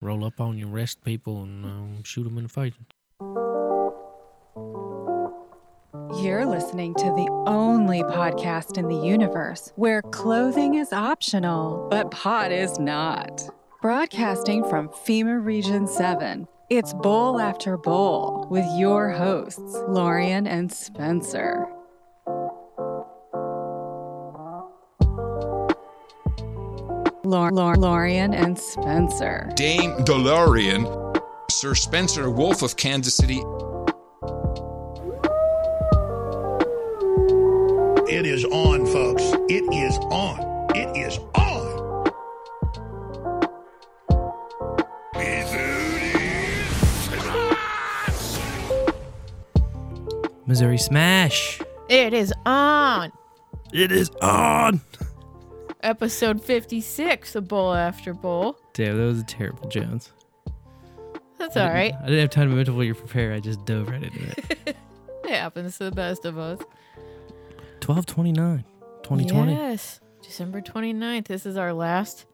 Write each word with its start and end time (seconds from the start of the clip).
roll 0.00 0.24
up 0.24 0.40
on 0.40 0.58
you, 0.58 0.72
arrest 0.72 1.04
people, 1.04 1.42
and 1.42 1.64
um, 1.64 2.02
shoot 2.02 2.24
them 2.24 2.36
in 2.38 2.44
the 2.44 2.48
face. 2.48 2.74
You're 6.22 6.44
listening 6.44 6.94
to 6.94 7.04
the 7.04 7.28
only 7.46 8.02
podcast 8.02 8.76
in 8.76 8.88
the 8.88 8.96
universe 8.96 9.72
where 9.76 10.02
clothing 10.02 10.74
is 10.74 10.92
optional, 10.92 11.86
but 11.90 12.10
pot 12.10 12.50
is 12.50 12.78
not. 12.78 13.48
Broadcasting 13.80 14.64
from 14.68 14.88
FEMA 14.88 15.42
Region 15.44 15.86
7, 15.86 16.46
it's 16.68 16.92
Bowl 16.94 17.40
After 17.40 17.76
Bowl 17.76 18.46
with 18.50 18.66
your 18.76 19.10
hosts, 19.10 19.76
Laurien 19.88 20.46
and 20.46 20.70
Spencer. 20.70 21.66
Lor- 27.30 27.52
Lor- 27.52 27.76
Laurien 27.76 28.34
and 28.34 28.58
Spencer. 28.58 29.50
Dame 29.54 29.92
DeLorean, 30.04 30.84
Sir 31.50 31.74
Spencer 31.74 32.28
Wolf 32.28 32.62
of 32.62 32.76
Kansas 32.76 33.16
City. 33.16 33.40
It 38.12 38.26
is 38.26 38.44
on, 38.46 38.84
folks. 38.86 39.22
It 39.48 39.62
is 39.72 39.96
on. 40.10 40.40
It 40.74 40.96
is 40.96 41.18
on. 41.36 42.10
Missouri 50.46 50.78
Smash. 50.78 51.60
It 51.88 52.12
is 52.12 52.32
on 52.46 53.12
It 53.72 53.92
is 53.92 54.10
on. 54.22 54.80
Episode 55.82 56.42
56 56.42 57.34
of 57.34 57.48
Bowl 57.48 57.74
After 57.74 58.12
Bowl. 58.14 58.56
Damn, 58.74 58.96
that 58.98 59.04
was 59.04 59.20
a 59.20 59.24
terrible 59.24 59.68
Jones. 59.68 60.12
That's 61.38 61.56
all 61.56 61.68
right. 61.68 61.94
I 61.94 62.04
didn't 62.06 62.20
have 62.20 62.30
time 62.30 62.50
to 62.50 62.56
mentally 62.56 62.92
prepare. 62.92 63.32
I 63.32 63.40
just 63.40 63.64
dove 63.64 63.88
right 63.88 64.02
into 64.02 64.22
it. 64.66 64.76
It 65.22 65.36
happens 65.36 65.78
to 65.78 65.84
the 65.84 65.92
best 65.92 66.24
of 66.24 66.38
us. 66.38 66.58
1229, 67.86 68.64
2020. 69.04 69.52
Yes. 69.52 70.00
December 70.22 70.60
29th. 70.60 71.26
This 71.28 71.46
is 71.46 71.56
our 71.56 71.72
last 71.72 72.26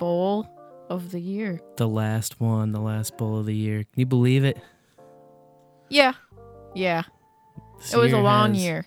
bowl 0.00 0.48
of 0.88 1.12
the 1.12 1.20
year. 1.20 1.60
The 1.76 1.86
last 1.88 2.40
one, 2.40 2.72
the 2.72 2.80
last 2.80 3.16
bowl 3.16 3.38
of 3.38 3.46
the 3.46 3.54
year. 3.54 3.84
Can 3.84 4.00
you 4.00 4.06
believe 4.06 4.44
it? 4.44 4.58
Yeah. 5.88 6.14
Yeah. 6.74 7.02
This 7.78 7.94
It 7.94 7.98
was 7.98 8.12
a 8.12 8.18
long 8.18 8.54
has- 8.54 8.64
year. 8.64 8.86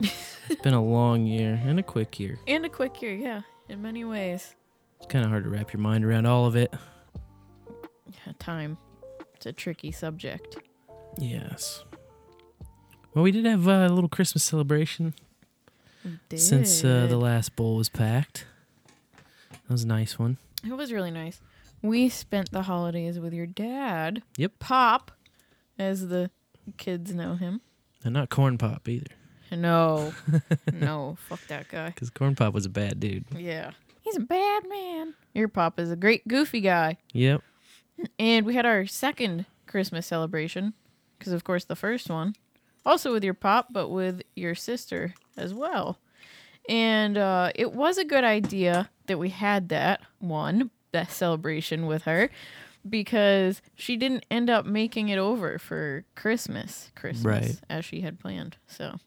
It's 0.00 0.62
been 0.62 0.74
a 0.74 0.82
long 0.82 1.26
year 1.26 1.60
and 1.64 1.78
a 1.78 1.82
quick 1.82 2.20
year. 2.20 2.38
And 2.46 2.64
a 2.64 2.68
quick 2.68 3.02
year, 3.02 3.14
yeah. 3.14 3.42
In 3.68 3.82
many 3.82 4.04
ways. 4.04 4.54
It's 4.98 5.06
kind 5.06 5.24
of 5.24 5.30
hard 5.30 5.44
to 5.44 5.50
wrap 5.50 5.72
your 5.72 5.80
mind 5.80 6.04
around 6.04 6.26
all 6.26 6.46
of 6.46 6.56
it. 6.56 6.72
Yeah, 8.06 8.32
Time. 8.38 8.78
It's 9.34 9.46
a 9.46 9.52
tricky 9.52 9.92
subject. 9.92 10.56
Yes. 11.18 11.84
Well, 13.14 13.22
we 13.22 13.30
did 13.30 13.44
have 13.44 13.66
uh, 13.66 13.86
a 13.88 13.92
little 13.92 14.08
Christmas 14.08 14.44
celebration 14.44 15.14
since 16.34 16.84
uh, 16.84 17.06
the 17.08 17.16
last 17.16 17.56
bowl 17.56 17.76
was 17.76 17.88
packed. 17.88 18.46
That 19.50 19.72
was 19.72 19.82
a 19.82 19.86
nice 19.86 20.18
one. 20.18 20.36
It 20.64 20.72
was 20.72 20.92
really 20.92 21.10
nice. 21.10 21.40
We 21.82 22.08
spent 22.08 22.50
the 22.52 22.62
holidays 22.62 23.18
with 23.18 23.32
your 23.32 23.46
dad. 23.46 24.22
Yep. 24.36 24.58
Pop, 24.58 25.12
as 25.78 26.08
the 26.08 26.30
kids 26.76 27.14
know 27.14 27.34
him. 27.34 27.60
And 28.04 28.14
not 28.14 28.30
Corn 28.30 28.58
Pop 28.58 28.88
either, 28.88 29.10
No. 29.50 30.12
no. 30.72 31.16
Fuck 31.28 31.46
that 31.48 31.68
guy. 31.68 31.90
because 31.94 32.10
Corn 32.10 32.34
Pop 32.34 32.54
was 32.54 32.66
a 32.66 32.70
bad 32.70 33.00
dude. 33.00 33.24
Yeah. 33.36 33.72
He's 34.00 34.16
a 34.16 34.20
bad 34.20 34.68
man. 34.68 35.14
Your 35.34 35.48
pop 35.48 35.78
is 35.80 35.90
a 35.90 35.96
great 35.96 36.26
goofy 36.28 36.60
guy. 36.60 36.96
Yep. 37.12 37.42
And 38.18 38.46
we 38.46 38.54
had 38.54 38.64
our 38.66 38.86
second 38.86 39.46
Christmas 39.66 40.06
celebration 40.06 40.74
because, 41.18 41.32
of 41.32 41.42
course, 41.44 41.64
the 41.64 41.76
first 41.76 42.08
one 42.08 42.34
also 42.84 43.12
with 43.12 43.24
your 43.24 43.34
pop, 43.34 43.68
but 43.70 43.88
with 43.88 44.22
your 44.36 44.54
sister 44.54 45.14
as 45.36 45.52
well. 45.52 45.98
And 46.68 47.18
uh, 47.18 47.50
it 47.54 47.72
was 47.72 47.98
a 47.98 48.04
good 48.04 48.22
idea 48.24 48.90
that 49.06 49.18
we 49.18 49.30
had 49.30 49.68
that 49.70 50.00
one, 50.20 50.70
that 50.92 51.10
celebration 51.10 51.86
with 51.86 52.02
her, 52.02 52.30
because 52.88 53.60
she 53.74 53.96
didn't 53.96 54.24
end 54.30 54.48
up 54.50 54.66
making 54.66 55.08
it 55.08 55.18
over 55.18 55.58
for 55.58 56.04
Christmas, 56.14 56.92
Christmas, 56.94 57.24
Right. 57.24 57.60
as 57.68 57.84
she 57.84 58.02
had 58.02 58.20
planned. 58.20 58.56
So 58.68 58.98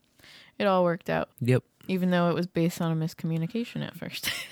it 0.59 0.66
all 0.68 0.84
worked 0.84 1.09
out, 1.09 1.30
Yep. 1.42 1.64
even 1.88 2.12
though 2.12 2.30
it 2.30 2.36
was 2.36 2.46
based 2.47 2.81
on 2.81 2.92
a 2.92 2.96
miscommunication 3.06 3.86
at 3.86 3.96
first. 3.96 4.30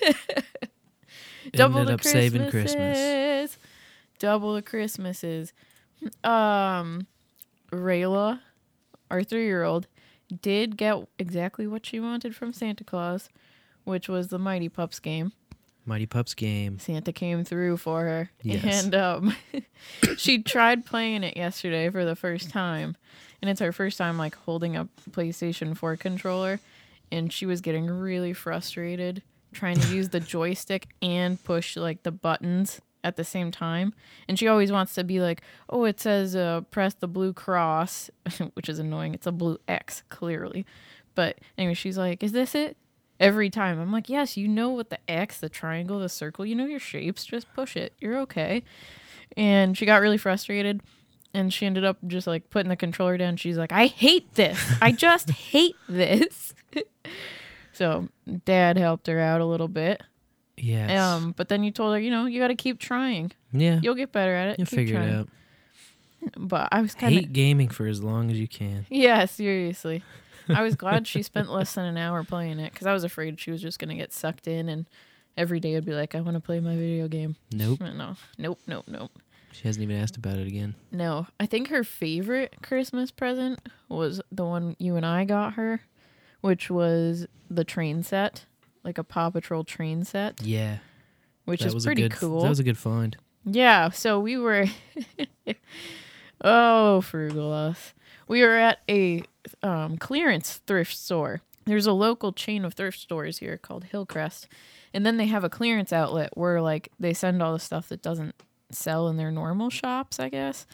Ended 1.54 1.86
the 1.88 1.94
up 1.94 2.02
saving 2.02 2.50
Christmas. 2.50 3.56
Double 4.18 4.54
the 4.54 4.62
Christmases. 4.62 5.52
Um, 6.24 7.06
Rayla, 7.72 8.40
our 9.10 9.22
three-year-old, 9.22 9.86
did 10.42 10.76
get 10.76 11.08
exactly 11.18 11.66
what 11.66 11.86
she 11.86 12.00
wanted 12.00 12.34
from 12.34 12.52
Santa 12.52 12.84
Claus, 12.84 13.28
which 13.84 14.08
was 14.08 14.28
the 14.28 14.38
Mighty 14.38 14.68
Pups 14.68 14.98
game. 14.98 15.32
Mighty 15.86 16.04
Pups 16.06 16.34
game. 16.34 16.78
Santa 16.78 17.12
came 17.12 17.44
through 17.44 17.78
for 17.78 18.02
her, 18.04 18.30
Yes. 18.42 18.84
and 18.84 18.94
um, 18.94 19.36
she 20.18 20.42
tried 20.42 20.84
playing 20.84 21.22
it 21.24 21.36
yesterday 21.36 21.88
for 21.88 22.04
the 22.04 22.14
first 22.16 22.50
time, 22.50 22.96
and 23.40 23.50
it's 23.50 23.60
her 23.60 23.72
first 23.72 23.98
time 23.98 24.18
like 24.18 24.34
holding 24.34 24.76
a 24.76 24.88
PlayStation 25.10 25.76
4 25.76 25.96
controller, 25.96 26.60
and 27.10 27.32
she 27.32 27.46
was 27.46 27.60
getting 27.60 27.86
really 27.86 28.32
frustrated 28.32 29.22
trying 29.52 29.78
to 29.78 29.88
use 29.94 30.10
the 30.10 30.20
joystick 30.20 30.88
and 31.02 31.42
push 31.44 31.76
like 31.76 32.02
the 32.02 32.12
buttons 32.12 32.80
at 33.04 33.16
the 33.16 33.24
same 33.24 33.50
time. 33.50 33.94
And 34.28 34.38
she 34.38 34.48
always 34.48 34.72
wants 34.72 34.94
to 34.94 35.04
be 35.04 35.20
like, 35.20 35.42
"Oh, 35.68 35.84
it 35.84 36.00
says 36.00 36.34
uh, 36.36 36.62
press 36.70 36.94
the 36.94 37.08
blue 37.08 37.32
cross," 37.32 38.10
which 38.54 38.68
is 38.68 38.78
annoying. 38.78 39.14
It's 39.14 39.26
a 39.26 39.32
blue 39.32 39.58
X 39.66 40.02
clearly. 40.08 40.66
But 41.14 41.38
anyway, 41.56 41.74
she's 41.74 41.98
like, 41.98 42.22
"Is 42.22 42.32
this 42.32 42.54
it?" 42.54 42.76
Every 43.20 43.50
time 43.50 43.80
I'm 43.80 43.92
like, 43.92 44.08
"Yes, 44.08 44.36
you 44.36 44.46
know 44.48 44.70
what 44.70 44.90
the 44.90 44.98
X, 45.10 45.40
the 45.40 45.48
triangle, 45.48 45.98
the 45.98 46.08
circle, 46.08 46.46
you 46.46 46.54
know 46.54 46.66
your 46.66 46.80
shapes. 46.80 47.24
Just 47.24 47.52
push 47.54 47.76
it. 47.76 47.94
You're 48.00 48.18
okay." 48.20 48.62
And 49.36 49.76
she 49.76 49.86
got 49.86 50.00
really 50.00 50.18
frustrated. 50.18 50.82
And 51.38 51.52
she 51.54 51.66
ended 51.66 51.84
up 51.84 51.98
just 52.06 52.26
like 52.26 52.50
putting 52.50 52.68
the 52.68 52.76
controller 52.76 53.16
down. 53.16 53.36
She's 53.36 53.56
like, 53.56 53.70
I 53.72 53.86
hate 53.86 54.34
this. 54.34 54.58
I 54.82 54.90
just 54.92 55.30
hate 55.52 55.76
this. 55.88 56.52
so 57.72 58.08
dad 58.44 58.76
helped 58.76 59.06
her 59.06 59.20
out 59.20 59.40
a 59.40 59.44
little 59.44 59.68
bit. 59.68 60.02
Yes. 60.56 60.98
Um, 61.00 61.32
but 61.36 61.48
then 61.48 61.62
you 61.62 61.70
told 61.70 61.94
her, 61.94 62.00
you 62.00 62.10
know, 62.10 62.26
you 62.26 62.40
got 62.40 62.48
to 62.48 62.56
keep 62.56 62.80
trying. 62.80 63.30
yeah. 63.52 63.78
You'll 63.82 63.94
get 63.94 64.10
better 64.10 64.34
at 64.34 64.48
it. 64.48 64.58
You'll 64.58 64.66
Keep 64.66 64.78
figure 64.78 64.96
trying. 64.96 65.08
it 65.08 65.14
out. 65.20 65.28
But 66.36 66.68
I 66.72 66.80
was 66.80 66.94
kind 66.96 67.14
of 67.14 67.20
Hate 67.20 67.32
gaming 67.32 67.68
for 67.68 67.86
as 67.86 68.02
long 68.02 68.30
as 68.32 68.40
you 68.40 68.48
can. 68.48 68.84
yeah, 68.90 69.24
seriously. 69.26 70.02
I 70.48 70.62
was 70.62 70.74
glad 70.74 71.06
she 71.06 71.22
spent 71.22 71.48
less 71.50 71.74
than 71.74 71.84
an 71.84 71.96
hour 71.96 72.24
playing 72.24 72.58
it 72.58 72.72
because 72.72 72.88
I 72.88 72.92
was 72.92 73.04
afraid 73.04 73.38
she 73.38 73.52
was 73.52 73.62
just 73.62 73.78
gonna 73.78 73.94
get 73.94 74.12
sucked 74.12 74.48
in 74.48 74.68
and 74.68 74.86
every 75.36 75.60
day 75.60 75.76
I'd 75.76 75.84
be 75.84 75.92
like, 75.92 76.16
I 76.16 76.20
want 76.20 76.34
to 76.36 76.40
play 76.40 76.58
my 76.58 76.74
video 76.74 77.06
game. 77.06 77.36
Nope. 77.52 77.80
No, 77.80 78.16
nope, 78.38 78.58
nope, 78.66 78.84
nope. 78.88 79.12
She 79.52 79.66
hasn't 79.66 79.82
even 79.82 79.96
asked 79.96 80.16
about 80.16 80.38
it 80.38 80.46
again. 80.46 80.74
No, 80.92 81.26
I 81.40 81.46
think 81.46 81.68
her 81.68 81.82
favorite 81.84 82.56
Christmas 82.62 83.10
present 83.10 83.60
was 83.88 84.20
the 84.30 84.44
one 84.44 84.76
you 84.78 84.96
and 84.96 85.04
I 85.06 85.24
got 85.24 85.54
her, 85.54 85.80
which 86.42 86.70
was 86.70 87.26
the 87.50 87.64
train 87.64 88.02
set, 88.02 88.44
like 88.84 88.98
a 88.98 89.04
Paw 89.04 89.30
Patrol 89.30 89.64
train 89.64 90.04
set, 90.04 90.40
Yeah. 90.42 90.78
which 91.44 91.62
that 91.62 91.74
is 91.74 91.84
pretty 91.84 92.02
good, 92.02 92.12
cool. 92.12 92.42
That 92.42 92.48
was 92.50 92.60
a 92.60 92.64
good 92.64 92.78
find. 92.78 93.16
Yeah, 93.44 93.90
so 93.90 94.20
we 94.20 94.36
were 94.36 94.66
Oh, 96.40 97.00
frugal 97.00 97.52
us. 97.52 97.94
We 98.28 98.42
were 98.42 98.56
at 98.56 98.78
a 98.88 99.22
um, 99.62 99.96
clearance 99.98 100.60
thrift 100.66 100.96
store. 100.96 101.40
There's 101.64 101.86
a 101.86 101.92
local 101.92 102.32
chain 102.32 102.64
of 102.64 102.74
thrift 102.74 102.98
stores 103.00 103.38
here 103.38 103.56
called 103.58 103.84
Hillcrest. 103.84 104.46
And 104.94 105.04
then 105.04 105.16
they 105.16 105.26
have 105.26 105.44
a 105.44 105.50
clearance 105.50 105.92
outlet 105.92 106.30
where 106.36 106.60
like 106.62 106.90
they 107.00 107.12
send 107.12 107.42
all 107.42 107.52
the 107.52 107.58
stuff 107.58 107.88
that 107.88 108.02
doesn't 108.02 108.34
sell 108.70 109.08
in 109.08 109.16
their 109.16 109.30
normal 109.30 109.70
shops, 109.70 110.18
I 110.20 110.28
guess. 110.28 110.66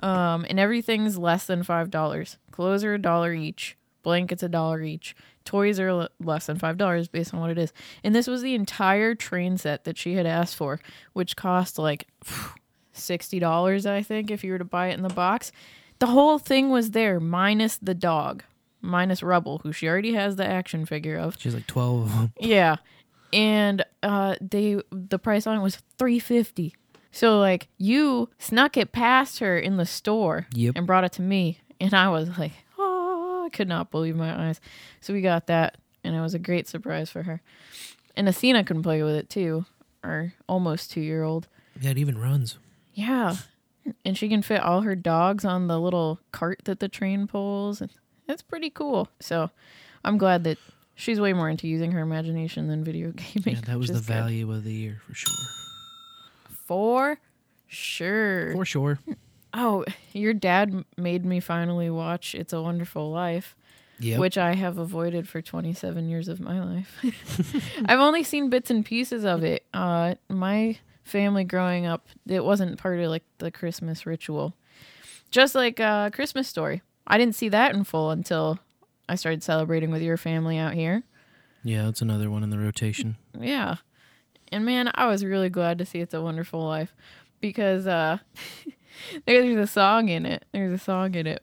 Um, 0.00 0.46
and 0.48 0.60
everything's 0.60 1.18
less 1.18 1.46
than 1.46 1.62
five 1.62 1.90
dollars. 1.90 2.38
Clothes 2.50 2.84
are 2.84 2.94
a 2.94 2.98
dollar 3.00 3.32
each. 3.32 3.76
Blankets 4.02 4.42
a 4.42 4.48
dollar 4.48 4.82
each. 4.82 5.16
Toys 5.44 5.80
are 5.80 5.88
l- 5.88 6.08
less 6.20 6.46
than 6.46 6.58
five 6.58 6.76
dollars 6.76 7.08
based 7.08 7.34
on 7.34 7.40
what 7.40 7.50
it 7.50 7.58
is. 7.58 7.72
And 8.04 8.14
this 8.14 8.26
was 8.28 8.42
the 8.42 8.54
entire 8.54 9.14
train 9.14 9.56
set 9.58 9.84
that 9.84 9.98
she 9.98 10.14
had 10.14 10.26
asked 10.26 10.54
for, 10.56 10.78
which 11.14 11.34
cost 11.36 11.78
like 11.78 12.06
sixty 12.92 13.38
dollars, 13.38 13.86
I 13.86 14.02
think, 14.02 14.30
if 14.30 14.44
you 14.44 14.52
were 14.52 14.58
to 14.58 14.64
buy 14.64 14.88
it 14.88 14.94
in 14.94 15.02
the 15.02 15.08
box. 15.08 15.50
The 15.98 16.06
whole 16.06 16.38
thing 16.38 16.70
was 16.70 16.92
there, 16.92 17.18
minus 17.18 17.76
the 17.76 17.94
dog, 17.94 18.44
minus 18.80 19.20
Rubble, 19.22 19.58
who 19.64 19.72
she 19.72 19.88
already 19.88 20.14
has 20.14 20.36
the 20.36 20.46
action 20.46 20.86
figure 20.86 21.16
of. 21.16 21.36
She's 21.38 21.54
like 21.54 21.66
12 21.66 22.02
of 22.04 22.12
them. 22.16 22.32
Yeah. 22.38 22.76
And 23.32 23.84
uh 24.02 24.36
they 24.40 24.80
the 24.92 25.18
price 25.18 25.46
on 25.46 25.58
it 25.58 25.62
was 25.62 25.76
350. 25.98 26.74
So 27.10 27.38
like 27.40 27.68
you 27.78 28.28
snuck 28.38 28.76
it 28.76 28.92
past 28.92 29.38
her 29.40 29.58
in 29.58 29.76
the 29.76 29.86
store 29.86 30.46
Yep. 30.52 30.74
and 30.76 30.86
brought 30.86 31.04
it 31.04 31.12
to 31.12 31.22
me 31.22 31.60
and 31.80 31.94
I 31.94 32.08
was 32.10 32.38
like, 32.38 32.52
"Oh, 32.78 33.44
I 33.46 33.48
could 33.50 33.68
not 33.68 33.90
believe 33.90 34.14
my 34.16 34.48
eyes." 34.48 34.60
So 35.00 35.12
we 35.12 35.20
got 35.22 35.46
that 35.46 35.76
and 36.04 36.14
it 36.14 36.20
was 36.20 36.34
a 36.34 36.38
great 36.38 36.68
surprise 36.68 37.10
for 37.10 37.22
her. 37.24 37.40
And 38.16 38.28
Athena 38.28 38.64
can 38.64 38.82
play 38.82 39.02
with 39.02 39.14
it 39.14 39.28
too, 39.30 39.64
our 40.02 40.34
almost 40.48 40.92
2-year-old. 40.92 41.46
Yeah, 41.80 41.90
it 41.90 41.98
even 41.98 42.18
runs. 42.18 42.58
Yeah. 42.94 43.36
And 44.04 44.18
she 44.18 44.28
can 44.28 44.42
fit 44.42 44.60
all 44.60 44.80
her 44.82 44.94
dogs 44.96 45.44
on 45.44 45.66
the 45.68 45.78
little 45.80 46.18
cart 46.32 46.60
that 46.64 46.80
the 46.80 46.88
train 46.88 47.26
pulls. 47.26 47.80
and 47.80 47.90
It's 48.28 48.42
pretty 48.42 48.70
cool. 48.70 49.08
So 49.20 49.50
I'm 50.04 50.18
glad 50.18 50.42
that 50.44 50.58
she's 50.94 51.20
way 51.20 51.32
more 51.32 51.48
into 51.48 51.68
using 51.68 51.92
her 51.92 52.00
imagination 52.00 52.66
than 52.68 52.82
video 52.84 53.12
gaming. 53.16 53.54
Yeah, 53.54 53.60
that 53.66 53.78
was 53.78 53.88
the 53.88 53.94
good. 53.94 54.02
value 54.02 54.50
of 54.52 54.64
the 54.64 54.72
year 54.74 55.00
for 55.06 55.14
sure. 55.14 55.34
For 56.68 57.18
sure. 57.66 58.52
For 58.52 58.64
sure. 58.64 58.98
Oh, 59.54 59.84
your 60.12 60.34
dad 60.34 60.84
made 60.96 61.24
me 61.24 61.40
finally 61.40 61.88
watch 61.90 62.34
It's 62.34 62.52
a 62.52 62.60
Wonderful 62.62 63.10
Life, 63.10 63.56
Yeah. 63.98 64.18
which 64.18 64.36
I 64.38 64.54
have 64.54 64.76
avoided 64.78 65.26
for 65.28 65.40
27 65.40 66.08
years 66.08 66.28
of 66.28 66.38
my 66.40 66.62
life. 66.62 66.94
I've 67.86 67.98
only 67.98 68.22
seen 68.22 68.50
bits 68.50 68.70
and 68.70 68.84
pieces 68.84 69.24
of 69.24 69.42
it. 69.42 69.64
Uh, 69.72 70.14
my 70.28 70.78
family 71.04 71.44
growing 71.44 71.86
up, 71.86 72.06
it 72.26 72.44
wasn't 72.44 72.78
part 72.78 73.00
of 73.00 73.08
like 73.08 73.24
the 73.38 73.50
Christmas 73.50 74.04
ritual. 74.04 74.54
Just 75.30 75.54
like 75.54 75.80
uh, 75.80 76.10
Christmas 76.10 76.46
Story. 76.46 76.82
I 77.06 77.16
didn't 77.16 77.34
see 77.34 77.48
that 77.48 77.74
in 77.74 77.84
full 77.84 78.10
until 78.10 78.58
I 79.08 79.14
started 79.14 79.42
celebrating 79.42 79.90
with 79.90 80.02
your 80.02 80.18
family 80.18 80.58
out 80.58 80.74
here. 80.74 81.02
Yeah, 81.64 81.88
it's 81.88 82.02
another 82.02 82.30
one 82.30 82.42
in 82.42 82.50
the 82.50 82.58
rotation. 82.58 83.16
Yeah. 83.38 83.76
And 84.52 84.64
man, 84.64 84.90
I 84.94 85.06
was 85.06 85.24
really 85.24 85.48
glad 85.50 85.78
to 85.78 85.84
see 85.86 85.98
It's 86.00 86.14
a 86.14 86.20
Wonderful 86.22 86.64
Life 86.64 86.94
because 87.40 87.86
uh 87.86 88.18
there's 89.26 89.56
a 89.56 89.66
song 89.66 90.08
in 90.08 90.26
it. 90.26 90.44
There's 90.52 90.72
a 90.72 90.78
song 90.82 91.14
in 91.14 91.26
it. 91.26 91.42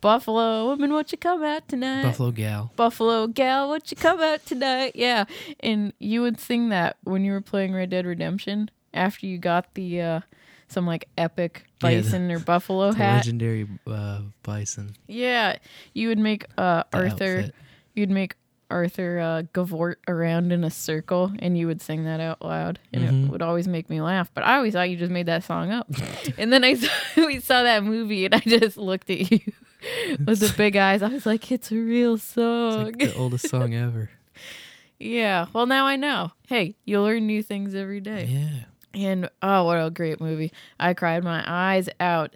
Buffalo 0.00 0.66
woman, 0.66 0.92
won't 0.92 1.10
you 1.10 1.18
come 1.18 1.42
out 1.42 1.66
tonight? 1.68 2.02
Buffalo 2.04 2.30
Gal. 2.30 2.70
Buffalo 2.76 3.26
gal, 3.26 3.68
won't 3.68 3.90
you 3.90 3.96
come 3.96 4.20
out 4.20 4.44
tonight? 4.46 4.92
Yeah. 4.94 5.24
And 5.60 5.92
you 5.98 6.20
would 6.22 6.38
sing 6.38 6.68
that 6.68 6.96
when 7.02 7.24
you 7.24 7.32
were 7.32 7.40
playing 7.40 7.74
Red 7.74 7.90
Dead 7.90 8.06
Redemption 8.06 8.70
after 8.94 9.26
you 9.26 9.38
got 9.38 9.74
the 9.74 10.00
uh 10.00 10.20
some 10.68 10.86
like 10.86 11.08
epic 11.16 11.64
Yeah, 11.82 11.90
the- 11.90 11.96
bison 12.02 12.30
or 12.30 12.38
buffalo 12.52 12.92
hat. 12.92 13.16
legendary 13.16 13.66
uh, 13.86 14.20
bison. 14.42 14.94
Yeah. 15.08 15.56
You 15.94 16.08
would 16.08 16.18
make 16.18 16.44
uh 16.58 16.84
Arthur 16.92 17.38
outfit. 17.38 17.54
you'd 17.94 18.10
make 18.10 18.34
Arthur 18.70 19.18
uh, 19.20 19.42
gavort 19.52 19.96
around 20.08 20.52
in 20.52 20.64
a 20.64 20.70
circle, 20.70 21.32
and 21.38 21.56
you 21.56 21.66
would 21.66 21.80
sing 21.80 22.04
that 22.04 22.20
out 22.20 22.42
loud, 22.42 22.78
and 22.92 23.04
Mhm. 23.04 23.24
it 23.26 23.30
would 23.30 23.42
always 23.42 23.68
make 23.68 23.88
me 23.90 24.00
laugh. 24.00 24.30
But 24.34 24.44
I 24.44 24.56
always 24.56 24.72
thought 24.74 24.90
you 24.90 24.96
just 24.96 25.12
made 25.12 25.26
that 25.26 25.44
song 25.44 25.70
up. 25.70 25.86
and 26.38 26.52
then 26.52 26.64
I 26.64 26.74
saw, 26.74 26.88
we 27.26 27.40
saw 27.40 27.62
that 27.62 27.84
movie, 27.84 28.24
and 28.24 28.34
I 28.34 28.40
just 28.40 28.76
looked 28.76 29.08
at 29.10 29.30
you 29.30 29.40
with 30.26 30.40
the 30.40 30.52
big 30.56 30.76
eyes. 30.76 31.02
I 31.02 31.08
was 31.08 31.26
like, 31.26 31.50
"It's 31.52 31.70
a 31.70 31.76
real 31.76 32.14
It's 32.14 32.24
song." 32.24 32.84
like 32.84 32.98
the 32.98 33.14
oldest 33.14 33.48
song 33.48 33.72
ever. 33.74 34.10
yeah. 34.98 35.46
Well, 35.52 35.66
now 35.66 35.86
I 35.86 35.96
know. 35.96 36.32
Hey, 36.48 36.76
you 36.84 37.00
learn 37.02 37.26
new 37.26 37.42
things 37.42 37.74
every 37.74 38.00
day. 38.00 38.24
Yeah. 38.28 38.64
And 38.94 39.28
oh, 39.42 39.64
what 39.64 39.76
a 39.76 39.90
great 39.90 40.20
movie! 40.22 40.52
I 40.80 40.94
cried 40.94 41.22
my 41.22 41.44
eyes 41.46 41.88
out. 42.00 42.34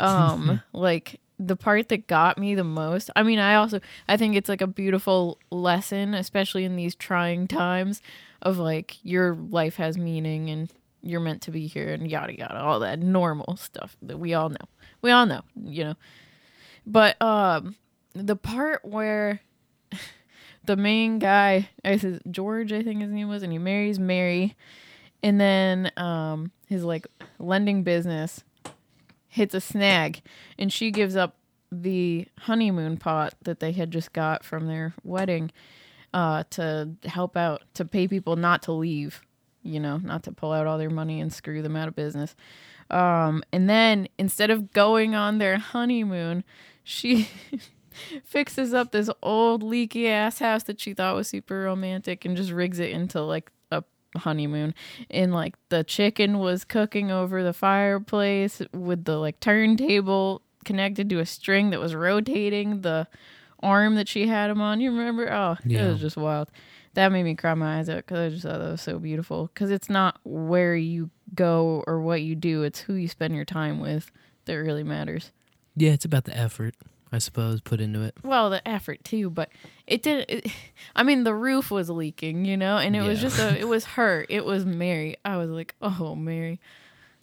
Um, 0.00 0.62
like 0.72 1.20
the 1.46 1.56
part 1.56 1.88
that 1.88 2.06
got 2.06 2.38
me 2.38 2.54
the 2.54 2.64
most. 2.64 3.10
I 3.16 3.22
mean, 3.22 3.38
I 3.38 3.54
also 3.54 3.80
I 4.08 4.16
think 4.16 4.36
it's 4.36 4.48
like 4.48 4.60
a 4.60 4.66
beautiful 4.66 5.38
lesson, 5.50 6.14
especially 6.14 6.64
in 6.64 6.76
these 6.76 6.94
trying 6.94 7.48
times, 7.48 8.00
of 8.40 8.58
like 8.58 8.98
your 9.02 9.34
life 9.34 9.76
has 9.76 9.96
meaning 9.98 10.50
and 10.50 10.70
you're 11.02 11.20
meant 11.20 11.42
to 11.42 11.50
be 11.50 11.66
here 11.66 11.92
and 11.92 12.10
yada 12.10 12.36
yada, 12.36 12.60
all 12.60 12.80
that 12.80 13.00
normal 13.00 13.56
stuff 13.56 13.96
that 14.02 14.18
we 14.18 14.34
all 14.34 14.48
know. 14.48 14.68
We 15.00 15.10
all 15.10 15.26
know, 15.26 15.42
you 15.56 15.84
know. 15.84 15.94
But 16.86 17.20
um, 17.20 17.76
the 18.14 18.36
part 18.36 18.84
where 18.84 19.40
the 20.64 20.76
main 20.76 21.18
guy, 21.18 21.70
I 21.84 21.96
said 21.96 22.22
George, 22.30 22.72
I 22.72 22.82
think 22.82 23.00
his 23.00 23.10
name 23.10 23.28
was, 23.28 23.42
and 23.42 23.52
he 23.52 23.58
marries 23.58 23.98
Mary 23.98 24.56
and 25.22 25.40
then 25.40 25.90
um 25.96 26.50
his 26.66 26.84
like 26.84 27.06
lending 27.38 27.82
business 27.82 28.42
hits 29.32 29.54
a 29.54 29.60
snag 29.60 30.20
and 30.58 30.70
she 30.70 30.90
gives 30.90 31.16
up 31.16 31.36
the 31.70 32.28
honeymoon 32.40 32.98
pot 32.98 33.34
that 33.42 33.60
they 33.60 33.72
had 33.72 33.90
just 33.90 34.12
got 34.12 34.44
from 34.44 34.66
their 34.66 34.92
wedding 35.02 35.50
uh 36.12 36.44
to 36.50 36.90
help 37.04 37.34
out 37.34 37.62
to 37.72 37.82
pay 37.82 38.06
people 38.06 38.36
not 38.36 38.60
to 38.60 38.72
leave 38.72 39.22
you 39.62 39.80
know 39.80 39.96
not 39.96 40.22
to 40.22 40.32
pull 40.32 40.52
out 40.52 40.66
all 40.66 40.76
their 40.76 40.90
money 40.90 41.18
and 41.18 41.32
screw 41.32 41.62
them 41.62 41.76
out 41.76 41.88
of 41.88 41.96
business. 41.96 42.36
Um 42.90 43.42
and 43.52 43.70
then 43.70 44.06
instead 44.18 44.50
of 44.50 44.72
going 44.72 45.14
on 45.14 45.38
their 45.38 45.56
honeymoon 45.56 46.44
she 46.84 47.28
fixes 48.24 48.74
up 48.74 48.92
this 48.92 49.08
old 49.22 49.62
leaky 49.62 50.08
ass 50.08 50.40
house 50.40 50.64
that 50.64 50.78
she 50.78 50.92
thought 50.92 51.14
was 51.16 51.28
super 51.28 51.62
romantic 51.62 52.26
and 52.26 52.36
just 52.36 52.50
rigs 52.50 52.78
it 52.78 52.90
into 52.90 53.22
like 53.22 53.50
honeymoon 54.16 54.74
and 55.10 55.32
like 55.32 55.54
the 55.68 55.82
chicken 55.84 56.38
was 56.38 56.64
cooking 56.64 57.10
over 57.10 57.42
the 57.42 57.52
fireplace 57.52 58.60
with 58.72 59.04
the 59.04 59.16
like 59.16 59.40
turntable 59.40 60.42
connected 60.64 61.08
to 61.10 61.18
a 61.18 61.26
string 61.26 61.70
that 61.70 61.80
was 61.80 61.94
rotating 61.94 62.82
the 62.82 63.06
arm 63.62 63.94
that 63.94 64.08
she 64.08 64.26
had 64.26 64.50
him 64.50 64.60
on. 64.60 64.80
You 64.80 64.90
remember? 64.90 65.32
Oh 65.32 65.56
yeah. 65.64 65.86
it 65.86 65.92
was 65.92 66.00
just 66.00 66.16
wild. 66.16 66.50
That 66.94 67.10
made 67.10 67.22
me 67.22 67.34
cry 67.34 67.54
my 67.54 67.78
eyes 67.78 67.88
out 67.88 67.98
because 67.98 68.18
i 68.18 68.28
just 68.28 68.42
thought 68.42 68.58
that 68.58 68.70
was 68.70 68.82
so 68.82 68.98
beautiful. 68.98 69.46
Because 69.52 69.70
it's 69.70 69.88
not 69.88 70.20
where 70.24 70.76
you 70.76 71.10
go 71.34 71.82
or 71.86 72.00
what 72.02 72.20
you 72.20 72.34
do 72.34 72.62
it's 72.62 72.80
who 72.80 72.92
you 72.92 73.08
spend 73.08 73.34
your 73.34 73.46
time 73.46 73.80
with 73.80 74.10
that 74.44 74.54
really 74.56 74.82
matters. 74.82 75.32
Yeah, 75.74 75.92
it's 75.92 76.04
about 76.04 76.24
the 76.24 76.36
effort, 76.36 76.74
I 77.14 77.18
suppose, 77.18 77.60
put 77.60 77.80
into 77.80 78.00
it. 78.02 78.14
well 78.22 78.48
the 78.48 78.66
effort 78.66 79.04
too 79.04 79.28
but 79.28 79.50
it 79.86 80.02
didn't 80.02 80.30
it, 80.30 80.46
i 80.96 81.02
mean 81.02 81.24
the 81.24 81.34
roof 81.34 81.70
was 81.70 81.90
leaking 81.90 82.44
you 82.46 82.56
know 82.56 82.78
and 82.78 82.96
it 82.96 83.02
was 83.02 83.20
just 83.20 83.38
a 83.38 83.58
it 83.58 83.68
was 83.68 83.84
her 83.84 84.24
it 84.30 84.44
was 84.46 84.64
mary. 84.64 85.16
I 85.24 85.36
was 85.36 85.50
like 85.50 85.74
oh 85.82 86.14
mary. 86.14 86.58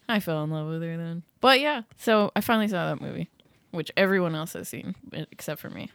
I 0.07 0.19
fell 0.19 0.43
in 0.43 0.49
love 0.51 0.67
with 0.67 0.81
her 0.81 0.95
then. 0.97 1.23
But 1.41 1.59
yeah 1.59 1.81
so 1.97 2.31
i 2.35 2.41
finally 2.41 2.67
saw 2.67 2.93
that 2.93 3.01
movie 3.01 3.29
which 3.71 3.91
everyone 3.97 4.35
else 4.35 4.53
has 4.53 4.67
seen 4.69 4.95
except 5.31 5.59
for 5.61 5.69
me. 5.69 5.91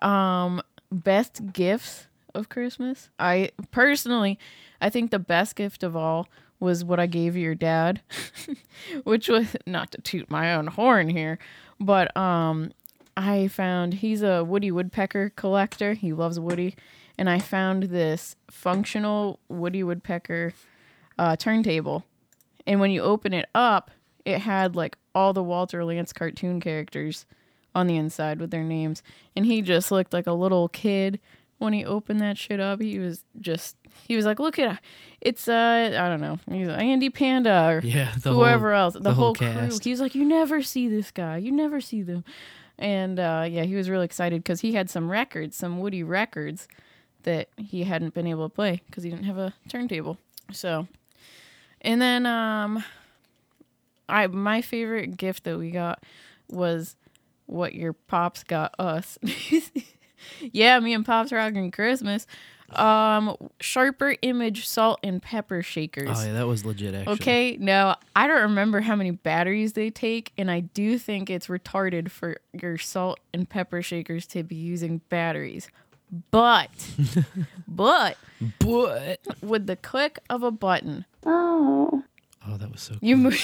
Um 0.00 0.62
best 0.90 1.52
gifts 1.52 2.06
of 2.34 2.48
christmas? 2.48 3.08
I 3.18 3.50
personally 3.70 4.38
i 4.80 4.88
think 4.90 5.10
the 5.10 5.18
best 5.18 5.56
gift 5.56 5.82
of 5.82 5.96
all 5.96 6.28
was 6.60 6.84
what 6.84 7.00
i 7.00 7.06
gave 7.06 7.36
your 7.36 7.54
dad 7.54 8.00
which 9.04 9.28
was 9.28 9.56
not 9.66 9.90
to 9.92 10.00
toot 10.02 10.30
my 10.30 10.54
own 10.54 10.66
horn 10.68 11.08
here 11.08 11.38
but 11.80 12.14
um 12.16 12.70
I 13.16 13.48
found 13.48 13.94
he's 13.94 14.22
a 14.22 14.42
Woody 14.44 14.70
Woodpecker 14.70 15.30
collector. 15.36 15.94
He 15.94 16.12
loves 16.12 16.40
Woody, 16.40 16.74
and 17.18 17.28
I 17.28 17.38
found 17.38 17.84
this 17.84 18.36
functional 18.50 19.38
Woody 19.48 19.82
Woodpecker 19.82 20.54
uh, 21.18 21.36
turntable. 21.36 22.04
And 22.66 22.80
when 22.80 22.90
you 22.90 23.02
open 23.02 23.32
it 23.34 23.48
up, 23.54 23.90
it 24.24 24.38
had 24.38 24.74
like 24.76 24.96
all 25.14 25.32
the 25.32 25.42
Walter 25.42 25.80
Lantz 25.80 26.14
cartoon 26.14 26.60
characters 26.60 27.26
on 27.74 27.86
the 27.86 27.96
inside 27.96 28.38
with 28.40 28.50
their 28.50 28.62
names, 28.64 29.02
and 29.36 29.44
he 29.46 29.62
just 29.62 29.90
looked 29.90 30.12
like 30.12 30.26
a 30.26 30.32
little 30.32 30.68
kid 30.68 31.18
when 31.58 31.72
he 31.72 31.84
opened 31.84 32.20
that 32.20 32.36
shit 32.38 32.60
up. 32.60 32.80
He 32.80 32.98
was 32.98 33.24
just 33.40 33.76
he 34.06 34.14
was 34.16 34.24
like, 34.24 34.38
"Look 34.38 34.58
at 34.58 34.74
it. 34.74 34.78
it's 35.20 35.48
uh 35.48 35.90
I 35.92 36.08
don't 36.08 36.20
know, 36.20 36.38
he's 36.50 36.68
like, 36.68 36.80
Andy 36.80 37.10
Panda 37.10 37.66
or 37.68 37.80
Yeah, 37.84 38.12
the 38.22 38.32
whoever 38.32 38.72
whole, 38.72 38.80
else, 38.84 38.94
the, 38.94 39.00
the 39.00 39.12
whole, 39.14 39.26
whole 39.26 39.34
crew. 39.34 39.48
cast. 39.52 39.84
He 39.84 39.90
was 39.90 40.00
like, 40.00 40.14
"You 40.14 40.24
never 40.24 40.62
see 40.62 40.88
this 40.88 41.10
guy. 41.10 41.36
You 41.38 41.50
never 41.52 41.80
see 41.80 42.02
them." 42.02 42.24
And 42.82 43.20
uh, 43.20 43.46
yeah, 43.48 43.62
he 43.62 43.76
was 43.76 43.88
really 43.88 44.04
excited 44.04 44.42
because 44.42 44.60
he 44.60 44.72
had 44.72 44.90
some 44.90 45.08
records, 45.08 45.56
some 45.56 45.78
Woody 45.78 46.02
records 46.02 46.66
that 47.22 47.48
he 47.56 47.84
hadn't 47.84 48.12
been 48.12 48.26
able 48.26 48.48
to 48.48 48.52
play 48.52 48.82
because 48.86 49.04
he 49.04 49.10
didn't 49.10 49.26
have 49.26 49.38
a 49.38 49.54
turntable. 49.68 50.18
So, 50.50 50.88
and 51.80 52.02
then 52.02 52.26
um, 52.26 52.82
I 54.08 54.26
my 54.26 54.62
favorite 54.62 55.16
gift 55.16 55.44
that 55.44 55.58
we 55.58 55.70
got 55.70 56.02
was 56.48 56.96
what 57.46 57.72
your 57.72 57.92
pops 57.92 58.42
got 58.42 58.74
us. 58.80 59.16
yeah, 60.40 60.80
me 60.80 60.92
and 60.92 61.06
pops 61.06 61.30
rocking 61.30 61.70
Christmas. 61.70 62.26
Um, 62.78 63.36
sharper 63.60 64.14
image 64.22 64.66
salt 64.66 65.00
and 65.02 65.22
pepper 65.22 65.62
shakers. 65.62 66.08
Oh 66.12 66.24
yeah, 66.24 66.32
that 66.34 66.46
was 66.46 66.64
legit. 66.64 66.94
Actually. 66.94 67.12
Okay, 67.14 67.56
now 67.60 67.96
I 68.16 68.26
don't 68.26 68.42
remember 68.42 68.80
how 68.80 68.96
many 68.96 69.10
batteries 69.10 69.72
they 69.74 69.90
take, 69.90 70.32
and 70.38 70.50
I 70.50 70.60
do 70.60 70.98
think 70.98 71.30
it's 71.30 71.46
retarded 71.48 72.10
for 72.10 72.38
your 72.52 72.78
salt 72.78 73.20
and 73.34 73.48
pepper 73.48 73.82
shakers 73.82 74.26
to 74.28 74.42
be 74.42 74.56
using 74.56 75.00
batteries. 75.08 75.68
But, 76.30 76.68
but 77.68 78.18
But 78.58 79.20
with 79.40 79.66
the 79.66 79.76
click 79.76 80.18
of 80.28 80.42
a 80.42 80.50
button, 80.50 81.04
oh, 81.24 82.02
Oh, 82.46 82.56
that 82.56 82.70
was 82.72 82.82
so. 82.82 82.96
you 83.00 83.16
move. 83.16 83.40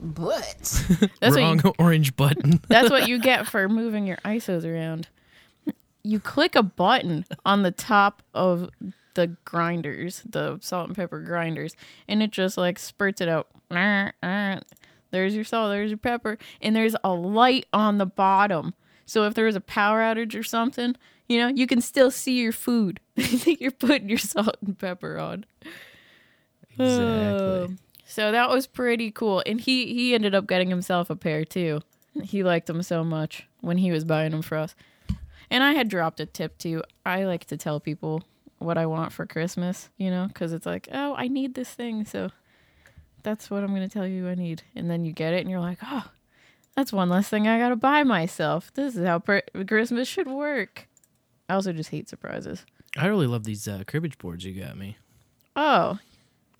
But 0.00 0.56
That's 1.20 1.36
what 1.36 1.36
Wrong 1.36 1.60
you, 1.64 1.74
orange 1.78 2.16
button. 2.16 2.60
that's 2.68 2.88
what 2.90 3.08
you 3.08 3.18
get 3.20 3.46
for 3.46 3.68
moving 3.68 4.06
your 4.06 4.16
ISOs 4.24 4.64
around. 4.64 5.08
You 6.04 6.18
click 6.20 6.54
a 6.56 6.62
button 6.62 7.24
on 7.46 7.62
the 7.62 7.70
top 7.70 8.22
of 8.34 8.70
the 9.14 9.36
grinders, 9.44 10.22
the 10.28 10.58
salt 10.60 10.88
and 10.88 10.96
pepper 10.96 11.20
grinders, 11.20 11.76
and 12.08 12.22
it 12.22 12.30
just 12.30 12.56
like 12.56 12.78
spurts 12.78 13.20
it 13.20 13.28
out. 13.28 13.48
There's 15.10 15.34
your 15.34 15.44
salt, 15.44 15.70
there's 15.70 15.90
your 15.90 15.98
pepper, 15.98 16.38
and 16.62 16.74
there's 16.74 16.96
a 17.04 17.10
light 17.12 17.66
on 17.72 17.98
the 17.98 18.06
bottom. 18.06 18.74
So 19.04 19.24
if 19.24 19.34
there 19.34 19.44
was 19.44 19.56
a 19.56 19.60
power 19.60 20.00
outage 20.00 20.34
or 20.38 20.42
something, 20.42 20.96
you 21.28 21.38
know, 21.38 21.48
you 21.48 21.66
can 21.66 21.80
still 21.82 22.10
see 22.10 22.40
your 22.40 22.52
food. 22.52 22.98
You're 23.16 23.70
putting 23.70 24.08
your 24.08 24.18
salt 24.18 24.56
and 24.64 24.78
pepper 24.78 25.18
on. 25.18 25.44
exactly. 26.70 27.64
Um, 27.64 27.78
So 28.06 28.32
that 28.32 28.48
was 28.50 28.66
pretty 28.66 29.10
cool. 29.10 29.42
And 29.46 29.60
he 29.60 29.92
he 29.94 30.14
ended 30.14 30.34
up 30.34 30.46
getting 30.46 30.68
himself 30.70 31.10
a 31.10 31.16
pair 31.16 31.44
too. 31.44 31.80
He 32.22 32.42
liked 32.42 32.66
them 32.66 32.82
so 32.82 33.02
much 33.04 33.46
when 33.60 33.78
he 33.78 33.90
was 33.90 34.04
buying 34.04 34.32
them 34.32 34.42
for 34.42 34.56
us. 34.58 34.74
And 35.52 35.62
I 35.62 35.72
had 35.74 35.88
dropped 35.88 36.18
a 36.20 36.26
tip 36.26 36.56
too. 36.58 36.82
I 37.04 37.24
like 37.24 37.44
to 37.46 37.56
tell 37.56 37.78
people 37.78 38.24
what 38.58 38.78
I 38.78 38.86
want 38.86 39.12
for 39.12 39.26
Christmas, 39.26 39.90
you 39.98 40.10
know, 40.10 40.26
because 40.28 40.52
it's 40.52 40.66
like, 40.66 40.88
oh, 40.92 41.14
I 41.16 41.28
need 41.28 41.54
this 41.54 41.68
thing. 41.70 42.04
So 42.06 42.30
that's 43.22 43.50
what 43.50 43.62
I'm 43.62 43.74
going 43.74 43.86
to 43.86 43.92
tell 43.92 44.06
you 44.06 44.28
I 44.28 44.34
need. 44.34 44.62
And 44.74 44.90
then 44.90 45.04
you 45.04 45.12
get 45.12 45.34
it 45.34 45.40
and 45.42 45.50
you're 45.50 45.60
like, 45.60 45.78
oh, 45.82 46.10
that's 46.74 46.92
one 46.92 47.08
less 47.10 47.28
thing 47.28 47.46
I 47.46 47.58
got 47.58 47.68
to 47.68 47.76
buy 47.76 48.02
myself. 48.02 48.72
This 48.72 48.96
is 48.96 49.04
how 49.06 49.18
per- 49.18 49.42
Christmas 49.68 50.08
should 50.08 50.26
work. 50.28 50.88
I 51.48 51.54
also 51.54 51.72
just 51.72 51.90
hate 51.90 52.08
surprises. 52.08 52.64
I 52.96 53.06
really 53.06 53.26
love 53.26 53.44
these 53.44 53.68
uh, 53.68 53.82
cribbage 53.86 54.16
boards 54.18 54.44
you 54.44 54.58
got 54.58 54.76
me. 54.78 54.96
Oh, 55.54 55.98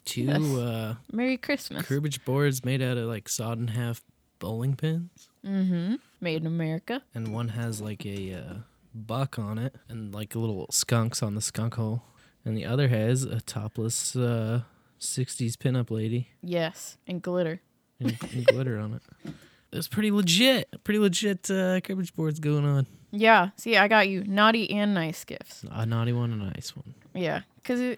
Two 0.04 0.22
Yes. 0.24 0.42
uh, 0.42 0.94
Merry 1.12 1.36
Christmas. 1.36 1.86
cribbage 1.86 2.24
boards 2.24 2.64
made 2.64 2.82
out 2.82 2.96
of 2.98 3.04
like 3.08 3.28
sawed 3.28 3.58
in 3.58 3.68
half 3.68 4.02
bowling 4.38 4.74
pins, 4.74 5.28
mm-hmm. 5.46 5.94
Made 6.20 6.40
in 6.42 6.46
America. 6.46 7.02
and 7.14 7.32
one 7.32 7.48
has 7.48 7.80
like 7.80 8.04
a 8.04 8.34
uh, 8.34 8.54
buck 8.94 9.38
on 9.38 9.58
it 9.58 9.74
and 9.88 10.14
like 10.14 10.34
little 10.34 10.66
skunks 10.70 11.22
on 11.22 11.34
the 11.34 11.40
skunk 11.40 11.74
hole, 11.74 12.02
and 12.44 12.56
the 12.56 12.64
other 12.64 12.88
has 12.88 13.24
a 13.24 13.40
topless 13.40 14.14
uh, 14.16 14.62
'60s 15.00 15.52
pinup 15.56 15.90
lady 15.90 16.28
Yes. 16.42 16.96
And 17.06 17.20
glitter. 17.22 17.60
and, 18.00 18.16
and 18.32 18.46
glitter 18.46 18.78
on 18.78 18.94
it. 18.94 19.32
It's 19.72 19.88
pretty 19.88 20.10
legit. 20.10 20.68
Pretty 20.84 20.98
legit 20.98 21.50
uh, 21.50 21.80
cribbage 21.80 22.14
boards 22.14 22.38
going 22.40 22.64
on. 22.66 22.86
Yeah. 23.10 23.50
See, 23.56 23.76
I 23.76 23.88
got 23.88 24.08
you 24.08 24.22
naughty 24.24 24.70
and 24.70 24.92
nice 24.94 25.24
gifts. 25.24 25.64
A 25.70 25.86
naughty 25.86 26.12
one 26.12 26.32
and 26.32 26.42
a 26.42 26.46
nice 26.46 26.74
one. 26.76 26.94
Yeah. 27.14 27.42
Because 27.56 27.96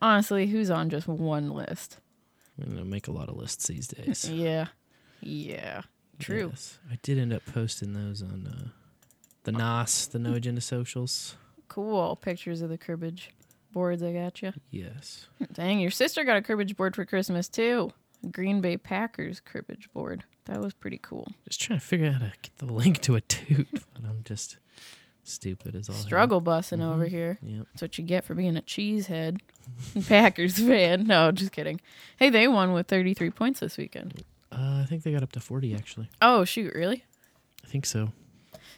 honestly, 0.00 0.46
who's 0.48 0.70
on 0.70 0.90
just 0.90 1.06
one 1.06 1.50
list? 1.50 1.98
I'm 2.60 2.70
gonna 2.74 2.84
make 2.84 3.06
a 3.08 3.12
lot 3.12 3.28
of 3.28 3.36
lists 3.36 3.66
these 3.68 3.86
days. 3.88 4.28
Yeah. 4.30 4.66
Yeah. 5.20 5.82
True. 6.18 6.48
Yes. 6.50 6.78
I 6.90 6.98
did 7.02 7.18
end 7.18 7.32
up 7.32 7.42
posting 7.46 7.92
those 7.94 8.22
on 8.22 8.46
uh, 8.46 8.68
the 9.44 9.52
NOS, 9.52 10.06
the 10.06 10.18
No 10.18 10.34
Agenda 10.34 10.60
Socials. 10.60 11.36
Cool. 11.68 12.16
Pictures 12.16 12.60
of 12.62 12.70
the 12.70 12.78
cribbage 12.78 13.30
boards 13.72 14.02
I 14.02 14.12
got 14.12 14.42
you. 14.42 14.52
Yes. 14.70 15.26
Dang, 15.52 15.80
your 15.80 15.90
sister 15.90 16.24
got 16.24 16.36
a 16.36 16.42
cribbage 16.42 16.76
board 16.76 16.94
for 16.94 17.04
Christmas 17.04 17.48
too. 17.48 17.92
Green 18.30 18.60
Bay 18.60 18.76
Packers 18.76 19.40
cribbage 19.40 19.88
board. 19.92 20.24
That 20.46 20.60
was 20.60 20.74
pretty 20.74 20.98
cool. 20.98 21.26
Just 21.48 21.60
trying 21.60 21.78
to 21.80 21.84
figure 21.84 22.06
out 22.08 22.14
how 22.14 22.18
to 22.20 22.32
get 22.42 22.56
the 22.58 22.66
link 22.72 23.00
to 23.02 23.16
a 23.16 23.20
toot, 23.20 23.68
but 23.72 24.04
I'm 24.04 24.22
just 24.24 24.58
stupid 25.24 25.74
as 25.74 25.88
all. 25.88 25.94
hell. 25.94 26.04
Struggle 26.04 26.40
bussing 26.42 26.82
over 26.82 27.06
here. 27.06 27.38
Yep. 27.42 27.66
That's 27.72 27.82
what 27.82 27.98
you 27.98 28.04
get 28.04 28.24
for 28.24 28.34
being 28.34 28.56
a 28.56 28.62
cheesehead. 28.62 29.40
Packers 30.08 30.58
fan. 30.58 31.06
No, 31.06 31.32
just 31.32 31.52
kidding. 31.52 31.80
Hey, 32.18 32.30
they 32.30 32.46
won 32.46 32.72
with 32.72 32.86
33 32.88 33.30
points 33.30 33.60
this 33.60 33.76
weekend. 33.76 34.22
Uh, 34.52 34.80
I 34.82 34.86
think 34.88 35.02
they 35.02 35.12
got 35.12 35.22
up 35.22 35.32
to 35.32 35.40
40 35.40 35.74
actually. 35.74 36.08
Oh, 36.22 36.44
shoot, 36.44 36.74
really? 36.74 37.04
I 37.64 37.66
think 37.66 37.86
so. 37.86 38.12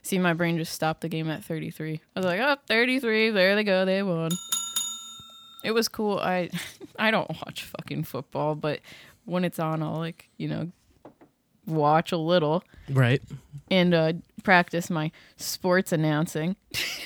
See, 0.07 0.19
my 0.19 0.35
brain 0.35 0.57
just 0.57 0.73
stopped 0.73 1.01
the 1.01 1.09
game 1.09 1.29
at 1.29 1.43
33. 1.43 2.01
I 2.15 2.19
was 2.21 2.25
like, 2.25 2.39
oh, 2.39 2.55
33. 2.69 3.31
There 3.31 3.57
they 3.57 3.65
go. 3.65 3.85
They 3.85 4.05
won. 4.05 4.31
It 5.65 5.73
was 5.73 5.89
cool. 5.89 6.21
I 6.21 6.49
I 6.99 7.11
don't 7.11 7.29
watch 7.29 7.65
fucking 7.65 8.05
football, 8.05 8.55
but 8.55 8.79
when 9.25 9.45
it's 9.45 9.59
on, 9.59 9.83
I'll 9.83 9.97
like, 9.97 10.29
you 10.37 10.47
know, 10.47 10.71
watch 11.67 12.13
a 12.13 12.17
little 12.17 12.63
Right. 12.89 13.21
and 13.69 13.93
uh, 13.93 14.13
practice 14.45 14.89
my 14.91 15.11
sports 15.37 15.91
announcing, 15.91 16.55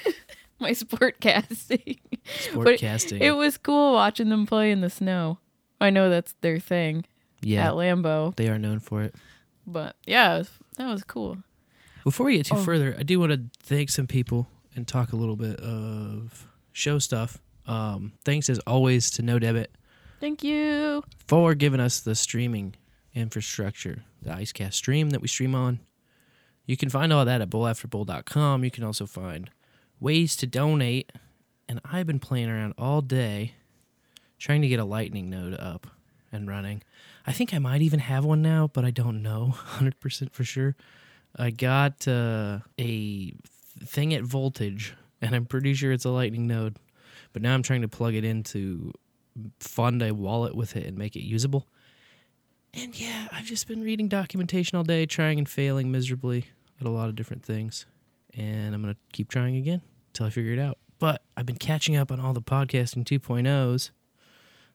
my 0.60 0.74
sport 0.74 1.20
casting. 1.20 1.98
Sportcasting. 2.26 3.22
It 3.22 3.32
was 3.32 3.56
cool 3.56 3.94
watching 3.94 4.28
them 4.28 4.44
play 4.44 4.70
in 4.70 4.82
the 4.82 4.90
snow. 4.90 5.38
I 5.80 5.88
know 5.88 6.10
that's 6.10 6.34
their 6.42 6.58
thing 6.58 7.06
yeah. 7.40 7.68
at 7.68 7.72
Lambeau, 7.72 8.36
They 8.36 8.50
are 8.50 8.58
known 8.58 8.78
for 8.80 9.00
it. 9.00 9.14
but 9.66 9.96
yeah, 10.06 10.34
it 10.34 10.38
was, 10.40 10.50
that 10.76 10.86
was 10.92 11.02
cool. 11.04 11.38
Before 12.04 12.26
we 12.26 12.36
get 12.36 12.46
too 12.46 12.56
Oh. 12.56 12.62
further, 12.62 12.96
I 12.98 13.02
do 13.02 13.20
want 13.20 13.32
to 13.32 13.42
thank 13.62 13.90
some 13.90 14.06
people 14.06 14.48
and 14.74 14.86
talk 14.86 15.12
a 15.12 15.16
little 15.16 15.36
bit 15.36 15.56
of 15.60 16.46
show 16.72 16.98
stuff. 16.98 17.38
Um, 17.66 18.12
thanks 18.24 18.48
as 18.48 18.58
always 18.60 19.10
to 19.12 19.22
nodebit 19.22 19.66
Thank 20.18 20.42
you. 20.42 21.02
for 21.26 21.54
giving 21.54 21.80
us 21.80 22.00
the 22.00 22.14
streaming 22.14 22.74
infrastructure, 23.14 24.04
the 24.22 24.30
Icecast 24.30 24.74
stream 24.74 25.10
that 25.10 25.20
we 25.20 25.28
stream 25.28 25.54
on. 25.54 25.80
You 26.66 26.76
can 26.76 26.88
find 26.88 27.12
all 27.12 27.24
that 27.24 27.40
at 27.40 27.50
bowlafterbowl.com. 27.50 28.64
You 28.64 28.70
can 28.70 28.84
also 28.84 29.06
find 29.06 29.50
ways 29.98 30.36
to 30.36 30.46
donate. 30.46 31.12
And 31.68 31.80
I've 31.84 32.06
been 32.06 32.18
playing 32.20 32.48
around 32.48 32.74
all 32.78 33.00
day 33.02 33.54
trying 34.38 34.62
to 34.62 34.68
get 34.68 34.80
a 34.80 34.84
lightning 34.84 35.28
node 35.30 35.54
up 35.54 35.86
and 36.32 36.48
running. 36.48 36.82
I 37.26 37.32
think 37.32 37.52
I 37.52 37.58
might 37.58 37.82
even 37.82 38.00
have 38.00 38.24
one 38.24 38.40
now, 38.42 38.70
but 38.72 38.84
I 38.84 38.90
don't 38.90 39.22
know 39.22 39.54
100% 39.78 40.32
for 40.32 40.44
sure. 40.44 40.76
I 41.36 41.50
got 41.50 42.06
uh, 42.08 42.60
a 42.78 43.32
thing 43.84 44.14
at 44.14 44.22
voltage, 44.22 44.94
and 45.20 45.34
I'm 45.34 45.46
pretty 45.46 45.74
sure 45.74 45.92
it's 45.92 46.04
a 46.04 46.10
lightning 46.10 46.46
node. 46.46 46.76
But 47.32 47.42
now 47.42 47.54
I'm 47.54 47.62
trying 47.62 47.82
to 47.82 47.88
plug 47.88 48.14
it 48.14 48.24
into 48.24 48.92
fund 49.60 50.02
a 50.02 50.12
wallet 50.12 50.54
with 50.54 50.76
it 50.76 50.86
and 50.86 50.98
make 50.98 51.16
it 51.16 51.24
usable. 51.24 51.68
And 52.74 52.98
yeah, 52.98 53.28
I've 53.32 53.46
just 53.46 53.66
been 53.66 53.82
reading 53.82 54.08
documentation 54.08 54.76
all 54.76 54.84
day, 54.84 55.06
trying 55.06 55.38
and 55.38 55.48
failing 55.48 55.90
miserably 55.90 56.46
at 56.80 56.86
a 56.86 56.90
lot 56.90 57.08
of 57.08 57.16
different 57.16 57.44
things. 57.44 57.86
And 58.34 58.74
I'm 58.74 58.82
going 58.82 58.94
to 58.94 59.00
keep 59.12 59.28
trying 59.28 59.56
again 59.56 59.82
until 60.08 60.26
I 60.26 60.30
figure 60.30 60.52
it 60.52 60.58
out. 60.58 60.78
But 60.98 61.22
I've 61.36 61.46
been 61.46 61.56
catching 61.56 61.96
up 61.96 62.12
on 62.12 62.20
all 62.20 62.32
the 62.32 62.42
podcasting 62.42 63.04
2.0s. 63.04 63.90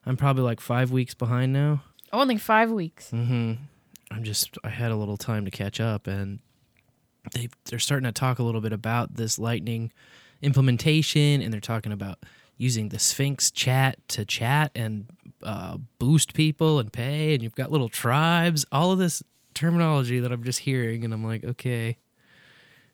I'm 0.04 0.16
probably 0.16 0.42
like 0.42 0.60
five 0.60 0.90
weeks 0.90 1.14
behind 1.14 1.52
now. 1.52 1.82
Only 2.12 2.36
five 2.36 2.70
weeks. 2.70 3.10
Mm 3.10 3.26
hmm. 3.26 3.52
I'm 4.10 4.22
just, 4.22 4.56
I 4.62 4.68
had 4.68 4.92
a 4.92 4.96
little 4.96 5.16
time 5.16 5.44
to 5.46 5.50
catch 5.50 5.80
up, 5.80 6.06
and 6.06 6.38
they 7.32 7.48
they're 7.66 7.78
starting 7.78 8.06
to 8.06 8.12
talk 8.12 8.38
a 8.38 8.42
little 8.42 8.60
bit 8.60 8.72
about 8.72 9.16
this 9.16 9.38
Lightning 9.38 9.92
implementation, 10.42 11.40
and 11.40 11.52
they're 11.52 11.60
talking 11.60 11.92
about 11.92 12.18
using 12.56 12.88
the 12.88 12.98
Sphinx 12.98 13.50
chat 13.50 13.96
to 14.08 14.24
chat 14.24 14.70
and 14.74 15.06
uh, 15.42 15.76
boost 15.98 16.34
people 16.34 16.78
and 16.78 16.92
pay, 16.92 17.34
and 17.34 17.42
you've 17.42 17.54
got 17.54 17.70
little 17.70 17.88
tribes, 17.88 18.64
all 18.72 18.92
of 18.92 18.98
this 18.98 19.22
terminology 19.54 20.20
that 20.20 20.32
I'm 20.32 20.44
just 20.44 20.60
hearing, 20.60 21.04
and 21.04 21.12
I'm 21.12 21.24
like, 21.24 21.44
okay, 21.44 21.96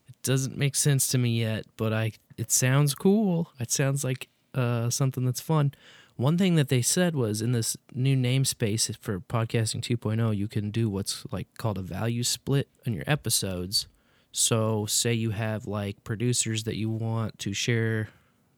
it 0.09 0.15
doesn't 0.23 0.57
make 0.57 0.75
sense 0.75 1.09
to 1.09 1.19
me 1.19 1.41
yet, 1.41 1.65
but 1.77 1.93
I 1.93 2.13
it 2.37 2.51
sounds 2.51 2.95
cool. 2.95 3.51
It 3.61 3.71
sounds 3.71 4.05
like 4.05 4.29
uh, 4.55 4.91
something 4.91 5.25
that's 5.25 5.41
fun. 5.41 5.73
One 6.17 6.37
thing 6.37 6.57
that 6.57 6.69
they 6.69 6.83
said 6.83 7.17
was 7.17 7.41
in 7.41 7.53
this 7.53 7.77
new 7.95 8.17
namespace 8.17 8.95
for 8.99 9.21
podcasting 9.21 9.81
2.0, 9.81 10.37
you 10.37 10.47
can 10.47 10.71
do 10.71 10.89
what's 10.89 11.25
like 11.33 11.49
called 11.57 11.79
a 11.79 11.83
value 11.83 12.23
split 12.23 12.69
on 12.87 12.93
your 12.93 13.05
episodes. 13.07 13.87
So, 14.33 14.87
say 14.87 15.13
you 15.13 15.31
have 15.31 15.67
like 15.67 16.03
producers 16.05 16.65
that 16.65 16.77
you 16.77 16.89
want 16.91 17.39
to 17.41 17.53
share 17.53 18.09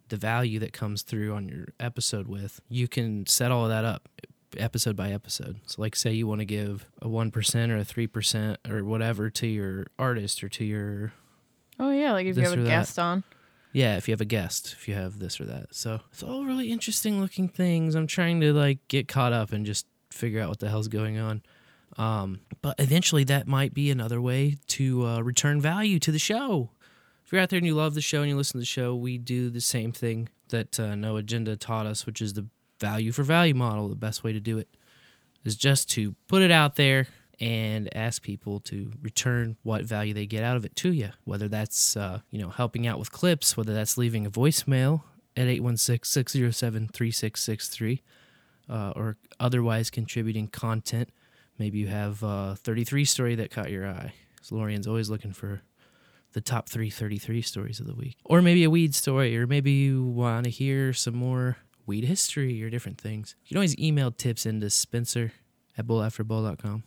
the 0.09 0.17
value 0.17 0.59
that 0.61 0.73
comes 0.73 1.03
through 1.03 1.35
on 1.35 1.49
your 1.49 1.67
episode 1.81 2.29
with, 2.29 2.61
you 2.69 2.87
can 2.89 3.27
set 3.27 3.51
all 3.51 3.65
of 3.65 3.71
that 3.71 3.85
up 3.85 4.09
episode 4.57 4.95
by 4.95 5.11
episode. 5.11 5.57
So, 5.67 5.83
like, 5.83 5.97
say 5.97 6.13
you 6.13 6.27
want 6.29 6.41
to 6.41 6.45
give 6.45 6.87
a 7.03 7.09
1% 7.09 7.71
or 7.71 7.77
a 7.77 7.85
3% 7.85 8.57
or 8.71 8.85
whatever 8.85 9.31
to 9.31 9.47
your 9.49 9.87
artist 9.99 10.45
or 10.45 10.49
to 10.51 10.65
your 10.65 11.13
Oh 11.81 11.91
yeah, 11.91 12.13
like 12.13 12.27
if 12.27 12.37
you 12.37 12.43
have 12.45 12.53
a 12.53 12.57
that. 12.57 12.65
guest 12.69 12.99
on. 13.01 13.25
yeah, 13.73 13.97
if 13.97 14.07
you 14.07 14.13
have 14.13 14.21
a 14.21 14.25
guest, 14.27 14.75
if 14.79 14.87
you 14.87 14.95
have 14.95 15.19
this 15.19 15.41
or 15.41 15.45
that. 15.47 15.75
So 15.75 15.99
it's 16.13 16.23
all 16.23 16.45
really 16.45 16.71
interesting 16.71 17.21
looking 17.21 17.49
things. 17.49 17.97
I'm 17.97 18.07
trying 18.07 18.41
to 18.43 18.53
like 18.53 18.79
get 18.87 19.09
caught 19.09 19.33
up 19.33 19.53
and 19.53 19.67
just 19.67 19.87
figure 20.13 20.41
out 20.41 20.51
what 20.51 20.61
the 20.61 20.69
hell's 20.69 20.87
going 20.87 21.19
on. 21.19 21.43
Um, 21.97 22.41
but 22.63 22.77
eventually, 22.79 23.25
that 23.25 23.47
might 23.47 23.75
be 23.75 23.91
another 23.91 24.21
way 24.21 24.57
to 24.69 25.07
uh, 25.07 25.21
return 25.21 25.61
value 25.61 25.99
to 26.01 26.13
the 26.13 26.19
show. 26.19 26.71
If 27.25 27.33
you're 27.33 27.41
out 27.41 27.51
there 27.51 27.59
and 27.59 27.67
you 27.67 27.75
love 27.75 27.95
the 27.95 28.01
show 28.01 28.21
and 28.21 28.29
you 28.29 28.37
listen 28.37 28.55
to 28.55 28.63
the 28.63 28.67
show, 28.67 28.95
we 28.95 29.17
do 29.17 29.51
the 29.51 29.61
same 29.61 29.93
thing 29.93 30.29
that 30.49 30.79
uh, 30.79 30.95
No 30.95 31.17
Agenda 31.17 31.57
taught 31.57 31.87
us, 31.87 32.07
which 32.07 32.21
is 32.21 32.35
the 32.35 32.47
value 32.81 33.13
for 33.13 33.23
value 33.23 33.55
model. 33.55 33.89
The 33.89 33.95
best 33.95 34.25
way 34.25 34.33
to 34.33 34.41
do 34.41 34.59
it 34.59 34.69
is 35.45 35.57
just 35.57 35.89
to 35.91 36.15
put 36.29 36.43
it 36.43 36.51
out 36.51 36.77
there 36.77 37.07
and 37.41 37.95
ask 37.97 38.23
people 38.23 38.61
to 38.61 38.93
return 39.03 39.57
what 39.63 39.85
value 39.85 40.15
they 40.15 40.27
get 40.27 40.45
out 40.45 40.57
of 40.57 40.65
it 40.65 40.77
to 40.77 40.93
you. 40.93 41.11
Whether 41.25 41.49
that's 41.49 41.97
uh, 41.97 42.21
you 42.31 42.41
know 42.41 42.51
helping 42.51 42.87
out 42.87 42.99
with 42.99 43.11
clips, 43.11 43.57
whether 43.57 43.75
that's 43.75 43.99
leaving 43.99 44.27
a 44.27 44.31
voicemail 44.31 45.03
at 45.37 45.49
816-607-3663, 45.49 48.03
uh, 48.69 48.93
or 48.95 49.17
otherwise 49.41 49.91
contributing 49.91 50.47
content. 50.47 51.09
Maybe 51.59 51.79
you 51.79 51.87
have 51.87 52.23
a 52.23 52.57
33 52.57 53.05
story 53.05 53.35
that 53.37 53.51
caught 53.51 53.71
your 53.71 53.87
eye. 53.87 54.13
'Cause 54.37 54.51
Laurien's 54.53 54.87
always 54.87 55.09
looking 55.09 55.33
for 55.33 55.63
the 56.33 56.41
top 56.41 56.69
three 56.69 56.91
33 56.91 57.41
stories 57.43 57.79
of 57.81 57.87
the 57.87 57.95
week. 57.95 58.17
Or 58.25 58.43
maybe 58.43 58.65
a 58.65 58.71
weed 58.71 58.95
story, 58.95 59.37
or 59.39 59.47
maybe 59.47 59.71
you 59.73 60.05
want 60.05 60.45
to 60.45 60.51
hear 60.51 60.93
some 60.93 61.15
more 61.15 61.59
weed 61.87 62.05
history 62.05 62.63
or 62.63 62.71
different 62.71 63.01
things. 63.01 63.37
You 63.45 63.49
can 63.51 63.57
always 63.59 63.79
email 63.79 64.11
tips 64.11 64.45
into 64.47 64.69
Spencer 64.71 65.33
at 65.79 65.87
bowlafterbowl.com 65.87 66.83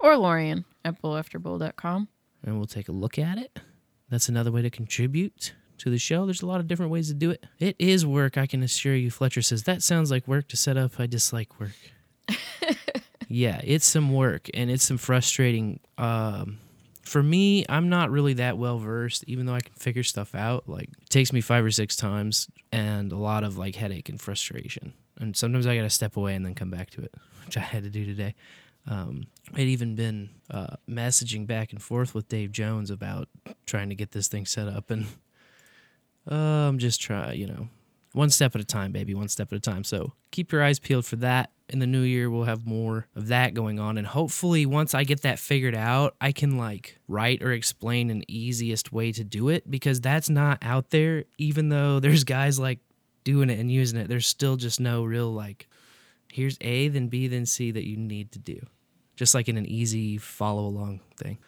Or 0.00 0.16
Lorian 0.16 0.64
at 0.84 1.00
bowlafterbowl.com. 1.02 2.08
and 2.44 2.56
we'll 2.56 2.66
take 2.66 2.88
a 2.88 2.92
look 2.92 3.18
at 3.18 3.36
it. 3.38 3.60
That's 4.08 4.28
another 4.28 4.50
way 4.50 4.62
to 4.62 4.70
contribute 4.70 5.54
to 5.78 5.90
the 5.90 5.98
show. 5.98 6.24
There's 6.26 6.42
a 6.42 6.46
lot 6.46 6.60
of 6.60 6.66
different 6.66 6.90
ways 6.92 7.08
to 7.08 7.14
do 7.14 7.30
it. 7.30 7.44
It 7.58 7.76
is 7.78 8.04
work, 8.06 8.36
I 8.38 8.46
can 8.46 8.62
assure 8.62 8.94
you. 8.96 9.10
Fletcher 9.10 9.42
says, 9.42 9.62
That 9.64 9.82
sounds 9.82 10.10
like 10.10 10.26
work 10.26 10.48
to 10.48 10.56
set 10.56 10.76
up. 10.76 10.98
I 10.98 11.06
dislike 11.06 11.60
work. 11.60 11.72
Yeah, 13.32 13.62
it's 13.64 13.86
some 13.86 14.12
work 14.12 14.50
and 14.52 14.70
it's 14.70 14.84
some 14.84 14.98
frustrating. 14.98 15.80
Um, 15.96 16.58
for 17.02 17.22
me, 17.22 17.64
I'm 17.66 17.88
not 17.88 18.10
really 18.10 18.34
that 18.34 18.58
well 18.58 18.78
versed, 18.78 19.24
even 19.26 19.46
though 19.46 19.54
I 19.54 19.60
can 19.60 19.72
figure 19.74 20.02
stuff 20.02 20.34
out. 20.34 20.68
Like, 20.68 20.90
it 21.00 21.08
takes 21.08 21.32
me 21.32 21.40
five 21.40 21.64
or 21.64 21.70
six 21.70 21.96
times 21.96 22.48
and 22.70 23.10
a 23.10 23.16
lot 23.16 23.42
of 23.42 23.56
like 23.56 23.74
headache 23.74 24.10
and 24.10 24.20
frustration. 24.20 24.92
And 25.18 25.34
sometimes 25.34 25.66
I 25.66 25.74
got 25.74 25.82
to 25.82 25.90
step 25.90 26.18
away 26.18 26.34
and 26.34 26.44
then 26.44 26.54
come 26.54 26.68
back 26.68 26.90
to 26.90 27.00
it, 27.00 27.14
which 27.46 27.56
I 27.56 27.60
had 27.60 27.84
to 27.84 27.90
do 27.90 28.04
today. 28.04 28.34
Um, 28.86 29.28
I'd 29.54 29.60
even 29.60 29.94
been 29.94 30.28
uh, 30.50 30.76
messaging 30.86 31.46
back 31.46 31.72
and 31.72 31.80
forth 31.80 32.14
with 32.14 32.28
Dave 32.28 32.52
Jones 32.52 32.90
about 32.90 33.28
trying 33.64 33.88
to 33.88 33.94
get 33.94 34.10
this 34.10 34.28
thing 34.28 34.44
set 34.44 34.68
up, 34.68 34.90
and 34.90 35.06
uh, 36.30 36.34
I'm 36.34 36.78
just 36.78 37.00
trying, 37.00 37.38
you 37.38 37.46
know, 37.46 37.68
one 38.12 38.30
step 38.30 38.54
at 38.54 38.60
a 38.60 38.64
time, 38.64 38.92
baby, 38.92 39.14
one 39.14 39.28
step 39.28 39.52
at 39.52 39.56
a 39.56 39.60
time. 39.60 39.84
So 39.84 40.12
keep 40.30 40.52
your 40.52 40.62
eyes 40.62 40.78
peeled 40.78 41.06
for 41.06 41.16
that. 41.16 41.50
In 41.68 41.78
the 41.78 41.86
new 41.86 42.02
year, 42.02 42.28
we'll 42.28 42.44
have 42.44 42.66
more 42.66 43.06
of 43.16 43.28
that 43.28 43.54
going 43.54 43.80
on, 43.80 43.96
and 43.96 44.06
hopefully, 44.06 44.66
once 44.66 44.92
I 44.92 45.04
get 45.04 45.22
that 45.22 45.38
figured 45.38 45.74
out, 45.74 46.14
I 46.20 46.32
can 46.32 46.58
like 46.58 46.98
write 47.08 47.42
or 47.42 47.52
explain 47.52 48.10
an 48.10 48.24
easiest 48.28 48.92
way 48.92 49.10
to 49.12 49.24
do 49.24 49.48
it 49.48 49.70
because 49.70 49.98
that's 49.98 50.28
not 50.28 50.58
out 50.60 50.90
there. 50.90 51.24
Even 51.38 51.70
though 51.70 51.98
there's 51.98 52.24
guys 52.24 52.58
like 52.58 52.80
doing 53.24 53.48
it 53.48 53.58
and 53.58 53.70
using 53.70 53.98
it, 53.98 54.08
there's 54.08 54.26
still 54.26 54.56
just 54.56 54.80
no 54.80 55.04
real 55.04 55.32
like 55.32 55.66
here's 56.30 56.58
A, 56.60 56.88
then 56.88 57.08
B, 57.08 57.26
then 57.26 57.46
C 57.46 57.70
that 57.70 57.86
you 57.86 57.96
need 57.96 58.32
to 58.32 58.38
do. 58.38 58.60
Just 59.16 59.34
like 59.34 59.48
in 59.48 59.56
an 59.56 59.66
easy 59.66 60.18
follow 60.18 60.66
along 60.66 61.00
thing. 61.16 61.38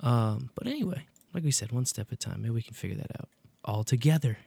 Um, 0.00 0.50
but 0.54 0.66
anyway, 0.66 1.06
like 1.34 1.44
we 1.44 1.50
said, 1.50 1.72
one 1.72 1.84
step 1.84 2.08
at 2.08 2.14
a 2.14 2.16
time. 2.16 2.42
Maybe 2.42 2.54
we 2.54 2.62
can 2.62 2.74
figure 2.74 2.96
that 2.96 3.20
out 3.20 3.28
all 3.62 3.84
together 3.84 4.38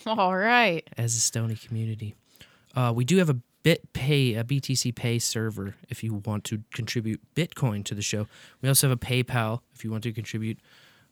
All 0.06 0.36
right. 0.36 0.88
as 0.96 1.14
a 1.16 1.20
Stony 1.20 1.56
community. 1.56 2.14
Uh, 2.74 2.92
we 2.94 3.04
do 3.04 3.18
have 3.18 3.30
a 3.30 3.40
BitPay, 3.64 4.38
a 4.38 4.44
BTC 4.44 4.94
Pay 4.94 5.18
server 5.18 5.74
if 5.88 6.04
you 6.04 6.14
want 6.26 6.44
to 6.44 6.62
contribute 6.74 7.20
Bitcoin 7.34 7.84
to 7.84 7.94
the 7.94 8.02
show. 8.02 8.26
We 8.60 8.68
also 8.68 8.88
have 8.88 8.96
a 8.96 9.00
PayPal 9.00 9.60
if 9.74 9.84
you 9.84 9.90
want 9.90 10.02
to 10.02 10.12
contribute 10.12 10.58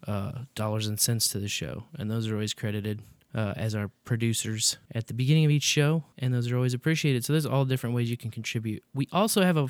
uh, 0.07 0.33
dollars 0.55 0.87
and 0.87 1.01
cents 1.01 1.29
to 1.29 1.39
the 1.39 1.49
show. 1.49 1.85
And 1.99 2.11
those 2.11 2.29
are 2.29 2.35
always 2.35 2.53
credited 2.53 3.01
uh, 3.35 3.55
as 3.57 3.75
our 3.75 3.91
producers 4.05 4.77
at 4.95 5.07
the 5.07 5.15
beginning 5.15 5.47
of 5.47 5.51
each 5.51 5.63
show. 5.63 6.05
And 6.19 6.35
those 6.35 6.51
are 6.51 6.57
always 6.57 6.75
appreciated. 6.75 7.25
So 7.25 7.33
there's 7.33 7.47
all 7.47 7.65
different 7.65 7.95
ways 7.95 8.11
you 8.11 8.19
can 8.19 8.31
contribute. 8.31 8.83
We 8.95 9.09
also 9.13 9.43
have 9.43 9.57
a 9.57 9.69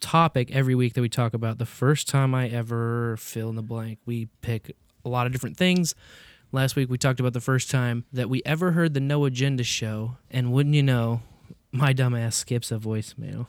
topic 0.00 0.50
every 0.52 0.74
week 0.74 0.94
that 0.94 1.02
we 1.02 1.08
talk 1.08 1.34
about. 1.34 1.58
The 1.58 1.66
first 1.66 2.08
time 2.08 2.34
I 2.34 2.48
ever 2.48 3.16
fill 3.18 3.50
in 3.50 3.56
the 3.56 3.62
blank, 3.62 3.98
we 4.06 4.28
pick 4.40 4.74
a 5.04 5.08
lot 5.08 5.26
of 5.26 5.32
different 5.32 5.56
things. 5.56 5.94
Last 6.54 6.76
week 6.76 6.90
we 6.90 6.98
talked 6.98 7.18
about 7.18 7.32
the 7.32 7.40
first 7.40 7.70
time 7.70 8.04
that 8.12 8.28
we 8.28 8.42
ever 8.44 8.72
heard 8.72 8.92
the 8.92 9.00
No 9.00 9.24
Agenda 9.24 9.64
show, 9.64 10.18
and 10.30 10.52
wouldn't 10.52 10.74
you 10.74 10.82
know, 10.82 11.22
my 11.72 11.94
dumbass 11.94 12.34
skips 12.34 12.70
a 12.70 12.76
voicemail. 12.76 13.46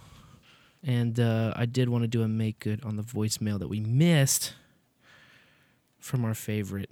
And 0.81 1.19
uh, 1.19 1.51
I 1.53 1.65
did 1.65 1.89
want 1.89 2.05
to 2.05 2.07
do 2.07 2.21
a 2.21 2.29
make 2.29 2.59
good 2.59 2.81
on 2.85 2.95
the 2.95 3.03
voicemail 3.03 3.59
that 3.59 3.67
we 3.67 3.81
missed 3.81 4.53
from 5.99 6.23
our 6.23 6.33
favorite, 6.33 6.91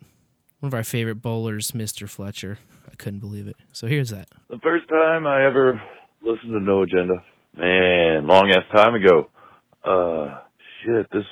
one 0.60 0.68
of 0.68 0.74
our 0.74 0.84
favorite 0.84 1.22
bowlers, 1.22 1.72
Mr. 1.72 2.10
Fletcher. 2.10 2.60
I 2.91 2.96
couldn't 2.96 3.22
believe 3.22 3.48
it. 3.48 3.56
So 3.72 3.88
here's 3.88 4.10
that. 4.10 4.27
The 4.50 4.60
first 4.60 4.89
time 4.89 5.25
I 5.25 5.46
ever 5.46 5.82
listened 6.22 6.51
to 6.51 6.60
No 6.60 6.84
Agenda, 6.84 7.24
man, 7.56 8.27
long 8.27 8.51
ass 8.51 8.65
time 8.75 8.96
ago. 8.96 9.30
Uh, 9.86 10.41
shit, 10.84 11.10
this, 11.13 11.24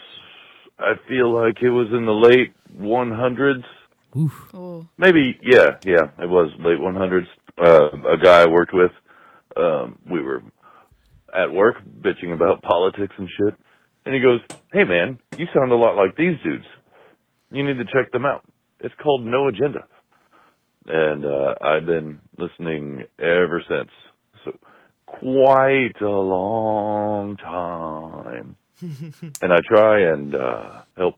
I 0.80 0.94
feel 1.10 1.34
like 1.34 1.62
it 1.62 1.70
was 1.70 1.88
in 1.92 2.06
the 2.06 2.14
late 2.14 2.54
100s. 2.82 3.64
Oof. 4.18 4.50
Oh, 4.54 4.88
Maybe, 4.98 5.40
yeah, 5.44 5.78
yeah, 5.86 6.10
it 6.18 6.30
was 6.30 6.52
late 6.60 6.80
100s. 6.80 7.28
Uh, 7.58 8.14
a 8.14 8.18
guy 8.18 8.42
I 8.42 8.48
worked 8.48 8.74
with, 8.74 8.92
um, 9.58 10.00
we 10.10 10.22
were 10.22 10.42
at 11.36 11.52
work 11.52 11.76
bitching 12.02 12.34
about 12.34 12.62
politics 12.64 13.14
and 13.18 13.30
shit. 13.30 13.56
And 14.06 14.16
he 14.16 14.22
goes, 14.22 14.40
hey 14.74 14.84
man, 14.84 15.20
you 15.38 15.46
sound 15.54 15.72
a 15.72 15.76
lot 15.76 15.96
like 15.96 16.16
these 16.16 16.36
dudes. 16.44 16.66
You 17.52 17.64
need 17.66 17.78
to 17.78 17.86
check 17.86 18.12
them 18.12 18.26
out. 18.26 18.44
It's 18.80 18.96
called 19.02 19.26
No 19.26 19.48
Agenda. 19.48 19.86
And, 20.88 21.26
uh, 21.26 21.56
I've 21.62 21.86
been 21.86 22.20
listening 22.38 23.04
ever 23.20 23.62
since. 23.70 23.90
So, 24.46 24.58
quite 25.06 26.02
a 26.02 26.10
long 26.10 27.36
time. 27.38 28.56
and 28.82 29.54
I 29.54 29.58
try 29.68 30.02
and, 30.12 30.34
uh, 30.34 30.82
help, 30.98 31.16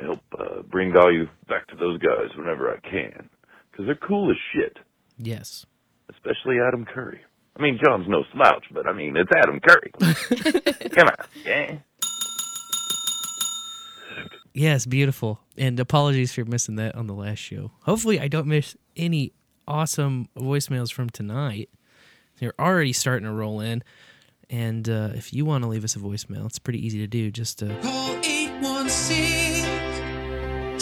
help, 0.00 0.20
uh, 0.38 0.62
bring 0.62 0.92
value 0.92 1.26
back 1.48 1.66
to 1.68 1.76
those 1.76 1.98
guys 1.98 2.28
whenever 2.36 2.70
I 2.70 2.80
can. 2.88 3.28
Cause 3.76 3.86
they're 3.86 3.94
cool 3.94 4.30
as 4.30 4.36
shit. 4.54 4.78
Yes. 5.16 5.64
Especially 6.10 6.56
Adam 6.60 6.84
Curry. 6.84 7.20
I 7.56 7.62
mean, 7.62 7.78
John's 7.82 8.06
no 8.08 8.24
slouch, 8.32 8.64
but 8.72 8.86
I 8.86 8.92
mean, 8.92 9.16
it's 9.16 9.30
Adam 9.36 9.60
Curry. 9.60 9.92
Come 10.90 11.08
on. 11.08 11.26
Yeah. 11.44 11.78
Yes, 14.52 14.86
beautiful. 14.86 15.40
And 15.56 15.78
apologies 15.78 16.32
for 16.32 16.44
missing 16.44 16.76
that 16.76 16.94
on 16.94 17.06
the 17.06 17.14
last 17.14 17.38
show. 17.38 17.70
Hopefully, 17.82 18.18
I 18.20 18.28
don't 18.28 18.46
miss 18.46 18.76
any 18.96 19.32
awesome 19.68 20.28
voicemails 20.36 20.92
from 20.92 21.10
tonight. 21.10 21.70
They're 22.40 22.54
already 22.58 22.92
starting 22.92 23.26
to 23.26 23.32
roll 23.32 23.60
in. 23.60 23.82
And 24.48 24.88
uh, 24.88 25.10
if 25.14 25.32
you 25.32 25.44
want 25.44 25.62
to 25.62 25.68
leave 25.70 25.84
us 25.84 25.94
a 25.94 26.00
voicemail, 26.00 26.46
it's 26.46 26.58
pretty 26.58 26.84
easy 26.84 26.98
to 26.98 27.06
do. 27.06 27.30
Just 27.30 27.62
uh, 27.62 27.68
Call 27.82 28.16
816 28.24 29.59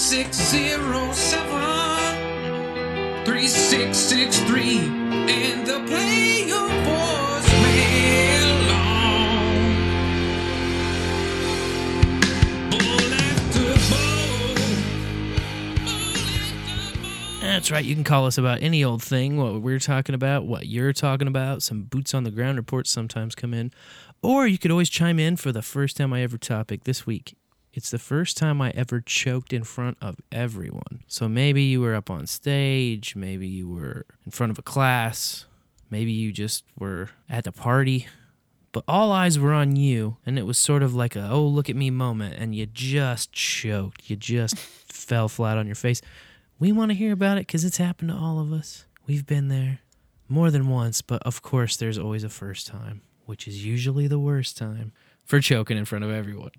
607 0.08 1.50
3663 3.26 4.78
and 5.28 5.68
after 13.12 13.74
that's 17.42 17.70
right. 17.70 17.84
You 17.84 17.94
can 17.94 18.02
call 18.02 18.24
us 18.24 18.38
about 18.38 18.62
any 18.62 18.82
old 18.82 19.02
thing, 19.02 19.36
what 19.36 19.60
we're 19.60 19.78
talking 19.78 20.14
about, 20.14 20.46
what 20.46 20.66
you're 20.66 20.94
talking 20.94 21.28
about. 21.28 21.62
Some 21.62 21.82
boots 21.82 22.14
on 22.14 22.24
the 22.24 22.30
ground 22.30 22.56
reports 22.56 22.90
sometimes 22.90 23.34
come 23.34 23.52
in. 23.52 23.72
Or 24.22 24.46
you 24.46 24.56
could 24.56 24.70
always 24.70 24.88
chime 24.88 25.18
in 25.18 25.36
for 25.36 25.52
the 25.52 25.60
first 25.60 25.98
time 25.98 26.14
I 26.14 26.22
ever 26.22 26.38
topic 26.38 26.84
this 26.84 27.04
week. 27.04 27.34
It's 27.78 27.92
the 27.92 27.98
first 28.00 28.36
time 28.36 28.60
I 28.60 28.70
ever 28.70 29.00
choked 29.00 29.52
in 29.52 29.62
front 29.62 29.98
of 30.00 30.16
everyone. 30.32 31.04
So 31.06 31.28
maybe 31.28 31.62
you 31.62 31.80
were 31.80 31.94
up 31.94 32.10
on 32.10 32.26
stage, 32.26 33.14
maybe 33.14 33.46
you 33.46 33.68
were 33.68 34.04
in 34.26 34.32
front 34.32 34.50
of 34.50 34.58
a 34.58 34.62
class, 34.62 35.46
maybe 35.88 36.10
you 36.10 36.32
just 36.32 36.64
were 36.76 37.10
at 37.30 37.44
the 37.44 37.52
party, 37.52 38.08
but 38.72 38.82
all 38.88 39.12
eyes 39.12 39.38
were 39.38 39.52
on 39.52 39.76
you, 39.76 40.16
and 40.26 40.40
it 40.40 40.42
was 40.42 40.58
sort 40.58 40.82
of 40.82 40.96
like 40.96 41.14
a 41.14 41.28
oh 41.30 41.46
look 41.46 41.70
at 41.70 41.76
me 41.76 41.88
moment, 41.88 42.34
and 42.36 42.52
you 42.52 42.66
just 42.66 43.30
choked, 43.30 44.10
you 44.10 44.16
just 44.16 44.58
fell 44.88 45.28
flat 45.28 45.56
on 45.56 45.66
your 45.66 45.76
face. 45.76 46.02
We 46.58 46.72
want 46.72 46.90
to 46.90 46.96
hear 46.96 47.12
about 47.12 47.38
it 47.38 47.46
because 47.46 47.62
it's 47.62 47.76
happened 47.76 48.10
to 48.10 48.16
all 48.16 48.40
of 48.40 48.52
us. 48.52 48.86
We've 49.06 49.24
been 49.24 49.46
there 49.46 49.78
more 50.28 50.50
than 50.50 50.66
once, 50.66 51.00
but 51.00 51.22
of 51.22 51.42
course, 51.42 51.76
there's 51.76 51.96
always 51.96 52.24
a 52.24 52.28
first 52.28 52.66
time, 52.66 53.02
which 53.26 53.46
is 53.46 53.64
usually 53.64 54.08
the 54.08 54.18
worst 54.18 54.58
time 54.58 54.90
for 55.24 55.38
choking 55.40 55.78
in 55.78 55.84
front 55.84 56.04
of 56.04 56.10
everyone. 56.10 56.50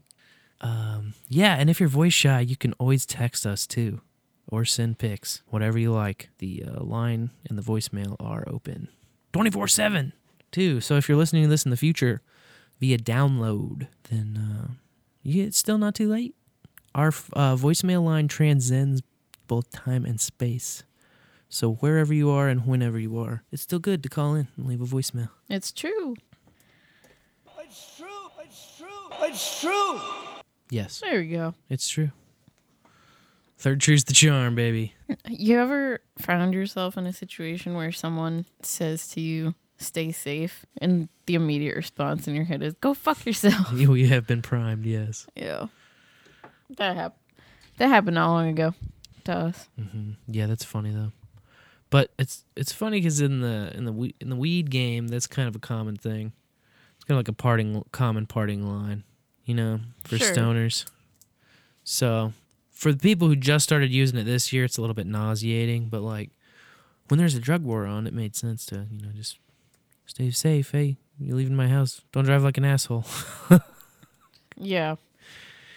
Um, 0.62 1.14
yeah, 1.28 1.56
and 1.56 1.70
if 1.70 1.80
you're 1.80 1.90
voice 1.90 2.14
shy, 2.14 2.42
you 2.42 2.56
can 2.56 2.74
always 2.74 3.06
text 3.06 3.46
us 3.46 3.66
too, 3.66 4.02
or 4.48 4.66
send 4.66 4.98
pics, 5.00 5.42
whatever 5.48 5.78
you 5.78 5.92
like. 5.92 6.30
The 6.40 6.66
uh, 6.68 6.84
line 6.84 7.32
and 7.48 7.58
the 7.58 7.62
voicemail 7.64 8.16
are 8.20 8.44
open 8.48 8.90
24 9.34 9.68
7 9.68 10.14
too. 10.52 10.82
So 10.82 10.96
if 10.96 11.08
you're 11.08 11.18
listening 11.18 11.44
to 11.44 11.50
this 11.50 11.66
in 11.66 11.72
the 11.72 11.78
future 11.78 12.22
via 12.80 12.98
download, 12.98 13.88
then 14.10 14.38
uh, 14.38 14.72
you, 15.24 15.46
it's 15.46 15.58
still 15.58 15.78
not 15.78 15.96
too 15.96 16.10
late. 16.10 16.36
Our 16.96 17.10
uh, 17.34 17.56
voicemail 17.56 18.04
line 18.04 18.28
transcends 18.28 19.02
both 19.48 19.72
time 19.72 20.06
and 20.06 20.20
space. 20.20 20.84
So 21.48 21.74
wherever 21.74 22.14
you 22.14 22.30
are 22.30 22.48
and 22.48 22.66
whenever 22.66 23.00
you 23.00 23.18
are, 23.20 23.44
it's 23.52 23.64
still 23.64 23.80
good 23.80 24.04
to 24.04 24.10
call 24.10 24.36
in 24.36 24.48
and 24.56 24.68
leave 24.68 24.82
a 24.82 24.86
voicemail. 24.86 25.30
it's 25.50 25.72
true. 25.72 26.16
It's 27.60 27.98
true. 27.98 28.08
It's 28.44 28.78
true. 28.78 28.88
It's 29.22 29.62
true. 29.62 30.29
Yes, 30.70 31.00
There 31.00 31.20
we 31.20 31.28
go. 31.30 31.54
it's 31.70 31.90
true. 31.90 32.12
Third 33.58 33.82
true's 33.82 34.06
the 34.06 34.14
charm, 34.14 34.56
baby. 34.56 34.94
You 35.28 35.60
ever 35.60 36.00
found 36.18 36.54
yourself 36.54 36.98
in 36.98 37.06
a 37.06 37.12
situation 37.14 37.74
where 37.74 37.92
someone 37.92 38.46
says 38.62 39.08
to 39.10 39.22
you, 39.22 39.54
stay 39.78 40.12
safe? 40.14 40.66
And 40.80 41.10
the 41.26 41.36
immediate 41.36 41.76
response 41.76 42.28
in 42.28 42.36
your 42.36 42.46
head 42.46 42.64
is, 42.64 42.74
go 42.76 42.94
fuck 42.94 43.26
yourself. 43.26 43.72
You, 43.74 43.96
you 43.96 44.08
have 44.08 44.26
been 44.28 44.42
primed, 44.42 44.86
yes. 44.86 45.28
yeah. 45.36 45.68
That, 46.78 46.96
hap- 46.96 47.18
that 47.80 47.88
happened 47.90 48.16
not 48.16 48.30
long 48.32 48.48
ago 48.50 48.74
to 49.26 49.34
us. 49.34 49.68
Mm-hmm. 49.80 50.12
Yeah, 50.28 50.46
that's 50.46 50.64
funny 50.64 50.92
though. 50.92 51.12
But 51.90 52.12
it's 52.20 52.46
it's 52.56 52.72
funny 52.72 53.00
because 53.00 53.20
in 53.20 53.42
the 53.42 53.72
in 53.76 53.86
the 53.86 53.92
we- 53.92 54.14
in 54.22 54.30
the 54.30 54.36
weed 54.36 54.70
game, 54.70 55.08
that's 55.08 55.26
kind 55.26 55.48
of 55.48 55.56
a 55.56 55.60
common 55.60 55.96
thing. 55.96 56.34
It's 56.96 57.04
kind 57.06 57.16
of 57.16 57.22
like 57.22 57.28
a 57.30 57.34
parting 57.34 57.84
common 57.92 58.28
parting 58.28 58.62
line, 58.64 59.04
you 59.50 59.56
know, 59.56 59.80
for 60.04 60.18
Sure. 60.18 60.34
stoners. 60.34 60.86
So 61.84 62.34
for 62.72 62.92
the 62.94 63.00
people 63.00 63.28
who 63.28 63.36
just 63.36 63.64
started 63.64 63.92
using 63.92 64.18
it 64.20 64.24
this 64.26 64.54
year, 64.54 64.64
it's 64.64 64.78
a 64.78 64.82
little 64.82 64.94
bit 64.94 65.08
nauseating. 65.08 65.90
But 65.90 66.02
like 66.02 66.30
when 67.08 67.18
there's 67.18 67.36
a 67.36 67.40
drug 67.40 67.64
war 67.64 67.86
on, 67.86 68.08
it 68.08 68.14
made 68.14 68.36
sense 68.36 68.66
to 68.68 68.86
you 68.92 69.02
know 69.02 69.10
just 69.16 69.38
stay 70.06 70.30
safe. 70.32 70.72
Hey, 70.72 70.98
you're 71.20 71.36
leaving 71.36 71.56
my 71.56 71.68
house? 71.68 72.02
Don't 72.12 72.26
drive 72.26 72.44
like 72.44 72.58
an 72.58 72.66
asshole. 72.66 73.06
Yeah. 74.62 74.96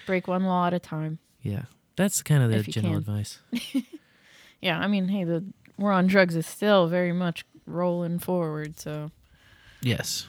Break 0.06 0.26
one 0.26 0.42
law 0.44 0.66
at 0.66 0.74
a 0.74 0.80
time. 0.80 1.20
yeah, 1.40 1.62
that's 1.94 2.20
kind 2.22 2.42
of 2.42 2.50
the 2.50 2.62
general 2.70 2.94
can. 2.94 2.98
advice. 3.00 3.38
Yeah, 4.60 4.78
I 4.78 4.86
mean, 4.88 5.08
hey, 5.08 5.24
the 5.24 5.44
war 5.76 5.90
on 5.92 6.06
drugs 6.06 6.36
is 6.36 6.46
still 6.46 6.86
very 6.88 7.12
much 7.12 7.44
rolling 7.66 8.18
forward, 8.20 8.78
so 8.78 9.10
Yes. 9.80 10.26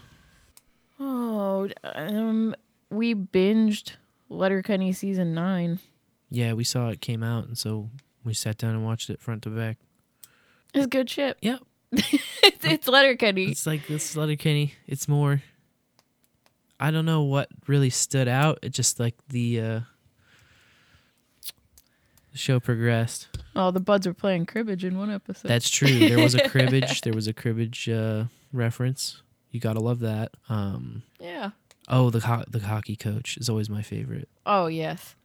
Oh, 1.00 1.70
um 1.84 2.56
we 2.94 3.16
binged 3.16 3.94
Letterkenny 4.30 4.94
season 4.94 5.34
9. 5.34 5.80
Yeah, 6.30 6.54
we 6.54 6.64
saw 6.64 6.90
it 6.90 7.02
came 7.02 7.24
out, 7.24 7.48
and 7.48 7.58
so 7.58 7.90
we 8.24 8.34
sat 8.34 8.58
down 8.58 8.72
and 8.72 8.86
watched 8.86 9.10
it 9.10 9.22
front 9.22 9.44
to 9.44 9.50
back. 9.50 9.78
It's 10.74 10.88
good 10.88 11.10
shit. 11.10 11.38
Yep. 11.42 11.60
it's, 11.92 12.66
it's 12.66 12.88
Letterkenny. 12.88 13.46
It's 13.46 13.68
like 13.68 13.88
this 13.88 14.16
Letterkenny. 14.16 14.74
It's 14.88 15.08
more. 15.08 15.44
I 16.80 16.90
don't 16.90 17.06
know 17.06 17.22
what 17.22 17.50
really 17.68 17.92
stood 17.92 18.28
out. 18.28 18.60
It 18.64 18.70
just 18.70 19.00
like 19.00 19.16
the 19.30 19.62
uh 19.62 19.80
show 22.34 22.60
progressed. 22.60 23.28
Oh, 23.56 23.70
the 23.70 23.80
buds 23.80 24.08
were 24.08 24.14
playing 24.14 24.48
cribbage 24.48 24.84
in 24.84 24.98
one 24.98 25.12
episode. 25.12 25.48
That's 25.48 25.70
true. 25.70 26.00
There 26.00 26.20
was 26.20 26.34
a 26.34 26.50
cribbage. 26.50 27.02
There 27.02 27.14
was 27.14 27.28
a 27.28 27.34
cribbage 27.34 27.88
uh, 27.88 28.26
reference. 28.52 29.22
You 29.52 29.60
gotta 29.60 29.80
love 29.80 30.00
that. 30.00 30.32
Um, 30.50 31.04
yeah. 31.20 31.52
Oh, 31.88 32.10
the 32.10 32.20
ho- 32.22 32.44
the 32.50 32.60
hockey 32.60 32.96
coach 32.96 33.38
is 33.38 33.50
always 33.50 33.70
my 33.70 33.82
favorite. 33.82 34.30
Oh, 34.46 34.68
yes. 34.68 35.16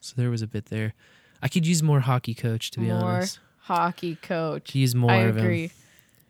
So 0.00 0.14
there 0.16 0.30
was 0.30 0.42
a 0.42 0.46
bit 0.46 0.66
there. 0.66 0.94
I 1.42 1.48
could 1.48 1.66
use 1.66 1.82
more 1.82 2.00
hockey 2.00 2.34
coach 2.34 2.70
to 2.72 2.80
be 2.80 2.90
honest. 2.90 3.02
more 3.04 3.12
honest. 3.14 3.38
hockey 3.60 4.16
coach. 4.16 4.74
Use 4.74 4.94
more 4.94 5.10
I 5.10 5.16
of 5.22 5.36
agree. 5.36 5.62
him. 5.64 5.70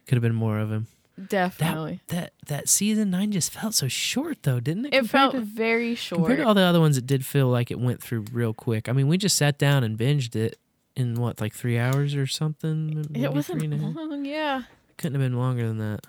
Could 0.07 0.17
have 0.17 0.23
been 0.23 0.35
more 0.35 0.59
of 0.59 0.71
him. 0.71 0.87
Definitely. 1.29 2.01
That 2.09 2.33
that 2.41 2.47
that 2.49 2.69
season 2.69 3.11
nine 3.11 3.33
just 3.33 3.53
felt 3.53 3.75
so 3.75 3.87
short 3.89 4.43
though, 4.43 4.61
didn't 4.61 4.87
it? 4.87 4.95
it 4.95 4.99
compared 5.01 5.11
felt 5.11 5.33
to- 5.35 5.41
very 5.43 5.95
short. 5.95 6.21
Compared 6.21 6.39
to 6.41 6.47
all 6.47 6.55
the 6.55 6.63
other 6.63 6.81
ones, 6.81 6.97
it 6.97 7.07
did 7.07 7.25
feel 7.25 7.49
like 7.49 7.71
it 7.71 7.79
went 7.79 8.03
through 8.03 8.25
real 8.33 8.55
quick. 8.55 8.89
I 8.89 8.93
mean, 8.93 9.09
we 9.09 9.19
just 9.19 9.37
sat 9.37 9.59
down 9.59 9.85
and 9.85 9.99
binged 9.99 10.35
it 10.35 10.59
in 10.97 11.15
what, 11.15 11.41
like 11.41 11.55
three 11.55 11.79
hours 11.79 12.15
or 12.15 12.27
something? 12.27 13.07
It 13.15 13.33
wasn't 13.33 13.61
three 13.61 13.71
and 13.71 13.75
a 13.75 13.87
half? 13.87 13.95
long, 13.97 14.25
yeah. 14.25 14.63
Couldn't 14.97 15.21
have 15.21 15.31
been 15.31 15.39
longer 15.39 15.67
than 15.69 15.79
that. 15.79 16.01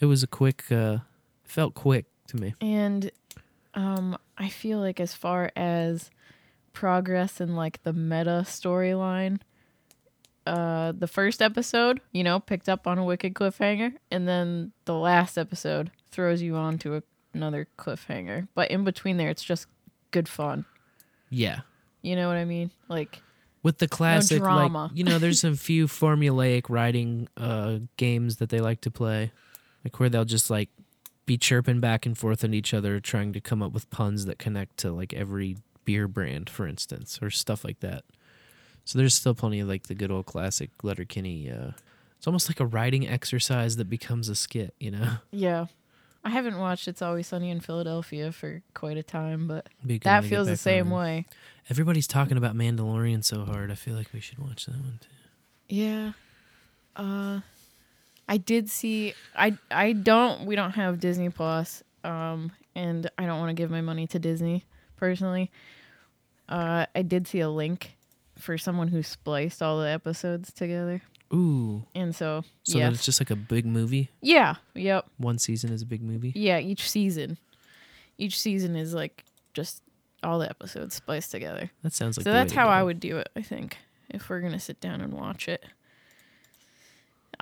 It 0.00 0.06
was 0.06 0.22
a 0.22 0.26
quick. 0.28 0.70
uh 0.72 0.98
Felt 1.44 1.74
quick 1.74 2.06
to 2.28 2.36
me. 2.36 2.54
And 2.60 3.10
um 3.74 4.16
I 4.38 4.48
feel 4.48 4.78
like 4.78 5.00
as 5.00 5.14
far 5.14 5.50
as 5.56 6.10
progress 6.72 7.40
in 7.40 7.54
like 7.56 7.82
the 7.82 7.92
meta 7.92 8.42
storyline, 8.46 9.40
uh 10.46 10.92
the 10.92 11.06
first 11.06 11.40
episode, 11.40 12.00
you 12.12 12.24
know, 12.24 12.40
picked 12.40 12.68
up 12.68 12.86
on 12.86 12.98
a 12.98 13.04
wicked 13.04 13.34
cliffhanger, 13.34 13.94
and 14.10 14.26
then 14.26 14.72
the 14.84 14.94
last 14.94 15.38
episode 15.38 15.90
throws 16.10 16.42
you 16.42 16.56
on 16.56 16.78
to 16.78 16.96
a, 16.96 17.02
another 17.34 17.68
cliffhanger. 17.78 18.48
But 18.54 18.70
in 18.70 18.84
between 18.84 19.16
there 19.16 19.28
it's 19.30 19.44
just 19.44 19.66
good 20.10 20.28
fun. 20.28 20.64
Yeah. 21.30 21.60
You 22.02 22.16
know 22.16 22.28
what 22.28 22.36
I 22.36 22.44
mean? 22.44 22.70
Like 22.88 23.22
With 23.62 23.78
the 23.78 23.86
classic, 23.88 24.38
drama. 24.40 24.84
like 24.84 24.90
you 24.96 25.04
know, 25.04 25.18
there's 25.18 25.44
a 25.44 25.54
few 25.54 25.86
formulaic 25.86 26.64
writing 26.68 27.28
uh 27.36 27.78
games 27.96 28.36
that 28.36 28.48
they 28.48 28.60
like 28.60 28.80
to 28.82 28.90
play, 28.90 29.30
like 29.84 29.98
where 30.00 30.08
they'll 30.08 30.24
just 30.24 30.50
like 30.50 30.68
be 31.26 31.38
chirping 31.38 31.80
back 31.80 32.04
and 32.06 32.16
forth 32.16 32.42
at 32.44 32.52
each 32.54 32.74
other, 32.74 33.00
trying 33.00 33.32
to 33.32 33.40
come 33.40 33.62
up 33.62 33.72
with 33.72 33.90
puns 33.90 34.24
that 34.26 34.38
connect 34.38 34.76
to 34.78 34.92
like 34.92 35.12
every 35.14 35.56
beer 35.84 36.08
brand, 36.08 36.50
for 36.50 36.66
instance, 36.66 37.18
or 37.22 37.30
stuff 37.30 37.64
like 37.64 37.80
that. 37.80 38.04
So 38.84 38.98
there's 38.98 39.14
still 39.14 39.34
plenty 39.34 39.60
of 39.60 39.68
like 39.68 39.84
the 39.86 39.94
good 39.94 40.10
old 40.10 40.26
classic 40.26 40.70
Letterkenny. 40.82 41.50
Uh, 41.50 41.72
it's 42.18 42.26
almost 42.26 42.48
like 42.48 42.60
a 42.60 42.66
writing 42.66 43.08
exercise 43.08 43.76
that 43.76 43.88
becomes 43.88 44.28
a 44.28 44.34
skit, 44.34 44.74
you 44.80 44.90
know. 44.90 45.14
Yeah. 45.30 45.66
I 46.24 46.30
haven't 46.30 46.56
watched 46.58 46.86
It's 46.86 47.02
Always 47.02 47.26
Sunny 47.26 47.50
in 47.50 47.58
Philadelphia 47.58 48.30
for 48.30 48.62
quite 48.74 48.96
a 48.96 49.02
time, 49.02 49.48
but 49.48 49.68
that 50.02 50.24
feels 50.24 50.46
the 50.46 50.56
same 50.56 50.92
on. 50.92 51.00
way. 51.02 51.26
Everybody's 51.68 52.06
talking 52.06 52.36
about 52.36 52.54
Mandalorian 52.54 53.24
so 53.24 53.44
hard. 53.44 53.72
I 53.72 53.74
feel 53.74 53.96
like 53.96 54.06
we 54.12 54.20
should 54.20 54.38
watch 54.38 54.66
that 54.66 54.76
one 54.76 55.00
too. 55.00 55.08
Yeah. 55.68 56.12
Uh 56.94 57.40
I 58.28 58.36
did 58.38 58.70
see 58.70 59.14
I 59.36 59.56
I 59.70 59.92
don't 59.92 60.46
we 60.46 60.56
don't 60.56 60.72
have 60.72 61.00
Disney 61.00 61.28
Plus. 61.30 61.82
Um 62.04 62.52
and 62.74 63.10
I 63.18 63.26
don't 63.26 63.38
want 63.38 63.50
to 63.50 63.54
give 63.54 63.70
my 63.70 63.80
money 63.82 64.06
to 64.08 64.18
Disney 64.18 64.64
personally. 64.96 65.50
Uh 66.48 66.86
I 66.94 67.02
did 67.02 67.26
see 67.26 67.40
a 67.40 67.48
link 67.50 67.96
for 68.38 68.56
someone 68.58 68.88
who 68.88 69.02
spliced 69.02 69.62
all 69.62 69.80
the 69.80 69.88
episodes 69.88 70.52
together. 70.52 71.02
Ooh, 71.34 71.84
And 71.94 72.14
so, 72.14 72.44
so 72.62 72.76
yeah. 72.78 72.86
that 72.90 72.94
it's 72.94 73.06
just 73.06 73.18
like 73.18 73.30
a 73.30 73.36
big 73.36 73.64
movie. 73.64 74.10
yeah, 74.20 74.56
yep. 74.74 75.06
One 75.16 75.38
season 75.38 75.72
is 75.72 75.80
a 75.80 75.86
big 75.86 76.02
movie. 76.02 76.30
Yeah, 76.36 76.58
each 76.58 76.90
season. 76.90 77.38
Each 78.18 78.38
season 78.38 78.76
is 78.76 78.92
like 78.92 79.24
just 79.54 79.82
all 80.22 80.38
the 80.38 80.50
episodes 80.50 80.94
spliced 80.94 81.30
together. 81.30 81.70
That 81.82 81.94
sounds 81.94 82.18
like. 82.18 82.24
so 82.24 82.32
that's 82.32 82.52
how. 82.52 82.68
I 82.68 82.82
would 82.82 83.00
do 83.00 83.16
it, 83.16 83.30
I 83.34 83.40
think, 83.40 83.78
if 84.10 84.28
we're 84.28 84.40
gonna 84.40 84.60
sit 84.60 84.78
down 84.78 85.00
and 85.00 85.14
watch 85.14 85.48
it. 85.48 85.64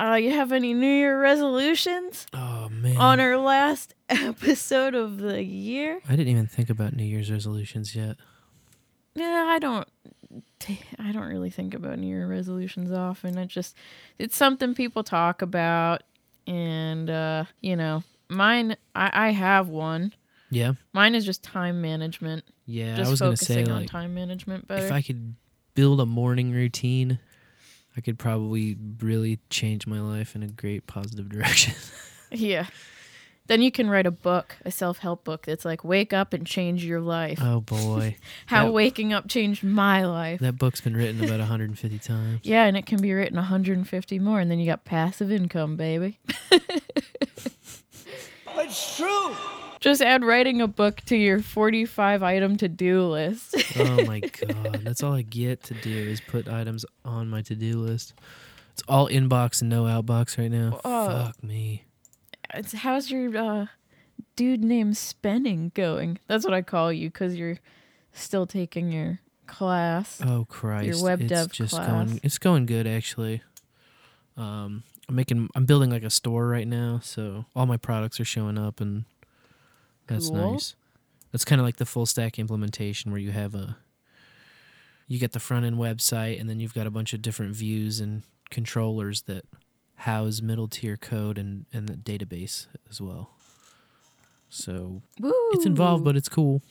Uh, 0.01 0.15
you 0.15 0.31
have 0.33 0.51
any 0.53 0.73
New 0.73 0.87
Year 0.91 1.21
resolutions 1.21 2.27
Oh 2.33 2.69
man. 2.71 2.97
on 2.97 3.21
our 3.21 3.37
last 3.37 3.95
episode 4.09 4.95
of 4.95 5.19
the 5.19 5.43
year? 5.45 6.01
I 6.09 6.17
didn't 6.17 6.29
even 6.29 6.47
think 6.47 6.71
about 6.71 6.95
New 6.95 7.05
Year's 7.05 7.31
resolutions 7.31 7.95
yet. 7.95 8.17
Yeah, 9.15 9.45
I 9.49 9.59
don't. 9.59 9.87
t- 10.59 10.81
I 10.99 11.13
don't 11.13 11.29
really 11.29 11.51
think 11.51 11.75
about 11.75 11.99
New 11.99 12.07
Year 12.07 12.27
resolutions 12.27 12.93
often. 12.93 13.37
It 13.37 13.49
just 13.49 13.77
it's 14.19 14.37
something 14.37 14.75
people 14.75 15.03
talk 15.05 15.43
about, 15.43 16.03
and 16.47 17.11
uh, 17.11 17.45
you 17.61 17.77
know, 17.77 18.03
mine. 18.29 18.77
I, 18.95 19.11
I 19.13 19.31
have 19.31 19.69
one. 19.69 20.15
Yeah. 20.51 20.73
Mine 20.93 21.15
is 21.15 21.25
just 21.27 21.43
time 21.43 21.81
management. 21.83 22.45
Yeah. 22.67 22.97
just 22.97 23.09
I 23.09 23.11
was 23.11 23.21
gonna 23.21 23.33
focusing 23.37 23.67
say 23.67 23.71
on 23.73 23.81
like 23.81 23.91
time 23.91 24.15
management 24.15 24.67
better. 24.69 24.85
if 24.87 24.93
I 24.93 25.03
could 25.03 25.35
build 25.75 26.01
a 26.01 26.07
morning 26.07 26.53
routine, 26.53 27.19
I 28.01 28.03
could 28.03 28.19
probably 28.19 28.79
really 29.01 29.41
change 29.51 29.87
my 29.87 30.01
life 30.01 30.35
in 30.35 30.43
a 30.43 30.49
great 30.49 30.87
positive 30.87 31.29
direction. 31.37 31.75
Yeah. 32.31 32.65
Then 33.47 33.61
you 33.61 33.71
can 33.71 33.91
write 33.91 34.07
a 34.07 34.11
book, 34.11 34.57
a 34.65 34.71
self 34.71 34.99
help 35.01 35.23
book 35.25 35.45
that's 35.45 35.67
like 35.67 35.85
wake 35.85 36.15
up 36.15 36.33
and 36.33 36.47
change 36.47 36.83
your 36.83 37.03
life. 37.03 37.41
oh 37.43 37.61
boy. 37.61 38.17
How 38.47 38.67
that- 38.67 38.73
waking 38.73 39.13
up 39.13 39.29
changed 39.29 39.63
my 39.63 40.07
life. 40.07 40.41
That 40.41 40.57
book's 40.57 40.81
been 40.81 40.97
written 40.97 41.23
about 41.23 41.41
150 41.41 41.99
times. 41.99 42.41
yeah, 42.43 42.65
and 42.65 42.75
it 42.75 42.87
can 42.87 43.03
be 43.03 43.13
written 43.13 43.37
150 43.37 44.19
more, 44.19 44.41
and 44.41 44.51
then 44.51 44.61
you 44.61 44.65
got 44.67 44.87
passive 44.87 45.31
income, 45.31 45.77
baby. 45.77 46.19
It's 48.63 48.97
true. 48.97 49.35
Just 49.81 50.03
add 50.03 50.23
writing 50.25 50.61
a 50.61 50.67
book 50.69 51.01
to 51.07 51.17
your 51.17 51.41
45 51.41 52.23
item 52.23 52.57
to 52.59 52.69
do 52.69 53.03
list. 53.07 53.55
Oh 53.79 54.05
my 54.05 54.21
god. 54.47 54.81
That's 54.85 55.03
all 55.03 55.15
I 55.15 55.23
get 55.23 55.63
to 55.65 55.75
do 55.75 55.91
is 55.97 56.21
put 56.21 56.49
items 56.49 56.85
on 57.05 57.31
my 57.31 57.41
to-do 57.41 57.79
list. 57.79 58.15
It's 58.73 58.83
all 58.89 59.09
inbox 59.09 59.61
and 59.63 59.71
no 59.71 59.85
outbox 59.85 60.37
right 60.39 60.51
now. 60.51 60.81
Oh. 60.85 61.07
Fuck 61.09 61.43
me. 61.43 61.85
it's, 62.53 62.73
how's 62.73 63.11
your 63.11 63.35
uh, 63.37 63.67
dude 64.37 64.63
named 64.65 64.95
Spenning 64.95 65.73
going? 65.73 66.19
That's 66.27 66.45
what 66.45 66.53
I 66.53 66.63
call 66.63 66.93
you 66.93 67.09
because 67.09 67.37
you're 67.37 67.59
still 68.13 68.45
taking 68.47 68.93
your 68.93 69.21
class. 69.47 70.21
Oh 70.25 70.47
Christ! 70.49 70.87
Your 70.87 71.03
web 71.03 71.21
it's 71.23 71.29
dev 71.31 71.53
just 71.53 71.73
class. 71.75 71.89
going. 71.89 72.21
It's 72.23 72.39
going 72.39 72.67
good 72.67 72.87
actually. 72.87 73.43
Um, 74.37 74.83
I'm 75.11 75.17
making. 75.17 75.49
I'm 75.57 75.65
building 75.67 75.91
like 75.91 76.05
a 76.05 76.11
store 76.11 76.47
right 76.47 76.69
now, 76.69 77.01
so 77.03 77.45
all 77.57 77.67
my 77.67 77.77
products 77.77 78.21
are 78.21 78.25
showing 78.25 78.57
up, 78.57 78.81
and 78.81 79.05
that's 80.07 80.29
Cool. 80.31 80.53
nice. 80.53 80.77
That's 81.33 81.45
kind 81.45 81.61
of 81.61 81.65
like 81.67 81.79
the 81.79 81.85
full 81.87 82.07
stack 82.07 82.39
implementation 82.39 83.11
where 83.11 83.21
you 83.21 83.33
have 83.33 83.55
a. 83.57 83.77
You 85.09 85.19
get 85.19 85.33
the 85.33 85.41
front 85.41 85.67
end 85.67 85.79
website, 85.79 86.41
and 86.41 86.49
then 86.49 86.61
you've 86.61 86.75
got 86.75 86.87
a 86.87 86.93
bunch 86.93 87.13
of 87.13 87.23
different 87.23 87.57
views 87.57 87.99
and 87.99 88.23
controllers 88.51 89.23
that 89.23 89.45
house 89.97 90.41
middle 90.41 90.69
tier 90.69 90.97
code 90.97 91.39
and 91.39 91.67
and 91.73 91.89
the 91.89 91.95
database 91.95 92.69
as 92.89 93.01
well. 93.01 93.31
So 94.49 95.03
Woo! 95.19 95.33
it's 95.51 95.67
involved, 95.67 96.05
but 96.05 96.15
it's 96.17 96.29
cool. 96.29 96.63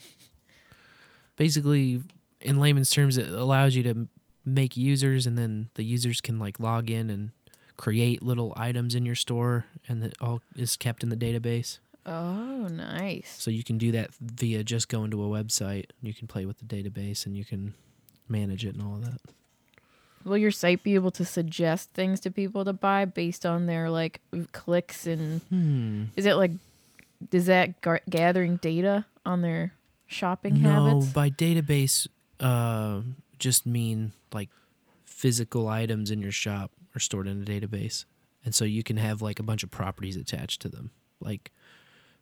Basically, 1.36 2.02
in 2.40 2.58
layman's 2.58 2.90
terms, 2.90 3.18
it 3.18 3.28
allows 3.28 3.74
you 3.76 3.82
to 3.82 4.08
make 4.46 4.78
users, 4.78 5.26
and 5.26 5.36
then 5.36 5.68
the 5.74 5.84
users 5.84 6.22
can 6.22 6.38
like 6.38 6.58
log 6.58 6.88
in 6.90 7.10
and 7.10 7.32
create 7.80 8.22
little 8.22 8.52
items 8.56 8.94
in 8.94 9.06
your 9.06 9.14
store, 9.14 9.64
and 9.88 10.02
that 10.02 10.12
all 10.20 10.42
is 10.54 10.76
kept 10.76 11.02
in 11.02 11.08
the 11.08 11.16
database. 11.16 11.78
Oh, 12.04 12.68
nice. 12.68 13.36
So 13.38 13.50
you 13.50 13.64
can 13.64 13.78
do 13.78 13.90
that 13.92 14.10
via 14.20 14.62
just 14.62 14.88
going 14.90 15.10
to 15.12 15.24
a 15.24 15.28
website. 15.28 15.86
You 16.02 16.12
can 16.12 16.28
play 16.28 16.44
with 16.44 16.58
the 16.58 16.66
database, 16.66 17.24
and 17.24 17.34
you 17.36 17.44
can 17.46 17.72
manage 18.28 18.66
it 18.66 18.74
and 18.74 18.82
all 18.82 18.96
of 18.96 19.04
that. 19.06 19.20
Will 20.24 20.36
your 20.36 20.50
site 20.50 20.82
be 20.82 20.94
able 20.94 21.10
to 21.12 21.24
suggest 21.24 21.90
things 21.92 22.20
to 22.20 22.30
people 22.30 22.66
to 22.66 22.74
buy 22.74 23.06
based 23.06 23.46
on 23.46 23.64
their 23.64 23.88
like 23.88 24.20
clicks 24.52 25.06
and 25.06 25.40
Hmm. 25.48 26.04
is 26.16 26.26
it 26.26 26.34
like 26.34 26.50
is 27.32 27.46
that 27.46 27.80
gar- 27.80 28.02
gathering 28.10 28.56
data 28.56 29.06
on 29.24 29.40
their 29.40 29.72
shopping 30.06 30.60
No, 30.60 30.68
habits? 30.70 31.12
by 31.12 31.30
database, 31.30 32.06
uh, 32.38 33.00
just 33.38 33.64
mean 33.64 34.12
like 34.32 34.50
physical 35.06 35.68
items 35.68 36.10
in 36.10 36.20
your 36.20 36.32
shop 36.32 36.70
are 36.94 37.00
stored 37.00 37.26
in 37.26 37.42
a 37.42 37.44
database, 37.44 38.04
and 38.44 38.54
so 38.54 38.64
you 38.64 38.82
can 38.82 38.96
have 38.96 39.22
like 39.22 39.38
a 39.38 39.44
bunch 39.44 39.62
of 39.62 39.70
properties 39.70 40.16
attached 40.16 40.62
to 40.62 40.68
them. 40.68 40.90
Like 41.20 41.50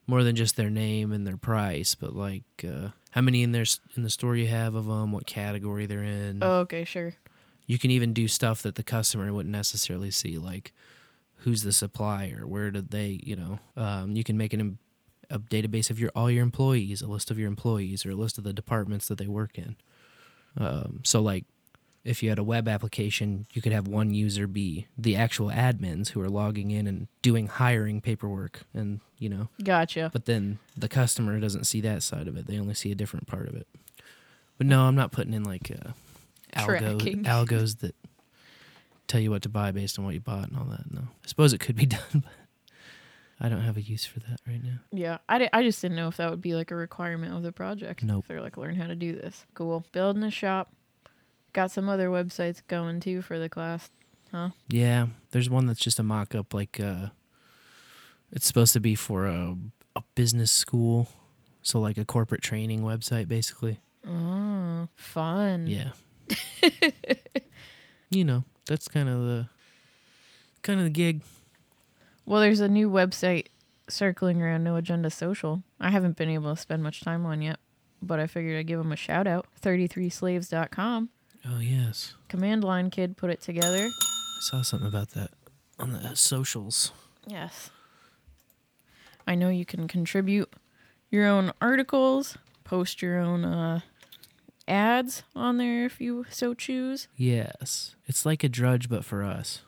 more 0.07 0.25
than 0.25 0.35
just 0.35 0.57
their 0.57 0.71
name 0.71 1.13
and 1.13 1.27
their 1.27 1.37
price, 1.37 1.95
but 1.95 2.15
like 2.15 2.45
uh, 2.65 2.89
how 3.11 3.21
many 3.21 3.43
in 3.43 3.53
there 3.53 3.67
in 3.97 4.03
the 4.03 4.11
store 4.11 4.35
you 4.37 4.47
have 4.47 4.75
of 4.75 4.87
them, 4.87 5.13
what 5.13 5.27
category 5.27 5.87
they're 5.87 6.03
in. 6.03 6.43
Oh, 6.43 6.61
okay, 6.61 6.85
sure. 6.85 7.15
You 7.67 7.79
can 7.79 7.91
even 7.91 8.15
do 8.15 8.27
stuff 8.27 8.63
that 8.63 8.77
the 8.77 8.83
customer 8.83 9.31
wouldn't 9.33 9.53
necessarily 9.53 10.11
see, 10.11 10.39
like 10.39 10.73
who's 11.43 11.63
the 11.63 11.73
supplier, 11.73 12.47
where 12.47 12.71
did 12.71 12.91
they, 12.91 13.21
you 13.23 13.37
know. 13.37 13.59
Um, 13.77 14.17
you 14.17 14.25
can 14.25 14.39
make 14.39 14.55
an, 14.55 14.79
a 15.31 15.39
database 15.39 15.91
of 15.91 16.01
your 16.01 16.11
all 16.17 16.31
your 16.31 16.43
employees, 16.43 17.03
a 17.03 17.07
list 17.07 17.31
of 17.31 17.39
your 17.39 17.49
employees, 17.49 18.07
or 18.07 18.11
a 18.11 18.17
list 18.17 18.39
of 18.39 18.45
the 18.45 18.55
departments 18.55 19.09
that 19.09 19.19
they 19.19 19.29
work 19.29 19.59
in. 19.59 19.77
Um, 20.57 21.01
so 21.05 21.21
like 21.21 21.45
if 22.05 22.23
you 22.23 22.29
had 22.29 22.39
a 22.39 22.45
web 22.45 22.69
application, 22.69 23.47
you 23.53 23.61
could 23.61 23.73
have 23.73 23.87
one 23.89 24.15
user 24.15 24.47
be 24.47 24.87
the 24.97 25.17
actual 25.17 25.49
admins 25.49 26.11
who 26.11 26.21
are 26.21 26.29
logging 26.31 26.71
in 26.71 26.87
and 26.87 27.09
doing 27.23 27.47
hiring 27.47 28.01
paperwork 28.01 28.61
and, 28.73 29.01
you 29.19 29.29
know, 29.29 29.49
Gotcha. 29.63 30.11
but 30.13 30.25
then 30.25 30.59
the 30.77 30.89
customer 30.89 31.39
doesn't 31.41 31.65
see 31.65 31.81
that 31.83 32.03
side 32.03 32.29
of 32.29 32.37
it. 32.37 32.47
They 32.47 32.59
only 32.59 32.75
see 32.75 32.93
a 32.93 32.95
different 32.95 33.27
part 33.27 33.49
of 33.49 33.55
it. 33.55 33.67
But 34.57 34.67
no, 34.67 34.83
I'm 34.83 34.95
not 34.95 35.13
putting 35.13 35.35
in 35.35 35.45
like 35.45 35.71
uh, 35.71 35.91
algos, 36.57 37.01
Tracking. 37.01 37.25
algos 37.25 37.79
that 37.81 37.95
tell 39.07 39.21
you 39.21 39.31
what 39.31 39.43
to 39.43 39.49
buy 39.49 39.71
based 39.73 39.99
on 39.99 40.05
what 40.05 40.15
you 40.15 40.21
bought 40.21 40.49
and 40.49 40.57
all 40.59 40.65
that. 40.67 40.91
No, 40.91 41.03
I 41.03 41.27
suppose 41.27 41.53
it 41.53 41.59
could 41.59 41.77
be 41.77 41.87
done, 41.87 42.01
but 42.13 42.25
I 43.41 43.49
don't 43.49 43.61
have 43.61 43.77
a 43.77 43.83
use 43.83 44.05
for 44.05 44.21
that 44.21 44.41
right 44.47 44.63
now. 44.63 44.79
Yeah, 44.93 45.19
I, 45.29 45.63
just 45.63 45.81
didn't 45.81 45.97
know 45.97 46.09
if 46.09 46.17
that 46.17 46.31
would 46.31 46.43
be 46.43 46.55
like 46.55 46.71
a 46.71 46.75
requirement 46.75 47.35
of 47.35 47.43
the 47.43 47.53
project. 47.53 48.03
Nope. 48.03 48.25
They're 48.27 48.41
like, 48.43 48.57
learn 48.57 48.75
how 48.75 48.89
to 48.89 48.97
do 48.97 49.13
this. 49.13 49.47
Cool. 49.55 49.85
Building 49.93 50.23
a 50.25 50.31
shop. 50.31 50.73
Got 51.59 51.73
some 51.73 51.89
other 51.89 52.09
websites 52.09 52.63
going 52.69 53.01
too 53.01 53.21
for 53.21 53.41
the 53.41 53.49
class. 53.49 53.91
Huh? 54.31 54.51
Yeah, 54.69 55.09
there's 55.33 55.51
one 55.51 55.67
that's 55.67 55.81
just 55.81 55.99
a 55.99 56.05
mock 56.05 56.33
up, 56.33 56.55
like 56.55 56.79
uh, 56.79 57.09
it's 58.31 58.47
supposed 58.47 58.75
to 58.75 58.81
be 58.81 58.95
for 58.95 59.27
a, 59.27 59.57
a 59.97 60.03
business 60.15 60.53
school, 60.53 61.09
so 61.61 61.81
like 61.81 61.99
a 61.99 62.05
corporate 62.05 62.43
training 62.43 62.83
website, 62.83 63.27
basically. 63.27 63.81
Oh, 64.07 64.87
fun. 64.95 65.67
Yeah. 65.67 65.91
you 68.09 68.23
know, 68.23 68.45
that's 68.67 68.87
kind 68.87 69.09
of 69.09 69.23
the 69.23 69.49
kind 70.63 70.79
of 70.79 70.85
the 70.85 70.91
gig. 70.91 71.23
Well, 72.25 72.41
there's 72.41 72.61
a 72.61 72.69
new 72.69 72.89
website 72.89 73.47
circling 73.89 74.41
around 74.41 74.63
No 74.63 74.77
Agenda 74.77 75.11
Social. 75.11 75.65
I 75.81 75.91
haven't 75.91 76.17
been 76.17 76.31
able 76.31 76.55
to 76.55 76.61
spend 76.61 76.85
much 76.85 77.01
time 77.01 77.27
on 77.27 77.43
yet, 77.43 77.59
but 78.01 78.21
I 78.21 78.29
figured 78.29 78.61
I'd 78.61 78.69
give 78.69 78.79
them 78.79 78.93
a 78.93 78.97
shout 78.97 79.27
out. 79.27 79.49
33slaves.com. 79.61 81.09
Oh 81.47 81.61
yes, 81.61 82.15
commandlinekid 82.29 83.17
put 83.17 83.31
it 83.31 83.41
together. 83.41 83.87
I 83.87 84.41
saw 84.41 84.63
something 84.63 84.89
about 84.89 85.11
that 85.11 85.31
on 85.79 85.93
the 85.93 86.15
socials. 86.15 86.93
Yes. 87.27 87.71
I 89.27 89.35
know 89.35 89.51
you 89.51 89.67
can 89.67 89.89
contribute 89.89 90.51
your 91.11 91.27
own 91.27 91.53
articles, 91.61 92.39
post 92.65 93.03
your 93.03 93.19
own 93.19 93.45
uh, 93.45 93.81
ads 94.67 95.23
on 95.37 95.59
there 95.59 95.85
if 95.85 96.01
you 96.01 96.25
so 96.31 96.55
choose. 96.55 97.09
Yes, 97.17 97.95
it's 98.07 98.25
like 98.25 98.43
a 98.43 98.49
drudge, 98.49 98.89
but 98.89 99.05
for 99.05 99.23
us. 99.23 99.61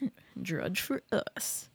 Drudge 0.40 0.80
for 0.80 1.02
us. 1.10 1.68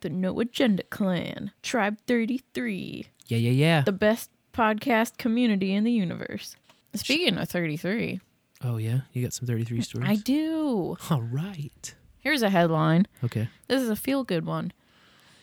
The 0.00 0.08
No 0.08 0.38
Agenda 0.40 0.82
Clan. 0.84 1.52
Tribe 1.62 1.98
33. 2.06 3.06
Yeah, 3.26 3.38
yeah, 3.38 3.50
yeah. 3.50 3.82
The 3.82 3.92
best 3.92 4.30
podcast 4.54 5.18
community 5.18 5.74
in 5.74 5.84
the 5.84 5.92
universe. 5.92 6.56
Speaking 6.94 7.36
of 7.36 7.48
33, 7.48 8.20
oh 8.64 8.76
yeah, 8.76 9.00
you 9.12 9.22
got 9.22 9.32
some 9.32 9.46
thirty-three 9.46 9.80
stories. 9.82 10.08
I 10.08 10.16
do. 10.16 10.96
All 11.10 11.22
right. 11.22 11.94
Here's 12.18 12.42
a 12.42 12.50
headline. 12.50 13.06
Okay. 13.22 13.48
This 13.68 13.80
is 13.82 13.88
a 13.88 13.96
feel 13.96 14.24
good 14.24 14.44
one. 14.44 14.72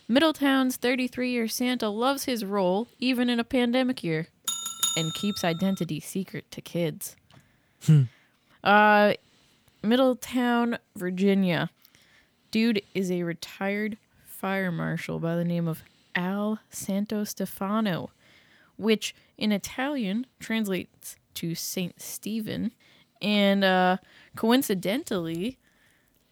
Middletown's 0.06 0.76
33 0.76 1.30
year 1.30 1.48
Santa 1.48 1.88
loves 1.88 2.24
his 2.24 2.44
role 2.44 2.88
even 2.98 3.30
in 3.30 3.40
a 3.40 3.44
pandemic 3.44 4.04
year 4.04 4.26
and 4.96 5.14
keeps 5.14 5.42
identity 5.42 5.98
secret 5.98 6.50
to 6.50 6.60
kids. 6.60 7.16
Uh, 8.62 9.14
Middletown, 9.82 10.78
Virginia. 10.96 11.70
Dude 12.50 12.82
is 12.94 13.10
a 13.10 13.22
retired 13.22 13.96
fire 14.26 14.70
marshal 14.70 15.18
by 15.18 15.36
the 15.36 15.44
name 15.44 15.66
of 15.66 15.82
Al 16.14 16.60
Santo 16.70 17.24
Stefano, 17.24 18.10
which 18.76 19.14
in 19.36 19.52
Italian 19.52 20.26
translates 20.38 21.16
to 21.34 21.54
Saint 21.54 22.00
Stephen. 22.00 22.72
And 23.24 23.64
uh, 23.64 23.96
coincidentally, 24.36 25.58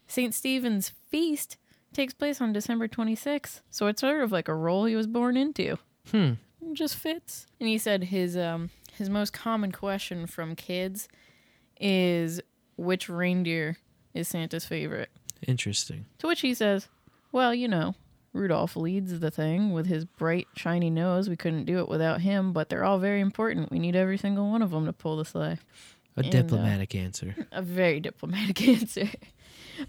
St. 0.05 0.33
Stephen's 0.33 0.89
feast 1.09 1.57
takes 1.91 2.13
place 2.13 2.39
on 2.39 2.53
December 2.53 2.87
26th. 2.87 3.61
So 3.71 3.87
it's 3.87 4.01
sort 4.01 4.21
of 4.21 4.31
like 4.31 4.47
a 4.47 4.53
role 4.53 4.85
he 4.85 4.95
was 4.95 5.07
born 5.07 5.35
into. 5.35 5.77
Hmm. 6.11 6.33
It 6.61 6.73
just 6.73 6.95
fits. 6.95 7.47
And 7.59 7.67
he 7.67 7.77
said 7.77 8.05
his 8.05 8.37
um 8.37 8.69
his 8.95 9.09
most 9.09 9.33
common 9.33 9.71
question 9.71 10.27
from 10.27 10.55
kids 10.55 11.07
is 11.79 12.39
which 12.77 13.09
reindeer 13.09 13.77
is 14.13 14.27
Santa's 14.27 14.65
favorite? 14.65 15.09
Interesting. 15.47 16.05
To 16.19 16.27
which 16.27 16.41
he 16.41 16.53
says, 16.53 16.87
"Well, 17.31 17.55
you 17.55 17.67
know, 17.67 17.95
Rudolph 18.33 18.75
leads 18.75 19.19
the 19.19 19.31
thing 19.31 19.73
with 19.73 19.87
his 19.87 20.05
bright, 20.05 20.47
shiny 20.55 20.89
nose. 20.91 21.27
We 21.27 21.35
couldn't 21.35 21.65
do 21.65 21.79
it 21.79 21.89
without 21.89 22.21
him, 22.21 22.53
but 22.53 22.69
they're 22.69 22.85
all 22.85 22.99
very 22.99 23.19
important. 23.19 23.71
We 23.71 23.79
need 23.79 23.95
every 23.95 24.17
single 24.17 24.49
one 24.49 24.61
of 24.61 24.71
them 24.71 24.85
to 24.85 24.93
pull 24.93 25.17
the 25.17 25.25
sleigh." 25.25 25.57
A 26.15 26.19
And, 26.19 26.27
uh, 26.27 26.29
diplomatic 26.29 26.95
answer. 26.95 27.35
a 27.51 27.61
very 27.61 27.99
diplomatic 27.99 28.61
answer. 28.67 29.09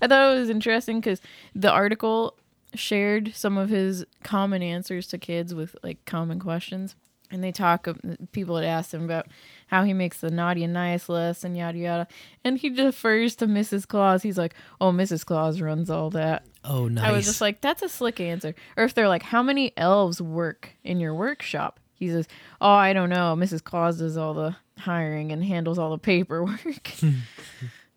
I 0.01 0.07
thought 0.07 0.37
it 0.37 0.41
was 0.41 0.51
interesting 0.51 1.01
because 1.01 1.21
the 1.55 1.71
article 1.71 2.37
shared 2.75 3.33
some 3.35 3.57
of 3.57 3.69
his 3.69 4.05
common 4.23 4.63
answers 4.63 5.07
to 5.09 5.19
kids 5.19 5.55
with 5.55 5.77
like 5.83 6.05
common 6.05 6.41
questions. 6.41 6.97
And 7.31 7.43
they 7.43 7.53
talk, 7.53 7.87
of 7.87 7.99
people 8.33 8.57
had 8.57 8.65
asked 8.65 8.95
him 8.95 9.03
about 9.05 9.27
how 9.69 9.83
he 9.83 9.93
makes 9.93 10.21
the 10.21 10.31
naughty 10.31 10.63
and 10.63 10.73
nice 10.73 11.09
list 11.09 11.43
and 11.43 11.57
yada 11.57 11.79
yada. 11.79 12.09
And 12.45 12.59
he 12.59 12.71
defers 12.71 13.35
to 13.37 13.47
Mrs. 13.47 13.89
Claus. 13.89 14.23
He's 14.23 14.39
like, 14.39 14.55
oh, 14.81 14.93
Mrs. 14.93 15.25
Claus 15.25 15.61
runs 15.61 15.91
all 15.91 16.11
that. 16.11 16.47
Oh, 16.65 16.87
nice. 16.87 17.05
I 17.05 17.13
was 17.13 17.25
just 17.25 17.41
like, 17.41 17.61
that's 17.61 17.83
a 17.83 17.89
slick 17.89 18.21
answer. 18.21 18.55
Or 18.77 18.85
if 18.85 18.95
they're 18.95 19.09
like, 19.09 19.23
how 19.23 19.43
many 19.43 19.73
elves 19.77 20.21
work 20.23 20.71
in 20.85 21.01
your 21.01 21.15
workshop? 21.15 21.81
He 21.95 22.09
says, 22.09 22.29
oh, 22.61 22.71
I 22.71 22.93
don't 22.93 23.11
know. 23.11 23.35
Mrs. 23.37 23.65
Claus 23.65 23.99
does 23.99 24.17
all 24.17 24.35
the 24.35 24.55
hiring 24.85 25.33
and 25.33 25.45
handles 25.45 25.79
all 25.79 25.91
the 25.91 25.99
paperwork. 25.99 26.93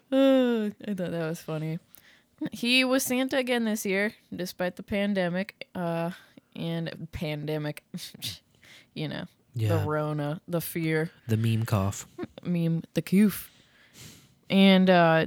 Uh, 0.09 0.69
I 0.87 0.93
thought 0.93 1.11
that 1.11 1.27
was 1.27 1.41
funny. 1.41 1.79
He 2.53 2.85
was 2.85 3.03
Santa 3.03 3.35
again 3.35 3.65
this 3.65 3.85
year, 3.85 4.13
despite 4.33 4.77
the 4.77 4.83
pandemic. 4.83 5.67
Uh, 5.75 6.11
and 6.57 7.07
pandemic, 7.11 7.83
you 8.93 9.07
know, 9.07 9.25
yeah. 9.53 9.69
the 9.69 9.85
Rona, 9.85 10.41
the 10.47 10.59
fear 10.61 11.11
the 11.27 11.37
meme 11.37 11.65
cough. 11.65 12.07
meme 12.43 12.83
the 12.93 13.01
coof. 13.01 13.49
And 14.49 14.89
uh, 14.89 15.25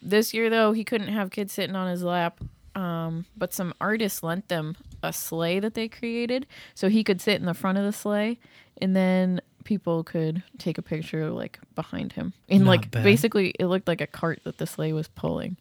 this 0.00 0.34
year 0.34 0.50
though, 0.50 0.72
he 0.72 0.84
couldn't 0.84 1.08
have 1.08 1.30
kids 1.30 1.52
sitting 1.52 1.76
on 1.76 1.88
his 1.88 2.02
lap. 2.02 2.40
Um, 2.74 3.26
but 3.36 3.52
some 3.52 3.74
artists 3.80 4.22
lent 4.22 4.48
them 4.48 4.76
a 5.02 5.12
sleigh 5.12 5.60
that 5.60 5.74
they 5.74 5.88
created, 5.88 6.46
so 6.74 6.88
he 6.88 7.04
could 7.04 7.20
sit 7.20 7.38
in 7.38 7.44
the 7.44 7.52
front 7.52 7.76
of 7.76 7.84
the 7.84 7.92
sleigh, 7.92 8.38
and 8.80 8.96
then 8.96 9.42
people 9.64 10.04
could 10.04 10.42
take 10.58 10.78
a 10.78 10.82
picture 10.82 11.30
like 11.30 11.58
behind 11.74 12.12
him. 12.12 12.32
And 12.48 12.64
Not 12.64 12.70
like 12.70 12.90
bad. 12.90 13.04
basically, 13.04 13.54
it 13.58 13.66
looked 13.66 13.88
like 13.88 14.00
a 14.00 14.06
cart 14.06 14.40
that 14.44 14.58
the 14.58 14.66
sleigh 14.66 14.92
was 14.92 15.08
pulling. 15.08 15.56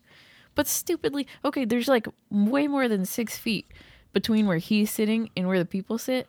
But 0.56 0.68
stupidly, 0.68 1.28
okay, 1.46 1.66
there's 1.66 1.88
like 1.88 2.08
way 2.30 2.68
more 2.68 2.88
than 2.88 3.06
six 3.06 3.38
feet 3.38 3.68
between 4.14 4.48
where 4.48 4.58
he's 4.58 4.92
sitting 4.92 5.30
and 5.38 5.48
where 5.48 5.60
the 5.60 5.66
people 5.66 5.98
sit. 5.98 6.28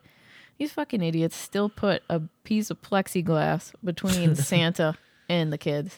These 0.57 0.73
fucking 0.73 1.01
idiots 1.01 1.35
still 1.35 1.67
put 1.67 2.03
a 2.09 2.21
piece 2.43 2.69
of 2.69 2.81
plexiglass 2.81 3.73
between 3.83 4.35
Santa 4.37 4.95
and 5.27 5.51
the 5.51 5.57
kids. 5.57 5.97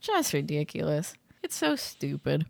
Just 0.00 0.32
ridiculous. 0.32 1.14
It's 1.42 1.54
so 1.56 1.76
stupid. 1.76 2.46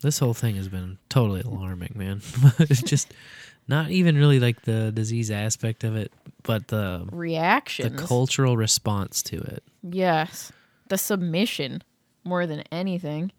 This 0.00 0.18
whole 0.18 0.34
thing 0.34 0.56
has 0.56 0.68
been 0.68 0.98
totally 1.08 1.40
alarming, 1.42 1.92
man. 1.94 2.22
it's 2.58 2.82
just 2.82 3.12
not 3.66 3.90
even 3.90 4.16
really 4.16 4.40
like 4.40 4.62
the 4.62 4.90
disease 4.92 5.30
aspect 5.30 5.84
of 5.84 5.96
it, 5.96 6.12
but 6.48 6.66
the 6.68 7.06
reaction, 7.12 7.94
the 7.96 8.02
cultural 8.02 8.56
response 8.56 9.22
to 9.30 9.36
it. 9.36 9.62
yes. 9.82 10.50
The 10.88 10.98
submission 10.98 11.82
more 12.24 12.46
than 12.46 12.62
anything. 12.72 13.30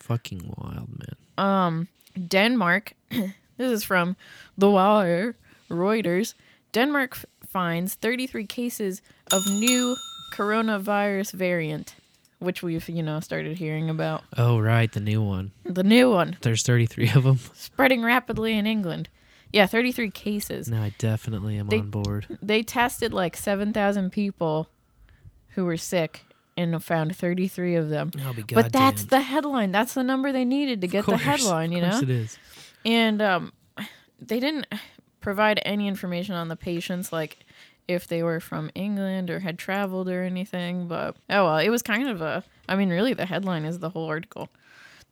Fucking 0.00 0.52
wild, 0.58 0.88
man. 0.98 1.16
Um, 1.38 1.88
Denmark, 2.28 2.92
this 3.10 3.70
is 3.70 3.84
from 3.84 4.16
The 4.58 4.68
Wire, 4.68 5.36
Reuters. 5.70 6.34
Denmark 6.72 7.12
f- 7.18 7.24
finds 7.48 7.94
33 7.94 8.46
cases 8.46 9.00
of 9.30 9.42
new 9.46 9.94
coronavirus 10.34 11.32
variant, 11.32 11.94
which 12.40 12.62
we've, 12.62 12.88
you 12.88 13.02
know, 13.02 13.20
started 13.20 13.56
hearing 13.56 13.88
about. 13.88 14.24
Oh, 14.36 14.58
right, 14.58 14.90
the 14.90 15.00
new 15.00 15.22
one. 15.22 15.52
The 15.64 15.84
new 15.84 16.10
one 16.10 16.36
There's 16.40 16.62
33 16.64 17.10
of 17.14 17.22
them. 17.24 17.38
spreading 17.54 18.02
rapidly 18.02 18.58
in 18.58 18.66
England. 18.66 19.08
Yeah, 19.52 19.66
33 19.66 20.10
cases. 20.10 20.68
No, 20.68 20.82
I 20.82 20.94
definitely 20.98 21.58
am 21.58 21.68
They- 21.68 21.80
on 21.80 21.90
board. 21.90 22.38
They 22.42 22.62
tested 22.62 23.12
like 23.12 23.36
7,000 23.36 24.10
people 24.10 24.68
who 25.50 25.64
were 25.64 25.76
sick 25.76 26.24
and 26.56 26.82
found 26.82 27.14
33 27.16 27.74
of 27.74 27.88
them. 27.88 28.10
But 28.52 28.72
that's 28.72 29.04
the 29.04 29.20
headline. 29.20 29.72
That's 29.72 29.94
the 29.94 30.02
number 30.02 30.32
they 30.32 30.44
needed 30.44 30.80
to 30.82 30.86
get 30.86 31.04
course, 31.04 31.18
the 31.18 31.24
headline, 31.24 31.72
you 31.72 31.80
know? 31.80 31.98
it 31.98 32.10
is. 32.10 32.38
And 32.84 33.20
um, 33.22 33.52
they 34.20 34.40
didn't. 34.40 34.66
provide 35.22 35.60
any 35.64 35.86
information 35.86 36.34
on 36.34 36.48
the 36.48 36.56
patients, 36.56 37.12
like 37.12 37.38
if 37.88 38.08
they 38.08 38.22
were 38.24 38.40
from 38.40 38.70
England 38.74 39.30
or 39.30 39.38
had 39.38 39.56
traveled 39.56 40.08
or 40.08 40.22
anything. 40.24 40.88
But 40.88 41.16
oh 41.30 41.44
well, 41.44 41.58
it 41.58 41.68
was 41.70 41.80
kind 41.80 42.08
of 42.08 42.20
a. 42.20 42.42
I 42.68 42.74
mean, 42.76 42.90
really, 42.90 43.14
the 43.14 43.26
headline 43.26 43.64
is 43.64 43.78
the 43.78 43.90
whole 43.90 44.06
article. 44.06 44.48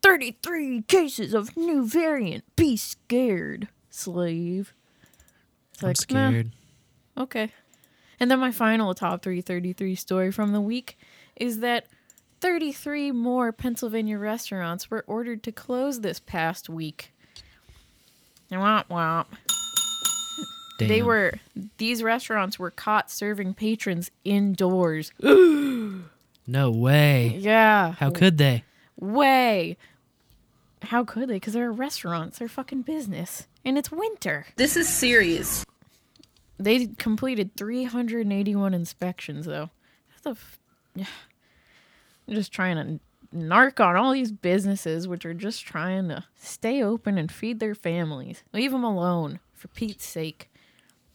33 0.03 0.83
cases 0.83 1.33
of 1.33 1.57
new 1.57 1.87
variant. 1.87 2.45
Be 2.57 2.77
scared, 2.77 3.69
slave. 4.01 4.75
It's 5.75 5.83
I'm 5.83 5.89
like, 5.89 5.97
scared. 5.97 6.51
okay. 7.17 7.51
And 8.19 8.31
then 8.31 8.39
my 8.39 8.51
final 8.51 8.95
top 8.95 9.23
333 9.23 9.95
story 9.95 10.31
from 10.31 10.53
the 10.53 10.61
week 10.61 10.99
is 11.37 11.61
that 11.61 11.87
33 12.41 13.13
more 13.13 13.53
Pennsylvania 13.53 14.19
restaurants 14.19 14.91
were 14.91 15.05
ordered 15.07 15.43
to 15.45 15.53
close 15.53 16.01
this 16.01 16.21
past 16.21 16.69
week. 16.69 17.13
Womp 18.51 18.85
womp. 18.91 19.27
They 20.79 21.03
were 21.03 21.35
these 21.77 22.03
restaurants 22.03 22.59
were 22.59 22.71
caught 22.71 23.11
serving 23.11 23.55
patrons 23.55 24.11
indoors. 24.25 25.13
No 26.47 26.73
way. 26.73 27.37
Yeah. 27.39 27.93
How 27.93 28.11
could 28.11 28.37
they? 28.39 28.65
way? 28.99 29.77
How 30.83 31.05
could 31.05 31.29
they? 31.29 31.35
Because 31.35 31.53
they're 31.53 31.73
restaurants. 31.73 32.39
They're 32.39 32.49
fucking 32.49 32.83
business, 32.83 33.47
and 33.65 33.77
it's 33.77 33.91
winter. 33.91 34.47
This 34.57 34.77
is 34.77 34.89
serious. 34.89 35.65
They 36.59 36.89
completed 36.99 37.53
381 37.57 38.75
inspections, 38.75 39.47
though. 39.47 39.71
What 40.13 40.23
the 40.23 40.31
f- 40.31 40.59
yeah. 40.95 41.05
I'm 42.29 42.35
just 42.35 42.53
trying 42.53 42.77
to 42.77 43.37
narc 43.37 43.85
on 43.85 43.97
all 43.97 44.13
these 44.13 44.33
businesses, 44.33 45.09
which 45.09 45.25
are 45.27 45.35
just 45.35 45.65
trying 45.65 46.09
to 46.09 46.25
stay 46.37 46.83
open 46.83 47.19
and 47.19 47.31
feed 47.31 47.61
their 47.61 47.75
families. 47.75 48.43
Leave 48.53 48.73
them 48.73 48.85
alone, 48.85 49.41
for 49.53 49.69
Pete's 49.69 50.07
sake. 50.07 50.51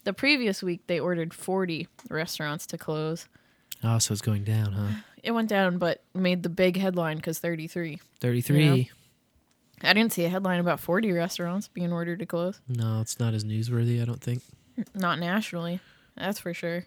The 0.04 0.14
previous 0.14 0.62
week, 0.62 0.82
they 0.88 1.00
ordered 1.00 1.34
40 1.34 1.88
restaurants 2.10 2.66
to 2.68 2.78
close. 2.78 3.28
Oh, 3.84 3.98
so 3.98 4.12
it's 4.12 4.22
going 4.22 4.44
down, 4.44 4.74
huh? 4.74 5.00
It 5.24 5.32
went 5.32 5.50
down, 5.50 5.78
but 5.78 6.04
made 6.14 6.44
the 6.44 6.50
big 6.50 6.78
headline 6.78 7.18
because 7.18 7.40
33. 7.40 8.00
33. 8.20 8.92
I 9.82 9.94
didn't 9.94 10.14
see 10.14 10.26
a 10.26 10.30
headline 10.30 10.60
about 10.60 10.80
40 10.80 11.12
restaurants 11.12 11.68
being 11.68 11.92
ordered 11.92 12.20
to 12.20 12.26
close. 12.26 12.60
No, 12.68 13.02
it's 13.02 13.20
not 13.20 13.34
as 13.34 13.44
newsworthy, 13.44 14.02
I 14.02 14.06
don't 14.06 14.22
think. 14.22 14.42
Not 14.94 15.20
nationally, 15.20 15.80
that's 16.16 16.40
for 16.40 16.54
sure. 16.54 16.86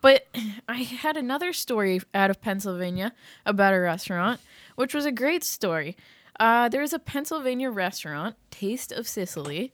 But 0.00 0.26
I 0.68 0.82
had 0.82 1.16
another 1.16 1.52
story 1.52 2.00
out 2.14 2.30
of 2.30 2.40
Pennsylvania 2.40 3.12
about 3.46 3.74
a 3.74 3.80
restaurant, 3.80 4.40
which 4.76 4.94
was 4.94 5.04
a 5.04 5.12
great 5.12 5.44
story. 5.44 5.96
Uh, 6.38 6.68
there 6.68 6.80
was 6.80 6.92
a 6.92 6.98
Pennsylvania 6.98 7.70
restaurant, 7.70 8.36
Taste 8.50 8.92
of 8.92 9.06
Sicily, 9.06 9.72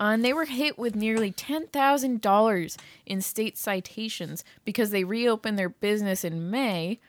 uh, 0.00 0.04
and 0.14 0.24
they 0.24 0.32
were 0.32 0.44
hit 0.44 0.78
with 0.78 0.94
nearly 0.94 1.32
$10,000 1.32 2.76
in 3.06 3.20
state 3.20 3.56
citations 3.56 4.44
because 4.64 4.90
they 4.90 5.04
reopened 5.04 5.58
their 5.58 5.68
business 5.68 6.24
in 6.24 6.50
May. 6.50 7.00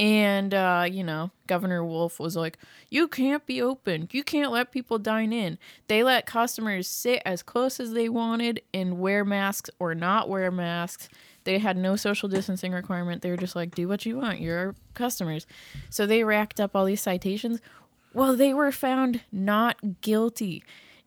And, 0.00 0.54
uh, 0.54 0.86
you 0.90 1.04
know, 1.04 1.30
Governor 1.46 1.84
Wolf 1.84 2.18
was 2.18 2.34
like, 2.34 2.56
you 2.88 3.06
can't 3.06 3.44
be 3.44 3.60
open. 3.60 4.08
You 4.10 4.24
can't 4.24 4.50
let 4.50 4.72
people 4.72 4.98
dine 4.98 5.30
in. 5.30 5.58
They 5.88 6.02
let 6.02 6.24
customers 6.24 6.88
sit 6.88 7.20
as 7.26 7.42
close 7.42 7.78
as 7.78 7.92
they 7.92 8.08
wanted 8.08 8.62
and 8.72 8.98
wear 8.98 9.26
masks 9.26 9.68
or 9.78 9.94
not 9.94 10.30
wear 10.30 10.50
masks. 10.50 11.10
They 11.44 11.58
had 11.58 11.76
no 11.76 11.96
social 11.96 12.30
distancing 12.30 12.72
requirement. 12.72 13.20
They 13.20 13.28
were 13.30 13.36
just 13.36 13.54
like, 13.54 13.74
do 13.74 13.88
what 13.88 14.06
you 14.06 14.16
want. 14.16 14.40
You're 14.40 14.58
our 14.58 14.74
customers. 14.94 15.46
So 15.90 16.06
they 16.06 16.24
racked 16.24 16.60
up 16.60 16.74
all 16.74 16.86
these 16.86 17.02
citations. 17.02 17.60
Well, 18.14 18.34
they 18.34 18.54
were 18.54 18.72
found 18.72 19.20
not 19.30 20.00
guilty. 20.00 20.64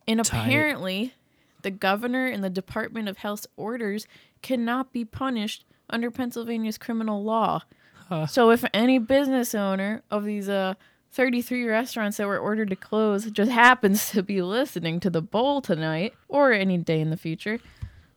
And 0.07 0.23
Tight. 0.23 0.37
apparently, 0.37 1.15
the 1.63 1.71
governor 1.71 2.27
and 2.27 2.43
the 2.43 2.49
Department 2.51 3.09
of 3.09 3.17
Health's 3.17 3.47
orders 3.57 4.05
cannot 4.43 4.93
be 4.93 5.03
punished 5.03 5.65
under 5.89 6.11
Pennsylvania's 6.11 6.77
criminal 6.77 7.23
law. 7.23 7.63
So 8.27 8.51
if 8.51 8.63
any 8.73 8.99
business 8.99 9.55
owner 9.55 10.03
of 10.11 10.25
these 10.25 10.49
uh 10.49 10.73
33 11.11 11.65
restaurants 11.65 12.17
that 12.17 12.25
were 12.27 12.39
ordered 12.39 12.69
to 12.71 12.75
close 12.75 13.29
just 13.29 13.51
happens 13.51 14.09
to 14.11 14.23
be 14.23 14.41
listening 14.41 14.99
to 15.01 15.09
the 15.11 15.21
bowl 15.21 15.61
tonight 15.61 16.13
or 16.27 16.51
any 16.51 16.77
day 16.77 16.99
in 16.99 17.11
the 17.11 17.17
future, 17.17 17.59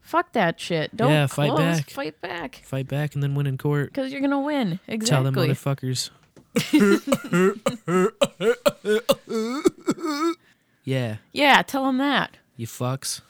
fuck 0.01 0.33
that 0.33 0.59
shit. 0.59 0.97
Don't 0.97 1.11
Yeah, 1.11 1.27
fight 1.27 1.51
close. 1.51 1.59
back. 1.81 1.91
Fight 1.91 2.21
back. 2.23 2.63
Fight 2.65 2.89
back 2.89 3.13
and 3.15 3.23
then 3.23 3.35
win 3.35 3.47
in 3.47 3.59
court. 3.59 3.93
Because 3.93 4.13
you're 4.13 4.23
gonna 4.23 4.41
win. 4.41 4.81
Exactly. 4.89 5.09
Tell 5.09 5.23
them 5.25 5.35
motherfuckers. 5.35 6.09
yeah, 10.85 11.17
yeah, 11.33 11.63
tell 11.63 11.85
them 11.85 11.99
that. 11.99 12.37
you 12.57 12.67
fucks. 12.67 13.21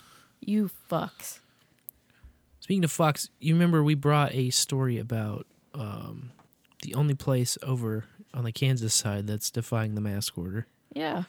You 0.41 0.71
fucks. 0.91 1.41
Speaking 2.61 2.85
of 2.85 2.93
fucks, 2.93 3.29
you 3.41 3.55
remember 3.55 3.83
we 3.83 3.95
brought 3.95 4.35
a 4.35 4.51
story 4.51 4.99
about 4.99 5.47
um, 5.75 6.31
the 6.83 6.95
only 6.95 7.15
place 7.15 7.57
over 7.63 8.05
on 8.35 8.45
the 8.45 8.53
Kansas 8.53 8.95
side 8.95 9.27
that's 9.27 9.51
defying 9.51 9.95
the 9.95 10.01
mask 10.01 10.37
order. 10.39 10.67
Yeah. 10.95 11.25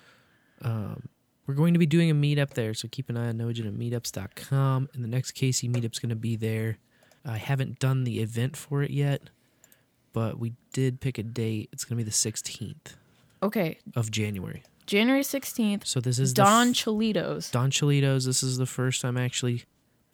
Um, 0.61 1.09
we're 1.45 1.53
going 1.55 1.73
to 1.73 1.79
be 1.79 1.85
doing 1.85 2.09
a 2.11 2.15
meetup 2.15 2.51
there, 2.55 2.73
so 2.73 2.87
keep 2.91 3.09
an 3.09 3.17
eye 3.17 3.29
on 3.29 3.37
noagendameetups.com. 3.37 4.89
And 4.93 5.03
the 5.03 5.07
next 5.07 5.31
Casey 5.31 5.67
meetup's 5.69 5.99
going 5.99 6.09
to 6.09 6.15
be 6.15 6.35
there. 6.35 6.77
I 7.25 7.37
haven't 7.37 7.79
done 7.79 8.03
the 8.03 8.19
event 8.19 8.55
for 8.57 8.83
it 8.83 8.91
yet, 8.91 9.29
but 10.13 10.39
we 10.39 10.53
did 10.73 10.99
pick 11.01 11.17
a 11.17 11.23
date. 11.23 11.69
It's 11.71 11.83
going 11.85 11.97
to 11.97 12.03
be 12.03 12.09
the 12.09 12.13
16th 12.15 12.95
Okay. 13.43 13.77
of 13.95 14.11
January. 14.11 14.63
January 14.85 15.21
16th, 15.23 15.85
So 15.85 15.99
this 15.99 16.17
is 16.19 16.31
Don 16.33 16.69
f- 16.69 16.73
Cholitos. 16.75 17.51
Don 17.51 17.71
Cholitos. 17.71 18.25
This 18.25 18.41
is 18.43 18.57
the 18.57 18.65
first 18.65 19.01
time 19.01 19.17
actually 19.17 19.63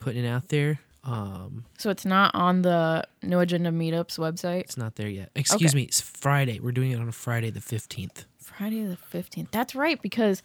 putting 0.00 0.24
it 0.24 0.28
out 0.28 0.48
there. 0.48 0.80
Um, 1.04 1.66
So 1.78 1.90
it's 1.90 2.04
not 2.06 2.34
on 2.34 2.62
the 2.62 3.06
No 3.22 3.40
Agenda 3.40 3.70
Meetups 3.70 4.18
website. 4.18 4.60
it's 4.60 4.76
not 4.76 4.96
there 4.96 5.08
yet. 5.08 5.30
Excuse 5.34 5.72
Okay. 5.72 5.76
me. 5.80 5.82
It's 5.84 6.00
Friday. 6.00 6.60
We're 6.60 6.72
doing 6.72 6.90
it 6.92 6.98
on 7.00 7.08
a 7.08 7.12
Friday 7.12 7.50
the 7.50 7.60
15th. 7.60 8.24
Friday 8.38 8.84
the 8.84 8.96
15th. 8.96 9.50
That's 9.50 9.74
right, 9.74 10.00
because 10.00 10.42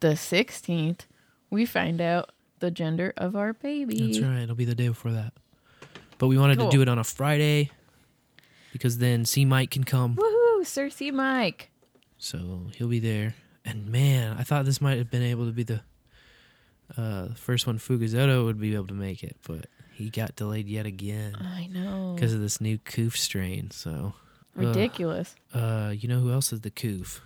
the 0.00 0.08
16th, 0.16 1.00
we 1.50 1.64
find 1.64 2.00
out 2.00 2.32
the 2.58 2.70
gender 2.70 3.14
of 3.16 3.34
our 3.36 3.52
baby. 3.54 3.98
That's 4.12 4.20
right. 4.20 4.40
It'll 4.42 4.54
be 4.54 4.64
the 4.64 4.74
day 4.74 4.88
before 4.88 5.12
that. 5.12 5.32
But 6.18 6.28
we 6.28 6.36
wanted 6.38 6.58
Cool. 6.58 6.70
to 6.70 6.76
do 6.76 6.82
it 6.82 6.88
on 6.88 6.98
a 6.98 7.04
Friday 7.04 7.70
because 8.72 8.98
then 8.98 9.24
C 9.24 9.44
Mike 9.44 9.70
can 9.70 9.84
come. 9.84 10.16
Woohoo, 10.16 10.64
Sir 10.66 10.88
C. 10.90 11.10
Mike. 11.10 11.70
So 12.18 12.66
he'll 12.76 12.88
be 12.88 12.98
there. 13.00 13.34
And 13.64 13.86
man, 13.88 14.36
I 14.38 14.42
thought 14.42 14.64
this 14.64 14.80
might 14.80 14.96
have 14.98 15.10
been 15.10 15.22
able 15.22 15.46
to 15.46 15.52
be 15.52 15.62
the 15.62 15.82
uh, 16.96 17.28
first 17.34 17.66
one 17.66 17.78
Fugazoto 17.78 18.44
would 18.44 18.60
be 18.60 18.74
able 18.74 18.86
to 18.86 18.94
make 18.94 19.22
it, 19.24 19.36
but 19.46 19.66
he 19.96 20.10
got 20.10 20.36
delayed 20.36 20.68
yet 20.68 20.84
again 20.86 21.34
I 21.40 21.66
know. 21.68 22.12
because 22.14 22.34
of 22.34 22.40
this 22.40 22.60
new 22.60 22.78
Coof 22.78 23.16
strain. 23.16 23.70
So. 23.70 24.12
Ridiculous. 24.54 25.34
uh, 25.54 25.92
you 25.96 26.08
know 26.08 26.20
who 26.20 26.32
else 26.32 26.52
is 26.52 26.60
the 26.60 26.70
Coof? 26.70 27.20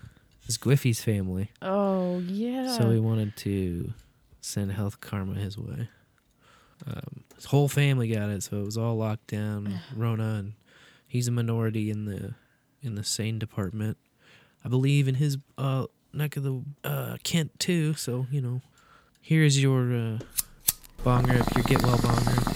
It's 0.47 0.57
Griffey's 0.57 1.03
family. 1.03 1.51
Oh, 1.63 2.19
yeah. 2.21 2.77
So 2.77 2.89
we 2.89 2.99
wanted 2.99 3.37
to 3.39 3.93
send 4.41 4.73
health 4.73 5.01
karma 5.01 5.35
his 5.35 5.57
way. 5.57 5.89
Um, 6.87 7.25
his 7.37 7.45
whole 7.45 7.69
family 7.69 8.09
got 8.09 8.31
it, 8.31 8.43
so 8.43 8.57
it 8.61 8.65
was 8.65 8.77
all 8.79 8.97
locked 8.97 9.29
down. 9.29 9.81
Rona, 9.97 10.35
and 10.39 10.53
he's 11.07 11.29
a 11.29 11.31
minority 11.31 11.91
in 11.91 12.05
the 12.07 12.35
in 12.83 12.95
the 12.95 13.05
sane 13.05 13.39
department. 13.39 13.97
I 14.65 14.69
believe 14.69 15.07
in 15.07 15.17
his 15.17 15.39
uh, 15.59 15.87
neck 16.13 16.37
of 16.37 16.43
the 16.43 16.63
uh, 16.83 17.17
Kent 17.23 17.59
too. 17.61 17.95
So 17.95 18.27
you 18.31 18.41
know, 18.41 18.61
here 19.21 19.45
is 19.45 19.63
your 19.63 19.93
uh, 19.95 20.19
bong 21.05 21.27
rip, 21.27 21.47
your 21.55 21.65
get 21.65 21.83
well 21.83 21.99
bong 22.03 22.25
rip. 22.25 22.50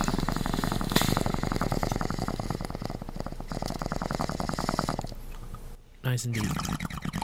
Nice 6.14 6.26
and 6.26 6.34
deep. 6.34 6.44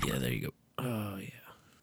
Yeah, 0.05 0.19
there 0.19 0.33
you 0.33 0.41
go. 0.41 0.53
Oh 0.79 1.17
yeah, 1.17 1.29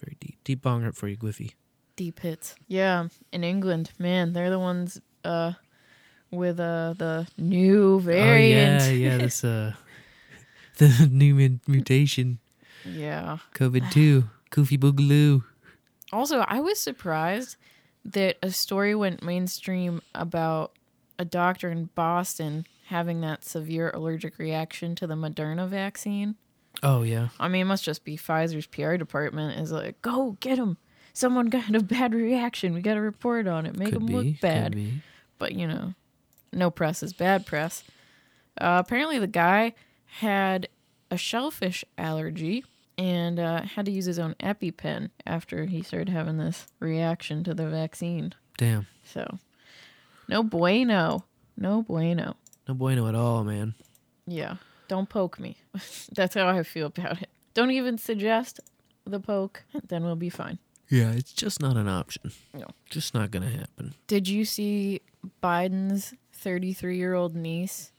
very 0.01 0.17
deep, 0.19 0.39
deep 0.43 0.61
bong 0.61 0.83
rip 0.83 0.93
for 0.93 1.07
you, 1.07 1.15
Gwiffy. 1.15 1.53
Deep 1.95 2.19
hits. 2.19 2.53
Yeah, 2.67 3.07
in 3.31 3.45
England, 3.45 3.91
man, 3.97 4.33
they're 4.33 4.49
the 4.49 4.59
ones 4.59 4.99
uh, 5.23 5.53
with 6.31 6.59
uh, 6.59 6.95
the 6.97 7.25
new 7.37 8.01
variant. 8.01 8.81
Oh 8.81 8.87
yeah, 8.87 8.91
yeah. 8.91 9.17
This 9.19 9.45
uh, 9.45 9.71
the 10.79 11.07
new 11.09 11.33
mu- 11.33 11.59
mutation, 11.65 12.39
yeah. 12.83 13.37
COVID 13.53 13.89
two, 13.89 14.25
Koofy 14.51 14.77
Boogaloo. 14.77 15.45
Also, 16.11 16.39
I 16.39 16.59
was 16.59 16.77
surprised 16.77 17.55
that 18.03 18.35
a 18.43 18.51
story 18.51 18.95
went 18.95 19.23
mainstream 19.23 20.01
about 20.13 20.73
a 21.17 21.23
doctor 21.23 21.69
in 21.69 21.85
Boston 21.95 22.67
having 22.87 23.21
that 23.21 23.45
severe 23.45 23.91
allergic 23.93 24.37
reaction 24.37 24.93
to 24.95 25.07
the 25.07 25.15
Moderna 25.15 25.69
vaccine. 25.69 26.35
Oh 26.83 27.01
yeah, 27.03 27.29
I 27.39 27.47
mean, 27.47 27.61
it 27.61 27.65
must 27.65 27.83
just 27.83 28.03
be 28.03 28.17
Pfizer's 28.17 28.67
PR 28.67 28.95
department 28.95 29.59
is 29.59 29.71
like, 29.71 30.01
go 30.01 30.37
get 30.39 30.57
him. 30.57 30.77
Someone 31.13 31.47
got 31.47 31.73
a 31.73 31.81
bad 31.81 32.13
reaction. 32.13 32.73
We 32.73 32.81
got 32.81 32.93
to 32.93 33.01
report 33.01 33.47
on 33.47 33.65
it. 33.65 33.77
Make 33.77 33.89
could 33.89 34.01
him 34.01 34.05
be, 34.05 34.13
look 34.13 34.39
bad. 34.39 34.77
But 35.39 35.53
you 35.53 35.67
know, 35.67 35.93
no 36.53 36.69
press 36.69 37.01
is 37.01 37.13
bad 37.13 37.45
press. 37.45 37.83
Uh, 38.59 38.81
apparently, 38.85 39.19
the 39.19 39.27
guy 39.27 39.73
had 40.05 40.67
a 41.09 41.17
shellfish 41.17 41.83
allergy 41.97 42.63
and 42.97 43.39
uh, 43.39 43.61
had 43.61 43.85
to 43.85 43.91
use 43.91 44.05
his 44.05 44.19
own 44.19 44.35
EpiPen 44.39 45.09
after 45.25 45.65
he 45.65 45.81
started 45.81 46.09
having 46.09 46.37
this 46.37 46.67
reaction 46.79 47.43
to 47.43 47.53
the 47.53 47.67
vaccine. 47.67 48.33
Damn. 48.57 48.87
So 49.03 49.39
No 50.27 50.43
bueno. 50.43 51.25
No 51.55 51.83
bueno. 51.83 52.35
No 52.67 52.73
bueno 52.73 53.07
at 53.07 53.15
all, 53.15 53.43
man. 53.43 53.75
Yeah. 54.25 54.55
Don't 54.87 55.09
poke 55.09 55.39
me. 55.39 55.57
That's 56.13 56.35
how 56.35 56.47
I 56.47 56.63
feel 56.63 56.87
about 56.87 57.21
it. 57.21 57.29
Don't 57.53 57.71
even 57.71 57.97
suggest 57.97 58.59
the 59.05 59.19
poke. 59.19 59.63
Then 59.87 60.03
we'll 60.03 60.15
be 60.15 60.29
fine. 60.29 60.59
Yeah, 60.89 61.11
it's 61.11 61.33
just 61.33 61.61
not 61.61 61.75
an 61.75 61.89
option. 61.89 62.31
No. 62.53 62.67
Just 62.89 63.13
not 63.13 63.31
gonna 63.31 63.49
happen. 63.49 63.93
Did 64.07 64.27
you 64.27 64.45
see 64.45 65.01
Biden's 65.43 66.13
33 66.33 66.97
year 66.97 67.13
old 67.13 67.35
niece 67.35 67.91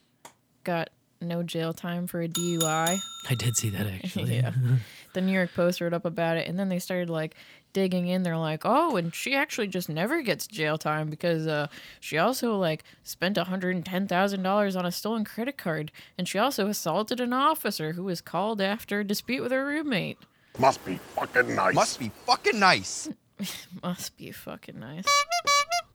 got 0.65 0.89
no 1.21 1.43
jail 1.43 1.73
time 1.73 2.07
for 2.07 2.23
a 2.23 2.29
DUI? 2.29 2.99
I 3.29 3.35
did 3.35 3.57
see 3.57 3.69
that 3.71 3.87
actually. 4.05 4.37
Yeah. 4.37 4.53
the 5.13 5.21
New 5.21 5.33
York 5.33 5.51
Post 5.55 5.81
wrote 5.81 5.93
up 5.93 6.07
about 6.07 6.37
it, 6.39 6.49
and 6.49 6.59
then 6.59 6.69
they 6.69 6.79
started 6.79 7.11
like 7.11 7.35
digging 7.73 8.09
in. 8.09 8.23
They're 8.23 8.37
like, 8.37 8.63
oh, 8.65 8.97
and 8.97 9.15
she 9.15 9.35
actually 9.35 9.69
just 9.69 9.89
never 9.89 10.23
gets 10.23 10.47
jail 10.47 10.79
time 10.79 11.11
because 11.11 11.47
uh, 11.47 11.69
she 12.01 12.19
also 12.19 12.57
like 12.57 12.85
spent 13.03 13.37
hundred 13.37 13.77
and 13.77 13.85
ten 13.85 14.07
thousand 14.07 14.43
dollars 14.43 14.77
on 14.77 14.85
a 14.87 14.93
stolen 14.93 15.25
credit 15.25 15.57
card, 15.57 15.93
and 16.17 16.29
she 16.29 16.39
also 16.39 16.67
assaulted 16.69 17.21
an 17.21 17.33
officer 17.33 17.93
who 17.93 18.05
was 18.05 18.21
called 18.21 18.61
after 18.61 19.01
a 19.01 19.05
dispute 19.05 19.43
with 19.43 19.53
her 19.53 19.65
roommate. 19.65 20.19
Must 20.59 20.85
be 20.85 20.97
fucking 21.15 21.55
nice. 21.55 21.75
Must 21.75 21.99
be 21.99 22.11
fucking 22.27 22.59
nice. 22.59 23.09
Must 23.83 24.17
be 24.17 24.33
fucking 24.33 24.81
nice. 24.81 25.07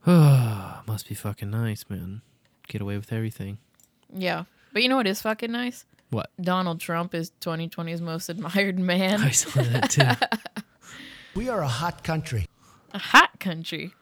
Must 0.86 1.08
be 1.08 1.14
fucking 1.14 1.50
nice, 1.50 1.84
man. 1.88 2.22
Get 2.68 2.80
away 2.80 2.96
with 2.96 3.12
everything. 3.12 3.58
Yeah, 4.12 4.44
but 4.72 4.82
you 4.82 4.88
know 4.88 4.96
what 4.96 5.06
is 5.06 5.20
fucking 5.20 5.52
nice? 5.52 5.84
What? 6.10 6.30
Donald 6.40 6.80
Trump 6.80 7.14
is 7.14 7.32
2020's 7.40 8.00
most 8.00 8.28
admired 8.28 8.78
man. 8.78 9.20
I 9.20 9.30
saw 9.30 9.62
that 9.62 9.90
too. 9.90 10.62
We 11.34 11.48
are 11.48 11.62
a 11.62 11.68
hot 11.68 12.04
country. 12.04 12.46
a 12.92 12.98
hot 12.98 13.40
country. 13.40 13.92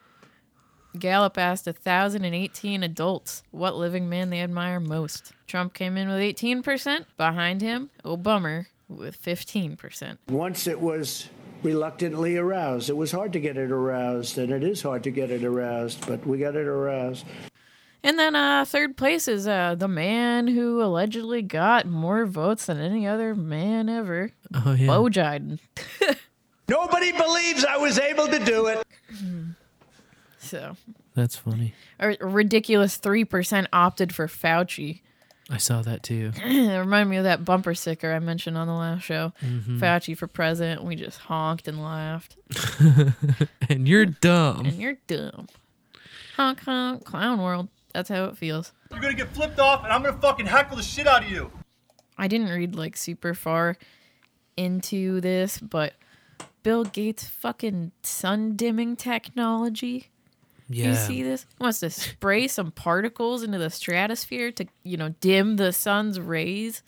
Gallup 0.99 1.37
asked 1.39 1.65
1,018 1.65 2.83
adults 2.83 3.41
what 3.49 3.75
living 3.75 4.07
man 4.07 4.29
they 4.29 4.41
admire 4.41 4.79
most. 4.79 5.33
Trump 5.47 5.73
came 5.73 5.97
in 5.97 6.07
with 6.07 6.19
18%. 6.19 7.05
Behind 7.17 7.61
him, 7.61 7.89
Obama 8.05 8.67
with 8.87 9.19
15%. 9.19 10.17
Once 10.29 10.67
it 10.67 10.79
was 10.79 11.29
reluctantly 11.63 12.37
aroused. 12.37 12.89
It 12.89 12.97
was 12.97 13.11
hard 13.11 13.33
to 13.33 13.39
get 13.39 13.57
it 13.57 13.71
aroused, 13.71 14.37
and 14.37 14.51
it 14.51 14.63
is 14.63 14.81
hard 14.83 15.01
to 15.03 15.11
get 15.11 15.31
it 15.31 15.43
aroused, 15.43 16.05
but 16.05 16.27
we 16.27 16.37
got 16.37 16.55
it 16.55 16.67
aroused. 16.67 17.25
And 18.03 18.19
then 18.19 18.35
uh, 18.35 18.65
third 18.65 18.97
place 18.97 19.29
is 19.29 19.47
uh, 19.47 19.75
the 19.75 19.87
man 19.87 20.47
who 20.47 20.83
allegedly 20.83 21.41
got 21.41 21.87
more 21.87 22.25
votes 22.25 22.65
than 22.65 22.77
any 22.79 23.07
other 23.07 23.33
man 23.33 23.87
ever, 23.87 24.31
Oh 24.53 24.73
yeah. 24.73 24.87
Bo 24.87 25.03
Biden. 25.05 25.59
Nobody 26.67 27.11
believes 27.11 27.65
I 27.65 27.77
was 27.77 27.99
able 27.99 28.27
to 28.27 28.39
do 28.39 28.67
it. 28.67 28.83
Hmm. 29.19 29.51
So 30.39 30.75
That's 31.15 31.35
funny. 31.35 31.73
a 31.99 32.15
ridiculous 32.19 32.97
3% 32.97 33.67
opted 33.71 34.13
for 34.13 34.27
Fauci. 34.27 35.01
I 35.49 35.57
saw 35.57 35.81
that 35.81 36.03
too. 36.03 36.31
it 36.43 36.79
reminded 36.79 37.09
me 37.09 37.17
of 37.17 37.25
that 37.25 37.43
bumper 37.43 37.73
sticker 37.73 38.13
I 38.13 38.19
mentioned 38.19 38.57
on 38.57 38.67
the 38.67 38.73
last 38.73 39.03
show. 39.03 39.33
Mm-hmm. 39.41 39.79
Fauci 39.79 40.17
for 40.17 40.27
president. 40.27 40.83
We 40.83 40.95
just 40.95 41.19
honked 41.19 41.67
and 41.67 41.83
laughed. 41.83 42.37
and 43.69 43.87
you're 43.87 44.05
dumb. 44.05 44.65
And 44.65 44.81
you're 44.81 44.97
dumb. 45.07 45.47
Honk 46.37 46.61
honk, 46.61 47.03
clown 47.03 47.41
world. 47.41 47.67
That's 47.93 48.09
how 48.09 48.25
it 48.25 48.37
feels. 48.37 48.71
You're 48.89 49.01
gonna 49.01 49.13
get 49.13 49.29
flipped 49.29 49.59
off, 49.59 49.83
and 49.83 49.93
I'm 49.93 50.01
gonna 50.01 50.17
fucking 50.17 50.47
heckle 50.47 50.77
the 50.77 50.83
shit 50.83 51.07
out 51.07 51.23
of 51.23 51.29
you. 51.29 51.51
I 52.17 52.27
didn't 52.27 52.49
read 52.49 52.75
like 52.75 52.97
super 52.97 53.33
far 53.33 53.77
into 54.57 55.21
this, 55.21 55.59
but 55.59 55.93
Bill 56.63 56.85
Gates' 56.85 57.27
fucking 57.27 57.91
sun 58.01 58.55
dimming 58.55 58.95
technology. 58.95 60.09
Yeah. 60.69 60.89
You 60.89 60.95
see 60.95 61.23
this? 61.23 61.45
Wants 61.59 61.81
to 61.81 61.89
spray 61.89 62.47
some 62.47 62.71
particles 62.71 63.43
into 63.43 63.57
the 63.57 63.69
stratosphere 63.69 64.51
to, 64.53 64.65
you 64.83 64.97
know, 64.97 65.09
dim 65.19 65.57
the 65.57 65.73
sun's 65.73 66.19
rays. 66.19 66.81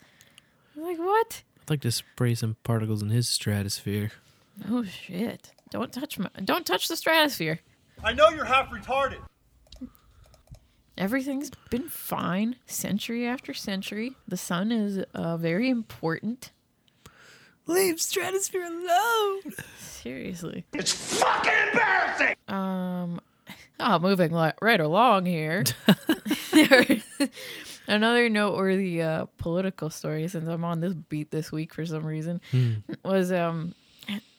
Like 0.74 0.98
what? 0.98 1.42
I'd 1.62 1.70
like 1.70 1.80
to 1.82 1.92
spray 1.92 2.34
some 2.34 2.56
particles 2.64 3.02
in 3.02 3.10
his 3.10 3.28
stratosphere. 3.28 4.12
Oh 4.70 4.84
shit! 4.84 5.52
Don't 5.70 5.92
touch 5.92 6.18
my. 6.18 6.30
Don't 6.44 6.64
touch 6.64 6.88
the 6.88 6.96
stratosphere. 6.96 7.60
I 8.02 8.12
know 8.12 8.30
you're 8.30 8.44
half 8.44 8.70
retarded. 8.70 9.18
Everything's 10.96 11.50
been 11.70 11.88
fine 11.90 12.56
century 12.64 13.26
after 13.26 13.52
century. 13.52 14.12
The 14.26 14.38
sun 14.38 14.72
is 14.72 15.04
uh, 15.14 15.36
very 15.36 15.68
important. 15.68 16.52
Leave 17.66 18.00
stratosphere 18.00 18.64
alone. 18.64 19.40
Seriously. 19.78 20.64
It's 20.72 20.92
fucking 20.92 21.52
embarrassing. 21.72 22.36
Um, 22.48 23.20
oh, 23.80 23.98
moving 23.98 24.32
li- 24.32 24.52
right 24.62 24.80
along 24.80 25.26
here. 25.26 25.64
Another 27.88 28.28
noteworthy 28.28 29.02
uh, 29.02 29.26
political 29.38 29.90
story, 29.90 30.26
since 30.28 30.48
I'm 30.48 30.64
on 30.64 30.80
this 30.80 30.94
beat 30.94 31.30
this 31.30 31.52
week 31.52 31.74
for 31.74 31.86
some 31.86 32.04
reason, 32.04 32.40
was 33.04 33.30
um, 33.32 33.74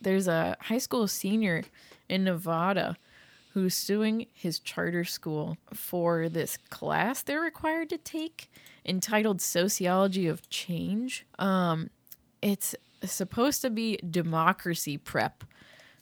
there's 0.02 0.28
a 0.28 0.56
high 0.60 0.78
school 0.78 1.08
senior 1.08 1.64
in 2.10 2.24
Nevada 2.24 2.98
who's 3.54 3.74
suing 3.74 4.28
his 4.34 4.60
charter 4.60 5.04
school 5.04 5.58
for 5.74 6.30
this 6.30 6.58
class 6.70 7.24
they're 7.24 7.42
required 7.42 7.90
to 7.90 7.98
take 7.98 8.52
entitled 8.86 9.42
Sociology 9.42 10.28
of 10.28 10.48
Change. 10.50 11.26
Um, 11.40 11.90
it's 12.42 12.76
supposed 13.06 13.62
to 13.62 13.70
be 13.70 13.98
democracy 14.10 14.98
prep. 14.98 15.44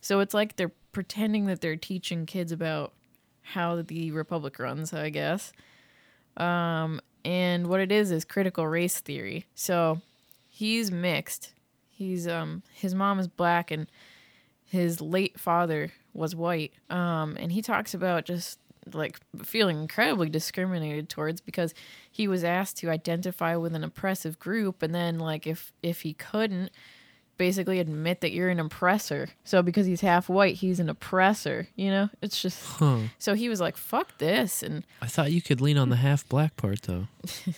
So 0.02 0.20
it's 0.20 0.34
like 0.34 0.56
they're 0.56 0.72
pretending 0.92 1.46
that 1.48 1.62
they're 1.62 1.76
teaching 1.76 2.26
kids 2.26 2.52
about 2.52 2.94
how 3.42 3.82
the 3.82 4.12
republic 4.12 4.60
runs, 4.60 4.94
I 4.94 5.10
guess. 5.10 5.52
Um, 6.38 7.02
and 7.24 7.68
what 7.68 7.80
it 7.80 7.92
is 7.92 8.12
is 8.12 8.26
critical 8.26 8.68
race 8.68 9.00
theory. 9.00 9.46
So 9.56 10.02
he's 10.48 10.92
mixed. 10.92 11.54
He's 11.90 12.28
um 12.28 12.62
his 12.74 12.94
mom 12.94 13.20
is 13.20 13.28
black 13.28 13.72
and 13.72 13.88
his 14.66 15.02
late 15.02 15.40
father 15.40 15.94
was 16.14 16.36
white. 16.36 16.74
Um, 16.90 17.36
and 17.40 17.52
he 17.52 17.62
talks 17.62 17.94
about 17.94 18.26
just 18.26 18.60
like 18.94 19.20
feeling 19.44 19.80
incredibly 19.82 20.30
discriminated 20.30 21.10
towards 21.10 21.42
because 21.42 21.74
he 22.12 22.28
was 22.28 22.44
asked 22.44 22.78
to 22.78 22.90
identify 22.90 23.56
with 23.56 23.74
an 23.76 23.84
oppressive 23.84 24.38
group 24.40 24.84
and 24.84 24.94
then 24.94 25.18
like 25.20 25.48
if 25.48 25.72
if 25.82 26.02
he 26.02 26.14
couldn't 26.14 26.70
basically 27.38 27.80
admit 27.80 28.22
that 28.22 28.32
you're 28.32 28.48
an 28.50 28.60
oppressor. 28.62 29.28
So 29.44 29.62
because 29.62 29.86
he's 29.86 30.00
half 30.02 30.30
white, 30.30 30.56
he's 30.56 30.80
an 30.80 30.88
oppressor, 30.88 31.68
you 31.76 31.90
know? 31.90 32.10
It's 32.22 32.42
just 32.42 32.64
Huh. 32.64 33.00
So 33.20 33.34
he 33.34 33.50
was 33.50 33.60
like, 33.60 33.76
"Fuck 33.76 34.18
this." 34.20 34.64
And 34.64 34.86
I 35.02 35.08
thought 35.08 35.32
you 35.34 35.42
could 35.42 35.60
lean 35.60 35.78
on 35.78 35.90
the 35.90 35.98
half 35.98 36.28
black 36.30 36.56
part 36.56 36.84
though. 36.84 37.08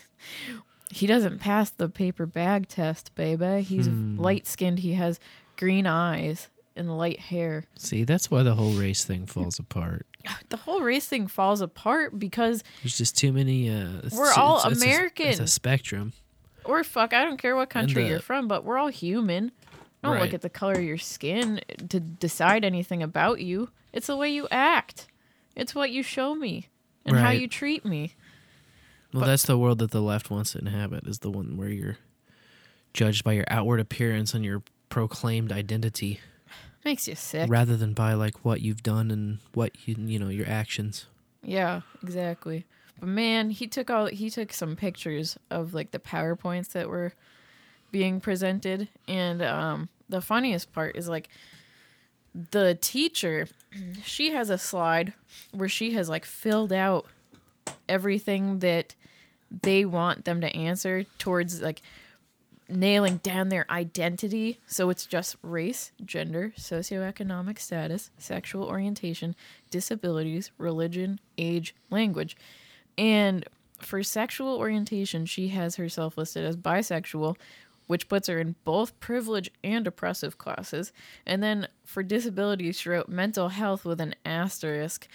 he 0.91 1.05
doesn't 1.07 1.39
pass 1.39 1.69
the 1.69 1.89
paper 1.89 2.25
bag 2.25 2.67
test, 2.69 3.13
baby. 3.15 3.61
He's 3.61 3.88
Hmm. 3.88 4.17
light-skinned. 4.19 4.80
He 4.80 4.93
has 4.93 5.19
green 5.57 5.86
eyes 5.86 6.47
and 6.75 6.97
light 6.97 7.19
hair. 7.19 7.65
See, 7.78 8.03
that's 8.03 8.32
why 8.32 8.43
the 8.43 8.55
whole 8.55 8.71
race 8.73 9.03
thing 9.03 9.25
falls 9.25 9.59
apart. 9.59 10.05
The 10.49 10.57
whole 10.57 10.82
race 10.82 11.05
thing 11.07 11.28
falls 11.28 11.61
apart 11.61 12.17
because 12.17 12.63
There's 12.84 12.97
just 12.97 13.17
too 13.17 13.32
many. 13.34 13.69
Uh, 13.69 14.01
We're 14.11 14.34
all 14.34 14.57
it's- 14.59 14.71
it's 14.73 14.82
a- 14.84 14.86
American. 14.86 15.28
It's 15.28 15.39
a 15.39 15.47
spectrum. 15.47 16.13
or 16.63 16.84
fuck, 16.84 17.13
I 17.13 17.23
don't 17.23 17.38
care 17.38 17.55
what 17.55 17.69
country 17.69 18.03
the- 18.03 18.09
you're 18.09 18.19
from, 18.19 18.47
but 18.47 18.63
we're 18.63 18.78
all 18.78 18.89
human. 18.89 19.51
I 20.03 20.09
don't 20.13 20.19
look 20.21 20.34
at 20.34 20.41
the 20.41 20.49
color 20.49 20.73
of 20.73 20.84
your 20.84 20.97
skin 20.97 21.59
to 21.89 21.99
decide 21.99 22.63
anything 22.63 23.01
about 23.03 23.41
you. 23.41 23.69
It's 23.91 24.07
the 24.07 24.15
way 24.15 24.30
you 24.30 24.47
act. 24.51 25.07
It's 25.55 25.73
what 25.73 25.91
you 25.91 26.03
show 26.03 26.36
me 26.36 26.67
and 27.05 27.17
how 27.17 27.32
you 27.32 27.47
treat 27.47 27.84
me. 27.84 28.13
Well, 29.13 29.25
that's 29.25 29.43
the 29.43 29.57
world 29.57 29.80
that 29.80 29.91
the 29.91 30.01
left 30.01 30.30
wants 30.30 30.51
to 30.51 30.59
inhabit. 30.59 31.07
Is 31.07 31.19
the 31.19 31.32
one 31.32 31.57
where 31.57 31.69
you're 31.69 31.97
judged 32.93 33.23
by 33.23 33.34
your 33.34 33.45
outward 33.47 33.80
appearance 33.80 34.34
and 34.34 34.45
your 34.45 34.61
proclaimed 34.89 35.51
identity, 35.51 36.19
Makes 36.86 37.07
you 37.07 37.15
sick. 37.15 37.49
rather 37.49 37.75
than 37.75 37.93
by 37.93 38.13
like 38.13 38.45
what 38.45 38.61
you've 38.61 38.84
done 38.84 39.11
and 39.11 39.39
what 39.53 39.88
you 39.88 39.95
you 39.97 40.19
know 40.19 40.30
your 40.30 40.47
actions. 40.47 41.05
Yeah, 41.43 41.82
exactly. 42.01 42.65
But 42.99 43.09
man, 43.09 43.49
he 43.49 43.67
took 43.67 43.89
all 43.89 44.07
he 44.07 44.30
took 44.30 44.53
some 44.53 44.75
pictures 44.75 45.38
of 45.49 45.73
like 45.73 45.91
the 45.91 45.99
PowerPoints 45.99 46.69
that 46.69 46.89
were 46.89 47.13
being 47.91 48.19
presented 48.19 48.89
and 49.07 49.41
um 49.41 49.89
the 50.09 50.21
funniest 50.21 50.73
part 50.73 50.95
is 50.95 51.07
like 51.07 51.30
the 52.51 52.78
teacher 52.82 53.47
she 54.03 54.32
has 54.32 54.49
a 54.49 54.57
slide 54.57 55.13
where 55.51 55.69
she 55.69 55.91
has 55.91 56.09
like 56.09 56.25
filled 56.25 56.73
out 56.73 57.05
everything 57.88 58.59
that 58.59 58.93
they 59.61 59.86
want 59.86 60.25
them 60.25 60.41
to 60.41 60.53
answer 60.55 61.05
towards 61.17 61.61
like 61.61 61.82
nailing 62.70 63.18
down 63.18 63.49
their 63.49 63.65
identity. 63.70 64.59
So 64.68 64.89
it's 64.89 65.05
just 65.05 65.38
race, 65.41 65.91
gender, 66.03 66.53
socioeconomic 66.57 67.59
status, 67.59 68.11
sexual 68.18 68.65
orientation, 68.65 69.36
disabilities, 69.70 70.51
religion, 70.57 71.20
age, 71.38 71.76
language. 71.89 72.36
And 72.97 73.45
for 73.80 74.03
sexual 74.03 74.55
orientation, 74.55 75.26
she 75.26 75.49
has 75.49 75.76
herself 75.76 76.18
listed 76.18 76.45
as 76.45 76.57
bisexual, 76.57 77.38
which 77.86 78.09
puts 78.09 78.28
her 78.28 78.39
in 78.39 78.55
both 78.65 78.99
privilege 78.99 79.49
and 79.63 79.88
oppressive 79.88 80.38
classes. 80.38 80.91
And 81.26 81.41
then 81.41 81.68
for 81.86 82.03
disabilities, 82.03 82.80
she 82.80 82.89
wrote 82.89 83.07
mental 83.07 83.49
health 83.49 83.86
with 83.86 84.01
an 84.01 84.15
asterisk. 84.26 85.07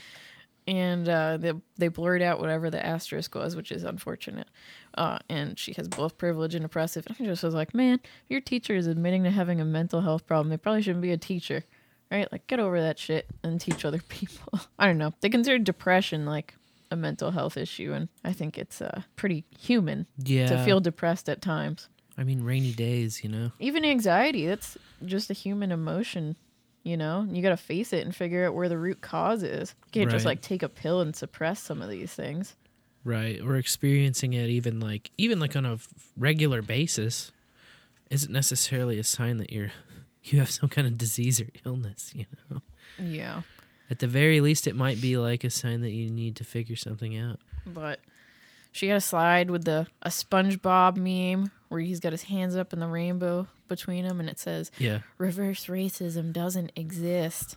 And 0.67 1.09
uh, 1.09 1.37
they 1.39 1.53
they 1.77 1.89
blurred 1.89 2.23
out 2.23 2.41
whatever 2.41 2.71
the 2.71 2.85
asterisk 2.85 3.35
was, 3.35 3.57
which 3.57 3.73
is 3.73 3.83
unfortunate. 3.85 4.49
Uh, 4.95 5.19
and 5.29 5.59
she 5.59 5.73
has 5.75 5.89
both 5.89 6.19
privilege 6.19 6.55
and 6.55 6.65
oppressive. 6.65 7.05
And 7.07 7.17
I 7.21 7.25
just 7.25 7.43
was 7.43 7.55
like, 7.55 7.75
man, 7.75 7.95
if 8.05 8.31
your 8.31 8.41
teacher 8.41 8.75
is 8.75 8.87
admitting 8.87 9.25
to 9.25 9.31
having 9.31 9.61
a 9.61 9.65
mental 9.65 10.01
health 10.03 10.27
problem, 10.27 10.51
they 10.51 10.57
probably 10.57 10.83
shouldn't 10.83 11.03
be 11.03 11.13
a 11.13 11.17
teacher, 11.17 11.65
right? 12.11 12.31
Like, 12.31 12.47
get 12.47 12.61
over 12.61 12.81
that 12.81 12.99
shit 12.99 13.27
and 13.43 13.61
teach 13.61 13.85
other 13.85 14.01
people. 14.09 14.61
I 14.79 14.87
don't 14.87 14.99
know. 14.99 15.13
They 15.21 15.29
consider 15.31 15.59
depression 15.59 16.27
like 16.27 16.55
a 16.91 16.97
mental 16.97 17.31
health 17.31 17.57
issue, 17.57 17.93
and 17.95 18.09
I 18.23 18.33
think 18.35 18.59
it's 18.59 18.83
uh, 18.83 19.03
pretty 19.17 19.45
human 19.59 20.07
Yeah. 20.19 20.47
to 20.49 20.63
feel 20.65 20.79
depressed 20.81 21.29
at 21.29 21.41
times. 21.41 21.89
I 22.19 22.25
mean, 22.25 22.43
rainy 22.43 22.73
days, 22.73 23.25
you 23.25 23.31
know. 23.31 23.53
Even 23.59 23.83
anxiety, 23.87 24.47
that's 24.47 24.77
just 25.07 25.31
a 25.31 25.33
human 25.33 25.73
emotion, 25.73 26.37
you 26.83 26.97
know? 26.97 27.27
You 27.31 27.43
got 27.43 27.51
to 27.51 27.57
face 27.57 27.93
it 27.93 28.05
and 28.05 28.15
figure 28.15 28.47
out 28.47 28.55
where 28.55 28.69
the 28.69 28.79
root 28.79 29.01
cause 29.01 29.43
is. 29.43 29.75
You 29.87 30.01
can't 30.01 30.11
just 30.11 30.25
like 30.25 30.41
take 30.41 30.63
a 30.63 30.69
pill 30.69 31.01
and 31.01 31.15
suppress 31.15 31.63
some 31.63 31.83
of 31.83 31.89
these 31.89 32.13
things. 32.13 32.55
Right. 33.05 33.41
Or 33.41 33.57
experiencing 33.57 34.33
it 34.33 34.49
even 34.49 34.81
like 34.81 35.11
even 35.19 35.41
like 35.41 35.57
on 35.57 35.67
a 35.67 35.79
regular 36.17 36.63
basis 36.63 37.33
isn't 38.11 38.33
necessarily 38.33 38.99
a 38.99 39.05
sign 39.05 39.39
that 39.39 39.53
you're 39.53 39.73
you 40.25 40.39
have 40.39 40.51
some 40.51 40.69
kind 40.69 40.87
of 40.87 40.97
disease 40.99 41.41
or 41.41 41.49
illness, 41.65 42.13
you 42.15 42.27
know. 42.51 42.63
Yeah. 42.99 43.43
At 43.91 43.99
the 43.99 44.07
very 44.07 44.41
least 44.41 44.67
it 44.67 44.77
might 44.77 45.01
be 45.01 45.17
like 45.17 45.45
a 45.45 45.51
sign 45.51 45.81
that 45.83 45.91
you 45.91 46.11
need 46.11 46.37
to 46.37 46.45
figure 46.45 46.77
something 46.77 47.17
out. 47.17 47.41
But 47.67 48.01
she 48.71 48.89
got 48.89 48.97
a 48.97 49.01
slide 49.01 49.51
with 49.51 49.65
the 49.65 49.87
a 50.03 50.09
SpongeBob 50.09 50.97
meme 50.97 51.51
where 51.69 51.81
he's 51.81 52.01
got 52.01 52.13
his 52.13 52.23
hands 52.23 52.57
up 52.57 52.73
in 52.73 52.81
the 52.81 52.87
rainbow 52.87 53.49
between 53.75 54.07
them 54.07 54.21
and 54.21 54.29
it 54.29 54.39
says 54.39 54.71
Yeah. 54.79 55.01
reverse 55.19 55.67
racism 55.67 56.33
doesn't 56.33 56.73
exist. 56.77 57.57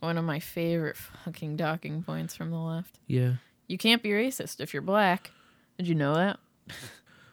One 0.00 0.18
of 0.18 0.24
my 0.24 0.38
favorite 0.40 0.96
fucking 0.96 1.56
docking 1.56 2.02
points 2.02 2.34
from 2.36 2.50
the 2.50 2.58
left. 2.58 2.98
Yeah. 3.06 3.34
You 3.68 3.78
can't 3.78 4.02
be 4.02 4.10
racist 4.10 4.60
if 4.60 4.74
you're 4.74 4.82
black. 4.82 5.30
Did 5.78 5.88
you 5.88 5.94
know 5.94 6.14
that? 6.14 6.38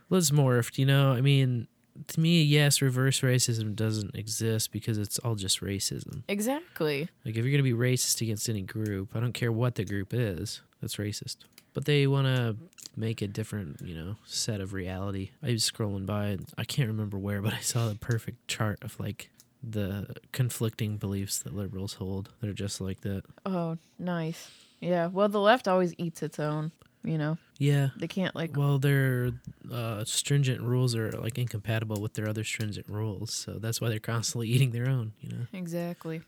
Well, 0.10 0.18
it's 0.20 0.32
morphed, 0.32 0.78
you 0.78 0.86
know. 0.86 1.12
I 1.14 1.22
mean, 1.22 1.68
to 2.08 2.20
me, 2.20 2.42
yes, 2.44 2.82
reverse 2.82 3.20
racism 3.22 3.76
doesn't 3.76 4.16
exist 4.16 4.72
because 4.72 4.98
it's 4.98 5.20
all 5.20 5.36
just 5.36 5.60
racism. 5.62 6.24
Exactly. 6.30 7.10
Like, 7.26 7.36
if 7.36 7.44
you're 7.44 7.52
going 7.52 7.58
to 7.58 7.64
be 7.64 7.74
racist 7.74 8.22
against 8.22 8.48
any 8.48 8.62
group, 8.62 9.16
I 9.16 9.20
don't 9.20 9.34
care 9.34 9.52
what 9.52 9.76
the 9.76 9.84
group 9.84 10.14
is, 10.14 10.62
that's 10.82 10.96
racist. 10.96 11.38
But 11.74 11.86
they 11.86 12.06
want 12.08 12.28
to 12.28 12.58
make 12.96 13.22
a 13.22 13.28
different, 13.28 13.82
you 13.82 13.96
know, 13.96 14.16
set 14.26 14.60
of 14.60 14.74
reality. 14.74 15.32
I 15.42 15.52
was 15.52 15.70
scrolling 15.70 16.06
by, 16.06 16.26
and 16.28 16.46
I 16.58 16.64
can't 16.66 16.90
remember 16.90 17.18
where, 17.18 17.42
but 17.42 17.54
I 17.54 17.60
saw 17.60 17.88
the 17.88 17.96
perfect 17.96 18.48
chart 18.48 18.80
of 18.84 19.00
like 19.00 19.30
the 19.64 20.16
conflicting 20.32 20.98
beliefs 20.98 21.40
that 21.40 21.56
liberals 21.56 21.94
hold 21.94 22.30
that 22.42 22.50
are 22.50 22.54
just 22.54 22.82
like 22.82 23.02
that. 23.02 23.24
Oh, 23.46 23.78
nice. 24.00 24.50
Yeah. 24.80 25.08
Well, 25.08 25.30
the 25.30 25.40
left 25.40 25.68
always 25.68 25.94
eats 25.98 26.24
its 26.24 26.40
own, 26.40 26.72
you 27.04 27.18
know. 27.18 27.38
Yeah. 27.60 27.90
They 27.96 28.08
can't 28.08 28.36
like 28.36 28.58
Well, 28.58 28.80
their 28.80 29.32
uh, 29.72 30.04
stringent 30.04 30.62
rules 30.62 30.96
are 30.96 31.12
like 31.12 31.38
incompatible 31.38 32.02
with 32.02 32.16
their 32.16 32.28
other 32.28 32.44
stringent 32.44 32.90
rules, 32.90 33.34
so 33.34 33.54
that's 33.60 33.80
why 33.80 33.90
they're 33.90 34.00
constantly 34.00 34.50
eating 34.50 34.72
their 34.72 34.90
own. 34.90 35.14
You 35.22 35.30
know. 35.30 35.46
Exactly. 35.54 36.22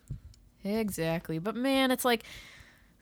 Exactly. 0.64 1.39
But 1.39 1.56
man, 1.56 1.91
it's 1.91 2.06
like 2.06 2.24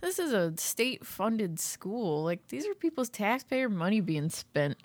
this 0.02 0.20
is 0.20 0.34
a 0.34 0.54
state 0.58 1.06
funded 1.06 1.60
school. 1.60 2.24
Like 2.24 2.48
these 2.48 2.68
are 2.68 2.74
people's 2.74 3.10
taxpayer 3.10 3.70
money 3.70 4.02
being 4.02 4.30
spent 4.30 4.78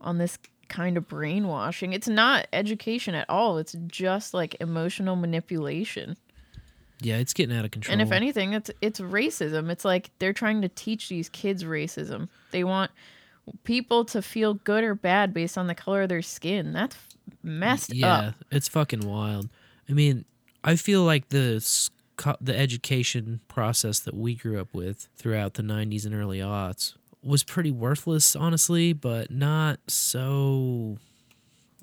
on 0.00 0.18
this 0.18 0.38
kind 0.68 0.96
of 0.96 1.08
brainwashing. 1.08 1.92
It's 1.92 2.08
not 2.08 2.46
education 2.52 3.14
at 3.14 3.28
all. 3.28 3.58
It's 3.58 3.76
just 3.86 4.34
like 4.34 4.56
emotional 4.60 5.16
manipulation. 5.16 6.16
Yeah, 7.00 7.18
it's 7.18 7.32
getting 7.32 7.56
out 7.56 7.64
of 7.64 7.70
control. 7.70 7.92
And 7.92 8.02
if 8.02 8.10
anything, 8.10 8.54
it's 8.54 8.70
it's 8.80 9.00
racism. 9.00 9.70
It's 9.70 9.84
like 9.84 10.10
they're 10.18 10.32
trying 10.32 10.62
to 10.62 10.68
teach 10.68 11.08
these 11.08 11.28
kids 11.28 11.64
racism. 11.64 12.28
They 12.50 12.64
want 12.64 12.90
people 13.64 14.04
to 14.06 14.20
feel 14.20 14.54
good 14.54 14.84
or 14.84 14.94
bad 14.94 15.32
based 15.32 15.56
on 15.56 15.68
the 15.68 15.74
color 15.74 16.02
of 16.02 16.08
their 16.08 16.22
skin. 16.22 16.72
That's 16.72 16.96
messed 17.42 17.94
yeah, 17.94 18.12
up. 18.12 18.24
Yeah, 18.24 18.56
it's 18.56 18.68
fucking 18.68 19.08
wild. 19.08 19.48
I 19.88 19.92
mean, 19.92 20.24
I 20.64 20.76
feel 20.76 21.04
like 21.04 21.28
the 21.28 21.60
co- 22.18 22.36
the 22.40 22.54
education 22.56 23.40
process 23.48 23.98
that 24.00 24.14
we 24.14 24.34
grew 24.34 24.60
up 24.60 24.74
with 24.74 25.08
throughout 25.16 25.54
the 25.54 25.62
'90s 25.62 26.04
and 26.04 26.14
early 26.14 26.40
aughts 26.40 26.94
was 27.22 27.42
pretty 27.42 27.70
worthless, 27.70 28.36
honestly, 28.36 28.92
but 28.92 29.30
not 29.30 29.80
so. 29.88 30.98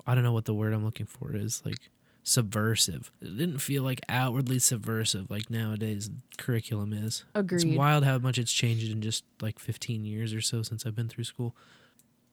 I 0.06 0.14
don't 0.14 0.22
know 0.22 0.32
what 0.32 0.44
the 0.44 0.54
word 0.54 0.72
I'm 0.72 0.84
looking 0.84 1.06
for 1.06 1.34
is 1.34 1.62
like 1.64 1.90
subversive. 2.22 3.10
It 3.20 3.36
didn't 3.36 3.58
feel 3.58 3.82
like 3.82 4.00
outwardly 4.08 4.58
subversive 4.60 5.30
like 5.30 5.50
nowadays 5.50 6.10
curriculum 6.38 6.92
is. 6.92 7.24
Agreed. 7.34 7.64
It's 7.64 7.76
wild 7.76 8.04
how 8.04 8.18
much 8.18 8.38
it's 8.38 8.52
changed 8.52 8.90
in 8.90 9.00
just 9.00 9.24
like 9.40 9.58
15 9.58 10.04
years 10.04 10.32
or 10.32 10.40
so 10.40 10.62
since 10.62 10.86
I've 10.86 10.94
been 10.94 11.08
through 11.08 11.24
school. 11.24 11.56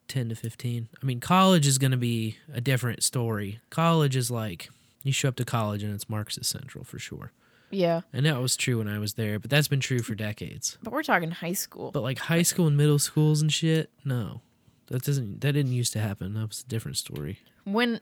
10 0.08 0.28
to 0.28 0.34
15. 0.34 0.88
I 1.02 1.06
mean, 1.06 1.18
college 1.18 1.66
is 1.66 1.78
going 1.78 1.92
to 1.92 1.96
be 1.96 2.36
a 2.52 2.60
different 2.60 3.02
story. 3.02 3.60
College 3.70 4.16
is 4.16 4.30
like 4.30 4.68
you 5.02 5.12
show 5.12 5.28
up 5.28 5.36
to 5.36 5.44
college 5.44 5.82
and 5.82 5.94
it's 5.94 6.10
Marxist 6.10 6.50
Central 6.50 6.84
for 6.84 6.98
sure. 6.98 7.32
Yeah. 7.70 8.02
And 8.12 8.26
that 8.26 8.40
was 8.40 8.56
true 8.56 8.78
when 8.78 8.88
I 8.88 8.98
was 8.98 9.14
there, 9.14 9.38
but 9.38 9.50
that's 9.50 9.68
been 9.68 9.80
true 9.80 10.00
for 10.00 10.14
decades. 10.14 10.78
But 10.82 10.92
we're 10.92 11.02
talking 11.02 11.30
high 11.30 11.54
school. 11.54 11.90
But 11.90 12.02
like 12.02 12.18
high 12.18 12.42
school 12.42 12.66
and 12.66 12.76
middle 12.76 12.98
schools 12.98 13.42
and 13.42 13.52
shit, 13.52 13.90
no. 14.04 14.40
That 14.88 15.02
doesn't 15.02 15.40
that 15.40 15.52
didn't 15.52 15.72
used 15.72 15.92
to 15.94 16.00
happen. 16.00 16.34
That 16.34 16.48
was 16.48 16.62
a 16.66 16.68
different 16.68 16.96
story. 16.98 17.38
when 17.64 18.00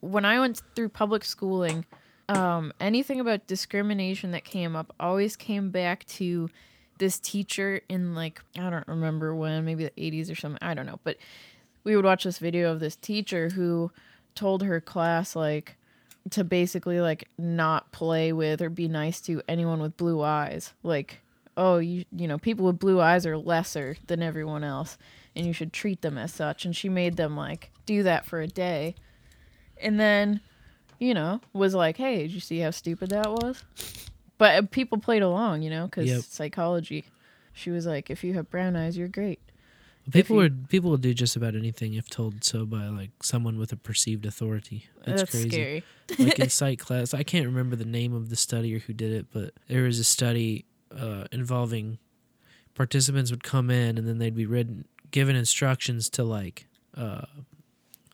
when 0.00 0.24
I 0.24 0.38
went 0.40 0.60
through 0.74 0.90
public 0.90 1.24
schooling, 1.24 1.84
um, 2.28 2.72
anything 2.80 3.20
about 3.20 3.46
discrimination 3.46 4.32
that 4.32 4.44
came 4.44 4.76
up 4.76 4.92
always 4.98 5.36
came 5.36 5.70
back 5.70 6.04
to 6.06 6.50
this 6.98 7.18
teacher 7.18 7.80
in 7.88 8.14
like 8.14 8.42
I 8.58 8.68
don't 8.68 8.86
remember 8.88 9.34
when, 9.34 9.64
maybe 9.64 9.84
the 9.84 9.92
eighties 9.96 10.30
or 10.30 10.34
something. 10.34 10.58
I 10.60 10.74
don't 10.74 10.86
know, 10.86 11.00
but 11.04 11.16
we 11.84 11.94
would 11.94 12.04
watch 12.04 12.24
this 12.24 12.38
video 12.38 12.72
of 12.72 12.80
this 12.80 12.96
teacher 12.96 13.50
who 13.50 13.92
told 14.34 14.62
her 14.64 14.80
class 14.80 15.36
like 15.36 15.76
to 16.30 16.44
basically 16.44 17.00
like 17.00 17.28
not 17.38 17.92
play 17.92 18.32
with 18.32 18.60
or 18.60 18.70
be 18.70 18.88
nice 18.88 19.20
to 19.22 19.42
anyone 19.48 19.80
with 19.80 19.96
blue 19.96 20.22
eyes. 20.22 20.72
Like, 20.82 21.20
oh, 21.56 21.78
you 21.78 22.04
you 22.16 22.26
know, 22.28 22.38
people 22.38 22.66
with 22.66 22.78
blue 22.78 23.00
eyes 23.00 23.26
are 23.26 23.36
lesser 23.36 23.96
than 24.06 24.22
everyone 24.22 24.64
else 24.64 24.98
and 25.34 25.46
you 25.46 25.52
should 25.52 25.72
treat 25.72 26.02
them 26.02 26.16
as 26.18 26.32
such. 26.32 26.64
And 26.64 26.74
she 26.74 26.88
made 26.88 27.16
them 27.16 27.36
like 27.36 27.70
do 27.84 28.02
that 28.02 28.24
for 28.24 28.40
a 28.40 28.46
day. 28.46 28.94
And 29.80 30.00
then, 30.00 30.40
you 30.98 31.12
know, 31.12 31.40
was 31.52 31.74
like, 31.74 31.98
"Hey, 31.98 32.22
did 32.22 32.30
you 32.32 32.40
see 32.40 32.60
how 32.60 32.70
stupid 32.70 33.10
that 33.10 33.30
was?" 33.30 33.62
But 34.38 34.56
uh, 34.56 34.66
people 34.70 34.98
played 34.98 35.22
along, 35.22 35.62
you 35.62 35.70
know, 35.70 35.88
cuz 35.88 36.06
Yep. 36.06 36.22
psychology. 36.22 37.06
She 37.52 37.70
was 37.70 37.86
like, 37.86 38.10
"If 38.10 38.24
you 38.24 38.34
have 38.34 38.50
brown 38.50 38.74
eyes, 38.76 38.96
you're 38.96 39.08
great." 39.08 39.40
People 40.12 40.36
you- 40.36 40.42
would 40.42 40.68
people 40.68 40.90
will 40.90 40.96
do 40.98 41.12
just 41.14 41.36
about 41.36 41.54
anything 41.54 41.94
if 41.94 42.08
told 42.08 42.44
so 42.44 42.64
by 42.64 42.86
like 42.88 43.10
someone 43.22 43.58
with 43.58 43.72
a 43.72 43.76
perceived 43.76 44.24
authority. 44.26 44.86
That's, 45.04 45.22
That's 45.22 45.30
crazy. 45.32 45.50
scary. 45.50 45.84
like 46.18 46.38
in 46.38 46.48
psych 46.60 46.78
class, 46.78 47.12
I 47.14 47.22
can't 47.22 47.46
remember 47.46 47.76
the 47.76 47.84
name 47.84 48.12
of 48.14 48.28
the 48.30 48.36
study 48.36 48.74
or 48.74 48.78
who 48.80 48.92
did 48.92 49.12
it, 49.12 49.26
but 49.32 49.52
there 49.68 49.82
was 49.82 49.98
a 49.98 50.04
study 50.04 50.64
uh, 50.96 51.24
involving 51.32 51.98
participants 52.74 53.30
would 53.30 53.42
come 53.42 53.70
in 53.70 53.98
and 53.98 54.06
then 54.06 54.18
they'd 54.18 54.34
be 54.36 54.46
given 55.10 55.34
instructions 55.36 56.08
to 56.10 56.22
like 56.24 56.66
uh, 56.96 57.22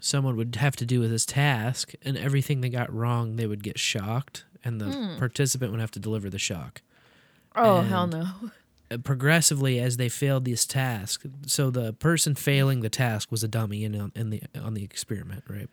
someone 0.01 0.37
would 0.37 0.57
have 0.57 0.75
to 0.77 0.87
do 0.87 0.99
with 1.01 1.11
this 1.11 1.25
task, 1.27 1.93
and 2.05 2.17
everything 2.17 2.61
they 2.61 2.69
got 2.69 2.93
wrong, 2.93 3.37
they 3.37 3.47
would 3.47 3.63
get 3.63 3.79
shocked, 3.79 4.45
and 4.65 4.81
the 4.81 4.87
Hmm. 4.87 5.19
participant 5.19 5.71
would 5.73 5.81
have 5.81 5.91
to 5.93 6.01
deliver 6.01 6.29
the 6.31 6.39
shock 6.39 6.83
Oh, 7.55 7.83
hell 7.83 8.07
no. 8.07 8.29
Progressively 8.99 9.79
as 9.79 9.97
they 9.97 10.09
failed 10.09 10.45
this 10.45 10.65
task. 10.67 11.25
So 11.47 11.71
the 11.71 11.93
person 11.93 12.35
failing 12.35 12.81
the 12.81 12.91
task 12.91 13.31
was 13.31 13.45
a 13.45 13.49
dummy 13.49 13.85
in, 13.85 14.13
in 14.15 14.31
the 14.31 14.43
on 14.61 14.75
the 14.75 14.85
experiment, 14.85 15.45
right? 15.49 15.69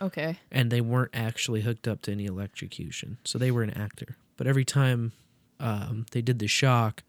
Okay. 0.00 0.38
And 0.50 0.70
they 0.70 0.80
weren't 0.80 1.12
actually 1.14 1.60
hooked 1.60 1.86
up 1.86 2.02
to 2.02 2.12
any 2.12 2.26
electrocution, 2.26 3.18
so 3.24 3.38
they 3.38 3.50
were 3.50 3.62
an 3.62 3.70
actor. 3.70 4.16
But 4.36 4.46
every 4.46 4.64
time 4.64 5.12
um, 5.60 6.06
they 6.10 6.22
did 6.22 6.40
the 6.40 6.48
shock, 6.48 7.04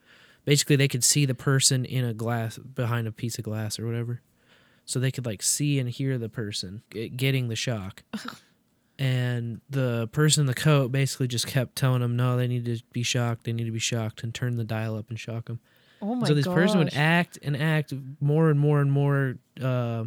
basically 0.45 0.75
they 0.75 0.87
could 0.87 1.03
see 1.03 1.25
the 1.25 1.33
person 1.33 1.85
in 1.85 2.05
a 2.05 2.13
glass 2.13 2.57
behind 2.57 3.07
a 3.07 3.11
piece 3.11 3.37
of 3.39 3.43
glass 3.43 3.79
or 3.79 3.87
whatever, 3.87 4.21
so 4.85 4.99
they 4.99 5.11
could 5.11 5.25
like 5.25 5.41
see 5.41 5.79
and 5.79 5.89
hear 5.89 6.17
the 6.17 6.29
person 6.29 6.83
getting 7.15 7.47
the 7.47 7.55
shock. 7.55 8.03
And 8.99 9.61
the 9.69 10.07
person 10.11 10.41
in 10.41 10.45
the 10.47 10.53
coat 10.53 10.91
basically 10.91 11.27
just 11.27 11.47
kept 11.47 11.75
telling 11.75 12.01
them, 12.01 12.15
no, 12.15 12.37
they 12.37 12.47
need 12.47 12.65
to 12.65 12.79
be 12.91 13.03
shocked. 13.03 13.43
They 13.43 13.53
need 13.53 13.65
to 13.65 13.71
be 13.71 13.79
shocked 13.79 14.23
and 14.23 14.33
turn 14.33 14.57
the 14.57 14.63
dial 14.63 14.95
up 14.95 15.09
and 15.09 15.19
shock 15.19 15.45
them. 15.45 15.59
Oh 16.01 16.15
my 16.15 16.21
god. 16.21 16.27
so 16.27 16.33
this 16.33 16.47
person 16.47 16.79
would 16.79 16.93
act 16.93 17.39
and 17.41 17.55
act 17.57 17.93
more 18.19 18.49
and 18.49 18.59
more 18.59 18.81
and 18.81 18.91
more 18.91 19.35
uh, 19.61 20.05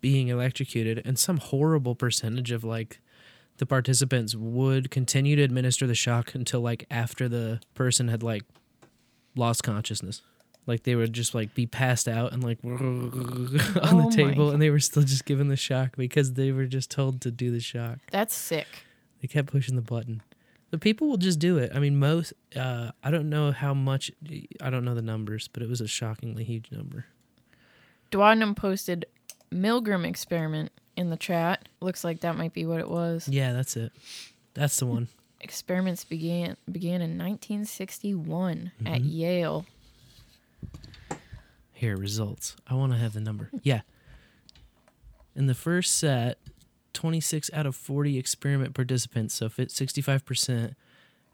being 0.00 0.28
electrocuted. 0.28 1.02
And 1.04 1.18
some 1.18 1.38
horrible 1.38 1.94
percentage 1.94 2.52
of 2.52 2.62
like 2.62 3.00
the 3.56 3.66
participants 3.66 4.34
would 4.34 4.90
continue 4.90 5.34
to 5.36 5.42
administer 5.42 5.86
the 5.86 5.94
shock 5.94 6.34
until 6.34 6.60
like 6.60 6.86
after 6.90 7.28
the 7.28 7.60
person 7.74 8.08
had 8.08 8.22
like 8.22 8.42
lost 9.34 9.62
consciousness. 9.62 10.22
Like 10.66 10.82
they 10.82 10.94
would 10.96 11.12
just 11.12 11.34
like 11.34 11.54
be 11.54 11.66
passed 11.66 12.08
out 12.08 12.32
and 12.32 12.42
like 12.42 12.58
on 12.64 12.78
Oh 13.82 14.10
the 14.10 14.12
table, 14.16 14.50
and 14.50 14.60
they 14.60 14.70
were 14.70 14.80
still 14.80 15.02
just 15.04 15.24
given 15.24 15.48
the 15.48 15.56
shock 15.56 15.96
because 15.96 16.32
they 16.32 16.50
were 16.52 16.66
just 16.66 16.90
told 16.90 17.20
to 17.22 17.30
do 17.30 17.50
the 17.50 17.60
shock. 17.60 17.98
That's 18.10 18.34
sick. 18.34 18.66
They 19.22 19.28
kept 19.28 19.48
pushing 19.50 19.76
the 19.76 19.82
button. 19.82 20.22
But 20.72 20.80
people 20.80 21.08
will 21.08 21.16
just 21.16 21.38
do 21.38 21.58
it. 21.58 21.70
I 21.74 21.78
mean, 21.78 21.98
most. 21.98 22.32
Uh, 22.56 22.90
I 23.04 23.12
don't 23.12 23.30
know 23.30 23.52
how 23.52 23.72
much. 23.74 24.10
I 24.60 24.68
don't 24.70 24.84
know 24.84 24.94
the 24.96 25.02
numbers, 25.02 25.48
but 25.48 25.62
it 25.62 25.68
was 25.68 25.80
a 25.80 25.86
shockingly 25.86 26.42
huge 26.42 26.72
number. 26.72 27.06
Dwadnum 28.10 28.56
posted 28.56 29.06
Milgram 29.52 30.04
experiment 30.04 30.72
in 30.96 31.10
the 31.10 31.16
chat. 31.16 31.68
Looks 31.80 32.02
like 32.02 32.20
that 32.20 32.36
might 32.36 32.52
be 32.52 32.66
what 32.66 32.80
it 32.80 32.88
was. 32.88 33.28
Yeah, 33.28 33.52
that's 33.52 33.76
it. 33.76 33.92
That's 34.54 34.76
the 34.78 34.86
one. 34.86 35.08
Experiments 35.40 36.04
began 36.04 36.56
began 36.70 37.00
in 37.00 37.16
1961 37.16 38.72
at 38.84 39.02
Mhm. 39.02 39.12
Yale. 39.12 39.66
Here, 41.76 41.94
results. 41.96 42.56
I 42.66 42.74
want 42.74 42.92
to 42.92 42.98
have 42.98 43.12
the 43.12 43.20
number. 43.20 43.50
Yeah. 43.62 43.82
In 45.34 45.46
the 45.46 45.54
first 45.54 45.96
set, 45.96 46.38
26 46.94 47.50
out 47.52 47.66
of 47.66 47.76
40 47.76 48.16
experiment 48.16 48.74
participants, 48.74 49.34
so 49.34 49.50
fit 49.50 49.68
65%, 49.68 50.74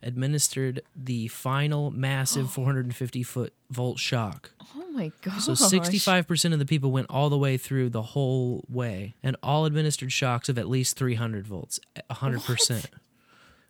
administered 0.03 0.83
the 0.97 1.29
final 1.29 1.93
massive 1.93 2.51
450 2.53 3.23
foot 3.23 3.53
volt 3.71 4.01
shock. 4.01 4.51
Oh 4.77 4.91
my 4.91 5.13
god. 5.23 5.41
So 5.41 5.53
65% 5.53 6.53
of 6.53 6.59
the 6.59 6.67
people 6.67 6.91
went 6.91 7.07
all 7.09 7.31
the 7.31 7.39
way 7.39 7.57
through 7.57 7.91
the 7.91 8.03
whole 8.03 8.65
way, 8.69 9.15
and 9.23 9.37
all 9.41 9.65
administered 9.65 10.11
shocks 10.11 10.49
of 10.49 10.59
at 10.59 10.69
least 10.69 10.97
300 10.97 11.47
volts, 11.47 11.79
100%. 12.11 12.87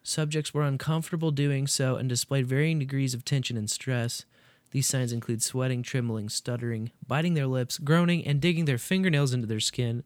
Subjects 0.02 0.54
were 0.54 0.62
uncomfortable 0.62 1.30
doing 1.30 1.66
so 1.66 1.96
and 1.96 2.08
displayed 2.08 2.46
varying 2.46 2.78
degrees 2.78 3.12
of 3.12 3.24
tension 3.26 3.58
and 3.58 3.70
stress. 3.70 4.24
These 4.72 4.86
signs 4.86 5.12
include 5.12 5.42
sweating, 5.42 5.82
trembling, 5.82 6.30
stuttering, 6.30 6.92
biting 7.06 7.34
their 7.34 7.46
lips, 7.46 7.78
groaning, 7.78 8.26
and 8.26 8.40
digging 8.40 8.64
their 8.64 8.78
fingernails 8.78 9.32
into 9.32 9.46
their 9.46 9.60
skin. 9.60 10.02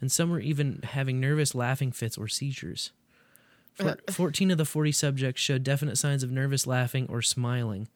And 0.00 0.10
some 0.10 0.30
were 0.30 0.40
even 0.40 0.80
having 0.84 1.20
nervous 1.20 1.54
laughing 1.54 1.90
fits 1.92 2.16
or 2.16 2.28
seizures. 2.28 2.92
For, 3.74 3.96
14 4.08 4.52
of 4.52 4.58
the 4.58 4.64
40 4.64 4.92
subjects 4.92 5.42
showed 5.42 5.64
definite 5.64 5.98
signs 5.98 6.22
of 6.22 6.30
nervous 6.30 6.64
laughing 6.64 7.06
or 7.10 7.22
smiling. 7.22 7.88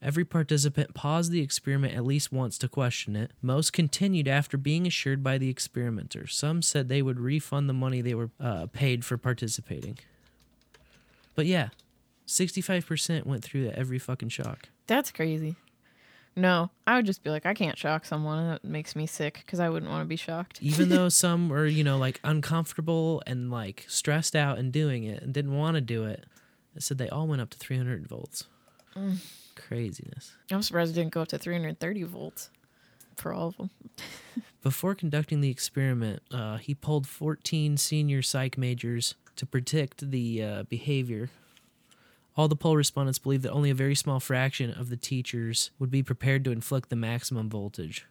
Every 0.00 0.24
participant 0.24 0.94
paused 0.94 1.32
the 1.32 1.42
experiment 1.42 1.94
at 1.94 2.04
least 2.04 2.32
once 2.32 2.56
to 2.58 2.68
question 2.68 3.14
it. 3.14 3.32
Most 3.42 3.72
continued 3.72 4.28
after 4.28 4.56
being 4.56 4.86
assured 4.86 5.22
by 5.22 5.36
the 5.36 5.50
experimenter. 5.50 6.26
Some 6.26 6.62
said 6.62 6.88
they 6.88 7.02
would 7.02 7.20
refund 7.20 7.68
the 7.68 7.74
money 7.74 8.00
they 8.00 8.14
were 8.14 8.30
uh, 8.40 8.66
paid 8.72 9.04
for 9.04 9.18
participating. 9.18 9.98
But 11.34 11.46
yeah, 11.46 11.68
65% 12.28 13.26
went 13.26 13.42
through 13.42 13.70
every 13.70 13.98
fucking 13.98 14.28
shock. 14.28 14.68
That's 14.86 15.10
crazy. 15.10 15.56
No, 16.36 16.70
I 16.86 16.94
would 16.94 17.06
just 17.06 17.24
be 17.24 17.30
like, 17.30 17.46
I 17.46 17.54
can't 17.54 17.76
shock 17.76 18.04
someone. 18.04 18.50
That 18.50 18.62
makes 18.62 18.94
me 18.94 19.06
sick 19.06 19.42
because 19.44 19.58
I 19.58 19.68
wouldn't 19.68 19.90
want 19.90 20.04
to 20.04 20.08
be 20.08 20.14
shocked. 20.14 20.62
Even 20.62 20.88
though 20.88 21.08
some 21.08 21.48
were, 21.48 21.66
you 21.66 21.82
know, 21.82 21.98
like 21.98 22.20
uncomfortable 22.22 23.22
and 23.26 23.50
like 23.50 23.84
stressed 23.88 24.36
out 24.36 24.58
and 24.58 24.72
doing 24.72 25.02
it 25.02 25.20
and 25.20 25.34
didn't 25.34 25.56
want 25.56 25.74
to 25.74 25.80
do 25.80 26.04
it, 26.04 26.26
it 26.76 26.84
said 26.84 26.98
they 26.98 27.08
all 27.08 27.26
went 27.26 27.42
up 27.42 27.50
to 27.50 27.58
300 27.58 28.06
volts. 28.06 28.44
Mm. 28.94 29.18
Craziness. 29.56 30.36
I'm 30.52 30.62
surprised 30.62 30.92
it 30.92 30.94
didn't 30.94 31.12
go 31.12 31.22
up 31.22 31.28
to 31.28 31.38
330 31.38 32.02
volts 32.04 32.50
for 33.16 33.32
all 33.32 33.48
of 33.48 33.56
them. 33.56 33.70
Before 34.62 34.94
conducting 34.94 35.40
the 35.40 35.50
experiment, 35.50 36.22
uh, 36.30 36.58
he 36.58 36.74
polled 36.74 37.08
14 37.08 37.76
senior 37.78 38.22
psych 38.22 38.56
majors 38.56 39.16
to 39.34 39.46
predict 39.46 40.10
the 40.10 40.42
uh, 40.42 40.62
behavior. 40.64 41.30
All 42.38 42.46
the 42.46 42.54
poll 42.54 42.76
respondents 42.76 43.18
believed 43.18 43.42
that 43.42 43.50
only 43.50 43.68
a 43.68 43.74
very 43.74 43.96
small 43.96 44.20
fraction 44.20 44.70
of 44.70 44.90
the 44.90 44.96
teachers 44.96 45.72
would 45.80 45.90
be 45.90 46.04
prepared 46.04 46.44
to 46.44 46.52
inflict 46.52 46.88
the 46.88 46.94
maximum 46.94 47.50
voltage. 47.50 48.06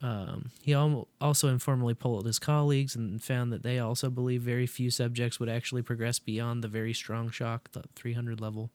Um, 0.00 0.52
he 0.62 0.72
al- 0.72 1.08
also 1.20 1.48
informally 1.48 1.94
polled 1.94 2.26
his 2.26 2.38
colleagues 2.38 2.94
and 2.94 3.20
found 3.20 3.52
that 3.52 3.64
they 3.64 3.80
also 3.80 4.08
believe 4.08 4.42
very 4.42 4.68
few 4.68 4.88
subjects 4.88 5.40
would 5.40 5.48
actually 5.48 5.82
progress 5.82 6.20
beyond 6.20 6.62
the 6.62 6.68
very 6.68 6.92
strong 6.92 7.28
shock, 7.28 7.72
the 7.72 7.82
300 7.96 8.40
level. 8.40 8.70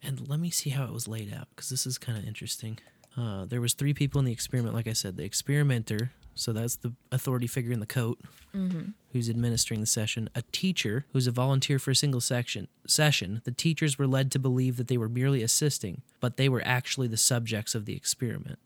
And 0.00 0.28
let 0.28 0.38
me 0.38 0.50
see 0.50 0.70
how 0.70 0.84
it 0.84 0.92
was 0.92 1.08
laid 1.08 1.34
out 1.34 1.48
because 1.50 1.70
this 1.70 1.88
is 1.88 1.98
kind 1.98 2.16
of 2.16 2.24
interesting. 2.24 2.78
Uh, 3.16 3.46
there 3.46 3.60
was 3.60 3.74
three 3.74 3.94
people 3.94 4.20
in 4.20 4.26
the 4.26 4.32
experiment. 4.32 4.76
Like 4.76 4.86
I 4.86 4.92
said, 4.92 5.16
the 5.16 5.24
experimenter, 5.24 6.12
so 6.38 6.52
that's 6.52 6.76
the 6.76 6.92
authority 7.10 7.46
figure 7.46 7.72
in 7.72 7.80
the 7.80 7.86
coat, 7.86 8.18
Mhm. 8.54 8.94
who's 9.12 9.28
administering 9.28 9.80
the 9.80 9.86
session. 9.86 10.28
A 10.34 10.42
teacher, 10.52 11.04
who's 11.12 11.26
a 11.26 11.32
volunteer 11.32 11.78
for 11.78 11.90
a 11.90 11.96
single 11.96 12.20
section 12.20 12.68
session. 12.86 13.42
The 13.44 13.50
teachers 13.52 13.98
were 13.98 14.06
led 14.06 14.30
to 14.32 14.38
believe 14.38 14.76
that 14.76 14.86
they 14.88 14.96
were 14.98 15.08
merely 15.08 15.42
assisting, 15.42 16.02
but 16.20 16.36
they 16.36 16.48
were 16.48 16.62
actually 16.64 17.08
the 17.08 17.16
subjects 17.16 17.74
of 17.74 17.84
the 17.84 17.94
experiment. 17.96 18.58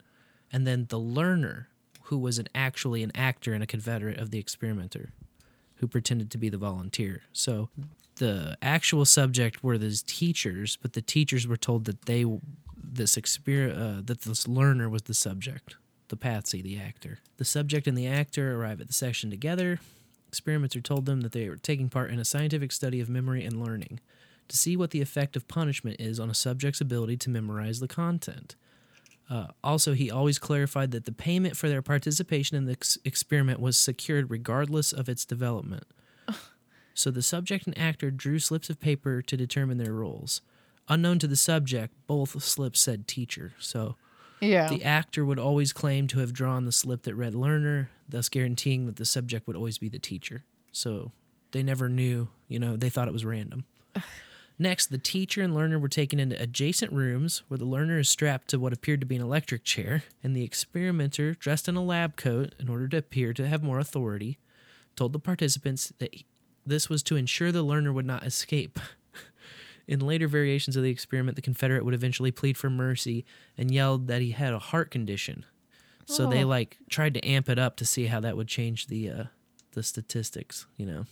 And 0.53 0.67
then 0.67 0.87
the 0.89 1.01
learner, 1.01 1.69
who 2.05 2.19
was 2.19 2.39
an 2.39 2.49
actually 2.55 3.03
an 3.03 3.13
actor 3.15 3.55
and 3.55 3.63
a 3.63 3.67
confederate 3.67 4.19
of 4.19 4.31
the 4.31 4.39
experimenter, 4.39 5.13
who 5.77 5.87
pretended 5.89 6.31
to 6.31 6.39
be 6.39 6.49
the 6.49 6.59
volunteer. 6.59 7.23
So 7.33 7.71
the 8.17 8.57
actual 8.61 9.05
subject 9.07 9.65
were 9.65 9.79
the 9.79 9.91
teachers, 10.07 10.77
but 10.83 10.93
the 10.93 11.01
teachers 11.03 11.47
were 11.47 11.57
told 11.57 11.87
that 11.87 12.03
they 12.03 12.25
this 12.77 13.17
exper- 13.17 13.75
uh, 13.75 14.03
that 14.05 14.21
this 14.23 14.47
learner 14.47 14.89
was 14.89 15.03
the 15.03 15.15
subject, 15.15 15.77
the 16.13 16.17
patsy, 16.17 16.61
the 16.61 16.79
actor. 16.79 17.21
The 17.39 17.45
subject 17.45 17.87
and 17.87 17.97
the 17.97 18.07
actor 18.07 18.55
arrive 18.55 18.83
at 18.83 18.87
the 18.87 18.93
session 18.93 19.31
together. 19.31 19.81
Experimenter 20.29 20.83
told 20.83 21.07
them 21.07 21.23
that 21.23 21.33
they 21.33 21.49
were 21.49 21.57
taking 21.57 21.89
part 21.89 22.11
in 22.11 22.19
a 22.19 22.25
scientific 22.25 22.71
study 22.71 23.01
of 23.01 23.09
memory 23.09 23.43
and 23.45 23.65
learning 23.65 23.99
to 24.49 24.57
see 24.57 24.77
what 24.77 24.91
the 24.91 25.01
effect 25.01 25.37
of 25.37 25.49
punishment 25.49 25.99
is 25.99 26.21
on 26.21 26.29
a 26.29 26.35
subject's 26.35 26.83
ability 26.83 27.17
to 27.17 27.31
memorize 27.31 27.81
the 27.81 27.89
content. 27.89 28.57
Uh, 29.31 29.47
also, 29.65 29.95
he 29.95 30.11
always 30.11 30.39
clarified 30.39 30.91
that 30.91 31.07
the 31.07 31.13
payment 31.13 31.57
for 31.57 31.71
their 31.71 31.81
participation 31.81 32.59
in 32.59 32.67
the 32.67 32.73
ex- 32.73 32.99
experiment 33.07 33.59
was 33.59 33.79
secured 33.79 34.29
regardless 34.29 34.93
of 34.93 35.09
its 35.09 35.25
development. 35.25 35.85
So 36.95 37.11
the 37.11 37.23
subject 37.23 37.67
and 37.67 37.79
actor 37.79 38.11
drew 38.11 38.39
slips 38.39 38.69
of 38.69 38.79
paper 38.79 39.23
to 39.23 39.37
determine 39.37 39.79
their 39.79 39.95
roles. 39.95 40.43
Unknown 40.89 41.19
to 41.21 41.27
the 41.27 41.37
subject, 41.37 41.95
both 42.07 42.43
slips 42.43 42.81
said 42.81 43.09
teacher. 43.09 43.55
So 43.59 43.97
Yeah. 44.43 44.69
the 44.69 44.85
actor 44.85 45.25
would 45.25 45.39
always 45.39 45.73
claim 45.73 46.07
to 46.09 46.19
have 46.19 46.33
drawn 46.33 46.65
the 46.65 46.73
slip 46.73 47.03
that 47.03 47.15
read 47.15 47.35
learner, 47.35 47.91
thus 48.09 48.29
guaranteeing 48.29 48.87
that 48.87 48.97
the 48.97 49.05
subject 49.05 49.47
would 49.47 49.57
always 49.57 49.79
be 49.79 49.89
the 49.89 49.99
teacher. 49.99 50.45
So 50.73 51.13
they 51.53 51.63
never 51.63 51.89
knew, 51.89 52.29
you 52.49 52.59
know, 52.59 52.77
they 52.77 52.91
thought 52.91 53.09
it 53.09 53.13
was 53.13 53.25
random. 53.25 53.65
Next, 54.59 54.87
the 54.87 54.99
teacher 54.99 55.43
and 55.43 55.55
learner 55.55 55.79
were 55.79 55.89
taken 55.89 56.21
into 56.21 56.41
adjacent 56.41 56.93
rooms 56.93 57.43
where 57.49 57.59
the 57.59 57.65
learner 57.65 57.99
is 57.99 58.09
strapped 58.09 58.49
to 58.49 58.59
what 58.59 58.73
appeared 58.73 59.01
to 59.01 59.07
be 59.07 59.17
an 59.17 59.23
electric 59.23 59.65
chair, 59.65 60.05
and 60.23 60.37
the 60.37 60.45
experimenter, 60.45 61.35
dressed 61.35 61.69
in 61.69 61.77
a 61.77 61.83
lab 61.83 62.17
coat 62.17 62.55
in 62.61 62.69
order 62.69 62.87
to 62.89 62.99
appear 62.99 63.33
to 63.33 63.49
have 63.49 63.63
more 63.63 63.79
authority, 63.79 64.39
told 64.95 65.13
the 65.13 65.19
participants 65.19 65.93
that 65.99 66.15
this 66.67 66.89
was 66.89 67.03
to 67.05 67.17
ensure 67.17 67.51
the 67.51 67.63
learner 67.63 67.93
would 67.93 68.07
not 68.07 68.25
escape. 68.25 68.79
In 69.89 70.01
later 70.01 70.29
variations 70.29 70.77
of 70.77 70.83
the 70.83 70.91
experiment, 70.91 71.37
the 71.37 71.43
Confederate 71.43 71.85
would 71.85 71.95
eventually 71.95 72.31
plead 72.31 72.57
for 72.57 72.71
mercy 72.71 73.25
and 73.59 73.71
yelled 73.71 74.07
that 74.07 74.23
he 74.23 74.31
had 74.31 74.53
a 74.53 74.59
heart 74.59 74.91
condition. 74.91 75.45
So 76.07 76.29
they 76.29 76.45
Oh. 76.45 76.49
like 76.49 76.79
tried 76.91 77.15
to 77.15 77.27
amp 77.27 77.49
it 77.49 77.59
up 77.59 77.77
to 77.77 77.85
see 77.85 78.07
how 78.07 78.21
that 78.21 78.37
would 78.37 78.49
change 78.49 78.87
the 78.89 79.09
uh, 79.11 79.25
the 79.73 79.83
statistics, 79.83 80.67
you 80.77 80.85
know. 80.87 81.07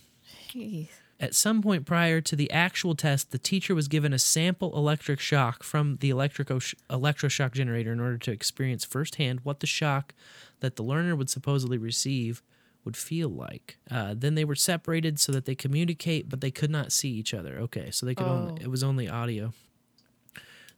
Jeez. 0.49 0.89
At 1.19 1.35
some 1.35 1.61
point 1.61 1.85
prior 1.85 2.19
to 2.21 2.35
the 2.35 2.49
actual 2.51 2.95
test, 2.95 3.31
the 3.31 3.37
teacher 3.37 3.75
was 3.75 3.87
given 3.87 4.11
a 4.11 4.19
sample 4.19 4.75
electric 4.75 5.19
shock 5.19 5.63
from 5.63 5.97
the 6.01 6.09
electrico 6.09 6.73
electroshock 6.89 7.53
generator 7.53 7.93
in 7.93 7.99
order 7.99 8.17
to 8.17 8.31
experience 8.31 8.83
firsthand 8.83 9.41
what 9.43 9.59
the 9.59 9.67
shock 9.67 10.13
that 10.61 10.75
the 10.77 10.83
learner 10.83 11.15
would 11.15 11.29
supposedly 11.29 11.77
receive 11.77 12.41
would 12.83 12.97
feel 12.97 13.29
like. 13.29 13.77
Uh, 13.89 14.13
then 14.17 14.35
they 14.35 14.45
were 14.45 14.55
separated 14.55 15.19
so 15.19 15.31
that 15.31 15.45
they 15.45 15.55
communicate, 15.55 16.29
but 16.29 16.41
they 16.41 16.51
could 16.51 16.71
not 16.71 16.91
see 16.91 17.09
each 17.09 17.33
other. 17.33 17.57
Okay, 17.59 17.91
so 17.91 18.05
they 18.05 18.15
could 18.15 18.27
Oh. 18.27 18.47
only 18.49 18.63
it 18.63 18.69
was 18.69 18.83
only 18.83 19.07
audio. 19.07 19.53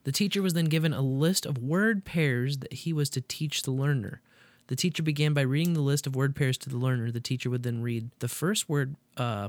The 0.04 0.12
teacher 0.12 0.42
was 0.42 0.52
then 0.52 0.66
given 0.66 0.92
a 0.92 1.00
list 1.00 1.46
of 1.46 1.56
word 1.58 2.04
pairs 2.04 2.58
that 2.58 2.72
he 2.72 2.92
was 2.92 3.08
to 3.10 3.20
teach 3.22 3.62
the 3.62 3.70
learner. 3.70 4.20
The 4.66 4.76
teacher 4.76 5.02
began 5.02 5.32
by 5.32 5.42
reading 5.42 5.72
the 5.74 5.80
list 5.80 6.06
of 6.06 6.14
word 6.14 6.36
pairs 6.36 6.58
to 6.58 6.68
the 6.70 6.76
learner. 6.76 7.10
The 7.10 7.20
teacher 7.20 7.48
would 7.50 7.62
then 7.62 7.80
read 7.82 8.10
the 8.18 8.28
first 8.28 8.68
word 8.68 8.96
uh, 9.16 9.48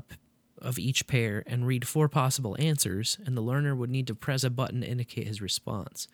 of 0.60 0.78
each 0.78 1.06
pair 1.06 1.42
and 1.46 1.66
read 1.66 1.86
four 1.86 2.08
possible 2.08 2.56
answers, 2.58 3.18
and 3.24 3.36
the 3.36 3.42
learner 3.42 3.74
would 3.74 3.90
need 3.90 4.06
to 4.06 4.14
press 4.14 4.44
a 4.44 4.50
button 4.50 4.80
to 4.80 4.86
indicate 4.88 5.26
his 5.26 5.42
response. 5.42 6.08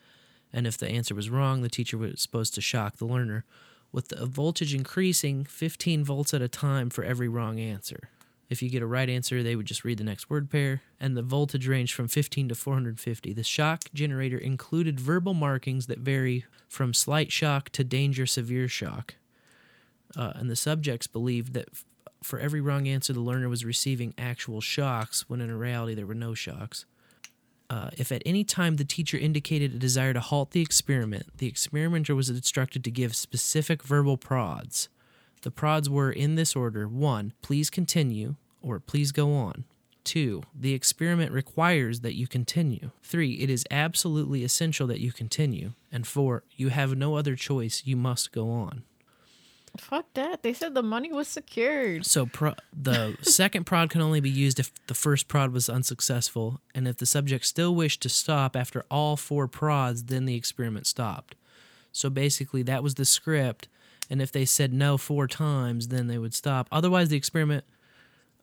And 0.53 0.66
if 0.66 0.76
the 0.76 0.88
answer 0.88 1.14
was 1.14 1.30
wrong, 1.30 1.62
the 1.62 1.68
teacher 1.68 1.97
was 1.97 2.20
supposed 2.20 2.55
to 2.55 2.61
shock 2.61 2.97
the 2.97 3.07
learner, 3.07 3.45
with 3.93 4.09
the 4.09 4.26
voltage 4.26 4.74
increasing 4.74 5.45
15 5.45 6.05
volts 6.05 6.34
at 6.34 6.43
a 6.43 6.49
time 6.49 6.90
for 6.90 7.05
every 7.05 7.28
wrong 7.28 7.61
answer. 7.61 8.09
If 8.49 8.61
you 8.61 8.68
get 8.68 8.82
a 8.82 8.86
right 8.86 9.09
answer, 9.09 9.43
they 9.43 9.57
would 9.57 9.64
just 9.66 9.84
read 9.84 9.99
the 9.99 10.05
next 10.05 10.28
word 10.28 10.51
pair, 10.51 10.82
and 11.01 11.16
the 11.16 11.22
voltage 11.22 11.66
ranged 11.66 11.95
from 11.95 12.09
15 12.09 12.51
to 12.51 12.55
450. 12.55 13.32
The 13.32 13.43
shock 13.43 13.84
generator 13.95 14.36
included 14.36 15.01
verbal 15.01 15.32
markings 15.32 15.86
that 15.86 16.01
vary 16.01 16.45
from 16.68 16.93
slight 16.93 17.32
shock 17.32 17.70
to 17.70 17.84
danger 17.84 18.26
severe 18.26 18.68
shock. 18.68 19.14
Uh, 20.14 20.32
and 20.34 20.51
the 20.51 20.57
subjects 20.57 21.07
believed 21.07 21.55
that 21.55 21.68
f- 21.72 21.84
for 22.22 22.38
every 22.38 22.61
wrong 22.61 22.86
answer, 22.86 23.14
the 23.14 23.20
learner 23.20 23.49
was 23.49 23.64
receiving 23.64 24.12
actual 24.18 24.61
shocks, 24.61 25.30
when 25.30 25.40
in 25.40 25.51
reality, 25.57 25.95
there 25.95 26.07
were 26.07 26.14
no 26.14 26.34
shocks. 26.34 26.84
Uh, 27.72 27.88
if 27.96 28.12
at 28.12 28.20
any 28.26 28.44
time 28.44 28.76
the 28.76 28.84
teacher 28.84 29.16
indicated 29.16 29.74
a 29.74 29.78
desire 29.78 30.12
to 30.12 30.20
halt 30.20 30.50
the 30.50 30.60
experiment, 30.60 31.38
the 31.38 31.46
experimenter 31.46 32.14
was 32.14 32.28
instructed 32.28 32.84
to 32.84 32.90
give 32.90 33.16
specific 33.16 33.82
verbal 33.82 34.18
prods. 34.18 34.90
The 35.40 35.50
prods 35.50 35.88
were 35.88 36.12
in 36.12 36.34
this 36.34 36.54
order 36.54 36.86
one, 36.86 37.32
please 37.40 37.70
continue, 37.70 38.34
or 38.60 38.78
please 38.78 39.10
go 39.10 39.32
on. 39.32 39.64
Two, 40.04 40.42
the 40.54 40.74
experiment 40.74 41.32
requires 41.32 42.00
that 42.00 42.14
you 42.14 42.26
continue. 42.26 42.90
Three, 43.02 43.36
it 43.36 43.48
is 43.48 43.64
absolutely 43.70 44.44
essential 44.44 44.86
that 44.88 45.00
you 45.00 45.10
continue. 45.10 45.72
And 45.90 46.06
four, 46.06 46.42
you 46.54 46.68
have 46.68 46.94
no 46.94 47.16
other 47.16 47.36
choice. 47.36 47.82
You 47.86 47.96
must 47.96 48.32
go 48.32 48.50
on. 48.50 48.82
Fuck 49.78 50.12
that. 50.14 50.42
They 50.42 50.52
said 50.52 50.74
the 50.74 50.82
money 50.82 51.12
was 51.12 51.28
secured. 51.28 52.04
So 52.04 52.26
pro- 52.26 52.54
the 52.72 53.16
second 53.22 53.64
prod 53.64 53.90
can 53.90 54.00
only 54.02 54.20
be 54.20 54.30
used 54.30 54.60
if 54.60 54.70
the 54.86 54.94
first 54.94 55.28
prod 55.28 55.52
was 55.52 55.68
unsuccessful, 55.68 56.60
and 56.74 56.86
if 56.86 56.98
the 56.98 57.06
subject 57.06 57.46
still 57.46 57.74
wished 57.74 58.02
to 58.02 58.08
stop 58.08 58.54
after 58.54 58.84
all 58.90 59.16
four 59.16 59.48
prods, 59.48 60.04
then 60.04 60.26
the 60.26 60.34
experiment 60.34 60.86
stopped. 60.86 61.34
So 61.90 62.10
basically, 62.10 62.62
that 62.64 62.82
was 62.82 62.94
the 62.94 63.04
script, 63.04 63.68
and 64.10 64.20
if 64.20 64.30
they 64.30 64.44
said 64.44 64.72
no 64.72 64.98
four 64.98 65.26
times, 65.26 65.88
then 65.88 66.06
they 66.06 66.18
would 66.18 66.34
stop. 66.34 66.68
Otherwise, 66.70 67.08
the 67.08 67.16
experiment 67.16 67.64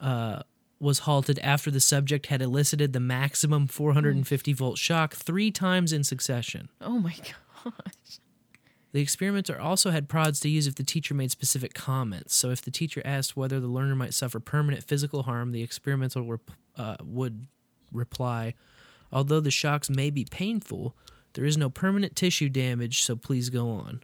uh, 0.02 0.42
was 0.80 1.00
halted 1.00 1.40
after 1.40 1.70
the 1.70 1.80
subject 1.80 2.28
had 2.28 2.42
elicited 2.42 2.94
the 2.94 3.00
maximum 3.00 3.68
450 3.68 4.54
volt 4.54 4.78
shock 4.78 5.14
three 5.14 5.52
times 5.52 5.94
in 5.94 6.04
succession. 6.04 6.70
Oh 6.82 7.00
my 7.00 7.16
god. 7.64 7.74
The 8.92 9.02
experimenter 9.02 9.60
also 9.60 9.92
had 9.92 10.10
prods 10.10 10.40
to 10.40 10.50
use 10.50 10.66
if 10.66 10.76
the 10.76 10.84
teacher 10.84 11.14
made 11.14 11.32
specific 11.32 11.74
comments. 11.74 12.36
So, 12.36 12.50
if 12.50 12.62
the 12.62 12.72
teacher 12.72 13.02
asked 13.06 13.38
whether 13.38 13.60
the 13.60 13.68
learner 13.68 13.96
might 13.96 14.14
suffer 14.14 14.40
permanent 14.40 14.84
physical 14.84 15.24
harm, 15.24 15.52
the 15.52 15.62
experimenter 15.62 16.22
rep- 16.22 16.52
uh, 16.76 16.96
would 17.04 17.48
reply, 17.92 18.56
Although 19.12 19.40
the 19.40 19.52
shocks 19.52 19.90
may 19.90 20.10
be 20.10 20.26
painful, 20.26 20.96
there 21.34 21.46
is 21.46 21.58
no 21.58 21.70
permanent 21.70 22.16
tissue 22.16 22.50
damage, 22.50 23.02
so 23.02 23.16
please 23.16 23.50
go 23.50 23.70
on. 23.70 24.02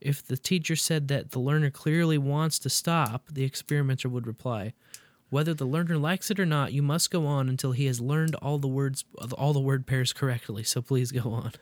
If 0.00 0.24
the 0.24 0.36
teacher 0.36 0.76
said 0.76 1.08
that 1.08 1.30
the 1.30 1.40
learner 1.40 1.70
clearly 1.70 2.18
wants 2.18 2.58
to 2.60 2.70
stop, 2.70 3.26
the 3.30 3.44
experimenter 3.44 4.08
would 4.08 4.26
reply, 4.26 4.74
whether 5.30 5.54
the 5.54 5.66
learner 5.66 5.98
likes 5.98 6.30
it 6.30 6.40
or 6.40 6.46
not, 6.46 6.72
you 6.72 6.82
must 6.82 7.10
go 7.10 7.26
on 7.26 7.48
until 7.48 7.72
he 7.72 7.86
has 7.86 8.00
learned 8.00 8.34
all 8.36 8.58
the 8.58 8.68
words 8.68 9.04
all 9.36 9.52
the 9.52 9.60
word 9.60 9.86
pairs 9.86 10.12
correctly, 10.12 10.62
so 10.62 10.80
please 10.80 11.12
go 11.12 11.30
on. 11.30 11.52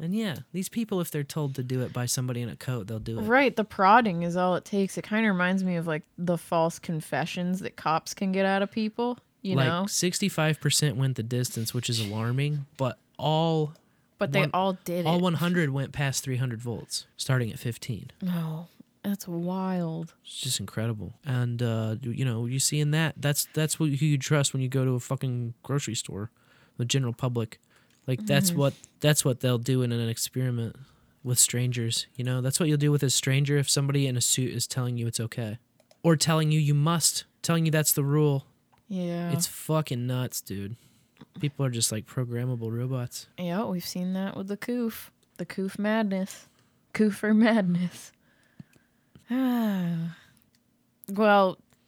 And 0.00 0.14
yeah, 0.14 0.36
these 0.52 0.68
people, 0.68 1.00
if 1.00 1.10
they're 1.10 1.22
told 1.22 1.54
to 1.56 1.62
do 1.62 1.82
it 1.82 1.92
by 1.92 2.06
somebody 2.06 2.40
in 2.40 2.48
a 2.48 2.56
coat, 2.56 2.86
they'll 2.86 2.98
do 2.98 3.18
it. 3.18 3.22
Right, 3.22 3.54
the 3.54 3.64
prodding 3.64 4.22
is 4.22 4.36
all 4.36 4.56
it 4.56 4.64
takes. 4.64 4.96
It 4.96 5.02
kind 5.02 5.26
of 5.26 5.32
reminds 5.32 5.62
me 5.62 5.76
of 5.76 5.86
like 5.86 6.02
the 6.16 6.38
false 6.38 6.78
confessions 6.78 7.60
that 7.60 7.76
cops 7.76 8.14
can 8.14 8.32
get 8.32 8.46
out 8.46 8.62
of 8.62 8.70
people, 8.70 9.18
you 9.42 9.56
like 9.56 9.66
know? 9.68 9.82
65% 9.84 10.96
went 10.96 11.16
the 11.16 11.22
distance, 11.22 11.74
which 11.74 11.90
is 11.90 12.00
alarming, 12.00 12.66
but 12.76 12.98
all 13.18 13.74
But 14.18 14.32
they 14.32 14.40
one- 14.40 14.50
all 14.54 14.78
did 14.84 15.06
all 15.06 15.20
100 15.20 15.70
went 15.70 15.92
past 15.92 16.24
300 16.24 16.60
volts, 16.60 17.06
starting 17.16 17.52
at 17.52 17.58
15. 17.58 18.10
No, 18.22 18.68
that's 19.02 19.28
wild. 19.28 20.14
It's 20.24 20.40
just 20.40 20.60
incredible. 20.60 21.14
And 21.24 21.62
uh, 21.62 21.96
you 22.02 22.24
know, 22.24 22.46
you 22.46 22.58
see 22.58 22.80
in 22.80 22.90
that 22.92 23.14
that's 23.18 23.46
that's 23.54 23.78
what 23.78 23.90
who 23.90 24.06
you 24.06 24.16
trust 24.18 24.52
when 24.54 24.62
you 24.62 24.68
go 24.68 24.84
to 24.84 24.92
a 24.92 25.00
fucking 25.00 25.54
grocery 25.62 25.94
store, 25.94 26.30
the 26.78 26.84
general 26.84 27.12
public. 27.12 27.60
Like 28.10 28.26
that's 28.26 28.50
Mhm. 28.50 28.56
what 28.56 28.74
that's 28.98 29.24
what 29.24 29.38
they'll 29.38 29.56
do 29.56 29.82
in 29.82 29.92
an 29.92 30.08
experiment 30.08 30.74
with 31.22 31.38
strangers. 31.38 32.08
You 32.16 32.24
know, 32.24 32.40
that's 32.40 32.58
what 32.58 32.68
you'll 32.68 32.76
do 32.76 32.90
with 32.90 33.04
a 33.04 33.10
stranger 33.10 33.56
if 33.56 33.70
somebody 33.70 34.08
in 34.08 34.16
a 34.16 34.20
suit 34.20 34.52
is 34.52 34.66
telling 34.66 34.98
you 34.98 35.06
it's 35.06 35.20
okay, 35.20 35.58
or 36.02 36.16
telling 36.16 36.50
you 36.50 36.58
you 36.58 36.74
must, 36.74 37.22
telling 37.40 37.66
you 37.66 37.70
that's 37.70 37.92
the 37.92 38.02
rule. 38.02 38.46
Yeah. 38.88 39.30
It's 39.30 39.46
fucking 39.46 40.08
nuts, 40.08 40.40
dude. 40.40 40.74
People 41.38 41.64
are 41.64 41.70
just 41.70 41.92
like 41.92 42.04
programmable 42.06 42.76
robots. 42.76 43.28
Yeah, 43.38 43.64
we've 43.66 43.86
seen 43.86 44.12
that 44.14 44.36
with 44.36 44.48
the 44.48 44.56
coof. 44.56 45.12
The 45.36 45.46
coof 45.46 45.78
madness. 45.78 46.48
Coofer 46.92 47.32
madness. 47.32 48.10
well, 49.30 50.08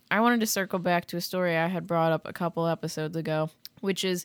I 0.09 0.21
wanted 0.21 0.39
to 0.39 0.47
circle 0.47 0.79
back 0.79 1.07
to 1.07 1.17
a 1.17 1.21
story 1.21 1.57
I 1.57 1.67
had 1.67 1.89
brought 1.89 2.13
up 2.13 2.29
a 2.29 2.33
couple 2.33 2.69
episodes 2.69 3.17
ago, 3.17 3.51
which 3.81 4.05
is 4.05 4.25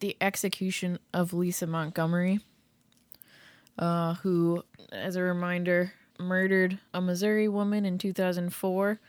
the 0.00 0.16
execution 0.20 0.98
of 1.12 1.32
Lisa 1.32 1.66
Montgomery, 1.66 2.40
uh, 3.78 4.14
who, 4.14 4.64
as 4.92 5.16
a 5.16 5.22
reminder, 5.22 5.92
murdered 6.18 6.78
a 6.92 7.00
Missouri 7.00 7.48
woman 7.48 7.84
in 7.84 7.98
2004 7.98 9.00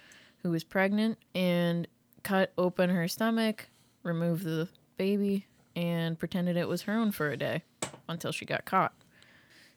who 0.44 0.52
was 0.52 0.64
pregnant 0.64 1.18
and 1.34 1.88
cut 2.24 2.52
open 2.58 2.90
her 2.90 3.08
stomach, 3.08 3.68
removed 4.04 4.44
the 4.44 4.68
baby, 4.98 5.46
and 5.76 6.18
pretended 6.18 6.58
it 6.58 6.68
was 6.68 6.84
her 6.84 6.94
own 6.94 7.12
for 7.12 7.30
a 7.30 7.38
day 7.38 7.64
until 8.08 8.32
she 8.32 8.46
got 8.46 8.66
caught. 8.66 8.94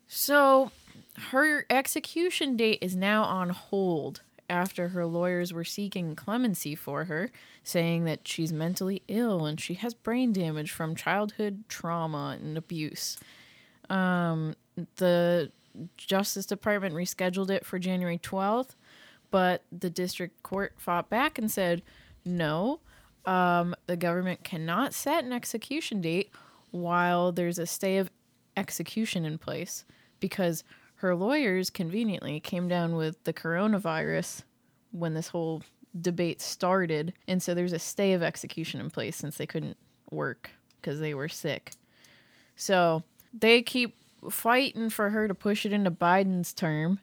So, 0.07 0.71
her 1.31 1.67
execution 1.69 2.57
date 2.57 2.79
is 2.81 2.97
now 2.97 3.25
on 3.25 3.51
hold 3.51 4.23
after 4.49 4.89
her 4.89 5.07
lawyers 5.07 5.53
were 5.53 5.65
seeking 5.65 6.17
clemency 6.17 6.75
for 6.75 7.05
her, 7.05 7.31
saying 7.63 8.05
that 8.05 8.27
she's 8.27 8.53
mentally 8.53 9.03
ill 9.09 9.45
and 9.47 9.61
she 9.61 9.75
has 9.75 9.95
brain 9.95 10.33
damage 10.33 10.71
from 10.71 10.95
childhood 10.95 11.65
trauma 11.69 12.39
and 12.41 12.57
abuse. 12.57 13.19
Um, 13.91 14.55
the 14.97 15.53
Justice 15.97 16.47
Department 16.47 16.95
rescheduled 16.95 17.51
it 17.51 17.65
for 17.65 17.79
January 17.79 18.19
12th, 18.19 18.75
but 19.31 19.63
the 19.71 19.91
district 19.91 20.43
court 20.43 20.75
fought 20.77 21.11
back 21.11 21.39
and 21.39 21.51
said, 21.51 21.83
no, 22.25 22.81
um, 23.25 23.75
the 23.87 23.97
government 23.97 24.45
cannot 24.45 24.95
set 24.95 25.25
an 25.25 25.33
execution 25.33 26.01
date 26.01 26.31
while 26.71 27.33
there's 27.33 27.59
a 27.59 27.67
stay 27.67 27.99
of 27.99 28.11
execution 28.57 29.25
in 29.25 29.39
place 29.39 29.85
because 30.21 30.65
her 30.99 31.15
lawyers 31.15 31.71
conveniently 31.71 32.41
came 32.41 32.69
down 32.69 32.97
with 32.97 33.23
the 33.25 33.33
coronavirus 33.33 34.43
when 34.91 35.15
this 35.15 35.29
whole 35.29 35.63
debate 36.01 36.41
started. 36.41 37.13
And 37.27 37.43
so 37.43 37.55
there's 37.55 37.73
a 37.73 37.79
stay 37.79 38.13
of 38.15 38.23
execution 38.23 38.81
in 38.81 38.91
place 38.91 39.17
since 39.17 39.37
they 39.37 39.47
couldn't 39.47 39.77
work 40.11 40.51
because 40.81 40.99
they 40.99 41.15
were 41.15 41.29
sick. 41.29 41.73
So 42.57 43.05
they 43.33 43.63
keep 43.63 43.95
fighting 44.29 44.91
for 44.91 45.11
her 45.11 45.29
to 45.29 45.35
push 45.35 45.65
it 45.65 45.73
into 45.73 45.91
Biden's 45.91 46.53
term 46.53 46.99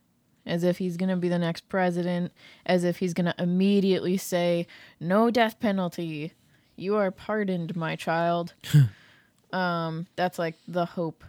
as 0.46 0.64
if 0.64 0.78
he's 0.78 0.98
going 0.98 1.10
to 1.10 1.16
be 1.16 1.30
the 1.30 1.40
next 1.40 1.70
president, 1.70 2.32
as 2.66 2.84
if 2.84 2.98
he's 2.98 3.14
going 3.14 3.26
to 3.26 3.36
immediately 3.42 4.18
say, 4.18 4.68
no 5.00 5.32
death 5.32 5.60
penalty. 5.60 6.34
You 6.76 6.98
are 6.98 7.12
pardoned, 7.12 7.76
my 7.76 7.96
child. 7.96 8.54
um, 9.54 10.06
that's 10.16 10.38
like 10.38 10.56
the 10.68 10.86
hope. 10.86 11.24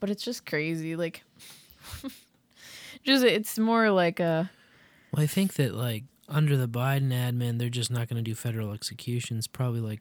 But 0.00 0.08
it's 0.08 0.24
just 0.24 0.46
crazy. 0.46 0.96
Like, 0.96 1.22
just 3.04 3.24
it's 3.24 3.58
more 3.58 3.90
like 3.90 4.20
a. 4.20 4.50
Well, 5.12 5.22
I 5.22 5.26
think 5.26 5.54
that 5.54 5.74
like 5.74 6.04
under 6.28 6.56
the 6.56 6.68
Biden 6.68 7.10
admin, 7.12 7.58
they're 7.58 7.68
just 7.68 7.90
not 7.90 8.08
going 8.08 8.22
to 8.22 8.28
do 8.28 8.34
federal 8.34 8.72
executions. 8.72 9.46
Probably 9.46 9.80
like 9.80 10.00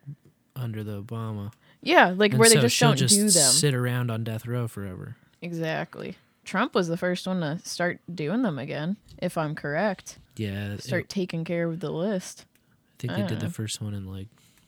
under 0.55 0.83
the 0.83 1.01
Obama. 1.01 1.51
Yeah, 1.81 2.13
like 2.15 2.31
And 2.31 2.39
where 2.39 2.49
they 2.49 2.55
just 2.61 2.79
don't 2.79 2.95
just 2.97 3.15
do 3.15 3.21
them. 3.23 3.51
Sit 3.51 3.73
around 3.73 4.11
on 4.11 4.23
death 4.23 4.45
row 4.45 4.67
forever. 4.67 5.15
Exactly. 5.41 6.15
Trump 6.43 6.73
was 6.75 6.87
the 6.87 6.97
first 6.97 7.27
one 7.27 7.41
to 7.41 7.59
start 7.63 7.99
doing 8.13 8.41
them 8.41 8.57
again, 8.59 8.97
if 9.19 9.37
I'm 9.37 9.55
correct. 9.55 10.17
Yeah, 10.37 10.73
it- 10.73 10.83
Start 10.83 11.09
taking 11.09 11.43
care 11.43 11.67
of 11.67 11.79
the 11.79 11.91
list. 11.91 12.45
I 12.45 12.93
think 12.99 13.13
I 13.13 13.21
they 13.21 13.27
did 13.27 13.39
the 13.39 13.49
first 13.49 13.81
one 13.81 13.93
in 13.95 14.05
like 14.05 14.27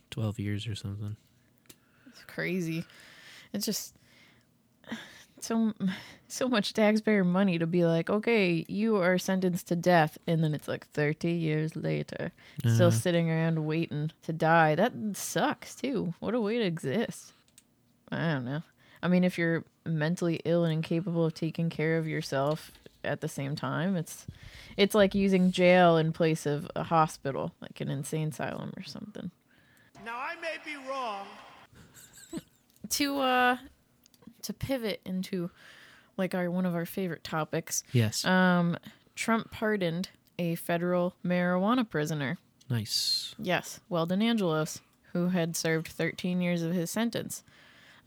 twelve 0.09 0.39
years 0.39 0.65
or 0.67 0.74
something. 0.76 1.15
It's 2.07 2.24
crazy. 2.26 2.84
It's 3.53 3.65
just 3.65 3.93
so 5.44 5.74
so 6.28 6.48
much 6.48 6.74
taxpayer 6.74 7.24
money 7.24 7.60
to 7.60 7.68
be 7.68 7.86
like, 7.86 8.10
okay, 8.10 8.66
you 8.68 8.96
are 8.98 9.18
sentenced 9.18 9.68
to 9.68 9.76
death, 9.76 10.18
and 10.28 10.44
then 10.44 10.54
it's 10.56 10.68
like 10.68 10.88
thirty 10.88 11.32
years 11.32 11.76
later, 11.76 12.32
still 12.60 12.88
Uh-huh. 12.88 12.91
sitting 12.91 13.30
around 13.30 13.66
waiting 13.66 14.12
to 14.24 14.34
die. 14.34 14.76
That 14.76 14.94
sucks 15.14 15.76
too. 15.76 16.14
What 16.20 16.34
a 16.34 16.39
way 16.41 16.58
to 16.58 16.64
exist. 16.66 17.34
I 18.12 18.34
don't 18.34 18.46
know. 18.46 18.64
I 19.02 19.08
mean, 19.08 19.24
if 19.24 19.38
you're 19.38 19.64
mentally 19.86 20.39
ill 20.46 20.64
and 20.64 20.72
incapable 20.74 21.26
of 21.26 21.34
taking 21.34 21.70
care 21.70 21.98
of 21.98 22.08
yourself 22.08 22.72
at 23.04 23.20
the 23.22 23.28
same 23.28 23.56
time, 23.56 23.96
it's 23.98 24.26
it's 24.78 24.96
like 24.96 25.14
using 25.14 25.52
jail 25.52 25.98
in 25.98 26.14
place 26.14 26.46
of 26.46 26.70
a 26.76 26.84
hospital, 26.84 27.52
like 27.62 27.82
an 27.82 27.89
insane 27.89 28.30
asylum 28.30 28.72
or 28.78 28.84
something. 28.84 29.30
Now, 30.06 30.16
I 30.16 30.36
may 30.41 30.56
be 30.66 30.76
wrong. 30.89 31.26
to 32.89 33.20
uh 33.20 33.58
to 34.44 34.54
pivot 34.54 35.02
into 35.06 35.50
like 36.18 36.36
our 36.36 36.50
one 36.52 36.66
of 36.66 36.76
our 36.76 36.86
favorite 36.86 37.24
topics. 37.24 37.84
Yes. 37.91 38.24
Um 38.26 38.78
Trump 39.16 39.52
pardoned 39.52 40.10
a 40.39 40.56
federal 40.56 41.16
marijuana 41.26 41.88
prisoner. 41.88 42.38
Nice. 42.70 43.36
Yes, 43.38 43.80
Weldon 43.89 44.22
Angelos, 44.22 44.82
who 45.12 45.28
had 45.30 45.56
served 45.56 45.88
13 45.88 46.41
years 46.41 46.62
of 46.64 46.74
his 46.74 46.89
sentence. 46.91 47.44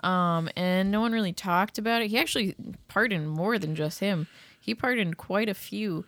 Um 0.00 0.48
and 0.56 0.90
no 0.90 1.00
one 1.00 1.12
really 1.12 1.32
talked 1.32 1.78
about 1.78 2.02
it. 2.02 2.08
He 2.10 2.18
actually 2.18 2.54
pardoned 2.88 3.30
more 3.30 3.58
than 3.58 3.74
just 3.74 4.00
him. 4.00 4.26
He 4.60 4.74
pardoned 4.74 5.16
quite 5.16 5.48
a 5.48 5.54
few 5.54 6.04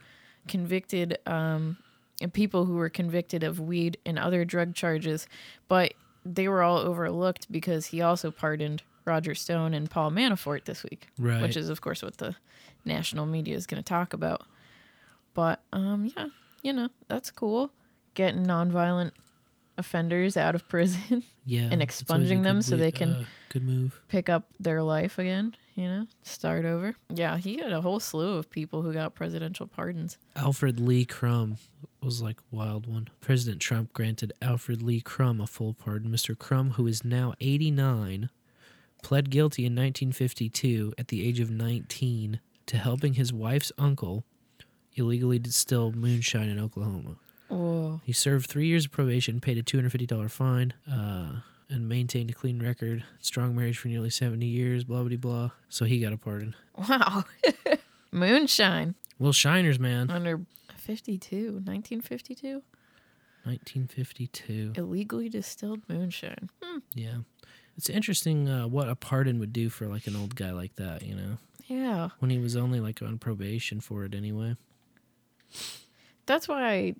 convicted 0.47 1.19
um 1.27 1.79
people 2.33 2.65
who 2.65 2.75
were 2.75 2.89
convicted 2.89 3.45
of 3.45 3.61
weed 3.61 3.97
and 4.05 4.19
other 4.19 4.45
drug 4.45 4.75
charges, 4.75 5.29
but 5.69 5.95
they 6.25 6.49
were 6.49 6.63
all 6.63 6.79
overlooked 6.79 7.51
because 7.51 7.87
he 7.87 8.03
also 8.03 8.31
pardoned 8.33 8.83
Roger 9.09 9.35
Stone 9.35 9.75
and 9.75 9.91
Paul 9.91 10.11
Manafort 10.13 10.65
this 10.67 10.85
week, 10.85 11.09
Right. 11.19 11.43
which 11.43 11.57
is 11.57 11.69
of 11.71 11.81
course 11.81 12.03
what 12.03 12.19
the 12.19 12.37
national 12.85 13.27
media 13.27 13.57
is 13.57 13.67
going 13.67 13.83
to 13.83 13.89
talk 13.89 14.13
about. 14.13 14.43
But 15.35 15.61
um 15.73 16.13
yeah, 16.17 16.27
you 16.63 16.73
know, 16.73 16.89
that's 17.09 17.31
cool. 17.31 17.71
Getting 18.15 18.45
nonviolent 18.47 19.13
offenders 19.77 20.37
out 20.37 20.55
of 20.55 20.69
prison 20.75 21.23
Yeah, 21.45 21.69
and 21.71 21.71
that's 21.71 21.73
always 21.73 21.81
a 21.81 21.83
expunging 21.83 22.43
them 22.43 22.57
good 22.57 22.65
so 22.65 22.77
they 22.77 22.91
can 22.93 23.11
uh, 23.11 23.25
good 23.49 23.63
move. 23.65 24.01
pick 24.09 24.29
up 24.29 24.49
their 24.59 24.83
life 24.83 25.19
again, 25.19 25.55
you 25.77 25.85
know, 25.87 26.07
start 26.23 26.65
over. 26.65 26.95
Yeah, 27.09 27.37
he 27.39 27.59
had 27.59 27.73
a 27.73 27.81
whole 27.81 28.01
slew 28.01 28.37
of 28.39 28.51
people 28.51 28.83
who 28.83 28.93
got 28.93 29.15
presidential 29.15 29.67
pardons. 29.69 30.19
Alfred 30.35 30.81
Lee 30.81 31.05
Crum 31.05 31.59
was 32.03 32.21
like 32.21 32.39
wild 32.51 32.87
one. 32.93 33.09
President 33.21 33.61
Trump 33.61 33.93
granted 33.93 34.33
Alfred 34.43 34.83
Lee 34.83 35.01
Crum 35.01 35.41
a 35.41 35.47
full 35.47 35.75
pardon. 35.75 36.11
Mr. 36.11 36.37
Crum, 36.37 36.71
who 36.73 36.87
is 36.89 37.05
now 37.05 37.35
89, 37.41 38.31
pled 39.03 39.31
guilty 39.31 39.63
in 39.63 39.73
1952 39.73 40.95
at 40.99 41.09
the 41.09 41.27
age 41.27 41.41
of 41.41 41.51
19 41.51 42.41
to 42.67 42.77
helping 42.77 43.15
his 43.15 43.33
wife's 43.33 43.73
uncle 43.79 44.25
illegally 44.97 45.39
distill 45.39 45.93
moonshine 45.93 46.49
in 46.49 46.59
Oklahoma. 46.59 47.17
Whoa. 47.49 48.01
He 48.05 48.13
served 48.13 48.47
three 48.51 48.67
years 48.67 48.85
of 48.87 48.91
probation, 48.93 49.41
paid 49.41 49.57
a 49.59 49.63
$250 49.63 50.31
fine, 50.31 50.75
uh, 50.91 51.41
and 51.71 51.89
maintained 51.89 52.31
a 52.31 52.35
clean 52.35 52.61
record. 52.63 53.05
Strong 53.21 53.55
marriage 53.57 53.79
for 53.79 53.89
nearly 53.89 54.11
70 54.11 54.45
years, 54.45 54.85
blah, 54.85 55.03
blah, 55.03 55.17
blah. 55.17 55.51
So 55.69 55.85
he 55.85 56.01
got 56.01 56.13
a 56.13 56.17
pardon. 56.19 56.55
Wow. 56.77 57.25
Moonshine 58.13 58.95
Little 59.19 59.33
shiners, 59.33 59.79
man. 59.79 60.11
under 60.11 60.41
52, 60.77 61.37
1952. 61.65 62.63
1952. 63.45 64.73
Illegally 64.77 65.29
distilled 65.29 65.81
moonshine. 65.89 66.51
Hmm. 66.63 66.79
Yeah. 66.95 67.19
It's 67.79 67.89
interesting 67.89 68.49
uh, 68.49 68.67
what 68.67 68.89
a 68.89 68.97
pardon 68.97 69.39
would 69.39 69.53
do 69.53 69.71
for 69.71 69.87
like 69.87 70.09
an 70.09 70.17
old 70.17 70.35
guy 70.35 70.51
like 70.51 70.75
that, 70.77 71.03
you 71.03 71.15
know? 71.15 71.39
Yeah. 71.69 72.09
When 72.19 72.29
he 72.29 72.39
was 72.39 72.57
only 72.57 72.81
like 72.81 73.01
on 73.03 73.19
probation 73.19 73.79
for 73.81 74.05
it 74.05 74.17
anyway. 74.17 74.57
That's 76.27 76.49
why 76.49 76.69
I, 76.69 76.95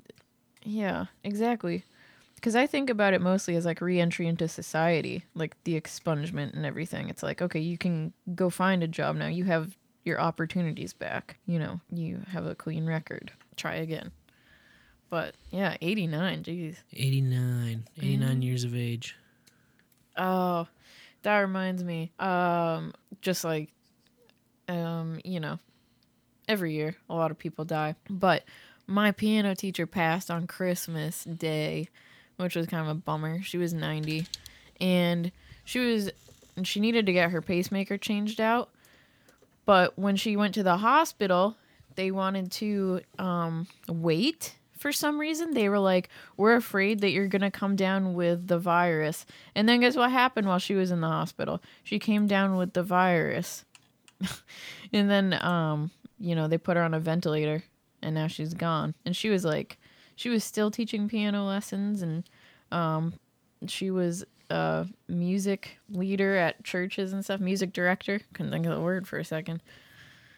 yeah, 0.63 1.07
exactly. 1.25 1.85
Because 2.37 2.55
I 2.55 2.69
think 2.69 2.91
about 2.91 3.13
it 3.13 3.21
mostly 3.21 3.57
as 3.57 3.67
like 3.67 3.81
reentry 3.81 4.29
into 4.29 4.47
society, 4.47 5.25
like 5.35 5.57
the 5.65 5.79
expungement 5.79 6.55
and 6.55 6.65
everything. 6.65 7.09
It's 7.09 7.25
like, 7.25 7.43
okay, 7.43 7.59
you 7.59 7.77
can 7.77 8.13
go 8.37 8.49
find 8.49 8.85
a 8.85 8.89
job 8.89 9.17
now. 9.17 9.27
You 9.27 9.45
have 9.45 9.77
your 10.05 10.21
opportunities 10.21 10.93
back. 10.93 11.39
You 11.47 11.59
know, 11.59 11.81
you 11.91 12.21
have 12.29 12.47
a 12.47 12.55
clean 12.55 12.87
record. 12.87 13.33
Try 13.57 13.75
again. 13.75 14.13
But 15.11 15.35
yeah, 15.51 15.77
89, 15.81 16.45
geez. 16.45 16.77
89. 16.95 17.85
89 17.99 18.43
years 18.43 18.63
of 18.63 18.77
age. 18.77 19.17
Oh, 20.19 20.67
that 21.23 21.39
reminds 21.39 21.83
me. 21.85 22.13
Um, 22.19 22.93
just 23.23 23.45
like, 23.45 23.71
um, 24.69 25.21
you 25.25 25.41
know, 25.41 25.59
every 26.49 26.75
year 26.75 26.97
a 27.09 27.15
lot 27.15 27.31
of 27.31 27.39
people 27.39 27.65
die, 27.65 27.95
but 28.11 28.45
my 28.87 29.13
piano 29.13 29.55
teacher 29.55 29.87
passed 29.87 30.31
on 30.31 30.47
Christmas 30.47 31.25
Day, 31.25 31.89
which 32.37 32.57
was 32.57 32.67
kind 32.67 32.83
of 32.83 32.97
a 32.97 33.01
bummer. 33.01 33.43
She 33.43 33.59
was 33.59 33.73
90, 33.73 34.27
and 34.81 35.31
she 35.65 35.79
was, 35.79 36.11
and 36.57 36.67
she 36.67 36.81
needed 36.81 37.07
to 37.07 37.13
get 37.13 37.31
her 37.31 37.43
pacemaker 37.43 37.97
changed 37.99 38.41
out, 38.41 38.71
but 39.67 39.99
when 39.99 40.17
she 40.17 40.37
went 40.37 40.55
to 40.55 40.63
the 40.63 40.79
hospital, 40.79 41.57
they 41.95 42.11
wanted 42.11 42.51
to 42.53 43.01
um 43.19 43.67
wait 43.89 44.55
for 44.79 44.93
some 44.93 45.19
reason 45.19 45.55
they 45.55 45.69
were 45.69 45.79
like 45.79 46.09
we're 46.37 46.55
afraid 46.55 47.01
that 47.01 47.11
you're 47.11 47.29
going 47.29 47.43
to 47.43 47.51
come 47.51 47.77
down 47.77 48.15
with 48.15 48.47
the 48.47 48.59
virus. 48.59 49.27
And 49.55 49.69
then 49.69 49.81
guess 49.81 49.97
what 49.97 50.11
happened 50.11 50.47
while 50.47 50.59
she 50.59 50.75
was 50.75 50.91
in 50.91 51.01
the 51.01 51.09
hospital? 51.09 51.61
She 51.83 51.99
came 51.99 52.27
down 52.27 52.57
with 52.57 52.73
the 52.73 52.83
virus. 52.83 53.65
And 54.91 55.11
then 55.11 55.39
um 55.45 55.91
you 56.19 56.35
know 56.35 56.49
they 56.49 56.57
put 56.59 56.77
her 56.79 56.83
on 56.83 56.95
a 56.95 57.01
ventilator 57.01 57.63
and 58.03 58.15
now 58.15 58.27
she's 58.27 58.55
gone. 58.55 58.95
And 59.05 59.15
she 59.15 59.29
was 59.29 59.45
like 59.45 59.79
she 60.17 60.31
was 60.31 60.43
still 60.45 60.71
teaching 60.71 61.09
piano 61.09 61.45
lessons 61.45 62.03
and 62.03 62.25
um 62.73 63.15
she 63.67 63.91
was 63.91 64.25
a 64.51 64.87
music 65.09 65.79
leader 65.91 66.37
at 66.37 66.65
churches 66.65 67.13
and 67.13 67.23
stuff 67.25 67.41
music 67.41 67.73
director. 67.73 68.21
Couldn't 68.33 68.53
think 68.53 68.67
of 68.67 68.75
the 68.75 68.81
word 68.81 69.07
for 69.07 69.19
a 69.19 69.25
second. 69.25 69.63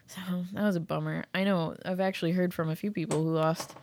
So 0.07 0.19
that 0.51 0.63
was 0.63 0.75
a 0.75 0.81
bummer. 0.81 1.23
I 1.33 1.45
know 1.45 1.75
i've 1.85 2.01
actually 2.01 2.33
heard 2.33 2.53
from 2.53 2.69
a 2.69 2.75
few 2.75 2.91
people 2.91 3.23
who 3.23 3.33
lost 3.33 3.73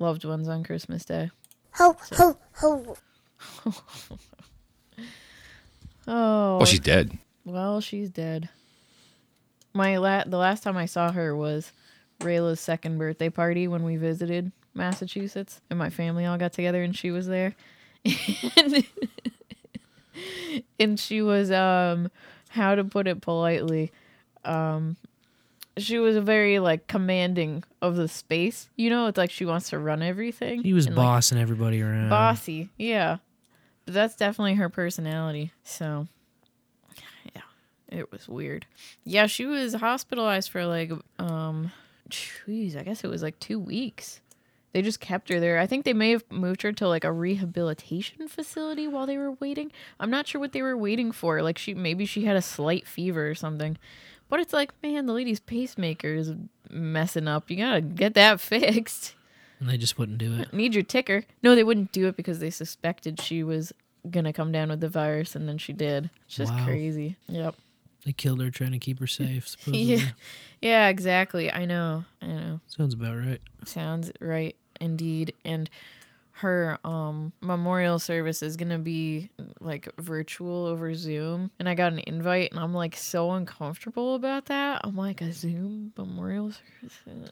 loved 0.00 0.24
ones 0.24 0.48
on 0.48 0.64
christmas 0.64 1.04
day 1.04 1.30
Ho, 1.74 1.96
ho, 2.16 2.36
ho. 2.54 2.96
oh 6.08 6.56
Well, 6.58 6.64
she's 6.66 6.80
dead. 6.80 7.16
Well, 7.44 7.80
she's 7.80 8.10
dead. 8.10 8.48
My 9.72 9.96
la- 9.98 10.24
the 10.24 10.36
last 10.36 10.62
time 10.62 10.76
I 10.76 10.86
saw 10.86 11.12
her 11.12 11.34
was 11.34 11.72
Rayla's 12.20 12.60
second 12.60 12.98
birthday 12.98 13.28
party 13.30 13.68
when 13.68 13.84
we 13.84 13.96
visited 13.96 14.50
Massachusetts, 14.74 15.60
and 15.70 15.78
my 15.78 15.90
family 15.90 16.26
all 16.26 16.36
got 16.38 16.52
together, 16.52 16.82
and 16.82 16.94
she 16.94 17.10
was 17.10 17.26
there, 17.28 17.54
and, 18.56 18.84
and 20.78 21.00
she 21.00 21.22
was 21.22 21.50
um, 21.50 22.10
how 22.48 22.74
to 22.74 22.84
put 22.84 23.06
it 23.06 23.20
politely, 23.20 23.90
um, 24.44 24.96
she 25.82 25.98
was 25.98 26.16
very 26.18 26.58
like 26.58 26.86
commanding 26.86 27.64
of 27.82 27.96
the 27.96 28.08
space. 28.08 28.68
You 28.76 28.90
know, 28.90 29.06
it's 29.06 29.18
like 29.18 29.30
she 29.30 29.44
wants 29.44 29.70
to 29.70 29.78
run 29.78 30.02
everything. 30.02 30.62
He 30.62 30.72
was 30.72 30.86
and, 30.86 30.96
like, 30.96 31.04
bossing 31.04 31.38
everybody 31.38 31.82
around. 31.82 32.10
bossy 32.10 32.68
yeah 32.78 33.18
but 33.84 33.94
that's 33.94 34.14
definitely 34.14 34.54
her 34.54 34.68
personality 34.68 35.52
so 35.64 36.06
yeah 37.34 37.42
it 37.88 38.10
was 38.12 38.28
weird 38.28 38.66
yeah 39.04 39.26
she 39.26 39.46
was 39.46 39.74
hospitalized 39.74 40.50
for 40.50 40.66
like 40.66 40.90
um 41.18 41.72
jeez 42.08 42.76
i 42.76 42.82
guess 42.82 43.04
it 43.04 43.10
was 43.10 43.22
like 43.22 43.38
two 43.38 43.58
weeks 43.58 44.20
they 44.72 44.82
just 44.82 45.00
kept 45.00 45.28
her 45.28 45.40
there 45.40 45.58
i 45.58 45.66
think 45.66 45.84
they 45.84 45.92
may 45.92 46.10
have 46.10 46.24
moved 46.30 46.62
her 46.62 46.72
to 46.72 46.86
like 46.86 47.04
a 47.04 47.12
rehabilitation 47.12 48.28
facility 48.28 48.86
while 48.86 49.06
they 49.06 49.18
were 49.18 49.32
waiting 49.32 49.72
i'm 49.98 50.10
not 50.10 50.26
sure 50.26 50.40
what 50.40 50.52
they 50.52 50.62
were 50.62 50.76
waiting 50.76 51.10
for 51.12 51.42
like 51.42 51.58
she 51.58 51.74
maybe 51.74 52.04
she 52.04 52.24
had 52.24 52.36
a 52.36 52.42
slight 52.42 52.86
fever 52.86 53.28
or 53.28 53.34
something 53.34 53.76
but 54.30 54.40
it's 54.40 54.52
like 54.54 54.70
man 54.82 55.04
the 55.06 55.12
lady's 55.12 55.40
pacemaker 55.40 56.14
is 56.14 56.32
messing 56.70 57.28
up 57.28 57.50
you 57.50 57.56
gotta 57.58 57.80
get 57.82 58.14
that 58.14 58.40
fixed 58.52 59.14
And 59.60 59.68
they 59.68 59.76
just 59.76 59.98
wouldn't 59.98 60.16
do 60.18 60.32
it. 60.40 60.52
need 60.54 60.72
your 60.74 60.82
ticker. 60.84 61.24
No, 61.42 61.54
they 61.54 61.64
wouldn't 61.64 61.92
do 61.92 62.06
it 62.08 62.16
because 62.16 62.38
they 62.38 62.48
suspected 62.48 63.20
she 63.20 63.42
was 63.42 63.72
gonna 64.10 64.32
come 64.32 64.50
down 64.52 64.70
with 64.70 64.80
the 64.80 64.88
virus, 64.88 65.36
and 65.36 65.46
then 65.46 65.58
she 65.58 65.74
did. 65.74 66.08
It's 66.24 66.36
just 66.36 66.54
Wow. 66.54 66.64
crazy. 66.64 67.16
Yep. 67.28 67.54
They 68.06 68.12
killed 68.12 68.40
her 68.40 68.50
trying 68.50 68.72
to 68.72 68.78
keep 68.78 68.98
her 69.00 69.06
safe, 69.06 69.46
supposedly. 69.52 69.82
Yeah. 69.82 70.08
Yeah. 70.62 70.88
Exactly. 70.88 71.52
I 71.52 71.66
know. 71.66 72.04
I 72.22 72.26
know. 72.28 72.60
Sounds 72.68 72.94
about 72.94 73.16
right. 73.18 73.42
Sounds 73.66 74.10
right, 74.22 74.56
indeed. 74.80 75.34
And 75.44 75.68
her 76.40 76.78
um 76.84 77.32
memorial 77.42 77.98
service 77.98 78.42
is 78.42 78.56
gonna 78.56 78.78
be 78.78 79.30
like 79.60 79.88
virtual 79.98 80.66
over 80.66 80.94
Zoom, 80.94 81.50
and 81.58 81.68
I 81.68 81.74
got 81.74 81.92
an 81.92 82.00
invite, 82.06 82.50
and 82.50 82.58
I'm 82.58 82.72
like 82.72 82.96
so 82.96 83.32
uncomfortable 83.32 84.14
about 84.14 84.46
that. 84.46 84.80
I'm 84.84 84.96
like 84.96 85.20
a 85.20 85.32
Zoom 85.32 85.92
memorial 85.98 86.52
service. 86.52 87.30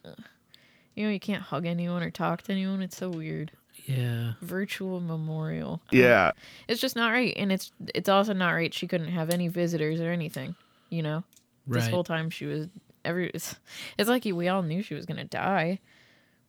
You 0.95 1.05
know, 1.05 1.11
you 1.11 1.21
can't 1.21 1.43
hug 1.43 1.65
anyone 1.65 2.03
or 2.03 2.11
talk 2.11 2.43
to 2.43 2.53
anyone. 2.53 2.83
It's 2.83 2.97
so 2.97 3.09
weird. 3.09 3.53
Yeah. 3.87 4.33
virtual 4.43 5.01
memorial. 5.01 5.81
Yeah. 5.93 6.33
It's 6.67 6.81
just 6.81 6.97
not 6.97 7.11
right, 7.11 7.33
and 7.37 7.51
it's 7.51 7.73
it's 7.95 8.09
also 8.09 8.35
not 8.35 8.51
right. 8.51 8.75
She 8.75 8.87
couldn't 8.87 9.09
have 9.09 9.31
any 9.31 9.49
visitors 9.49 10.01
or 10.01 10.11
anything. 10.11 10.55
You 10.91 11.03
know, 11.03 11.25
right. 11.67 11.81
this 11.81 11.89
whole 11.89 12.05
time 12.05 12.29
she 12.29 12.45
was 12.45 12.69
every. 13.05 13.31
It's, 13.31 13.57
it's 13.97 14.09
like 14.09 14.25
we 14.25 14.49
all 14.49 14.63
knew 14.63 14.83
she 14.83 14.95
was 14.95 15.07
gonna 15.07 15.25
die 15.25 15.79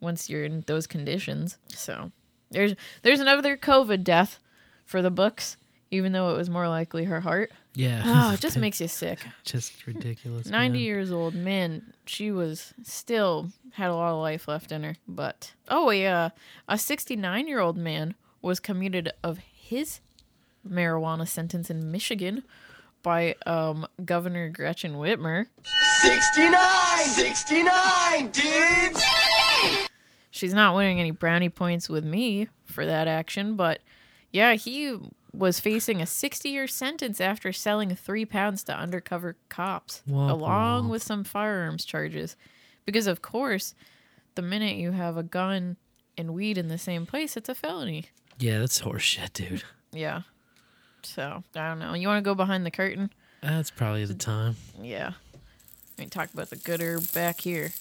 once 0.01 0.29
you're 0.29 0.43
in 0.43 0.63
those 0.67 0.87
conditions. 0.87 1.57
So 1.67 2.11
there's 2.51 2.75
there's 3.01 3.19
another 3.19 3.57
COVID 3.57 4.03
death 4.03 4.39
for 4.85 5.01
the 5.01 5.11
books, 5.11 5.57
even 5.91 6.11
though 6.11 6.33
it 6.33 6.37
was 6.37 6.49
more 6.49 6.67
likely 6.67 7.05
her 7.05 7.21
heart. 7.21 7.51
Yeah. 7.75 8.01
Oh, 8.05 8.33
it 8.33 8.39
just 8.39 8.57
makes 8.57 8.81
you 8.81 8.87
sick. 8.87 9.19
Just 9.43 9.85
ridiculous. 9.85 10.47
90 10.47 10.73
man. 10.73 10.81
years 10.81 11.11
old, 11.11 11.35
man, 11.35 11.93
she 12.05 12.31
was 12.31 12.73
still 12.83 13.49
had 13.73 13.89
a 13.89 13.95
lot 13.95 14.11
of 14.11 14.19
life 14.19 14.47
left 14.47 14.71
in 14.71 14.83
her. 14.83 14.95
But 15.07 15.53
oh 15.67 15.91
yeah, 15.91 16.29
a 16.67 16.77
69 16.77 17.47
year 17.47 17.59
old 17.59 17.77
man 17.77 18.15
was 18.41 18.59
commuted 18.59 19.11
of 19.23 19.39
his 19.39 19.99
marijuana 20.67 21.27
sentence 21.27 21.69
in 21.69 21.91
Michigan 21.91 22.43
by 23.01 23.35
um, 23.45 23.87
Governor 24.03 24.49
Gretchen 24.49 24.95
Whitmer. 24.95 25.47
69! 26.01 27.05
69, 27.05 28.31
dudes! 28.31 29.28
She's 30.31 30.53
not 30.53 30.75
winning 30.75 30.99
any 30.99 31.11
brownie 31.11 31.49
points 31.49 31.89
with 31.89 32.03
me 32.05 32.47
for 32.65 32.85
that 32.85 33.07
action, 33.07 33.55
but 33.55 33.79
yeah, 34.31 34.53
he 34.53 34.95
was 35.33 35.59
facing 35.59 36.01
a 36.01 36.05
60 36.05 36.49
year 36.49 36.67
sentence 36.67 37.19
after 37.21 37.51
selling 37.51 37.95
three 37.95 38.25
pounds 38.25 38.63
to 38.65 38.75
undercover 38.77 39.35
cops, 39.49 40.01
Womp 40.07 40.29
along 40.31 40.85
womp. 40.85 40.89
with 40.91 41.03
some 41.03 41.23
firearms 41.23 41.85
charges. 41.85 42.35
Because, 42.85 43.07
of 43.07 43.21
course, 43.21 43.73
the 44.35 44.41
minute 44.41 44.77
you 44.77 44.91
have 44.91 45.17
a 45.17 45.23
gun 45.23 45.77
and 46.17 46.33
weed 46.33 46.57
in 46.57 46.67
the 46.67 46.77
same 46.77 47.05
place, 47.05 47.37
it's 47.37 47.49
a 47.49 47.55
felony. 47.55 48.05
Yeah, 48.39 48.59
that's 48.59 48.81
horseshit, 48.81 49.33
dude. 49.33 49.63
Yeah. 49.91 50.21
So, 51.03 51.43
I 51.55 51.67
don't 51.69 51.79
know. 51.79 51.93
You 51.93 52.07
want 52.07 52.23
to 52.23 52.27
go 52.27 52.35
behind 52.35 52.65
the 52.65 52.71
curtain? 52.71 53.11
That's 53.41 53.71
probably 53.71 54.05
the 54.05 54.13
time. 54.15 54.55
Yeah. 54.81 55.13
We 55.97 56.03
can 56.05 56.09
talk 56.09 56.33
about 56.33 56.49
the 56.49 56.55
good 56.55 56.81
herb 56.81 57.11
back 57.13 57.41
here. 57.41 57.71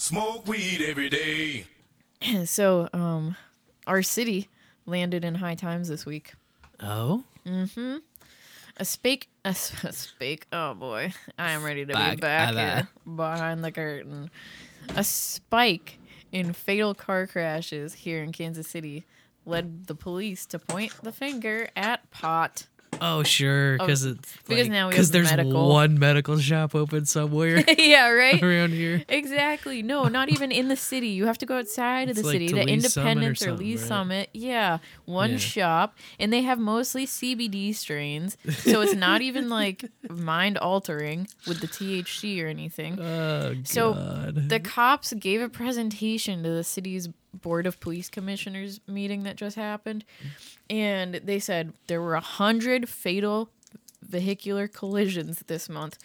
Smoke 0.00 0.46
weed 0.46 0.80
every 0.80 1.08
day. 1.08 1.64
so, 2.44 2.88
um, 2.92 3.34
our 3.84 4.00
city 4.00 4.48
landed 4.86 5.24
in 5.24 5.34
high 5.34 5.56
times 5.56 5.88
this 5.88 6.06
week. 6.06 6.34
Oh, 6.78 7.24
Mm-hmm. 7.44 7.96
A 8.76 8.84
spake, 8.84 9.28
a 9.44 9.52
spake. 9.54 10.46
Oh 10.52 10.74
boy, 10.74 11.12
I 11.36 11.50
am 11.50 11.64
ready 11.64 11.84
to 11.84 11.88
be 11.88 12.16
back 12.16 12.54
here 12.54 12.88
behind 13.16 13.64
the 13.64 13.72
curtain. 13.72 14.30
A 14.94 15.02
spike 15.02 15.98
in 16.30 16.52
fatal 16.52 16.94
car 16.94 17.26
crashes 17.26 17.94
here 17.94 18.22
in 18.22 18.30
Kansas 18.30 18.68
City 18.68 19.04
led 19.44 19.88
the 19.88 19.96
police 19.96 20.46
to 20.46 20.60
point 20.60 20.92
the 21.02 21.10
finger 21.10 21.70
at 21.74 22.08
pot. 22.12 22.68
Oh, 23.00 23.22
sure, 23.22 23.74
Oh, 23.80 23.86
because 23.86 24.04
it's 24.04 24.36
because 24.46 24.64
like- 24.64 24.70
now 24.72 24.88
we 24.88 24.94
'cause 24.94 25.06
have 25.06 25.12
there's 25.12 25.30
medical. 25.30 25.68
one 25.68 25.98
medical 25.98 26.38
shop 26.38 26.74
open 26.74 27.04
somewhere 27.04 27.64
yeah, 27.78 28.08
right. 28.08 28.42
around 28.42 28.72
here. 28.72 29.02
Exactly. 29.08 29.82
No, 29.82 30.04
not 30.04 30.28
even 30.30 30.50
in 30.52 30.68
the 30.68 30.76
city. 30.76 31.08
You 31.08 31.26
have 31.26 31.38
to 31.38 31.46
go 31.46 31.58
outside 31.58 32.08
of 32.10 32.16
the 32.16 32.22
like 32.22 32.32
city 32.32 32.48
to 32.48 32.54
to 32.54 32.64
Lee's 32.64 32.92
Summit 32.92 33.06
or 33.06 33.10
Independence 33.10 33.46
or, 33.46 33.52
Lee 33.52 33.76
right? 33.76 33.86
Summit. 33.86 34.30
Yeah, 34.32 34.78
one 35.04 35.32
Yeah. 35.32 35.36
shop, 35.38 35.96
and 36.18 36.32
they 36.32 36.42
have 36.42 36.58
mostly 36.58 37.06
CBD 37.06 37.72
strains, 37.74 38.36
so 38.58 38.80
it's 38.80 38.94
not 38.94 39.22
even 39.22 39.48
like 39.48 39.84
mind 40.10 40.58
altering 40.58 41.28
with 41.46 41.60
the 41.60 41.66
THC 41.68 42.42
or 42.42 42.46
anything. 42.48 42.98
Oh 43.00 43.54
So 43.64 43.94
god. 43.94 44.48
the 44.48 44.60
cops 44.60 45.12
gave 45.14 45.40
a 45.40 45.48
presentation 45.48 46.42
to 46.42 46.48
the 46.50 46.64
city's 46.64 47.08
board 47.34 47.66
of 47.66 47.78
police 47.80 48.08
commissioners 48.08 48.80
meeting 48.86 49.22
that 49.24 49.36
just 49.36 49.56
happened, 49.56 50.04
and 50.70 51.14
they 51.16 51.38
said 51.38 51.72
there 51.86 52.00
were 52.02 52.14
a 52.14 52.20
hundred 52.20 52.88
fatal 52.88 53.50
vehicular 54.02 54.68
collisions 54.68 55.40
this 55.46 55.68
month, 55.68 55.98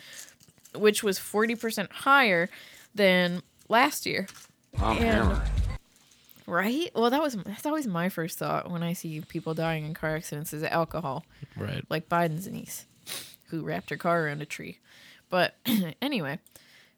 which 0.76 1.04
was 1.04 1.18
forty 1.20 1.56
percent 1.56 1.92
higher 1.92 2.50
than 2.94 3.42
last 3.70 4.06
year. 4.06 4.28
And- 4.82 5.40
Right? 6.46 6.92
Well, 6.94 7.10
that 7.10 7.22
was 7.22 7.36
that's 7.46 7.66
always 7.66 7.88
my 7.88 8.10
first 8.10 8.38
thought 8.38 8.70
when 8.70 8.84
I 8.84 8.92
see 8.92 9.22
people 9.22 9.54
dying 9.54 9.86
in 9.86 9.94
car 9.94 10.18
accidents 10.18 10.52
is 10.52 10.62
alcohol 10.62 11.26
right. 11.56 11.86
like 11.90 12.10
Biden's 12.10 12.48
niece, 12.50 12.86
who 13.46 13.64
wrapped 13.64 13.90
her 13.92 13.96
car 13.98 14.26
around 14.26 14.42
a 14.42 14.46
tree. 14.46 14.80
But 15.30 15.56
anyway, 16.02 16.40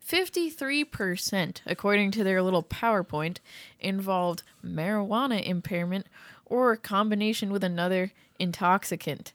53%, 0.08 1.62
according 1.66 2.12
to 2.12 2.24
their 2.24 2.42
little 2.42 2.64
PowerPoint, 2.64 3.38
involved 3.80 4.44
marijuana 4.64 5.44
impairment 5.44 6.06
or 6.46 6.72
a 6.72 6.78
combination 6.78 7.52
with 7.52 7.64
another 7.64 8.12
intoxicant. 8.40 9.34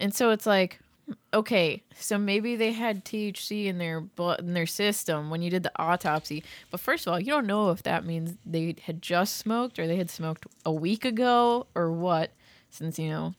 And 0.00 0.12
so 0.14 0.30
it's 0.30 0.46
like, 0.46 0.80
okay, 1.32 1.82
so 1.96 2.18
maybe 2.18 2.56
they 2.56 2.72
had 2.72 3.04
THC 3.04 3.66
in 3.66 3.78
their 3.78 4.00
blood 4.00 4.40
in 4.40 4.54
their 4.54 4.66
system 4.66 5.30
when 5.30 5.42
you 5.42 5.50
did 5.50 5.62
the 5.62 5.72
autopsy. 5.76 6.42
But 6.70 6.80
first 6.80 7.06
of 7.06 7.12
all, 7.12 7.20
you 7.20 7.26
don't 7.26 7.46
know 7.46 7.70
if 7.70 7.82
that 7.84 8.04
means 8.04 8.36
they 8.44 8.74
had 8.82 9.00
just 9.02 9.36
smoked 9.36 9.78
or 9.78 9.86
they 9.86 9.96
had 9.96 10.10
smoked 10.10 10.46
a 10.64 10.72
week 10.72 11.04
ago 11.04 11.66
or 11.74 11.92
what, 11.92 12.32
since 12.70 12.98
you 12.98 13.10
know 13.10 13.34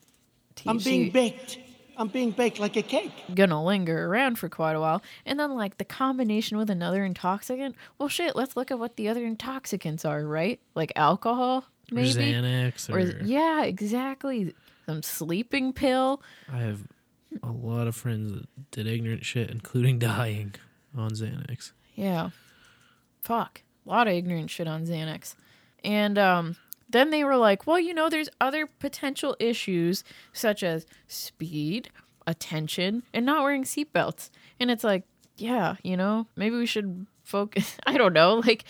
THC 0.56 0.70
I'm 0.70 0.78
being 0.78 1.12
baked. 1.12 1.58
I'm 1.98 2.08
being 2.08 2.32
baked 2.32 2.60
like 2.60 2.76
a 2.76 2.82
cake. 2.82 3.12
gonna 3.34 3.64
linger 3.64 4.08
around 4.08 4.38
for 4.38 4.50
quite 4.50 4.74
a 4.76 4.80
while. 4.80 5.02
And 5.26 5.40
then 5.40 5.56
like 5.56 5.78
the 5.78 5.86
combination 5.86 6.58
with 6.58 6.70
another 6.70 7.04
intoxicant. 7.06 7.76
Well, 7.98 8.10
shit, 8.10 8.36
let's 8.36 8.56
look 8.56 8.72
at 8.72 8.80
what 8.80 8.96
the 8.98 9.08
other 9.08 9.26
intoxicants 9.26 10.06
are, 10.06 10.26
right? 10.26 10.60
Like 10.76 10.92
alcohol, 10.96 11.66
maybe. 11.92 12.10
Or 12.10 12.14
Xanax 12.14 12.90
or, 12.90 12.98
Or 12.98 13.24
yeah, 13.24 13.64
exactly. 13.64 14.54
Some 14.86 15.02
sleeping 15.04 15.74
pill. 15.74 16.22
I 16.52 16.58
have 16.58 16.82
a 17.42 17.52
lot 17.52 17.88
of 17.88 17.96
friends 17.96 18.32
that 18.34 18.72
did 18.72 18.88
ignorant 18.88 19.26
shit, 19.26 19.50
including 19.50 20.00
dying 20.14 20.56
on 20.96 21.12
Xanax. 21.12 21.72
Yeah. 21.96 22.30
Fuck. 23.22 23.62
A 23.86 23.90
lot 23.90 24.08
of 24.08 24.14
ignorant 24.14 24.50
shit 24.50 24.68
on 24.68 24.86
Xanax. 24.86 25.36
And 25.84 26.18
um 26.18 26.56
then 26.96 27.10
they 27.10 27.24
were 27.24 27.38
like, 27.38 27.68
well, 27.68 27.80
you 27.80 27.94
know, 27.94 28.10
there's 28.10 28.30
other 28.40 28.66
potential 28.66 29.36
issues 29.40 30.04
such 30.34 30.64
as 30.64 30.86
speed, 31.08 31.90
attention, 32.26 33.04
and 33.14 33.26
not 33.26 33.44
wearing 33.44 33.64
seatbelts. 33.64 34.30
And 34.60 34.72
it's 34.72 34.84
like, 34.84 35.04
yeah, 35.38 35.76
you 35.84 35.98
know, 35.98 36.28
maybe 36.36 36.56
we 36.56 36.66
should 36.66 37.06
focus. 37.24 37.78
I 37.86 37.98
don't 37.98 38.14
know. 38.14 38.36
Like, 38.36 38.64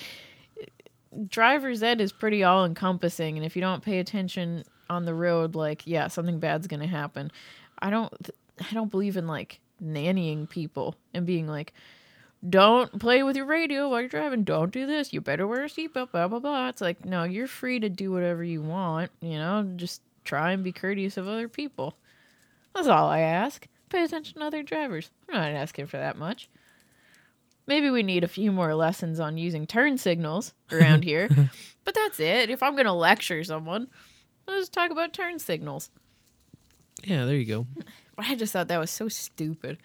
driver's 1.28 1.84
ed 1.84 2.01
is 2.01 2.11
pretty 2.11 2.43
all 2.43 2.65
encompassing. 2.65 3.38
And 3.38 3.45
if 3.45 3.55
you 3.55 3.61
don't 3.61 3.84
pay 3.84 3.99
attention 3.99 4.63
on 4.89 5.05
the 5.05 5.13
road, 5.13 5.55
like, 5.55 5.84
yeah, 5.86 6.07
something 6.07 6.39
bad's 6.39 6.67
going 6.67 6.82
to 6.82 6.88
happen. 6.88 7.32
I 7.80 7.89
don't, 7.89 8.13
I 8.59 8.73
don't 8.73 8.91
believe 8.91 9.17
in 9.17 9.28
like 9.28 9.59
nannying 9.84 10.49
people 10.49 10.95
and 11.13 11.26
being 11.26 11.47
like, 11.47 11.73
don't 12.47 12.99
play 12.99 13.23
with 13.23 13.36
your 13.36 13.45
radio 13.45 13.89
while 13.89 14.01
you're 14.01 14.09
driving. 14.09 14.43
Don't 14.43 14.71
do 14.71 14.86
this. 14.86 15.13
You 15.13 15.21
better 15.21 15.47
wear 15.47 15.63
a 15.63 15.67
seatbelt. 15.67 16.11
Blah 16.11 16.27
blah 16.27 16.39
blah. 16.39 16.69
It's 16.69 16.81
like 16.81 17.05
no, 17.05 17.23
you're 17.23 17.47
free 17.47 17.79
to 17.79 17.89
do 17.89 18.11
whatever 18.11 18.43
you 18.43 18.61
want. 18.61 19.11
You 19.21 19.38
know, 19.38 19.71
just 19.75 20.01
try 20.23 20.51
and 20.51 20.63
be 20.63 20.71
courteous 20.71 21.17
of 21.17 21.27
other 21.27 21.47
people. 21.47 21.95
That's 22.73 22.88
all 22.88 23.07
I 23.07 23.19
ask. 23.19 23.67
Pay 23.89 24.03
attention 24.03 24.39
to 24.39 24.45
other 24.45 24.63
drivers. 24.63 25.11
I'm 25.29 25.36
not 25.36 25.51
asking 25.51 25.88
for 25.88 25.97
that 25.97 26.17
much. 26.17 26.49
Maybe 27.67 27.89
we 27.89 28.03
need 28.03 28.23
a 28.23 28.27
few 28.27 28.51
more 28.51 28.75
lessons 28.75 29.19
on 29.19 29.38
using 29.38 29.65
turn 29.65 29.97
signals 29.97 30.53
around 30.71 31.03
here, 31.03 31.29
but 31.83 31.95
that's 31.95 32.19
it. 32.19 32.49
If 32.49 32.61
I'm 32.61 32.75
gonna 32.75 32.93
lecture 32.95 33.43
someone, 33.43 33.88
let's 34.47 34.69
talk 34.69 34.91
about 34.91 35.13
turn 35.13 35.39
signals. 35.39 35.89
Yeah, 37.03 37.25
there 37.25 37.36
you 37.36 37.45
go. 37.45 37.67
I 38.17 38.36
just 38.36 38.53
thought 38.53 38.67
that 38.67 38.79
was 38.79 38.91
so 38.91 39.07
stupid. 39.07 39.77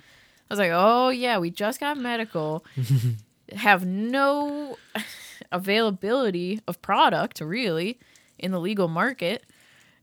I 0.50 0.54
was 0.54 0.58
like, 0.58 0.72
oh, 0.74 1.10
yeah, 1.10 1.38
we 1.38 1.50
just 1.50 1.78
got 1.78 1.96
medical, 1.96 2.64
have 3.52 3.86
no 3.86 4.76
availability 5.52 6.60
of 6.66 6.82
product, 6.82 7.40
really, 7.40 8.00
in 8.36 8.50
the 8.50 8.58
legal 8.58 8.88
market. 8.88 9.44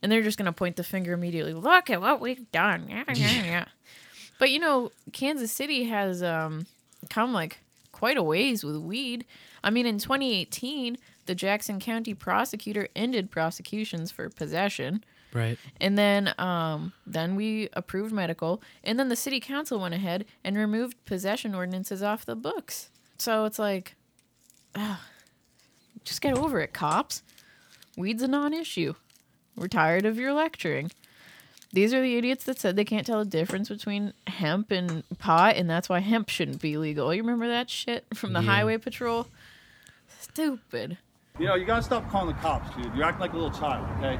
And 0.01 0.09
they're 0.09 0.21
just 0.23 0.37
going 0.37 0.45
to 0.45 0.53
point 0.53 0.77
the 0.77 0.83
finger 0.83 1.11
immediately. 1.11 1.53
Look 1.53 1.89
at 1.89 1.99
what 1.99 2.21
we've 2.21 2.49
done. 2.51 2.87
Yeah, 2.87 3.03
yeah, 3.13 3.43
yeah. 3.43 3.65
But, 4.39 4.51
you 4.51 4.59
know, 4.59 4.91
Kansas 5.11 5.51
City 5.51 5.85
has 5.85 6.23
um, 6.23 6.65
come 7.09 7.33
like 7.33 7.59
quite 7.91 8.15
a 8.15 8.23
ways 8.23 8.63
with 8.63 8.77
weed. 8.77 9.25
I 9.63 9.69
mean, 9.69 9.85
in 9.85 9.97
2018, 9.97 10.97
the 11.25 11.35
Jackson 11.35 11.79
County 11.79 12.13
prosecutor 12.13 12.87
ended 12.95 13.31
prosecutions 13.31 14.11
for 14.11 14.29
possession. 14.29 15.03
Right. 15.33 15.57
And 15.81 15.97
then 15.97 16.33
um 16.37 16.93
then 17.05 17.35
we 17.35 17.69
approved 17.73 18.13
medical 18.13 18.61
and 18.83 18.97
then 18.99 19.09
the 19.09 19.15
city 19.15 19.39
council 19.39 19.79
went 19.79 19.93
ahead 19.93 20.25
and 20.43 20.57
removed 20.57 21.03
possession 21.05 21.53
ordinances 21.53 22.01
off 22.01 22.25
the 22.25 22.35
books. 22.35 22.89
So 23.17 23.45
it's 23.45 23.59
like 23.59 23.95
ah, 24.75 25.01
just 26.03 26.21
get 26.21 26.37
over 26.37 26.59
it, 26.61 26.73
cops. 26.73 27.23
Weed's 27.97 28.21
a 28.23 28.27
non-issue. 28.27 28.93
We're 29.55 29.67
tired 29.67 30.05
of 30.05 30.17
your 30.17 30.33
lecturing. 30.33 30.91
These 31.73 31.93
are 31.93 32.01
the 32.01 32.15
idiots 32.15 32.45
that 32.45 32.59
said 32.59 32.75
they 32.75 32.85
can't 32.85 33.05
tell 33.05 33.19
the 33.19 33.25
difference 33.29 33.67
between 33.69 34.13
hemp 34.27 34.71
and 34.71 35.03
pot 35.19 35.55
and 35.57 35.69
that's 35.69 35.89
why 35.89 35.99
hemp 35.99 36.29
shouldn't 36.29 36.61
be 36.61 36.77
legal. 36.77 37.13
You 37.13 37.21
remember 37.21 37.47
that 37.47 37.69
shit 37.69 38.05
from 38.13 38.33
the 38.33 38.39
Yeah. 38.41 38.45
highway 38.51 38.77
patrol? 38.77 39.27
Stupid. 40.21 40.97
You 41.39 41.45
know, 41.47 41.55
you 41.55 41.65
gotta 41.65 41.83
stop 41.83 42.09
calling 42.09 42.27
the 42.33 42.41
cops, 42.41 42.75
dude. 42.75 42.93
You're 42.95 43.03
acting 43.03 43.19
like 43.21 43.33
a 43.33 43.37
little 43.37 43.51
child, 43.51 43.87
okay? 43.97 44.19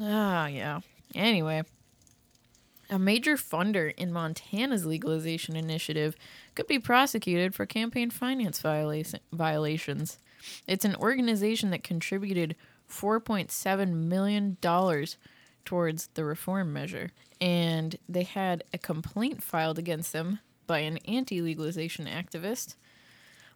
Ah, 0.00 0.46
yeah. 0.46 0.80
Anyway, 1.14 1.62
a 2.90 2.98
major 2.98 3.36
funder 3.36 3.94
in 3.96 4.12
Montana's 4.12 4.84
legalization 4.84 5.56
initiative 5.56 6.16
could 6.54 6.66
be 6.66 6.78
prosecuted 6.78 7.54
for 7.54 7.66
campaign 7.66 8.10
finance 8.10 8.60
violation, 8.60 9.20
violations. 9.32 10.18
It's 10.66 10.84
an 10.84 10.96
organization 10.96 11.70
that 11.70 11.84
contributed 11.84 12.56
$4.7 12.90 13.92
million 13.92 14.56
towards 15.64 16.08
the 16.14 16.24
reform 16.24 16.72
measure, 16.72 17.10
and 17.40 17.96
they 18.08 18.24
had 18.24 18.64
a 18.72 18.78
complaint 18.78 19.42
filed 19.42 19.78
against 19.78 20.12
them 20.12 20.40
by 20.66 20.80
an 20.80 20.98
anti 20.98 21.40
legalization 21.40 22.06
activist 22.06 22.74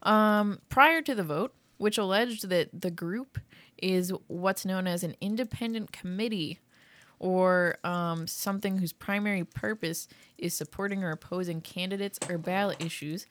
um, 0.03 0.61
prior 0.68 1.01
to 1.03 1.14
the 1.14 1.25
vote, 1.25 1.55
which 1.79 1.99
alleged 1.99 2.49
that 2.49 2.68
the 2.79 2.91
group 2.91 3.39
is 3.85 4.11
what's 4.28 4.64
known 4.64 4.87
as 4.87 5.05
an 5.05 5.14
independent 5.20 5.93
committee 5.93 6.59
or 7.18 7.76
um, 7.85 8.26
something 8.26 8.78
whose 8.78 8.95
primary 8.95 9.45
purpose 9.45 10.09
is 10.39 10.57
supporting 10.57 11.05
or 11.05 11.11
opposing 11.11 11.61
candidates 11.61 12.18
or 12.28 12.39
ballot 12.39 12.82
issues, 12.82 13.26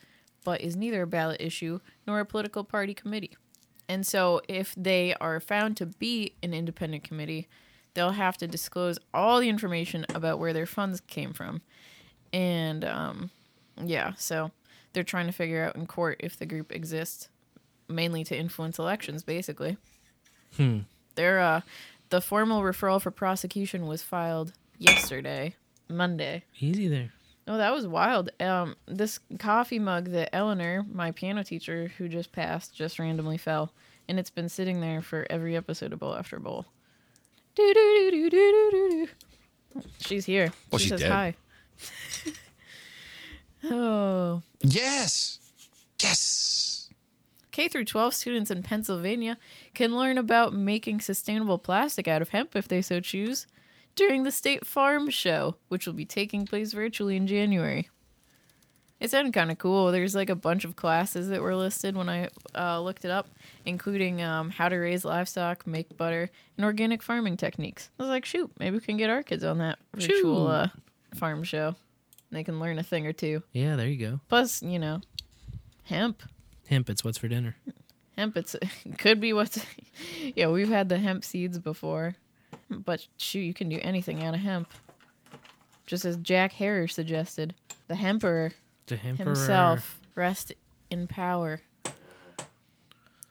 but 0.46 0.62
is 0.62 0.76
neither 0.76 1.02
a 1.02 1.08
ballot 1.08 1.42
issue 1.42 1.80
nor 2.06 2.20
a 2.20 2.26
political 2.26 2.64
party 2.64 2.94
committee. 2.94 3.36
And 3.90 4.06
so, 4.06 4.42
if 4.48 4.74
they 4.78 5.16
are 5.20 5.40
found 5.40 5.76
to 5.78 5.88
be 5.88 6.36
an 6.44 6.54
independent 6.54 7.04
committee, 7.04 7.50
they'll 7.96 8.12
have 8.12 8.38
to 8.38 8.48
disclose 8.48 9.00
all 9.14 9.40
the 9.40 9.50
information 9.50 10.06
about 10.14 10.40
where 10.40 10.54
their 10.54 10.66
funds 10.66 11.02
came 11.02 11.34
from. 11.34 11.62
And 12.32 12.86
um, 12.86 13.32
yeah, 13.84 14.14
so 14.18 14.52
they're 14.94 15.04
trying 15.04 15.26
to 15.26 15.34
figure 15.34 15.66
out 15.66 15.76
in 15.76 15.88
court 15.88 16.18
if 16.20 16.38
the 16.38 16.46
group 16.46 16.72
exists, 16.72 17.28
mainly 17.90 18.24
to 18.26 18.38
influence 18.38 18.80
elections, 18.80 19.24
basically. 19.24 19.78
Hmm. 20.58 20.80
They're, 21.16 21.40
uh, 21.40 21.62
the 22.10 22.22
formal 22.22 22.62
referral 22.62 23.02
for 23.02 23.12
prosecution 23.12 23.88
was 23.88 24.02
filed 24.02 24.54
yesterday, 24.78 25.56
Monday. 25.90 26.44
Easy 26.60 26.88
there. 26.88 27.12
Oh, 27.48 27.58
that 27.58 27.74
was 27.74 27.86
wild. 27.86 28.30
Um, 28.40 28.76
this 28.86 29.20
coffee 29.38 29.80
mug 29.80 30.10
that 30.12 30.34
Eleanor, 30.34 30.86
my 30.90 31.12
piano 31.12 31.44
teacher 31.44 31.92
who 31.98 32.08
just 32.08 32.32
passed, 32.32 32.74
just 32.74 33.00
randomly 33.00 33.38
fell 33.38 33.74
and 34.08 34.20
it's 34.20 34.30
been 34.30 34.50
sitting 34.50 34.82
there 34.82 35.02
for 35.02 35.26
every 35.30 35.56
episode 35.56 35.94
of 35.94 36.00
Bowl 36.00 36.16
After 36.16 36.40
Bowl. 36.40 36.66
Do 37.56 37.74
do 37.74 38.12
do 38.12 38.12
do 38.12 38.30
do 38.30 38.70
do 38.72 39.08
do. 39.76 39.82
She's 40.00 40.26
here. 40.26 40.52
Well, 40.72 40.80
she 40.80 40.84
she's 40.86 40.90
says 40.90 41.02
dead. 41.02 41.12
hi. 41.12 41.36
oh. 43.72 44.42
Yes. 44.62 45.40
Yes. 46.02 46.73
K 47.54 47.68
through 47.68 47.86
12 47.86 48.16
students 48.16 48.52
in 48.52 48.64
Pennsylvania 48.64 49.38
can 49.76 49.96
learn 49.96 50.18
about 50.18 50.54
making 50.54 51.00
sustainable 51.00 51.60
plastic 51.60 52.08
out 52.08 52.22
of 52.22 52.30
hemp 52.30 52.56
if 52.56 52.68
they 52.68 52.82
so 52.82 53.00
choose 53.00 53.46
during 53.96 54.24
the 54.24 54.32
State 54.32 54.66
Farm 54.66 55.10
Show, 55.12 55.56
which 55.68 55.86
will 55.86 55.94
be 55.94 56.04
taking 56.04 56.48
place 56.48 56.74
virtually 56.74 57.16
in 57.16 57.28
January. 57.28 57.90
It 59.00 59.12
sounded 59.12 59.36
kind 59.36 59.52
of 59.52 59.60
cool. 59.60 59.92
There's 59.92 60.16
like 60.16 60.32
a 60.32 60.36
bunch 60.36 60.66
of 60.66 60.76
classes 60.76 61.30
that 61.30 61.44
were 61.44 61.56
listed 61.56 61.96
when 61.96 62.10
I 62.10 62.30
uh, 62.56 62.82
looked 62.82 63.06
it 63.06 63.12
up, 63.12 63.28
including 63.66 64.24
um, 64.24 64.50
how 64.50 64.68
to 64.68 64.78
raise 64.78 65.06
livestock, 65.06 65.68
make 65.68 65.96
butter, 65.96 66.32
and 66.58 66.66
organic 66.66 67.04
farming 67.04 67.38
techniques. 67.38 67.92
I 68.00 68.04
was 68.04 68.10
like, 68.10 68.26
shoot, 68.26 68.50
maybe 68.58 68.78
we 68.78 68.82
can 68.82 68.98
get 68.98 69.12
our 69.12 69.22
kids 69.22 69.44
on 69.44 69.60
that 69.60 69.78
virtual 69.94 70.48
uh, 70.48 70.70
farm 71.14 71.44
show. 71.44 71.76
They 72.32 72.44
can 72.44 72.60
learn 72.60 72.80
a 72.80 72.84
thing 72.84 73.06
or 73.06 73.14
two. 73.14 73.44
Yeah, 73.52 73.76
there 73.76 73.88
you 73.90 73.98
go. 73.98 74.22
Plus, 74.28 74.64
you 74.64 74.80
know, 74.80 75.02
hemp. 75.84 76.24
Hemp, 76.74 76.90
it's 76.90 77.04
what's 77.04 77.20
for 77.20 77.28
dinner. 77.28 77.56
Hemp, 78.18 78.36
it's 78.36 78.56
could 78.98 79.20
be 79.22 79.32
what's. 79.32 79.64
yeah, 80.36 80.48
we've 80.48 80.70
had 80.70 80.90
the 80.90 80.98
hemp 80.98 81.24
seeds 81.24 81.60
before, 81.60 82.16
but 82.70 83.06
shoot, 83.18 83.42
you 83.42 83.54
can 83.54 83.70
do 83.70 83.80
anything 83.84 84.24
out 84.24 84.34
of 84.34 84.40
hemp. 84.40 84.72
Just 85.86 86.04
as 86.04 86.18
Jack 86.18 86.54
Herer 86.54 86.88
suggested, 86.88 87.54
the 87.88 87.96
hemperor 87.96 88.54
The 88.88 88.96
hemperor. 88.98 89.26
himself 89.26 90.00
rest 90.16 90.54
in 90.90 91.06
power. 91.08 91.62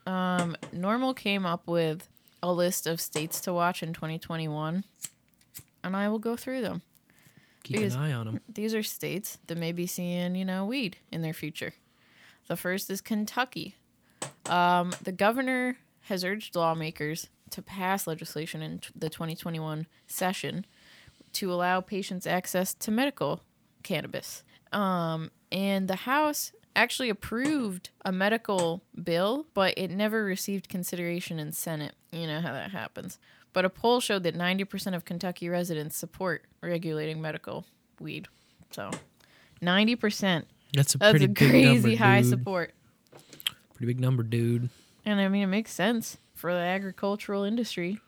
Um, 0.06 0.56
NORML 0.74 1.16
came 1.16 1.44
up 1.46 1.66
with 1.66 2.08
a 2.42 2.52
list 2.52 2.86
of 2.86 3.00
states 3.00 3.40
to 3.42 3.52
watch 3.52 3.82
in 3.82 3.92
2021, 3.92 4.84
and 5.82 5.96
I 5.96 6.08
will 6.08 6.18
go 6.18 6.36
through 6.36 6.60
them. 6.60 6.82
Keep 7.64 7.76
Because 7.78 7.94
an 7.94 8.00
eye 8.02 8.12
on 8.12 8.26
them. 8.26 8.40
These 8.52 8.74
are 8.74 8.82
states 8.82 9.38
that 9.46 9.56
may 9.58 9.72
be 9.72 9.86
seeing, 9.86 10.34
you 10.36 10.44
know, 10.44 10.66
weed 10.66 10.96
in 11.10 11.22
their 11.22 11.32
future. 11.32 11.72
The 12.48 12.56
first 12.56 12.90
is 12.90 13.00
Kentucky. 13.00 13.76
Um, 14.46 14.92
the 15.02 15.12
governor 15.12 15.78
has 16.02 16.24
urged 16.24 16.56
lawmakers 16.56 17.28
to 17.50 17.62
pass 17.62 18.06
legislation 18.06 18.62
in 18.62 18.80
the 18.94 19.08
2021 19.08 19.86
session 20.06 20.66
to 21.34 21.52
allow 21.52 21.80
patients 21.80 22.26
access 22.26 22.74
to 22.74 22.90
medical 22.90 23.40
cannabis. 23.82 24.42
Um, 24.72 25.30
and 25.50 25.88
the 25.88 25.96
House 25.96 26.52
actually 26.74 27.10
approved 27.10 27.90
a 28.04 28.12
medical 28.12 28.82
bill, 29.02 29.46
but 29.54 29.74
it 29.76 29.90
never 29.90 30.24
received 30.24 30.68
consideration 30.68 31.38
in 31.38 31.52
Senate. 31.52 31.94
You 32.10 32.26
know 32.26 32.40
how 32.40 32.52
that 32.52 32.70
happens. 32.70 33.18
But 33.52 33.66
a 33.66 33.70
poll 33.70 34.00
showed 34.00 34.22
that 34.22 34.34
90% 34.34 34.94
of 34.94 35.04
Kentucky 35.04 35.48
residents 35.48 35.96
support 35.96 36.44
regulating 36.62 37.20
medical 37.20 37.66
weed. 38.00 38.28
So, 38.70 38.90
90%. 39.60 40.44
That's 40.74 40.94
a 40.94 40.98
That's 40.98 41.10
pretty 41.12 41.24
a 41.26 41.28
big 41.28 41.50
crazy 41.50 41.90
number, 41.90 41.96
high 42.04 42.20
dude. 42.22 42.30
support. 42.30 42.74
Pretty 43.74 43.86
big 43.86 44.00
number, 44.00 44.22
dude. 44.22 44.70
And 45.04 45.20
I 45.20 45.28
mean, 45.28 45.42
it 45.42 45.46
makes 45.48 45.72
sense 45.72 46.18
for 46.34 46.52
the 46.52 46.60
agricultural 46.60 47.44
industry. 47.44 48.00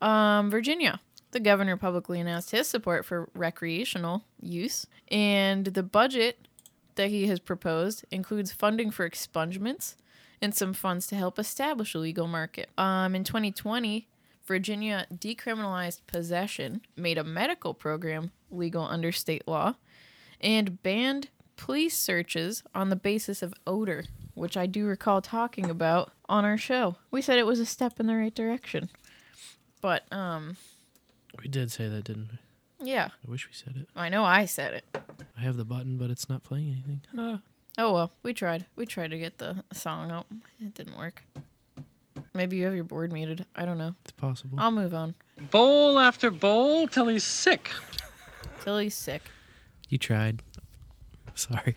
Um, 0.00 0.50
Virginia. 0.50 1.00
The 1.30 1.40
governor 1.40 1.76
publicly 1.76 2.20
announced 2.20 2.52
his 2.52 2.66
support 2.68 3.04
for 3.04 3.28
recreational 3.34 4.24
use, 4.40 4.86
and 5.08 5.66
the 5.66 5.82
budget 5.82 6.48
that 6.94 7.10
he 7.10 7.26
has 7.26 7.38
proposed 7.38 8.06
includes 8.10 8.50
funding 8.50 8.90
for 8.90 9.08
expungements 9.08 9.94
and 10.40 10.54
some 10.54 10.72
funds 10.72 11.06
to 11.08 11.16
help 11.16 11.38
establish 11.38 11.94
a 11.94 11.98
legal 11.98 12.26
market. 12.26 12.70
Um, 12.78 13.14
in 13.14 13.24
2020, 13.24 14.08
Virginia 14.46 15.06
decriminalized 15.14 16.00
possession, 16.06 16.80
made 16.96 17.18
a 17.18 17.24
medical 17.24 17.74
program 17.74 18.30
legal 18.50 18.84
under 18.84 19.12
state 19.12 19.46
law, 19.46 19.74
and 20.40 20.82
banned 20.82 21.28
police 21.56 21.96
searches 21.96 22.62
on 22.74 22.88
the 22.88 22.96
basis 22.96 23.42
of 23.42 23.52
odor, 23.66 24.04
which 24.34 24.56
I 24.56 24.66
do 24.66 24.86
recall 24.86 25.20
talking 25.20 25.68
about 25.70 26.12
on 26.28 26.44
our 26.44 26.56
show. 26.58 26.96
We 27.10 27.20
said 27.22 27.38
it 27.38 27.46
was 27.46 27.58
a 27.60 27.66
step 27.66 27.98
in 27.98 28.06
the 28.06 28.14
right 28.16 28.34
direction. 28.34 28.90
But 29.80 30.10
um 30.12 30.56
We 31.42 31.48
did 31.48 31.70
say 31.70 31.88
that, 31.88 32.04
didn't 32.04 32.30
we? 32.80 32.90
yeah, 32.92 33.08
I 33.26 33.30
wish 33.30 33.46
we 33.48 33.54
said 33.54 33.76
it. 33.76 33.88
I 33.96 34.08
know 34.08 34.24
I 34.24 34.44
said 34.44 34.72
it. 34.74 34.84
I 35.36 35.40
have 35.40 35.56
the 35.56 35.64
button, 35.64 35.98
but 35.98 36.10
it's 36.10 36.28
not 36.28 36.44
playing 36.44 36.70
anything. 36.72 37.00
Ah. 37.16 37.40
Oh 37.76 37.92
well, 37.92 38.12
we 38.22 38.32
tried. 38.32 38.66
We 38.76 38.86
tried 38.86 39.10
to 39.12 39.18
get 39.18 39.38
the 39.38 39.62
song 39.72 40.10
up. 40.10 40.26
It 40.60 40.74
didn't 40.74 40.96
work. 40.98 41.24
Maybe 42.34 42.56
you 42.56 42.64
have 42.66 42.74
your 42.74 42.84
board 42.84 43.12
muted. 43.12 43.46
I 43.56 43.64
don't 43.64 43.78
know. 43.78 43.94
It's 44.02 44.12
possible. 44.12 44.58
I'll 44.60 44.70
move 44.72 44.94
on. 44.94 45.14
Bowl 45.50 45.98
after 45.98 46.30
bowl 46.30 46.86
till 46.88 47.06
he's 47.08 47.24
sick. 47.24 47.70
Till 48.62 48.78
he's 48.78 48.94
sick. 48.96 49.22
You 49.88 49.98
tried. 49.98 50.42
Sorry. 51.34 51.76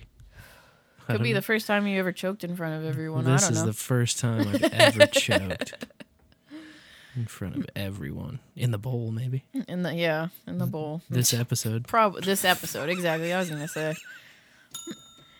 I 1.08 1.14
Could 1.14 1.24
be 1.24 1.30
know. 1.30 1.36
the 1.40 1.42
first 1.42 1.68
time 1.68 1.88
you 1.88 2.00
ever 2.00 2.12
choked 2.12 2.44
in 2.44 2.56
front 2.56 2.82
of 2.82 2.88
everyone. 2.90 3.26
This 3.26 3.44
I 3.44 3.48
don't 3.48 3.54
is 3.54 3.60
know. 3.62 3.66
the 3.68 3.74
first 3.74 4.20
time 4.20 4.48
I've 4.48 4.64
ever 4.74 5.06
choked 5.08 5.74
in 7.16 7.26
front 7.26 7.58
of 7.58 7.66
everyone 7.76 8.40
in 8.56 8.72
the 8.72 8.78
bowl, 8.78 9.12
maybe. 9.12 9.44
in 9.68 9.84
the 9.84 9.94
yeah, 9.94 10.30
in 10.48 10.58
the 10.58 10.66
bowl. 10.68 11.02
This 11.10 11.34
episode. 11.34 11.88
Probably 11.88 12.22
this 12.22 12.46
episode 12.46 12.90
exactly. 12.90 13.34
I 13.34 13.40
was 13.40 13.50
gonna 13.50 13.68
say. 13.68 13.96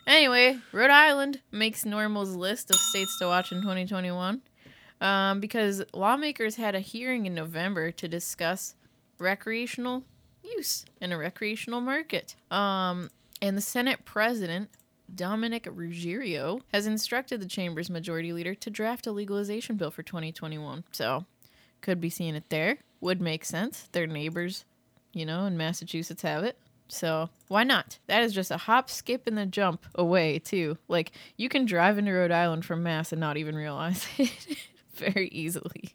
Anyway, 0.06 0.58
Rhode 0.72 0.90
Island 0.90 1.40
makes 1.52 1.84
NORML's 1.84 2.34
list 2.34 2.70
of 2.70 2.76
states 2.76 3.16
to 3.20 3.26
watch 3.26 3.52
in 3.52 3.62
2021, 3.62 4.42
um, 5.00 5.38
because 5.40 5.82
lawmakers 5.94 6.56
had 6.56 6.74
a 6.74 6.80
hearing 6.80 7.24
in 7.24 7.34
November 7.34 7.92
to 7.92 8.08
discuss 8.08 8.74
recreational 9.18 10.02
use 10.42 10.84
in 11.00 11.12
a 11.12 11.18
recreational 11.18 11.80
market. 11.80 12.34
Um, 12.50 13.10
and 13.40 13.56
the 13.56 13.62
Senate 13.62 14.04
President 14.04 14.70
Dominick 15.14 15.64
Ruggerio 15.64 16.62
has 16.72 16.86
instructed 16.86 17.40
the 17.40 17.46
chamber's 17.46 17.90
majority 17.90 18.32
leader 18.32 18.54
to 18.54 18.70
draft 18.70 19.06
a 19.06 19.12
legalization 19.12 19.76
bill 19.76 19.90
for 19.90 20.02
2021. 20.02 20.84
So, 20.92 21.26
could 21.80 22.00
be 22.00 22.10
seeing 22.10 22.34
it 22.34 22.48
there. 22.48 22.78
Would 23.00 23.20
make 23.20 23.44
sense. 23.44 23.88
Their 23.92 24.06
neighbors 24.06 24.64
you 25.12 25.26
know, 25.26 25.44
in 25.44 25.56
Massachusetts 25.56 26.22
have 26.22 26.44
it. 26.44 26.58
So 26.88 27.30
why 27.48 27.64
not? 27.64 27.98
That 28.06 28.22
is 28.22 28.34
just 28.34 28.50
a 28.50 28.56
hop, 28.56 28.90
skip, 28.90 29.26
and 29.26 29.38
a 29.38 29.46
jump 29.46 29.86
away 29.94 30.38
too. 30.38 30.76
Like 30.88 31.12
you 31.36 31.48
can 31.48 31.64
drive 31.64 31.98
into 31.98 32.12
Rhode 32.12 32.30
Island 32.30 32.64
from 32.64 32.82
Mass 32.82 33.12
and 33.12 33.20
not 33.20 33.36
even 33.36 33.54
realize 33.54 34.06
it 34.18 34.58
very 34.94 35.28
easily. 35.28 35.92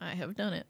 I 0.00 0.14
have 0.14 0.34
done 0.34 0.54
it. 0.54 0.66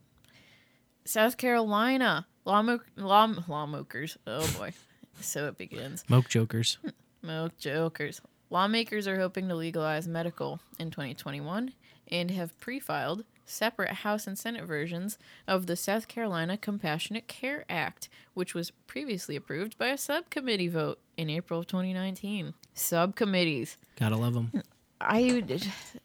South 1.05 1.37
Carolina 1.37 2.27
lawmo- 2.47 2.81
law 2.97 3.33
lawmakers. 3.49 4.17
Oh 4.27 4.49
boy, 4.59 4.73
so 5.21 5.47
it 5.49 5.59
begins. 5.59 6.05
Moke 6.09 6.29
jokers. 6.29 6.79
Milk 7.23 7.59
jokers. 7.59 8.21
Lawmakers 8.49 9.07
are 9.07 9.19
hoping 9.21 9.49
to 9.49 9.55
legalize 9.55 10.09
medical 10.09 10.59
in 10.79 10.91
2021 10.91 11.73
and 12.11 12.31
have 12.31 12.59
pre 12.59 12.81
filed 12.81 13.25
separate 13.45 13.91
House 13.91 14.27
and 14.27 14.39
Senate 14.39 14.65
versions 14.65 15.19
of 15.47 15.67
the 15.67 15.77
South 15.77 16.09
Carolina 16.09 16.57
Compassionate 16.57 17.27
Care 17.29 17.65
Act, 17.69 18.09
which 18.35 18.55
was 18.55 18.71
previously 18.87 19.37
approved 19.37 19.77
by 19.77 19.89
a 19.89 19.99
subcommittee 19.99 20.69
vote 20.69 20.99
in 21.17 21.29
April 21.29 21.61
of 21.61 21.67
2019. 21.67 22.55
Subcommittees. 22.75 23.77
Gotta 23.99 24.17
love 24.17 24.35
them. 24.35 24.53
I 25.01 25.43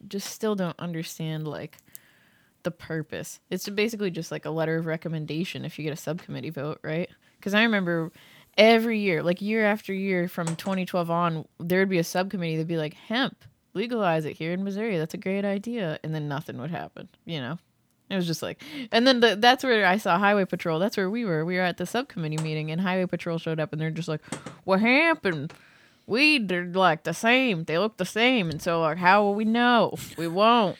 just 0.08 0.28
still 0.28 0.54
don't 0.54 0.78
understand, 0.78 1.46
like, 1.46 1.76
the 2.66 2.70
purpose. 2.72 3.38
It's 3.48 3.68
basically 3.68 4.10
just 4.10 4.32
like 4.32 4.44
a 4.44 4.50
letter 4.50 4.76
of 4.76 4.86
recommendation 4.86 5.64
if 5.64 5.78
you 5.78 5.84
get 5.84 5.92
a 5.92 5.96
subcommittee 5.96 6.50
vote, 6.50 6.80
right? 6.82 7.08
Because 7.38 7.54
I 7.54 7.62
remember 7.62 8.10
every 8.58 8.98
year, 8.98 9.22
like 9.22 9.40
year 9.40 9.64
after 9.64 9.94
year 9.94 10.26
from 10.26 10.56
2012 10.56 11.08
on, 11.08 11.46
there 11.60 11.78
would 11.78 11.88
be 11.88 11.98
a 11.98 12.04
subcommittee 12.04 12.56
that'd 12.56 12.66
be 12.66 12.76
like, 12.76 12.94
hemp, 12.94 13.44
legalize 13.72 14.24
it 14.24 14.36
here 14.36 14.52
in 14.52 14.64
Missouri. 14.64 14.98
That's 14.98 15.14
a 15.14 15.18
great 15.18 15.44
idea. 15.44 16.00
And 16.02 16.12
then 16.12 16.26
nothing 16.26 16.58
would 16.58 16.72
happen, 16.72 17.08
you 17.24 17.38
know? 17.38 17.58
It 18.10 18.16
was 18.16 18.26
just 18.26 18.42
like, 18.42 18.60
and 18.90 19.06
then 19.06 19.20
the, 19.20 19.36
that's 19.36 19.62
where 19.62 19.86
I 19.86 19.96
saw 19.96 20.18
Highway 20.18 20.44
Patrol. 20.44 20.80
That's 20.80 20.96
where 20.96 21.08
we 21.08 21.24
were. 21.24 21.44
We 21.44 21.54
were 21.54 21.62
at 21.62 21.76
the 21.76 21.86
subcommittee 21.86 22.42
meeting, 22.42 22.70
and 22.72 22.80
Highway 22.80 23.06
Patrol 23.06 23.38
showed 23.38 23.58
up, 23.58 23.72
and 23.72 23.80
they're 23.80 23.90
just 23.90 24.06
like, 24.06 24.22
"What 24.62 24.80
happened? 24.80 25.52
Weed, 26.06 26.48
they're 26.48 26.66
like 26.66 27.02
the 27.02 27.12
same. 27.12 27.64
They 27.64 27.78
look 27.78 27.96
the 27.96 28.04
same, 28.04 28.48
and 28.48 28.62
so 28.62 28.80
like, 28.80 28.98
how 28.98 29.24
will 29.24 29.34
we 29.34 29.44
know? 29.44 29.96
We 30.16 30.28
won't. 30.28 30.76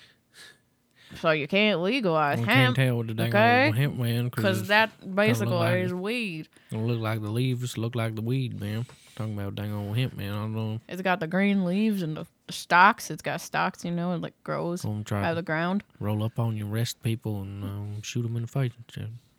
So 1.20 1.30
you 1.30 1.48
can't 1.48 1.80
legalize 1.82 2.38
We 2.38 2.44
hemp, 2.46 2.76
can't 2.76 2.88
tell 2.88 3.02
the 3.02 3.14
dang 3.14 3.28
okay? 3.28 3.66
old 3.66 3.76
hemp 3.76 3.96
man 3.98 4.24
Because 4.28 4.68
that 4.68 4.90
basically 5.14 5.54
like 5.54 5.78
is 5.78 5.92
it. 5.92 5.94
weed. 5.94 6.48
It'll 6.70 6.84
look 6.86 7.00
like 7.00 7.22
the 7.22 7.30
leaves, 7.30 7.76
look 7.78 7.94
like 7.94 8.14
the 8.14 8.22
weed, 8.22 8.60
man. 8.60 8.86
Talking 9.14 9.34
about 9.38 9.54
dang 9.54 9.72
old 9.72 9.96
hemp 9.96 10.16
man. 10.16 10.32
I 10.32 10.36
don't 10.36 10.54
know. 10.54 10.80
It's 10.88 11.02
got 11.02 11.20
the 11.20 11.26
green 11.26 11.64
leaves 11.64 12.02
and 12.02 12.16
the 12.16 12.26
stalks. 12.50 13.10
It's 13.10 13.22
got 13.22 13.40
stalks, 13.40 13.84
you 13.84 13.90
know, 13.90 14.12
it 14.12 14.20
like 14.20 14.34
grows 14.44 14.84
out 14.84 15.12
of 15.12 15.36
the 15.36 15.42
ground. 15.42 15.82
roll 16.00 16.22
up 16.22 16.38
on 16.38 16.56
you, 16.56 16.68
arrest 16.70 17.02
people, 17.02 17.40
and 17.42 17.64
um, 17.64 18.02
shoot 18.02 18.22
them 18.22 18.36
in 18.36 18.42
the 18.42 18.48
face. 18.48 18.72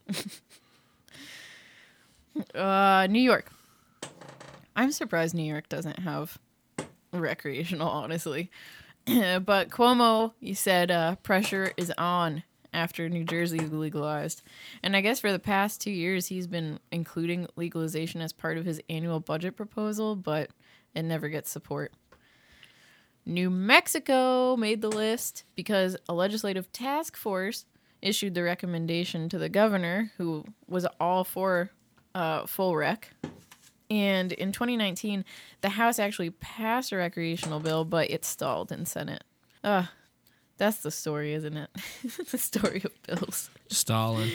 Uh, 2.54 3.08
New 3.10 3.20
York. 3.22 3.52
I'm 4.76 4.92
surprised 4.92 5.34
New 5.34 5.42
York 5.44 5.70
doesn't 5.70 6.00
have 6.00 6.38
recreational, 7.12 7.88
honestly. 7.90 8.52
but 9.46 9.70
Cuomo, 9.70 10.34
you 10.42 10.54
said 10.54 10.92
uh, 10.92 11.16
pressure 11.18 11.72
is 11.78 11.94
on 11.98 12.44
after 12.74 13.08
New 13.08 13.24
Jersey 13.24 13.60
legalized. 13.60 14.42
And 14.84 14.98
I 14.98 15.02
guess 15.02 15.22
for 15.22 15.32
the 15.32 15.40
past 15.40 15.80
two 15.80 15.92
years, 15.92 16.28
he's 16.28 16.46
been 16.46 16.80
including 16.92 17.48
legalization 17.56 18.20
as 18.20 18.34
part 18.34 18.58
of 18.58 18.66
his 18.66 18.82
annual 18.90 19.22
budget 19.22 19.56
proposal, 19.56 20.18
but 20.18 20.50
it 20.94 21.04
never 21.04 21.30
gets 21.30 21.50
support. 21.50 21.94
New 23.26 23.50
Mexico 23.50 24.58
made 24.58 24.82
the 24.82 24.92
list 24.92 25.46
because 25.56 25.96
a 26.10 26.14
legislative 26.14 26.70
task 26.74 27.16
force 27.16 27.66
issued 28.02 28.36
the 28.36 28.44
recommendation 28.44 29.30
to 29.30 29.38
the 29.38 29.50
governor, 29.50 30.12
who 30.18 30.44
was 30.68 30.86
all 31.00 31.24
for 31.24 31.72
uh, 32.14 32.46
full 32.46 32.76
rec. 32.76 33.14
And 33.90 34.32
in 34.34 34.52
2019, 34.52 35.24
the 35.62 35.70
House 35.70 35.98
actually 36.00 36.32
passed 36.32 36.92
a 36.92 36.98
recreational 36.98 37.60
bill, 37.60 37.86
but 37.86 38.10
it 38.10 38.26
stalled 38.26 38.72
in 38.72 38.86
Senate. 38.86 39.24
Ugh, 39.64 39.86
that's 40.58 40.78
the 40.78 40.92
story, 40.92 41.34
isn't 41.34 41.56
it? 41.56 41.70
the 42.32 42.38
story 42.38 42.82
of 42.84 42.92
bills. 43.04 43.50
Stalling. 43.70 44.32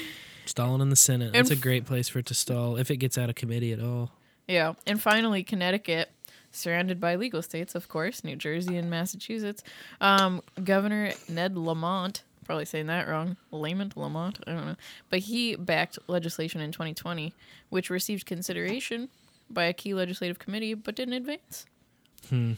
Stalling 0.46 0.80
in 0.80 0.90
the 0.90 0.96
Senate. 0.96 1.26
And 1.26 1.34
That's 1.34 1.50
a 1.50 1.56
great 1.56 1.84
place 1.84 2.08
for 2.08 2.18
it 2.20 2.26
to 2.26 2.34
stall 2.34 2.76
if 2.76 2.90
it 2.90 2.96
gets 2.96 3.18
out 3.18 3.28
of 3.28 3.34
committee 3.34 3.72
at 3.72 3.80
all. 3.80 4.10
Yeah. 4.48 4.74
And 4.86 5.00
finally, 5.00 5.42
Connecticut, 5.42 6.10
surrounded 6.50 7.00
by 7.00 7.16
legal 7.16 7.42
states, 7.42 7.74
of 7.74 7.88
course, 7.88 8.24
New 8.24 8.36
Jersey 8.36 8.76
and 8.76 8.90
Massachusetts. 8.90 9.62
Um, 10.00 10.42
Governor 10.62 11.12
Ned 11.28 11.56
Lamont, 11.56 12.22
probably 12.44 12.64
saying 12.64 12.86
that 12.86 13.08
wrong, 13.08 13.36
Lamont 13.50 13.96
Lamont, 13.96 14.40
I 14.46 14.52
don't 14.52 14.66
know, 14.66 14.76
but 15.10 15.20
he 15.20 15.54
backed 15.54 15.98
legislation 16.08 16.60
in 16.60 16.72
2020, 16.72 17.32
which 17.70 17.88
received 17.88 18.26
consideration 18.26 19.08
by 19.52 19.64
a 19.64 19.72
key 19.72 19.94
legislative 19.94 20.38
committee, 20.38 20.74
but 20.74 20.94
didn't 20.94 21.14
advance. 21.14 21.66
Hmm. 22.28 22.52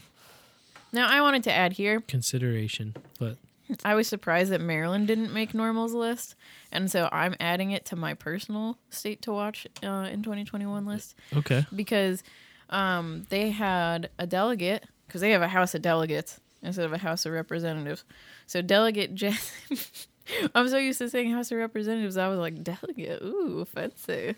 Now, 0.91 1.07
I 1.09 1.21
wanted 1.21 1.43
to 1.43 1.51
add 1.51 1.73
here 1.73 2.01
Consideration. 2.01 2.95
But 3.19 3.37
I 3.83 3.95
was 3.95 4.07
surprised 4.07 4.51
that 4.51 4.61
Maryland 4.61 5.07
didn't 5.07 5.33
make 5.33 5.53
NORML's 5.53 5.93
list, 5.93 6.35
and 6.71 6.89
so 6.89 7.09
I'm 7.11 7.35
adding 7.39 7.71
it 7.71 7.85
to 7.85 7.95
my 7.95 8.13
personal 8.13 8.77
state 8.89 9.21
to 9.23 9.33
watch 9.33 9.67
uh, 9.83 10.07
in 10.11 10.23
2021 10.23 10.85
list. 10.85 11.15
Okay. 11.35 11.65
Because 11.75 12.23
um, 12.69 13.25
they 13.29 13.49
had 13.49 14.09
a 14.19 14.27
delegate, 14.27 14.85
because 15.07 15.21
they 15.21 15.31
have 15.31 15.41
a 15.41 15.47
House 15.47 15.75
of 15.75 15.81
Delegates 15.81 16.39
instead 16.61 16.85
of 16.85 16.93
a 16.93 16.97
House 16.97 17.25
of 17.25 17.33
Representatives. 17.33 18.03
So 18.47 18.61
Delegate 18.61 19.15
Jazz. 19.15 19.51
I'm 20.55 20.67
so 20.67 20.77
used 20.77 20.97
to 20.99 21.09
saying 21.09 21.31
House 21.31 21.51
of 21.51 21.57
Representatives, 21.57 22.17
I 22.17 22.27
was 22.27 22.39
like 22.39 22.63
delegate. 22.63 23.21
Ooh, 23.21 23.65
fancy. 23.65 24.35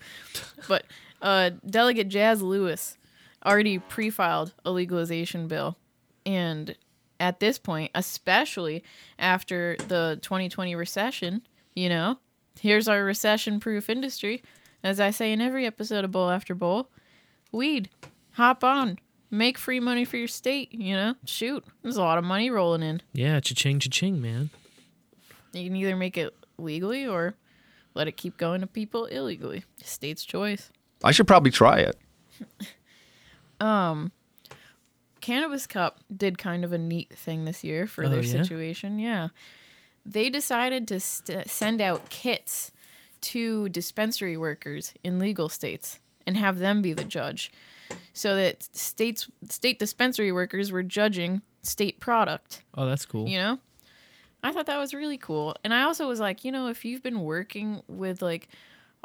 but 0.67 0.85
uh, 1.21 1.51
Delegate 1.65 2.09
Jazz 2.09 2.41
Lewis 2.41 2.97
already 3.45 3.79
pre-filed 3.79 4.53
a 4.65 4.71
legalization 4.71 5.47
bill, 5.47 5.77
and 6.25 6.75
at 7.19 7.39
this 7.39 7.57
point, 7.57 7.91
especially 7.95 8.83
after 9.17 9.75
the 9.87 10.19
2020 10.21 10.75
recession, 10.75 11.41
you 11.75 11.89
know, 11.89 12.17
here's 12.59 12.87
our 12.87 13.03
recession-proof 13.03 13.89
industry. 13.89 14.43
As 14.83 14.99
I 14.99 15.09
say 15.09 15.33
in 15.33 15.41
every 15.41 15.65
episode 15.65 16.05
of 16.05 16.11
Bowl 16.11 16.29
After 16.29 16.53
Bowl, 16.53 16.89
weed, 17.51 17.89
hop 18.33 18.63
on, 18.63 18.99
make 19.31 19.57
free 19.57 19.79
money 19.79 20.05
for 20.05 20.17
your 20.17 20.27
state. 20.27 20.71
You 20.71 20.95
know, 20.95 21.15
shoot, 21.25 21.65
there's 21.81 21.97
a 21.97 22.01
lot 22.03 22.17
of 22.19 22.23
money 22.23 22.49
rolling 22.51 22.83
in. 22.83 23.01
yeah, 23.13 23.39
cha-ching, 23.39 23.79
cha-ching, 23.79 24.21
man. 24.21 24.49
You 25.53 25.63
can 25.65 25.75
either 25.75 25.95
make 25.95 26.17
it 26.17 26.35
legally 26.59 27.07
or 27.07 27.35
let 27.95 28.07
it 28.07 28.17
keep 28.17 28.37
going 28.37 28.61
to 28.61 28.67
people 28.67 29.05
illegally. 29.05 29.63
State's 29.83 30.23
choice. 30.23 30.69
I 31.03 31.11
should 31.11 31.27
probably 31.27 31.51
try 31.51 31.77
it. 31.79 31.97
Um, 33.59 34.11
Cannabis 35.19 35.65
Cup 35.65 35.99
did 36.15 36.37
kind 36.37 36.63
of 36.63 36.71
a 36.73 36.77
neat 36.77 37.11
thing 37.11 37.45
this 37.45 37.63
year 37.63 37.87
for 37.87 38.05
Oh, 38.05 38.09
their 38.09 38.21
yeah? 38.23 38.31
situation. 38.43 38.99
Yeah, 38.99 39.29
they 40.05 40.29
decided 40.29 40.87
to 40.89 40.99
st- 40.99 41.49
send 41.49 41.81
out 41.81 42.09
kits 42.09 42.71
to 43.21 43.67
dispensary 43.69 44.37
workers 44.37 44.93
in 45.03 45.17
legal 45.17 45.49
states 45.49 45.99
and 46.27 46.37
have 46.37 46.59
them 46.59 46.81
be 46.83 46.93
the 46.93 47.03
judge, 47.03 47.51
so 48.13 48.35
that 48.35 48.63
states 48.75 49.27
state 49.49 49.79
dispensary 49.79 50.31
workers 50.31 50.71
were 50.71 50.83
judging 50.83 51.41
state 51.63 51.99
product. 51.99 52.61
Oh, 52.75 52.85
that's 52.85 53.05
cool. 53.05 53.27
You 53.27 53.37
know? 53.39 53.59
I 54.43 54.51
thought 54.51 54.67
that 54.67 54.77
was 54.77 54.93
really 54.93 55.17
cool. 55.17 55.55
And 55.63 55.73
I 55.73 55.81
also 55.81 56.07
was 56.07 56.19
like, 56.19 56.45
you 56.45 56.51
know, 56.51 56.67
if 56.67 56.85
you've 56.85 57.01
been 57.01 57.21
working 57.21 57.81
with 57.87 58.21
like 58.21 58.49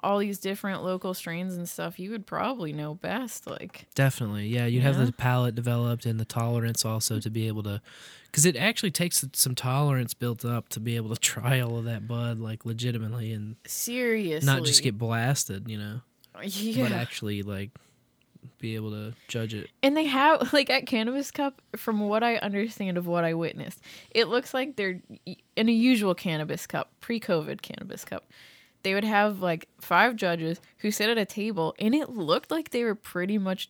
all 0.03 0.19
these 0.19 0.39
different 0.39 0.83
local 0.83 1.15
strains 1.15 1.57
and 1.57 1.69
stuff, 1.69 1.99
you 1.99 2.11
would 2.11 2.27
probably 2.27 2.73
know 2.73 2.95
best. 2.95 3.47
Like, 3.47 3.87
Definitely. 3.95 4.49
Yeah, 4.49 4.67
you'd 4.67 4.83
have 4.83 5.05
the 5.05 5.13
palate 5.13 5.55
developed 5.55 6.07
and 6.07 6.19
the 6.19 6.25
tolerance 6.25 6.85
also 6.85 7.21
to 7.21 7.31
be 7.31 7.47
able 7.47 7.63
to 7.65 7.81
cuz 8.33 8.47
it 8.47 8.57
actually 8.57 8.91
takes 8.91 9.25
some 9.35 9.55
tolerance 9.55 10.15
built 10.15 10.45
up 10.45 10.69
to 10.71 10.81
be 10.81 10.97
able 10.97 11.15
to 11.15 11.21
try 11.21 11.61
all 11.61 11.77
of 11.79 11.85
that 11.85 12.09
bud 12.09 12.39
like 12.39 12.65
legitimately 12.65 13.33
and 13.33 13.57
seriously. 13.67 14.47
not 14.47 14.65
just 14.65 14.83
get 14.83 14.99
blasted, 14.99 15.69
you 15.69 15.79
know. 15.79 16.01
Yeah. 16.43 16.85
But 16.85 16.93
actually 16.93 17.43
like 17.43 17.71
be 18.59 18.75
able 18.75 18.91
to 18.91 19.13
judge 19.29 19.55
it. 19.55 19.71
And 19.83 19.97
they 19.97 20.05
have 20.05 20.53
like 20.55 20.71
at 20.71 20.87
Cannabis 20.87 21.31
Cup, 21.31 21.61
from 21.77 22.01
what 22.01 22.23
I 22.23 22.37
understand 22.37 22.97
of 22.97 23.07
what 23.07 23.25
I 23.25 23.35
witnessed, 23.35 23.81
it 24.11 24.29
looks 24.29 24.55
like 24.55 24.77
they're 24.77 25.01
in 25.57 25.69
a 25.69 25.73
usual 25.73 26.15
Cannabis 26.15 26.67
Cup, 26.67 26.91
pre-COVID 27.01 27.63
Cannabis 27.63 28.05
Cup. 28.05 28.25
They 28.83 28.95
would 28.95 29.05
have 29.05 29.41
like 29.41 29.69
five 29.81 30.17
judges 30.17 30.61
who 30.79 30.91
sit 30.91 31.09
at 31.09 31.19
a 31.19 31.25
table, 31.25 31.75
and 31.79 31.95
it 31.95 32.11
looked 32.11 32.51
like 32.51 32.71
they 32.71 32.85
were 32.85 32.95
pretty 32.95 33.39
much 33.39 33.69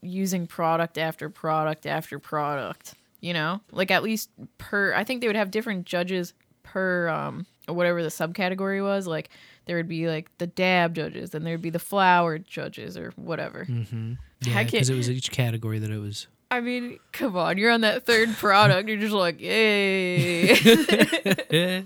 using 0.00 0.46
product 0.46 0.98
after 0.98 1.28
product 1.30 1.86
after 1.86 2.18
product. 2.18 2.94
You 3.20 3.32
know, 3.32 3.60
like 3.72 3.90
at 3.90 4.02
least 4.02 4.30
per. 4.58 4.92
I 4.94 5.04
think 5.04 5.20
they 5.20 5.26
would 5.26 5.36
have 5.36 5.50
different 5.50 5.86
judges 5.86 6.34
per 6.62 7.08
um 7.08 7.46
whatever 7.68 8.02
the 8.02 8.08
subcategory 8.10 8.82
was. 8.82 9.06
Like 9.06 9.30
there 9.66 9.76
would 9.76 9.88
be 9.88 10.06
like 10.08 10.30
the 10.38 10.46
dab 10.46 10.94
judges, 10.94 11.30
then 11.30 11.42
there'd 11.44 11.62
be 11.62 11.70
the 11.70 11.78
flower 11.78 12.38
judges 12.38 12.96
or 12.98 13.12
whatever. 13.16 13.64
Mhm. 13.66 14.18
Yeah, 14.42 14.64
cuz 14.64 14.90
it 14.90 14.94
was 14.96 15.08
each 15.10 15.30
category 15.30 15.78
that 15.78 15.90
it 15.90 15.98
was 15.98 16.26
I 16.50 16.60
mean, 16.60 16.98
come 17.12 17.36
on, 17.36 17.56
you're 17.58 17.70
on 17.72 17.80
that 17.80 18.04
third 18.06 18.28
product. 18.36 18.88
You're 18.88 18.98
just 18.98 19.14
like, 19.14 19.40
yay. 19.40 20.54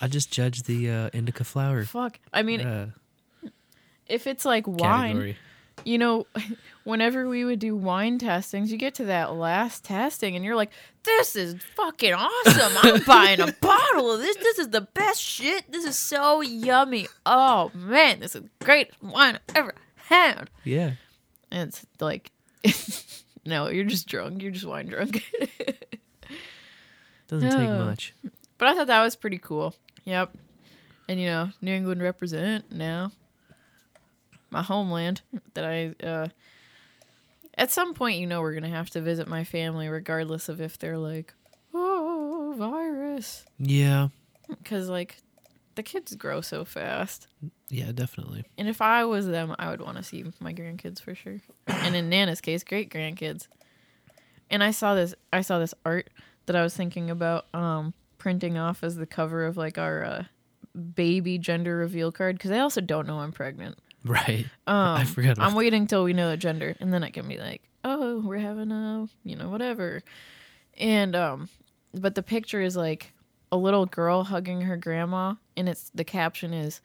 I 0.00 0.08
just 0.08 0.30
judged 0.30 0.66
the 0.66 0.90
uh, 0.90 1.10
indica 1.12 1.44
flower. 1.44 1.84
Fuck. 1.84 2.18
I 2.32 2.42
mean, 2.42 2.60
uh, 2.60 2.90
if 4.06 4.26
it's 4.26 4.44
like 4.44 4.66
wine, 4.66 5.14
category. 5.14 5.36
you 5.84 5.98
know, 5.98 6.26
whenever 6.84 7.28
we 7.28 7.44
would 7.44 7.58
do 7.58 7.74
wine 7.74 8.18
testings, 8.18 8.70
you 8.70 8.78
get 8.78 8.94
to 8.96 9.04
that 9.06 9.34
last 9.34 9.84
testing 9.84 10.36
and 10.36 10.44
you're 10.44 10.56
like, 10.56 10.70
this 11.04 11.36
is 11.36 11.56
fucking 11.76 12.12
awesome. 12.14 12.72
I'm 12.82 13.02
buying 13.06 13.40
a 13.40 13.52
bottle 13.60 14.12
of 14.12 14.20
this. 14.20 14.36
This 14.36 14.58
is 14.58 14.68
the 14.68 14.82
best 14.82 15.20
shit. 15.22 15.70
This 15.70 15.84
is 15.84 15.96
so 15.98 16.40
yummy. 16.42 17.06
Oh, 17.24 17.70
man, 17.74 18.20
this 18.20 18.34
is 18.36 18.42
great 18.62 18.90
wine 19.02 19.38
I've 19.48 19.56
ever 19.56 19.74
had. 19.96 20.50
Yeah. 20.64 20.92
And 21.50 21.68
it's 21.68 21.86
like, 22.00 22.30
no, 23.46 23.68
you're 23.68 23.84
just 23.84 24.06
drunk. 24.08 24.42
You're 24.42 24.52
just 24.52 24.66
wine 24.66 24.86
drunk. 24.86 25.22
Doesn't 27.28 27.50
take 27.50 27.68
much. 27.68 28.14
But 28.58 28.68
I 28.68 28.74
thought 28.74 28.86
that 28.86 29.02
was 29.02 29.16
pretty 29.16 29.38
cool. 29.38 29.74
Yep. 30.06 30.34
And 31.08 31.20
you 31.20 31.26
know, 31.26 31.50
New 31.60 31.74
England 31.74 32.02
represent 32.02 32.72
now. 32.72 33.12
My 34.50 34.62
homeland 34.62 35.20
that 35.54 35.64
I 35.64 35.94
uh 36.02 36.28
at 37.58 37.70
some 37.70 37.92
point 37.92 38.18
you 38.18 38.26
know 38.26 38.40
we're 38.40 38.54
gonna 38.54 38.68
have 38.68 38.88
to 38.90 39.00
visit 39.00 39.28
my 39.28 39.44
family 39.44 39.88
regardless 39.88 40.48
of 40.48 40.60
if 40.60 40.78
they're 40.78 40.96
like, 40.96 41.34
Oh 41.74 42.54
virus. 42.56 43.44
Yeah. 43.58 44.08
Cause 44.64 44.88
like 44.88 45.18
the 45.74 45.82
kids 45.82 46.14
grow 46.14 46.40
so 46.40 46.64
fast. 46.64 47.26
Yeah, 47.68 47.92
definitely. 47.92 48.44
And 48.56 48.68
if 48.68 48.80
I 48.80 49.04
was 49.04 49.26
them, 49.26 49.54
I 49.58 49.68
would 49.70 49.80
want 49.80 49.96
to 49.98 50.02
see 50.02 50.24
my 50.40 50.54
grandkids 50.54 51.00
for 51.00 51.14
sure. 51.14 51.40
And 51.66 51.94
in 51.94 52.08
Nana's 52.08 52.40
case, 52.40 52.62
great 52.64 52.90
grandkids. 52.90 53.48
And 54.48 54.62
I 54.62 54.70
saw 54.70 54.94
this 54.94 55.14
I 55.32 55.40
saw 55.40 55.58
this 55.58 55.74
art 55.84 56.08
that 56.46 56.54
I 56.54 56.62
was 56.62 56.76
thinking 56.76 57.10
about 57.10 57.46
um 57.52 57.92
printing 58.26 58.58
off 58.58 58.82
as 58.82 58.96
the 58.96 59.06
cover 59.06 59.46
of 59.46 59.56
like 59.56 59.78
our 59.78 60.02
uh, 60.02 60.24
baby 60.96 61.38
gender 61.38 61.76
reveal 61.76 62.10
card 62.10 62.36
because 62.36 62.50
I 62.50 62.58
also 62.58 62.80
don't 62.80 63.06
know 63.06 63.20
I'm 63.20 63.30
pregnant. 63.30 63.78
Right. 64.04 64.46
Um, 64.66 64.96
I 64.96 65.04
forgot. 65.04 65.38
I'm 65.38 65.54
waiting 65.54 65.86
till 65.86 66.02
we 66.02 66.12
know 66.12 66.28
the 66.28 66.36
gender, 66.36 66.74
and 66.80 66.92
then 66.92 67.04
I 67.04 67.10
can 67.10 67.28
be 67.28 67.38
like, 67.38 67.62
"Oh, 67.84 68.20
we're 68.20 68.38
having 68.38 68.72
a, 68.72 69.06
you 69.22 69.36
know, 69.36 69.48
whatever." 69.48 70.02
And 70.76 71.14
um, 71.14 71.48
but 71.94 72.16
the 72.16 72.22
picture 72.24 72.60
is 72.60 72.76
like 72.76 73.12
a 73.52 73.56
little 73.56 73.86
girl 73.86 74.24
hugging 74.24 74.62
her 74.62 74.76
grandma, 74.76 75.34
and 75.56 75.68
it's 75.68 75.92
the 75.94 76.02
caption 76.02 76.52
is, 76.52 76.80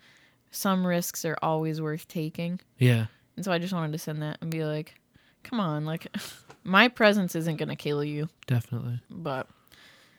"Some 0.52 0.86
risks 0.86 1.26
are 1.26 1.40
always 1.42 1.82
worth 1.82 2.08
taking." 2.08 2.60
Yeah. 2.78 3.08
And 3.36 3.44
so 3.44 3.52
I 3.52 3.58
just 3.58 3.74
wanted 3.74 3.94
to 3.94 3.98
send 3.98 4.22
that 4.22 4.38
and 4.42 4.52
be 4.52 4.64
like, 4.64 4.94
"Come 5.42 5.60
on, 5.60 5.86
like, 5.86 6.06
my 6.64 6.88
presence 6.88 7.34
isn't 7.34 7.58
gonna 7.58 7.76
kill 7.76 8.04
you." 8.04 8.30
Definitely. 8.46 9.02
But 9.10 9.48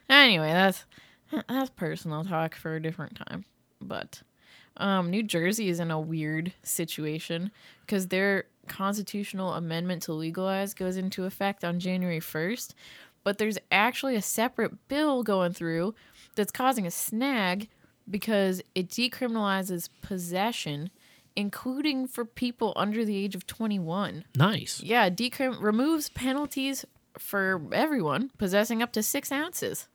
anyway, 0.09 0.51
that's 0.51 0.85
that's 1.48 1.70
personal 1.70 2.24
talk 2.24 2.54
for 2.54 2.74
a 2.74 2.82
different 2.82 3.20
time. 3.26 3.44
But 3.80 4.22
um, 4.76 5.10
New 5.10 5.22
Jersey 5.22 5.68
is 5.68 5.80
in 5.80 5.90
a 5.90 6.00
weird 6.00 6.52
situation 6.62 7.50
because 7.80 8.09
their 8.09 8.44
constitutional 8.68 9.54
amendment 9.54 10.02
to 10.04 10.12
legalize 10.12 10.74
goes 10.74 10.96
into 10.96 11.24
effect 11.24 11.64
on 11.64 11.80
January 11.80 12.20
1st, 12.20 12.74
but 13.24 13.38
there's 13.38 13.59
actually 13.70 14.16
a 14.16 14.22
separate 14.22 14.88
bill 14.88 15.22
going 15.22 15.52
through 15.52 15.94
that's 16.34 16.52
causing 16.52 16.86
a 16.86 16.90
snag 16.90 17.68
because 18.09 18.62
it 18.74 18.88
decriminalizes 18.88 19.88
possession, 20.00 20.90
including 21.36 22.06
for 22.06 22.24
people 22.24 22.72
under 22.76 23.04
the 23.04 23.16
age 23.16 23.34
of 23.34 23.46
21. 23.46 24.24
Nice. 24.36 24.82
Yeah, 24.82 25.09
decrim 25.10 25.60
removes 25.60 26.09
penalties 26.10 26.84
for 27.18 27.60
everyone 27.72 28.30
possessing 28.38 28.82
up 28.82 28.92
to 28.92 29.02
six 29.02 29.30
ounces. 29.30 29.88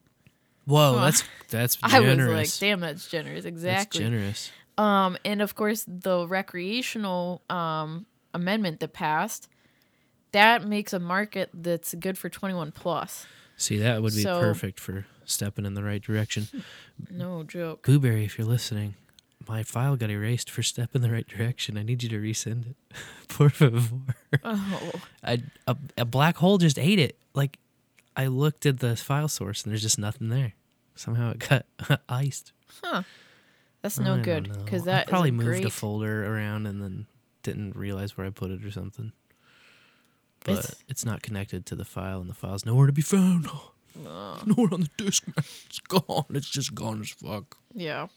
Whoa, 0.67 0.97
Huh. 0.99 1.05
that's 1.05 1.23
that's 1.49 1.77
I 1.83 1.99
was 2.01 2.17
like, 2.19 2.59
damn, 2.59 2.79
that's 2.81 3.07
generous. 3.09 3.45
Exactly. 3.45 3.99
That's 4.01 4.11
generous. 4.11 4.51
Um, 4.77 5.17
and 5.25 5.41
of 5.41 5.55
course, 5.55 5.83
the 5.87 6.27
recreational 6.27 7.41
um, 7.49 8.05
amendment 8.33 8.79
that 8.81 8.93
passed 8.93 9.47
that 10.33 10.67
makes 10.67 10.91
a 10.93 10.99
market 10.99 11.49
that's 11.53 11.95
good 11.95 12.17
for 12.17 12.29
21 12.29 12.71
plus. 12.73 13.25
See, 13.55 13.77
that 13.77 14.01
would 14.03 14.13
be 14.13 14.21
So- 14.21 14.39
perfect 14.39 14.79
for 14.79 15.05
stepping 15.25 15.65
in 15.65 15.73
the 15.73 15.83
right 15.83 16.01
direction. 16.01 16.47
No 17.11 17.43
joke. 17.43 17.83
Booberry, 17.85 18.25
if 18.25 18.37
you're 18.39 18.47
listening, 18.47 18.95
my 19.47 19.61
file 19.61 19.95
got 19.95 20.09
erased 20.09 20.49
for 20.49 20.63
step 20.63 20.95
in 20.95 21.01
the 21.03 21.11
right 21.11 21.27
direction. 21.27 21.77
I 21.77 21.83
need 21.83 22.01
you 22.01 22.09
to 22.09 22.19
resend 22.19 22.71
it. 22.71 22.75
Por 23.29 23.49
favor. 23.51 23.99
Oh. 24.43 24.91
I, 25.23 25.43
a, 25.67 25.77
a 25.99 26.05
black 26.05 26.37
hole 26.37 26.57
just 26.57 26.79
ate 26.79 26.97
it. 26.97 27.19
Like, 27.35 27.59
I 28.17 28.27
looked 28.27 28.65
at 28.65 28.79
the 28.79 28.95
file 28.97 29.27
source 29.29 29.63
and 29.63 29.71
there's 29.71 29.81
just 29.83 29.99
nothing 29.99 30.29
there. 30.29 30.53
Somehow 30.95 31.31
it 31.31 31.39
got 31.47 31.65
iced. 32.09 32.51
Huh. 32.83 33.03
That's 33.81 33.99
no 33.99 34.19
good 34.21 34.51
because 34.65 34.81
I 34.81 34.91
that 34.91 35.05
is 35.07 35.09
probably 35.09 35.31
moved 35.31 35.47
great. 35.49 35.65
a 35.65 35.69
folder 35.69 36.25
around 36.25 36.65
and 36.65 36.81
then 36.81 37.05
didn't 37.43 37.75
realize 37.75 38.17
where 38.17 38.25
I 38.27 38.31
put 38.31 38.49
it 38.51 38.65
or 38.65 38.71
something. 38.71 39.11
But 40.43 40.51
It's- 40.59 40.75
it's, 40.89 41.05
not 41.05 41.21
connected 41.21 41.65
to 41.67 41.75
the 41.75 41.85
file, 41.85 42.19
and 42.21 42.29
the 42.29 42.33
file's 42.33 42.65
nowhere 42.65 42.87
to 42.87 42.93
be 42.93 43.01
found. 43.01 43.47
Nowhere 43.95 44.73
on 44.73 44.81
the 44.81 44.89
disk, 44.97 45.25
man. 45.27 45.45
It's 45.65 45.79
gone. 45.79 46.25
It's 46.31 46.49
just 46.49 46.75
gone 46.75 47.01
as 47.01 47.09
fuck. 47.09 47.57
Yeah. 47.73 48.07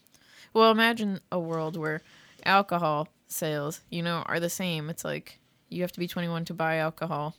Well, 0.53 0.71
imagine 0.71 1.19
a 1.31 1.39
world 1.39 1.75
where 1.77 2.01
alcohol 2.45 3.07
sales, 3.27 3.81
you 3.89 4.01
know, 4.03 4.23
are 4.27 4.39
the 4.39 4.49
same. 4.49 4.89
It's 4.89 5.03
like 5.03 5.39
you 5.69 5.81
have 5.81 5.91
to 5.93 5.99
be 5.99 6.07
21 6.07 6.45
to 6.45 6.53
buy 6.53 6.75
alcohol 6.77 7.35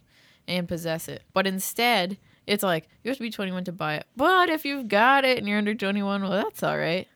and 0.49 0.67
possess 0.67 1.09
it. 1.09 1.23
But 1.33 1.47
instead, 1.47 2.19
it's 2.47 2.63
like 2.63 2.89
you 3.05 3.11
have 3.11 3.17
to 3.19 3.23
be 3.23 3.31
21 3.31 3.65
to 3.65 3.73
buy 3.73 3.95
it. 3.97 4.07
But 4.17 4.49
if 4.49 4.65
you've 4.65 4.89
got 4.89 5.25
it 5.25 5.39
and 5.39 5.47
you're 5.49 5.59
under 5.59 5.75
21, 5.75 6.23
well, 6.23 6.31
that's 6.31 6.63
all 6.63 6.77
right. 6.79 7.07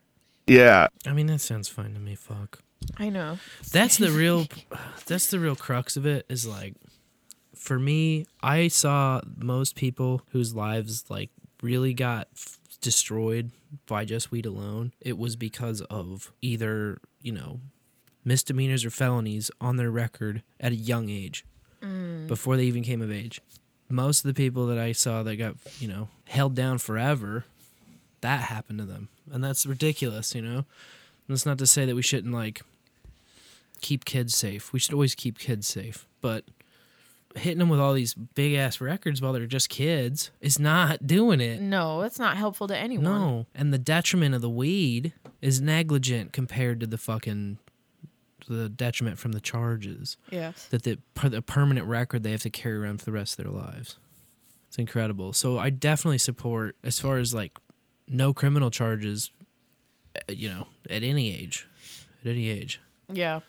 Yeah. 0.47 0.89
I 1.07 1.13
mean, 1.13 1.27
that 1.27 1.41
sounds 1.41 1.69
fine 1.69 1.95
to 1.95 2.01
me. 2.01 2.15
Fuck. 2.15 2.61
I 2.99 3.09
know. 3.09 3.39
That's 3.73 3.97
the 3.99 4.11
real. 4.13 4.47
That's 5.07 5.29
the 5.29 5.39
real 5.41 5.57
crux 5.57 5.97
of 5.97 6.07
it. 6.07 6.25
Is 6.29 6.47
like, 6.47 6.75
for 7.55 7.79
me, 7.79 8.27
I 8.43 8.69
saw 8.69 9.21
most 9.37 9.75
people 9.75 10.23
whose 10.31 10.55
lives 10.55 11.05
like 11.09 11.31
really 11.63 11.95
got 11.95 12.29
f- 12.37 12.59
destroyed 12.81 13.51
by 13.87 14.05
just 14.05 14.31
weed 14.31 14.47
alone. 14.47 14.93
It 15.01 15.19
was 15.19 15.35
because 15.37 15.81
of 15.83 16.33
either 16.43 16.99
you 17.23 17.33
know 17.33 17.61
misdemeanors 18.25 18.85
or 18.85 18.91
felonies 18.91 19.51
on 19.61 19.77
their 19.77 19.91
record 19.91 20.43
at 20.61 20.73
a 20.73 20.77
young 20.77 21.09
age 21.09 21.45
Mm. 21.83 22.27
before 22.27 22.57
they 22.57 22.65
even 22.65 22.83
came 22.83 23.03
of 23.03 23.13
age. 23.13 23.41
Most 23.89 24.25
of 24.25 24.29
the 24.29 24.35
people 24.35 24.67
that 24.67 24.79
I 24.79 24.93
saw 24.93 25.23
that 25.23 25.37
got, 25.37 25.55
you 25.79 25.89
know, 25.89 26.09
held 26.27 26.55
down 26.55 26.79
forever, 26.79 27.45
that 28.21 28.43
happened 28.43 28.79
to 28.81 28.85
them. 28.85 29.09
And 29.31 29.43
that's 29.45 29.65
ridiculous, 29.67 30.35
you 30.35 30.43
know? 30.43 30.59
And 30.59 30.65
that's 31.29 31.47
not 31.47 31.59
to 31.59 31.67
say 31.67 31.85
that 31.85 31.95
we 31.95 32.03
shouldn't, 32.03 32.35
like, 32.35 32.63
keep 33.81 34.05
kids 34.05 34.35
safe. 34.35 34.73
We 34.73 34.79
should 34.79 34.93
always 34.93 35.15
keep 35.15 35.39
kids 35.39 35.67
safe. 35.67 36.07
But 36.21 36.45
hitting 37.37 37.59
them 37.59 37.69
with 37.69 37.81
all 37.81 37.93
these 37.93 38.15
big 38.15 38.55
ass 38.55 38.81
records 38.81 39.21
while 39.21 39.33
they're 39.33 39.47
just 39.47 39.69
kids 39.69 40.31
is 40.41 40.59
not 40.59 41.07
doing 41.07 41.41
it. 41.41 41.61
No, 41.61 42.01
that's 42.01 42.19
not 42.19 42.37
helpful 42.37 42.67
to 42.69 42.77
anyone. 42.77 43.05
No. 43.05 43.47
And 43.55 43.73
the 43.73 43.79
detriment 43.79 44.35
of 44.35 44.41
the 44.41 44.51
weed 44.51 45.13
is 45.43 45.61
negligent 45.61 46.33
compared 46.33 46.81
to 46.81 46.87
the 46.87 46.99
fucking 46.99 47.59
the 48.49 48.69
detriment 48.69 49.19
from 49.19 49.33
the 49.33 49.41
charges. 49.41 50.17
Yes. 50.31 50.67
That 50.67 50.83
the, 50.85 50.99
per- 51.15 51.29
the 51.29 51.43
permanent 51.43 51.87
record 51.87 52.23
they 52.23 52.31
have 52.33 52.43
to 52.43 52.51
carry 52.51 52.77
around 52.77 52.99
for 52.99 53.05
the 53.07 53.13
rest 53.13 53.39
of 53.39 53.45
their 53.45 53.53
lives. 53.53 53.97
It's 54.69 54.79
incredible. 54.79 55.33
So 55.33 55.59
I 55.59 55.71
definitely 55.71 56.19
support 56.19 56.77
as 56.83 56.99
far 56.99 57.19
as 57.19 57.35
like 57.35 57.59
no 58.09 58.33
criminal 58.35 58.71
charges 58.71 59.31
uh, 60.17 60.33
you 60.33 60.49
know, 60.49 60.67
at 60.89 61.03
any 61.03 61.35
age. 61.35 61.67
At 62.25 62.31
any 62.33 62.49
age. 62.49 62.81
Yeah. 63.13 63.41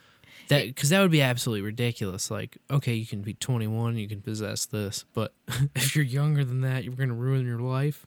That 0.50 0.66
because 0.68 0.90
that 0.90 1.02
would 1.02 1.12
be 1.12 1.22
absolutely 1.22 1.62
ridiculous. 1.62 2.30
Like, 2.32 2.58
okay, 2.72 2.94
you 2.94 3.06
can 3.06 3.22
be 3.22 3.34
21, 3.34 3.98
you 3.98 4.08
can 4.08 4.22
possess 4.22 4.66
this, 4.66 5.04
but 5.14 5.34
if 5.76 5.96
you're 5.96 6.06
younger 6.06 6.44
than 6.46 6.62
that, 6.62 6.84
you're 6.84 6.94
going 6.94 7.10
to 7.10 7.16
ruin 7.16 7.46
your 7.46 7.60
life. 7.60 8.06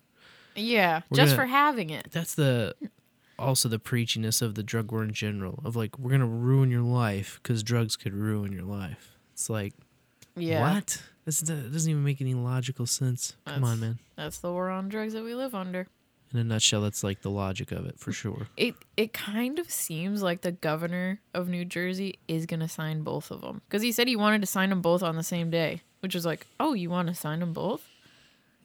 Yeah. 0.56 1.02
We're 1.10 1.16
just 1.16 1.36
gonna- 1.36 1.42
for 1.42 1.46
having 1.46 1.90
it. 1.90 2.08
That's 2.10 2.34
the 2.34 2.74
also 3.40 3.68
the 3.68 3.78
preachiness 3.78 4.40
of 4.42 4.54
the 4.54 4.62
drug 4.62 4.92
war 4.92 5.02
in 5.02 5.12
general. 5.12 5.60
Of 5.64 5.74
like, 5.76 5.98
we're 5.98 6.10
gonna 6.12 6.26
ruin 6.26 6.70
your 6.70 6.82
life 6.82 7.40
because 7.42 7.62
drugs 7.62 7.96
could 7.96 8.14
ruin 8.14 8.52
your 8.52 8.62
life. 8.64 9.16
It's 9.32 9.48
like, 9.50 9.74
Yeah. 10.36 10.60
what? 10.74 11.02
This 11.24 11.40
doesn't 11.40 11.90
even 11.90 12.02
make 12.04 12.20
any 12.20 12.34
logical 12.34 12.86
sense. 12.86 13.36
Come 13.46 13.64
on, 13.64 13.80
man. 13.80 13.98
That's 14.16 14.38
the 14.38 14.50
war 14.50 14.70
on 14.70 14.88
drugs 14.88 15.12
that 15.12 15.22
we 15.24 15.34
live 15.34 15.54
under. 15.54 15.86
In 16.32 16.38
a 16.38 16.44
nutshell, 16.44 16.80
that's 16.82 17.02
like 17.02 17.22
the 17.22 17.30
logic 17.30 17.72
of 17.72 17.86
it 17.86 17.98
for 17.98 18.12
sure. 18.12 18.46
It 18.56 18.76
it 18.96 19.12
kind 19.12 19.58
of 19.58 19.68
seems 19.70 20.22
like 20.22 20.42
the 20.42 20.52
governor 20.52 21.20
of 21.34 21.48
New 21.48 21.64
Jersey 21.64 22.18
is 22.28 22.46
gonna 22.46 22.68
sign 22.68 23.02
both 23.02 23.30
of 23.32 23.40
them 23.40 23.62
because 23.68 23.82
he 23.82 23.90
said 23.90 24.06
he 24.06 24.14
wanted 24.16 24.40
to 24.42 24.46
sign 24.46 24.70
them 24.70 24.80
both 24.80 25.02
on 25.02 25.16
the 25.16 25.24
same 25.24 25.50
day, 25.50 25.82
which 26.00 26.14
is 26.14 26.24
like, 26.24 26.46
oh, 26.60 26.72
you 26.72 26.88
want 26.88 27.08
to 27.08 27.14
sign 27.14 27.40
them 27.40 27.52
both? 27.52 27.84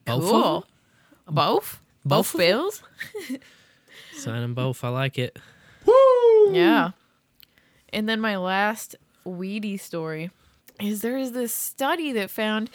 Both 0.06 0.22
cool. 0.24 0.66
Both? 1.28 1.82
Both 2.06 2.36
'em? 2.36 2.40
bills? 2.40 2.84
Sign 4.16 4.42
them 4.42 4.54
both. 4.54 4.84
I 4.84 4.90
like 4.90 5.18
it. 5.20 5.38
Yeah. 6.52 6.92
And 7.92 8.08
then 8.08 8.20
my 8.20 8.38
last 8.38 8.96
weedy 9.24 9.78
story 9.78 10.30
is 10.80 11.02
there 11.02 11.18
is 11.18 11.32
this 11.32 11.52
study 11.54 12.12
that 12.14 12.30
found 12.30 12.70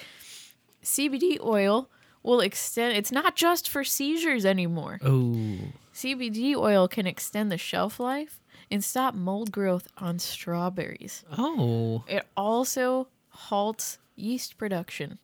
CBD 0.83 1.39
oil 1.43 1.89
will 2.23 2.41
extend. 2.41 2.97
It's 2.97 3.13
not 3.13 3.37
just 3.37 3.69
for 3.69 3.85
seizures 3.85 4.45
anymore. 4.45 4.99
Oh, 5.03 5.59
CBD 5.95 6.55
oil 6.57 6.89
can 6.89 7.07
extend 7.07 7.53
the 7.53 7.59
shelf 7.59 8.01
life 8.01 8.41
and 8.71 8.83
stop 8.83 9.15
mold 9.15 9.53
growth 9.53 9.89
on 9.99 10.19
strawberries. 10.19 11.25
oh, 11.37 12.05
It 12.09 12.27
also 12.37 13.09
halts 13.31 13.99
yeast 14.17 14.59
production. 14.59 15.19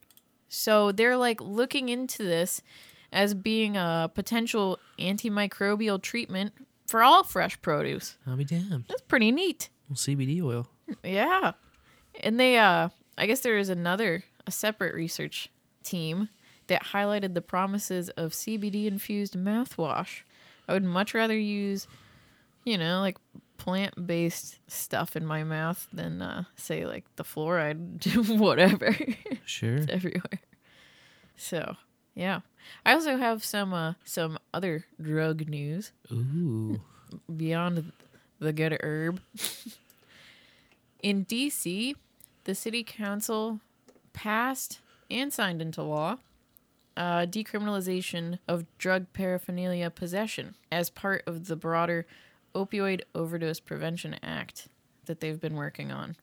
So 0.49 0.93
they're 0.93 1.17
like 1.17 1.41
looking 1.41 1.89
into 1.89 2.23
this 2.23 2.63
as 3.17 3.33
being 3.33 3.79
a 3.79 4.11
potential 4.15 4.79
antimicrobial 4.99 6.01
treatment 6.01 6.53
for 6.87 7.03
all 7.03 7.25
fresh 7.25 7.61
produce. 7.63 8.19
I'll 8.27 8.37
be 8.37 8.45
damned. 8.45 8.85
That's 8.89 9.01
pretty 9.01 9.33
neat. 9.33 9.71
Well, 9.89 9.97
CBD 9.97 10.43
oil. 10.43 10.69
Yeah. 11.03 11.53
And 12.21 12.39
they 12.39 12.59
uh 12.59 12.91
I 13.17 13.27
guess 13.27 13.41
there 13.41 13.57
is 13.57 13.71
another 13.71 14.23
a 14.47 14.51
separate 14.51 14.95
research 14.95 15.49
team 15.83 16.29
that 16.67 16.85
highlighted 16.85 17.33
the 17.33 17.41
promises 17.41 18.11
of 18.11 18.33
CBD 18.33 18.87
infused 18.87 19.35
mouthwash. 19.35 20.21
I 20.69 20.75
would 20.75 20.85
much 20.85 21.15
rather 21.15 21.37
use, 21.37 21.89
you 22.65 22.77
know, 22.77 23.01
like 23.01 23.17
plant 23.57 24.07
based 24.07 24.59
stuff 24.69 25.17
in 25.17 25.25
my 25.25 25.43
mouth 25.43 25.89
than 25.91 26.21
uh 26.21 26.45
say 26.57 26.85
like 26.85 27.05
the 27.17 27.25
fluoride 27.25 28.39
whatever. 28.39 28.95
Sure. 29.47 29.77
it's 29.77 29.91
everywhere. 29.91 30.41
So, 31.37 31.77
yeah. 32.17 32.41
I 32.85 32.95
also 32.95 33.17
have 33.17 33.45
some 33.45 33.73
uh 33.73 33.95
some 34.05 34.39
other 34.53 34.87
drug 35.01 35.49
news 35.49 35.93
Ooh. 36.11 36.81
beyond 37.37 37.93
the 38.41 38.53
good 38.53 38.77
herb. 38.83 39.21
In 41.03 41.25
DC, 41.25 41.95
the 42.45 42.55
city 42.55 42.83
council 42.83 43.61
passed 44.13 44.81
and 45.09 45.33
signed 45.33 45.63
into 45.63 45.83
law 45.83 46.17
uh, 46.97 47.27
decriminalization 47.27 48.39
of 48.49 48.65
drug 48.79 49.07
paraphernalia 49.13 49.91
possession 49.91 50.55
as 50.73 50.91
part 50.91 51.23
of 51.27 51.47
the 51.47 51.57
broader 51.57 52.07
Opioid 52.55 53.03
Overdose 53.15 53.61
Prevention 53.61 54.17
Act 54.23 54.69
that 55.05 55.21
they've 55.21 55.41
been 55.41 55.55
working 55.55 55.93
on. 55.93 56.17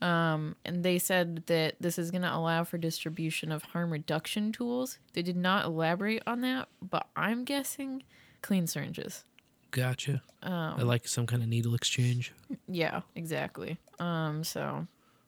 Um, 0.00 0.56
and 0.64 0.84
they 0.84 0.98
said 0.98 1.44
that 1.46 1.76
this 1.80 1.98
is 1.98 2.10
going 2.10 2.22
to 2.22 2.34
allow 2.34 2.64
for 2.64 2.76
distribution 2.78 3.50
of 3.50 3.62
harm 3.62 3.90
reduction 3.90 4.52
tools. 4.52 4.98
They 5.14 5.22
did 5.22 5.36
not 5.36 5.64
elaborate 5.64 6.22
on 6.26 6.40
that, 6.42 6.68
but 6.82 7.06
I'm 7.16 7.44
guessing 7.44 8.02
clean 8.42 8.66
syringes. 8.66 9.24
Gotcha. 9.70 10.22
Um, 10.42 10.52
I 10.78 10.82
like 10.82 11.08
some 11.08 11.26
kind 11.26 11.42
of 11.42 11.48
needle 11.48 11.74
exchange. 11.74 12.32
Yeah, 12.68 13.00
exactly. 13.16 13.78
Um, 13.98 14.44
so 14.44 14.86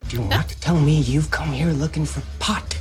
Do 0.08 0.20
not 0.24 0.48
tell 0.60 0.78
me 0.78 1.00
you've 1.00 1.30
come 1.30 1.52
here 1.52 1.70
looking 1.72 2.04
for 2.04 2.22
pot. 2.38 2.78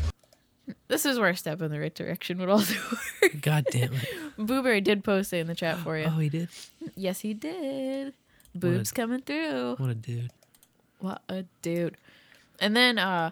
this 0.89 1.05
is 1.05 1.17
where 1.17 1.29
a 1.29 1.35
step 1.37 1.61
in 1.61 1.71
the 1.71 1.79
right 1.79 1.95
direction 1.95 2.37
would 2.39 2.49
also 2.49 2.75
work. 3.21 3.41
God 3.41 3.65
damn 3.71 3.93
it. 3.93 4.09
Booberry 4.37 4.83
did 4.83 5.03
post 5.03 5.31
it 5.33 5.37
in 5.37 5.47
the 5.47 5.55
chat 5.55 5.77
for 5.79 5.97
you. 5.97 6.05
Oh, 6.05 6.19
he 6.19 6.29
did. 6.29 6.49
Yes, 6.95 7.21
he 7.21 7.33
did. 7.33 8.13
Boobs 8.53 8.91
coming 8.91 9.21
through. 9.21 9.75
What 9.77 9.89
a 9.89 9.95
dude. 9.95 10.31
What 10.99 11.21
a 11.29 11.45
dude. 11.61 11.97
And 12.59 12.75
then 12.75 12.97
uh 12.97 13.31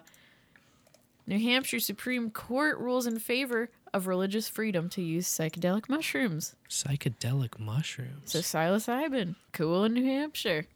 New 1.26 1.38
Hampshire 1.38 1.80
Supreme 1.80 2.30
Court 2.30 2.78
rules 2.78 3.06
in 3.06 3.18
favor 3.18 3.70
of 3.94 4.06
religious 4.06 4.48
freedom 4.48 4.88
to 4.90 5.00
use 5.00 5.26
psychedelic 5.26 5.88
mushrooms. 5.88 6.54
Psychedelic 6.68 7.58
mushrooms. 7.58 8.32
So 8.32 8.40
psilocybin, 8.40 9.36
cool 9.52 9.84
in 9.84 9.94
New 9.94 10.04
Hampshire. 10.04 10.66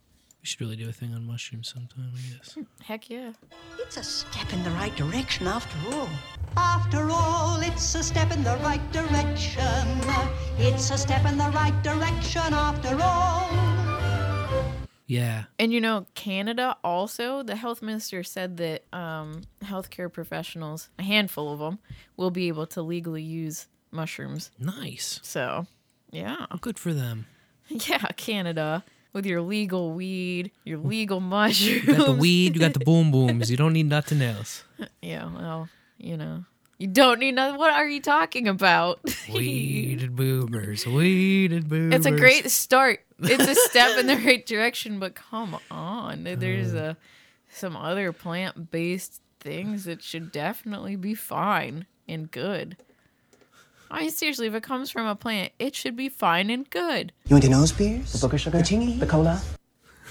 We 0.41 0.45
should 0.45 0.61
really 0.61 0.77
do 0.77 0.87
a 0.87 0.93
thing 0.93 1.13
on 1.13 1.27
mushrooms 1.27 1.67
sometime, 1.67 2.11
I 2.15 2.33
guess. 2.37 2.57
Heck 2.83 3.09
yeah. 3.09 3.33
It's 3.77 3.97
a 3.97 4.03
step 4.03 4.51
in 4.53 4.63
the 4.63 4.69
right 4.71 4.95
direction 4.95 5.47
after 5.47 5.77
all. 5.93 6.09
After 6.55 7.09
all, 7.11 7.59
it's 7.61 7.93
a 7.95 8.01
step 8.01 8.31
in 8.31 8.43
the 8.43 8.57
right 8.63 8.91
direction. 8.93 9.59
It's 10.57 10.89
a 10.91 10.97
step 10.97 11.25
in 11.25 11.37
the 11.37 11.49
right 11.53 11.77
direction 11.83 12.53
after 12.53 12.97
all. 13.01 13.88
Yeah. 15.09 15.45
And 15.57 15.73
you 15.73 15.81
know, 15.81 16.05
Canada 16.13 16.77
also, 16.83 17.41
the 17.41 17.55
health 17.55 17.81
minister 17.81 18.21
said 18.21 18.57
that 18.57 18.83
um, 18.93 19.41
healthcare 19.63 20.11
professionals, 20.13 20.89
a 20.99 21.03
handful 21.03 21.51
of 21.51 21.57
them, 21.57 21.79
will 22.15 22.29
be 22.29 22.47
able 22.47 22.67
to 22.67 22.83
legally 22.83 23.23
use 23.23 23.65
mushrooms. 23.91 24.51
Nice. 24.59 25.19
So, 25.23 25.65
yeah. 26.11 26.45
Good 26.61 26.79
for 26.79 26.93
them. 26.93 27.25
Yeah, 27.71 28.03
Canada 28.17 28.83
with 29.13 29.27
your 29.27 29.41
legal 29.41 29.91
weed, 29.91 30.49
your 30.63 30.79
legal 30.79 31.19
mushrooms. 31.19 31.85
You 31.85 31.95
got 31.95 32.05
the 32.07 32.13
weed, 32.13 32.55
you 32.55 32.59
got 32.59 32.73
the 32.73 32.79
boom 32.85 33.11
booms. 33.11 33.51
You 33.51 33.57
don't 33.57 33.73
need 33.73 33.85
nothing 33.85 34.19
else. 34.23 34.63
yeah, 35.03 35.29
well, 35.31 35.69
you 35.99 36.17
know, 36.17 36.45
you 36.79 36.87
don't 36.87 37.19
need 37.19 37.33
nothing. 37.33 37.59
What 37.59 37.73
are 37.73 37.87
you 37.87 38.01
talking 38.01 38.47
about? 38.47 39.01
Weeded 39.31 40.15
boomers, 40.15 40.87
weeded 40.87 41.69
boomers. 41.69 41.93
It's 41.93 42.05
a 42.07 42.11
great 42.11 42.49
start. 42.49 43.05
It's 43.21 43.47
a 43.47 43.55
step 43.55 43.97
in 43.97 44.07
the 44.07 44.15
right 44.25 44.45
direction, 44.45 44.99
but 44.99 45.15
come 45.15 45.57
on, 45.69 46.23
there's 46.23 46.73
a 46.73 46.97
some 47.49 47.75
other 47.75 48.11
plant 48.13 48.71
based 48.71 49.21
things 49.39 49.85
that 49.85 50.03
should 50.03 50.31
definitely 50.31 50.95
be 50.95 51.15
fine 51.15 51.85
and 52.07 52.29
good. 52.29 52.77
I 53.91 54.01
mean, 54.01 54.11
seriously, 54.11 54.47
if 54.47 54.53
it 54.53 54.61
comes 54.61 54.91
from 54.91 55.07
a 55.07 55.15
plant, 55.15 55.51
it 55.57 55.75
should 55.75 55.95
be 55.95 56.09
fine 56.09 56.49
and 56.49 56.69
good. 56.69 57.11
You 57.25 57.33
want 57.33 57.43
the 57.43 57.49
nose 57.49 57.71
beers? 57.71 58.13
The 58.13 58.27
booger 58.27 58.37
sugar? 58.37 58.57
The 58.59 58.63
chingy? 58.63 58.99
The 58.99 59.07
cola? 59.07 59.41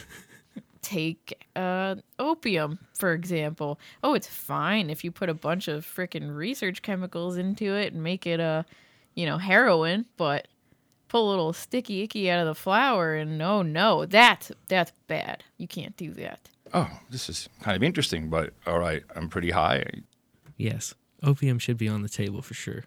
Take 0.82 1.46
uh, 1.54 1.96
opium, 2.18 2.80
for 2.94 3.12
example. 3.12 3.78
Oh, 4.02 4.14
it's 4.14 4.26
fine 4.26 4.90
if 4.90 5.04
you 5.04 5.12
put 5.12 5.28
a 5.28 5.34
bunch 5.34 5.68
of 5.68 5.86
freaking 5.86 6.34
research 6.34 6.82
chemicals 6.82 7.36
into 7.36 7.74
it 7.74 7.92
and 7.92 8.02
make 8.02 8.26
it 8.26 8.40
a, 8.40 8.64
you 9.14 9.26
know, 9.26 9.38
heroin, 9.38 10.06
but 10.16 10.48
pull 11.08 11.28
a 11.28 11.30
little 11.30 11.52
sticky 11.52 12.02
icky 12.02 12.30
out 12.30 12.40
of 12.40 12.46
the 12.46 12.54
flower 12.54 13.14
and 13.14 13.40
oh 13.42 13.62
no, 13.62 14.04
that's 14.06 14.52
that's 14.68 14.92
bad. 15.06 15.44
You 15.56 15.66
can't 15.68 15.96
do 15.96 16.12
that. 16.14 16.48
Oh, 16.74 16.90
this 17.10 17.28
is 17.30 17.48
kind 17.62 17.76
of 17.76 17.82
interesting, 17.82 18.28
but 18.28 18.52
all 18.66 18.78
right, 18.78 19.02
I'm 19.16 19.28
pretty 19.28 19.50
high. 19.50 19.84
Yes. 20.56 20.94
Opium 21.22 21.58
should 21.58 21.78
be 21.78 21.88
on 21.88 22.02
the 22.02 22.08
table 22.08 22.42
for 22.42 22.54
sure. 22.54 22.84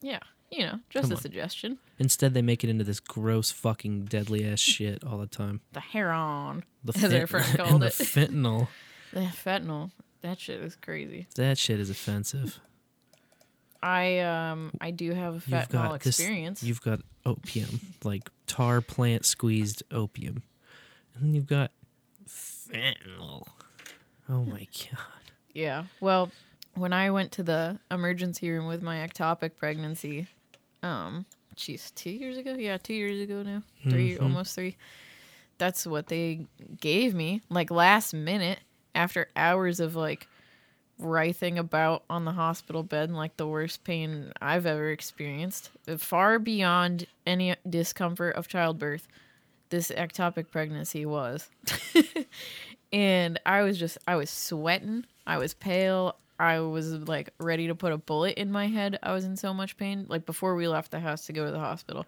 Yeah, 0.00 0.20
you 0.50 0.60
know, 0.60 0.78
just 0.88 1.02
Come 1.04 1.12
a 1.12 1.14
on. 1.16 1.20
suggestion. 1.20 1.78
Instead, 1.98 2.32
they 2.32 2.42
make 2.42 2.62
it 2.62 2.70
into 2.70 2.84
this 2.84 3.00
gross, 3.00 3.50
fucking, 3.50 4.04
deadly 4.04 4.44
ass 4.48 4.60
shit 4.74 5.02
all 5.04 5.18
the 5.18 5.26
time. 5.26 5.60
The 5.72 5.80
heron, 5.80 6.64
The 6.84 6.92
as 6.96 7.04
our 7.04 7.10
fent- 7.26 7.28
friend 7.30 7.46
and 7.48 7.58
called 7.58 7.82
the 7.82 7.86
fentanyl. 7.88 8.68
the 9.12 9.20
fentanyl. 9.20 9.90
That 10.22 10.38
shit 10.40 10.60
is 10.60 10.76
crazy. 10.76 11.26
That 11.36 11.58
shit 11.58 11.78
is 11.80 11.90
offensive. 11.90 12.58
I 13.82 14.18
um 14.20 14.72
I 14.80 14.90
do 14.90 15.12
have 15.12 15.32
a 15.32 15.36
You've 15.36 15.44
fentanyl 15.68 15.72
got 15.72 16.00
this- 16.00 16.18
experience. 16.18 16.62
you've 16.62 16.80
got 16.82 17.00
opium, 17.24 17.80
like 18.04 18.28
tar 18.46 18.80
plant 18.80 19.24
squeezed 19.24 19.82
opium, 19.90 20.42
and 21.14 21.22
then 21.24 21.34
you've 21.34 21.46
got 21.46 21.70
fentanyl. 22.28 23.46
Oh 24.28 24.44
my 24.44 24.66
god. 24.90 24.98
Yeah. 25.54 25.84
Well, 26.00 26.30
when 26.74 26.92
I 26.92 27.10
went 27.10 27.32
to 27.32 27.42
the 27.42 27.78
emergency 27.90 28.50
room 28.50 28.66
with 28.66 28.82
my 28.82 28.96
ectopic 29.06 29.56
pregnancy, 29.56 30.26
um, 30.82 31.24
geez, 31.56 31.90
two 31.92 32.10
years 32.10 32.36
ago? 32.36 32.54
Yeah, 32.58 32.76
two 32.76 32.94
years 32.94 33.20
ago 33.20 33.42
now. 33.42 33.62
3 33.88 34.16
Mhm. 34.16 34.22
almost 34.22 34.54
three. 34.54 34.76
That's 35.56 35.86
what 35.86 36.06
they 36.08 36.46
gave 36.80 37.14
me, 37.14 37.42
like 37.48 37.70
last 37.70 38.12
minute, 38.14 38.60
after 38.94 39.28
hours 39.34 39.80
of 39.80 39.96
like 39.96 40.28
writhing 40.98 41.58
about 41.58 42.04
on 42.10 42.24
the 42.24 42.32
hospital 42.32 42.82
bed, 42.82 43.10
like 43.10 43.36
the 43.36 43.46
worst 43.46 43.84
pain 43.84 44.32
I've 44.40 44.66
ever 44.66 44.90
experienced, 44.90 45.70
far 45.98 46.38
beyond 46.38 47.06
any 47.26 47.54
discomfort 47.68 48.34
of 48.36 48.48
childbirth. 48.48 49.06
This 49.70 49.90
ectopic 49.90 50.50
pregnancy 50.50 51.04
was. 51.04 51.50
and 52.92 53.38
I 53.44 53.62
was 53.62 53.78
just 53.78 53.98
I 54.06 54.16
was 54.16 54.30
sweating. 54.30 55.04
I 55.26 55.38
was 55.38 55.54
pale. 55.54 56.16
I 56.40 56.60
was 56.60 56.92
like 56.92 57.30
ready 57.38 57.66
to 57.66 57.74
put 57.74 57.92
a 57.92 57.98
bullet 57.98 58.38
in 58.38 58.50
my 58.50 58.68
head. 58.68 58.98
I 59.02 59.12
was 59.12 59.24
in 59.24 59.36
so 59.36 59.52
much 59.52 59.76
pain. 59.76 60.06
Like 60.08 60.24
before 60.24 60.54
we 60.54 60.68
left 60.68 60.90
the 60.90 61.00
house 61.00 61.26
to 61.26 61.32
go 61.32 61.44
to 61.44 61.50
the 61.50 61.58
hospital, 61.58 62.06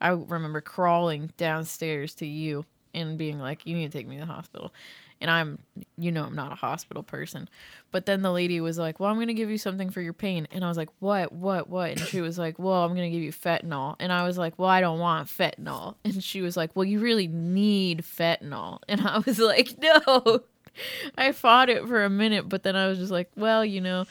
I 0.00 0.08
remember 0.08 0.60
crawling 0.60 1.32
downstairs 1.36 2.14
to 2.16 2.26
you 2.26 2.64
and 2.94 3.18
being 3.18 3.38
like, 3.38 3.66
"You 3.66 3.76
need 3.76 3.92
to 3.92 3.98
take 3.98 4.06
me 4.06 4.16
to 4.16 4.24
the 4.24 4.32
hospital." 4.32 4.72
And 5.20 5.30
I'm, 5.30 5.58
you 5.96 6.12
know, 6.12 6.24
I'm 6.24 6.34
not 6.34 6.52
a 6.52 6.56
hospital 6.56 7.02
person. 7.02 7.48
But 7.90 8.06
then 8.06 8.22
the 8.22 8.32
lady 8.32 8.60
was 8.60 8.78
like, 8.78 9.00
"Well, 9.00 9.10
I'm 9.10 9.18
gonna 9.18 9.32
give 9.32 9.50
you 9.50 9.58
something 9.58 9.90
for 9.90 10.00
your 10.00 10.12
pain," 10.12 10.46
and 10.50 10.64
I 10.64 10.68
was 10.68 10.76
like, 10.76 10.90
"What? 10.98 11.32
What? 11.32 11.68
What?" 11.70 11.90
And 11.92 12.00
she 12.00 12.20
was 12.20 12.38
like, 12.38 12.58
"Well, 12.58 12.84
I'm 12.84 12.94
gonna 12.94 13.10
give 13.10 13.22
you 13.22 13.32
fentanyl," 13.32 13.96
and 13.98 14.12
I 14.12 14.26
was 14.26 14.36
like, 14.36 14.58
"Well, 14.58 14.68
I 14.68 14.80
don't 14.80 14.98
want 14.98 15.28
fentanyl," 15.28 15.94
and 16.04 16.22
she 16.22 16.42
was 16.42 16.56
like, 16.56 16.76
"Well, 16.76 16.84
you 16.84 17.00
really 17.00 17.28
need 17.28 18.02
fentanyl," 18.02 18.80
and 18.88 19.00
I 19.00 19.18
was 19.24 19.38
like, 19.38 19.76
"No." 19.80 20.42
I 21.18 21.32
fought 21.32 21.68
it 21.70 21.86
for 21.86 22.04
a 22.04 22.10
minute, 22.10 22.48
but 22.48 22.62
then 22.62 22.76
I 22.76 22.86
was 22.88 22.98
just 22.98 23.12
like, 23.12 23.30
well, 23.36 23.64
you 23.64 23.80
know, 23.80 24.04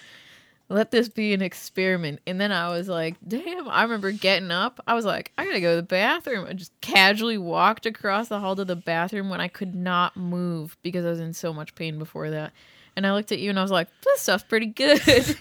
let 0.70 0.90
this 0.92 1.10
be 1.10 1.34
an 1.34 1.42
experiment. 1.42 2.20
And 2.26 2.42
then 2.42 2.52
I 2.52 2.70
was 2.70 2.88
like, 2.88 3.16
damn, 3.28 3.68
I 3.70 3.84
remember 3.84 4.12
getting 4.12 4.50
up. 4.52 4.80
I 4.88 4.94
was 4.96 5.06
like, 5.06 5.32
I 5.38 5.46
gotta 5.46 5.62
go 5.62 5.72
to 5.72 5.82
the 5.82 5.84
bathroom. 5.88 6.48
I 6.50 6.54
just 6.54 6.72
casually 6.82 7.38
walked 7.38 7.86
across 7.86 8.28
the 8.30 8.40
hall 8.40 8.56
to 8.56 8.66
the 8.66 8.76
bathroom 8.76 9.30
when 9.30 9.40
I 9.42 9.48
could 9.48 9.76
not 9.76 10.18
move 10.18 10.76
because 10.82 11.06
I 11.06 11.10
was 11.12 11.20
in 11.20 11.34
so 11.34 11.54
much 11.54 11.76
pain 11.76 12.00
before 12.00 12.30
that. 12.32 12.52
And 12.96 13.06
I 13.06 13.14
looked 13.14 13.32
at 13.32 13.40
you 13.40 13.50
and 13.50 13.60
I 13.60 13.62
was 13.62 13.72
like, 13.72 13.88
this 14.04 14.22
stuff's 14.22 14.44
pretty 14.44 14.68
good. 14.68 15.02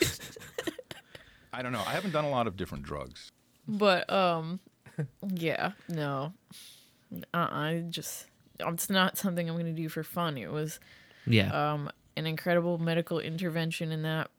I 1.52 1.62
don't 1.62 1.72
know. 1.72 1.82
I 1.86 1.92
haven't 1.92 2.10
done 2.12 2.24
a 2.24 2.30
lot 2.30 2.46
of 2.46 2.56
different 2.56 2.84
drugs. 2.84 3.30
but 3.68 4.10
um 4.12 4.60
yeah, 5.34 5.72
no. 5.88 6.32
Uh 7.32 7.36
uh 7.36 7.74
just 7.90 8.26
it's 8.60 8.90
not 8.90 9.16
something 9.16 9.48
I'm 9.48 9.56
gonna 9.56 9.72
do 9.72 9.88
for 9.88 10.02
fun. 10.02 10.36
It 10.36 10.50
was 10.52 10.80
Yeah. 11.26 11.72
um 11.72 11.90
an 12.16 12.26
incredible 12.26 12.78
medical 12.78 13.20
intervention 13.20 13.90
in 13.92 14.02
that 14.02 14.30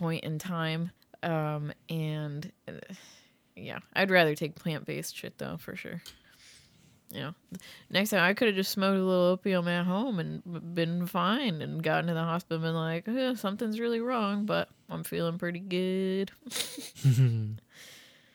point 0.00 0.24
in 0.24 0.38
time. 0.38 0.90
Um 1.22 1.72
and 1.88 2.50
uh, 2.66 2.72
yeah, 3.54 3.78
I'd 3.94 4.10
rather 4.10 4.34
take 4.34 4.54
plant 4.54 4.86
based 4.86 5.14
shit 5.16 5.36
though, 5.38 5.58
for 5.58 5.76
sure. 5.76 6.00
You 7.12 7.20
know, 7.20 7.34
next 7.90 8.10
time 8.10 8.20
I 8.22 8.34
could 8.34 8.46
have 8.48 8.54
just 8.54 8.70
smoked 8.70 8.96
a 8.96 9.02
little 9.02 9.24
opium 9.32 9.66
at 9.66 9.84
home 9.84 10.20
and 10.20 10.74
been 10.74 11.06
fine 11.06 11.60
and 11.60 11.82
gotten 11.82 12.06
to 12.06 12.14
the 12.14 12.22
hospital 12.22 12.64
and 12.64 12.72
been 12.72 12.74
like, 12.74 13.08
eh, 13.08 13.34
something's 13.34 13.80
really 13.80 14.00
wrong, 14.00 14.46
but 14.46 14.68
I'm 14.88 15.02
feeling 15.02 15.36
pretty 15.36 15.58
good. 15.58 16.30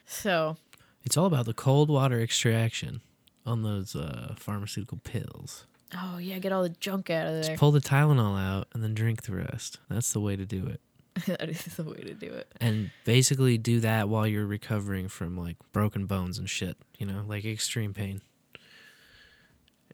so, 0.06 0.58
It's 1.04 1.16
all 1.16 1.24
about 1.24 1.46
the 1.46 1.54
cold 1.54 1.88
water 1.88 2.20
extraction 2.20 3.00
on 3.46 3.62
those 3.62 3.96
uh, 3.96 4.34
pharmaceutical 4.38 4.98
pills. 4.98 5.64
oh 5.96 6.18
yeah, 6.18 6.38
get 6.38 6.52
all 6.52 6.62
the 6.62 6.68
junk 6.68 7.08
out 7.08 7.28
of 7.28 7.32
there. 7.32 7.42
Just 7.44 7.58
pull 7.58 7.72
the 7.72 7.80
Tylenol 7.80 8.38
out 8.38 8.68
and 8.74 8.82
then 8.84 8.92
drink 8.94 9.22
the 9.22 9.34
rest. 9.36 9.78
That's 9.88 10.12
the 10.12 10.20
way 10.20 10.36
to 10.36 10.44
do 10.44 10.66
it. 10.66 10.82
that 11.26 11.48
is 11.48 11.64
the 11.64 11.84
way 11.84 11.96
to 11.96 12.14
do 12.14 12.26
it. 12.26 12.52
And 12.60 12.90
basically 13.04 13.58
do 13.58 13.80
that 13.80 14.08
while 14.08 14.26
you're 14.26 14.46
recovering 14.46 15.08
from 15.08 15.36
like 15.36 15.56
broken 15.72 16.06
bones 16.06 16.38
and 16.38 16.48
shit, 16.48 16.76
you 16.98 17.06
know, 17.06 17.24
like 17.26 17.44
extreme 17.44 17.94
pain. 17.94 18.20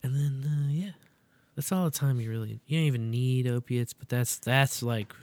And 0.01 0.15
then 0.15 0.43
uh, 0.45 0.71
yeah, 0.71 0.91
that's 1.55 1.71
all 1.71 1.85
the 1.85 1.91
time 1.91 2.19
you 2.19 2.29
really 2.29 2.59
you 2.65 2.77
don't 2.77 2.87
even 2.87 3.09
need 3.11 3.47
opiates, 3.47 3.93
but 3.93 4.09
that's 4.09 4.37
that's 4.37 4.83
like 4.83 5.13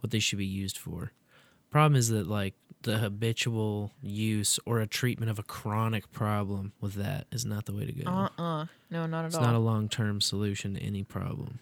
what 0.00 0.10
they 0.10 0.18
should 0.20 0.38
be 0.38 0.46
used 0.46 0.78
for. 0.78 1.12
Problem 1.70 1.96
is 1.96 2.08
that 2.08 2.26
like 2.26 2.54
the 2.82 2.98
habitual 2.98 3.92
use 4.02 4.58
or 4.64 4.80
a 4.80 4.86
treatment 4.86 5.30
of 5.30 5.38
a 5.38 5.42
chronic 5.42 6.10
problem 6.12 6.72
with 6.80 6.94
that 6.94 7.26
is 7.30 7.44
not 7.44 7.66
the 7.66 7.74
way 7.74 7.84
to 7.84 7.92
go. 7.92 8.10
Uh 8.10 8.28
uh 8.38 8.66
No, 8.90 9.06
not 9.06 9.20
at 9.20 9.26
It's 9.26 9.34
all. 9.34 9.42
It's 9.42 9.46
not 9.46 9.54
a 9.54 9.58
long 9.58 9.88
term 9.88 10.20
solution 10.22 10.74
to 10.74 10.80
any 10.80 11.04
problem. 11.04 11.58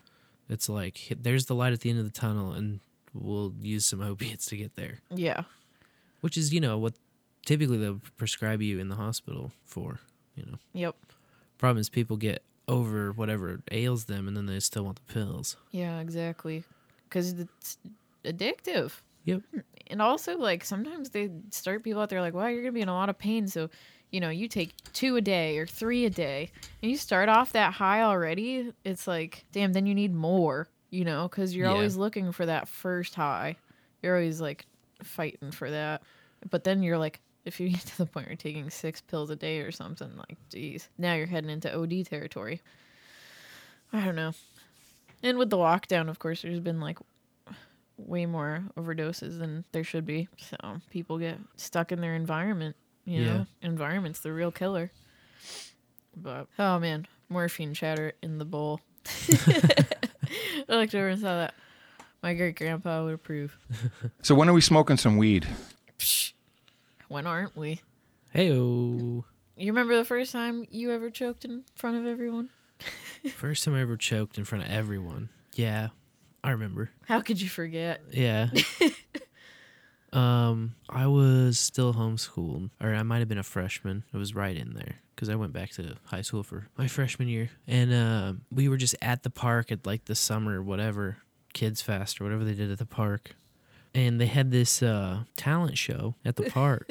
It's 0.49 0.69
like 0.69 1.09
there's 1.21 1.47
the 1.47 1.55
light 1.55 1.73
at 1.73 1.81
the 1.81 1.91
end 1.91 1.99
of 1.99 2.05
the 2.05 2.13
tunnel, 2.13 2.53
and 2.53 2.81
we'll 3.15 3.53
use 3.61 3.85
some 3.87 4.01
opiates 4.13 4.47
to 4.47 4.57
get 4.57 4.75
there. 4.77 4.99
yeah. 5.15 5.43
Which 6.21 6.37
is, 6.37 6.53
you 6.53 6.61
know, 6.61 6.79
what 6.79 6.95
typically 7.47 7.79
they'll 7.79 8.01
prescribe 8.17 8.61
you 8.61 8.79
in 8.81 8.89
the 8.89 8.97
hospital 8.97 9.53
for. 9.65 10.01
You 10.35 10.45
know, 10.47 10.59
Yep. 10.73 10.97
problem 11.59 11.81
is 11.81 11.89
people 11.89 12.17
get 12.17 12.43
over 12.67 13.13
whatever 13.13 13.61
ails 13.71 14.05
them, 14.07 14.27
and 14.29 14.37
then 14.37 14.47
they 14.47 14.59
still 14.61 14.85
want 14.85 14.97
the 15.07 15.13
pills. 15.15 15.57
Yeah, 15.71 16.01
exactly. 16.01 16.65
Because 17.09 17.33
it's 17.33 17.79
addictive. 18.25 18.93
Yep. 19.25 19.43
And 19.89 20.03
also, 20.03 20.37
like, 20.37 20.65
sometimes 20.65 21.11
they 21.11 21.31
start 21.51 21.83
people 21.85 22.03
out 22.03 22.09
there 22.11 22.21
like, 22.21 22.35
wow, 22.35 22.47
you're 22.47 22.63
going 22.63 22.73
to 22.75 22.79
be 22.79 22.81
in 22.83 22.89
a 22.89 22.95
lot 22.95 23.09
of 23.09 23.19
pain. 23.19 23.47
So, 23.47 23.71
you 24.11 24.21
know, 24.21 24.29
you 24.31 24.49
take 24.49 24.75
two 24.93 25.17
a 25.17 25.21
day 25.21 25.59
or 25.59 25.67
three 25.67 26.05
a 26.05 26.11
day, 26.11 26.51
and 26.83 26.91
you 26.91 26.97
start 26.97 27.29
off 27.29 27.53
that 27.53 27.75
high 27.75 28.03
already. 28.03 28.73
It's 28.85 29.07
like, 29.07 29.45
damn, 29.53 29.73
then 29.73 29.87
you 29.87 29.95
need 29.95 30.15
more, 30.15 30.69
you 30.91 31.05
know, 31.05 31.29
because 31.29 31.55
you're 31.55 31.67
Yeah. 31.67 31.73
always 31.73 31.97
looking 31.97 32.33
for 32.33 32.47
that 32.47 32.69
first 32.69 33.15
high. 33.15 33.57
You're 34.03 34.15
always 34.17 34.41
like 34.41 34.67
fighting 35.03 35.51
for 35.51 35.71
that. 35.71 36.03
But 36.51 36.65
then 36.65 36.83
you're 36.83 36.99
like, 36.99 37.21
if 37.45 37.59
you 37.61 37.69
get 37.71 37.81
to 37.81 37.99
the 37.99 38.07
point 38.07 38.27
where 38.27 38.31
you're 38.33 38.37
taking 38.37 38.71
six 38.71 39.01
pills 39.01 39.31
a 39.31 39.37
day 39.37 39.61
or 39.61 39.71
something, 39.73 40.11
like, 40.17 40.37
geez, 40.51 40.89
now 40.99 41.15
you're 41.15 41.27
heading 41.27 41.51
into 41.51 41.73
OD 41.75 42.05
territory. 42.07 42.61
I 43.93 44.05
don't 44.05 44.17
know. 44.17 44.33
And 45.23 45.37
with 45.39 45.51
the 45.51 45.57
lockdown, 45.57 46.09
of 46.09 46.19
course, 46.19 46.43
there's 46.43 46.61
been 46.61 46.81
like 46.81 46.99
way 47.97 48.27
more 48.27 48.63
overdoses 48.77 49.39
than 49.39 49.65
there 49.73 49.83
should 49.85 50.07
be. 50.07 50.29
So 50.39 50.57
people 50.91 51.19
get 51.19 51.39
stuck 51.57 51.91
in 51.91 52.01
their 52.01 52.15
environment. 52.15 52.77
You 53.05 53.25
Yeah. 53.25 53.33
know, 53.39 53.47
environment's 53.63 54.21
the 54.21 54.33
real 54.33 54.53
killer. 54.53 54.93
But 56.17 56.47
oh 56.59 56.79
man, 56.79 57.07
morphine 57.29 57.75
chatter 57.75 58.13
in 58.23 58.39
the 58.39 58.45
bowl. 58.45 58.81
I 60.69 60.77
looked 60.77 60.95
over 60.95 61.09
and 61.09 61.21
saw 61.21 61.37
that. 61.37 61.55
My 62.23 62.35
great 62.35 62.57
grandpa 62.57 63.05
would 63.05 63.15
approve. 63.15 63.57
So 64.23 64.35
when 64.35 64.49
are 64.49 64.53
we 64.53 64.61
smoking 64.61 64.97
some 64.97 65.17
weed? 65.17 65.47
When 67.09 67.27
aren't 67.27 67.57
we? 67.57 67.81
Hey, 68.33 68.49
You 68.49 69.25
remember 69.59 69.97
the 69.97 70.05
first 70.05 70.33
time 70.33 70.67
you 70.71 70.93
ever 70.93 71.11
choked 71.11 71.45
in 71.45 71.65
front 71.77 71.97
of 71.97 72.07
everyone? 72.07 72.51
first 73.37 73.65
time 73.65 73.75
I 73.75 73.81
ever 73.81 73.97
choked 73.97 74.37
in 74.39 74.45
front 74.45 74.65
of 74.65 74.71
everyone. 74.71 75.31
Yeah, 75.55 75.89
I 76.45 76.51
remember. 76.51 76.91
How 77.07 77.21
could 77.21 77.41
you 77.41 77.49
forget? 77.49 78.03
Yeah. 78.11 78.51
um, 80.13 80.75
I 80.89 81.07
was 81.07 81.59
still 81.59 81.93
homeschooled, 81.95 82.71
or 82.81 82.95
I 82.95 83.03
might 83.03 83.19
have 83.19 83.29
been 83.29 83.39
a 83.39 83.43
freshman. 83.43 84.05
It 84.13 84.17
was 84.17 84.35
right 84.35 84.57
in 84.57 84.75
there 84.75 84.97
because 85.15 85.29
I 85.29 85.35
went 85.35 85.53
back 85.53 85.71
to 85.73 85.97
high 86.05 86.23
school 86.23 86.43
for 86.43 86.69
my 86.77 86.89
freshman 86.89 87.29
year, 87.29 87.51
and 87.67 87.93
uh, 87.93 88.33
we 88.51 88.69
were 88.69 88.77
just 88.77 88.97
at 89.03 89.23
the 89.23 89.31
park 89.31 89.71
at 89.71 89.87
like 89.87 90.07
the 90.07 90.15
summer, 90.15 90.63
whatever, 90.63 91.19
Kids 91.53 91.83
Fest 91.83 92.21
or 92.21 92.25
whatever 92.25 92.45
they 92.45 92.55
did 92.55 92.71
at 92.71 92.79
the 92.79 92.87
park, 92.87 93.35
and 93.95 94.21
they 94.21 94.27
had 94.27 94.51
this 94.51 94.83
uh, 94.83 95.25
talent 95.37 95.77
show 95.77 96.15
at 96.25 96.37
the 96.37 96.51
park, 96.51 96.91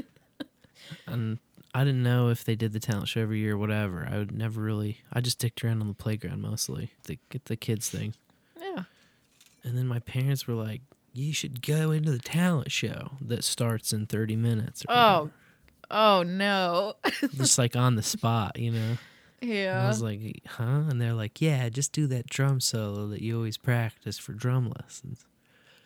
and. 1.07 1.39
I 1.75 1.83
didn't 1.83 2.01
know 2.01 2.29
if 2.29 2.43
they 2.43 2.55
did 2.55 2.73
the 2.73 2.79
talent 2.79 3.07
show 3.07 3.21
every 3.21 3.37
year 3.37 3.53
or 3.53 3.57
whatever. 3.57 4.07
I 4.09 4.17
would 4.17 4.31
never 4.31 4.61
really. 4.61 5.01
I 5.13 5.21
just 5.21 5.37
dicked 5.37 5.63
around 5.63 5.79
on 5.81 5.87
the 5.87 5.93
playground 5.93 6.41
mostly 6.41 6.93
to 7.03 7.17
get 7.29 7.45
the 7.45 7.55
kids 7.55 7.87
thing. 7.87 8.15
Yeah. 8.59 8.83
And 9.63 9.77
then 9.77 9.85
my 9.85 9.99
parents 9.99 10.47
were 10.47 10.55
like, 10.55 10.81
"You 11.17 11.33
should 11.33 11.61
go 11.65 11.91
into 11.91 12.11
the 12.11 12.19
talent 12.19 12.71
show 12.71 13.17
that 13.21 13.43
starts 13.43 13.91
in 13.93 14.05
30 14.05 14.35
minutes." 14.35 14.83
Or 14.87 14.93
Oh, 14.95 15.31
oh 15.91 16.23
no. 16.23 16.93
whatever." 17.01 17.27
just 17.35 17.57
like 17.57 17.75
on 17.75 17.95
the 17.95 18.03
spot, 18.03 18.57
you 18.59 18.71
know. 18.71 18.97
And 19.41 19.69
I 19.79 19.87
was 19.87 20.01
like, 20.01 20.41
"Huh?" 20.47 20.83
And 20.89 20.99
they're 21.01 21.13
like, 21.13 21.39
"Yeah, 21.41 21.69
just 21.69 21.91
do 21.91 22.07
that 22.07 22.27
drum 22.27 22.59
solo 22.59 23.07
that 23.09 23.21
you 23.21 23.35
always 23.37 23.57
practice 23.57 24.17
for 24.17 24.33
drum 24.33 24.73
lessons." 24.81 25.25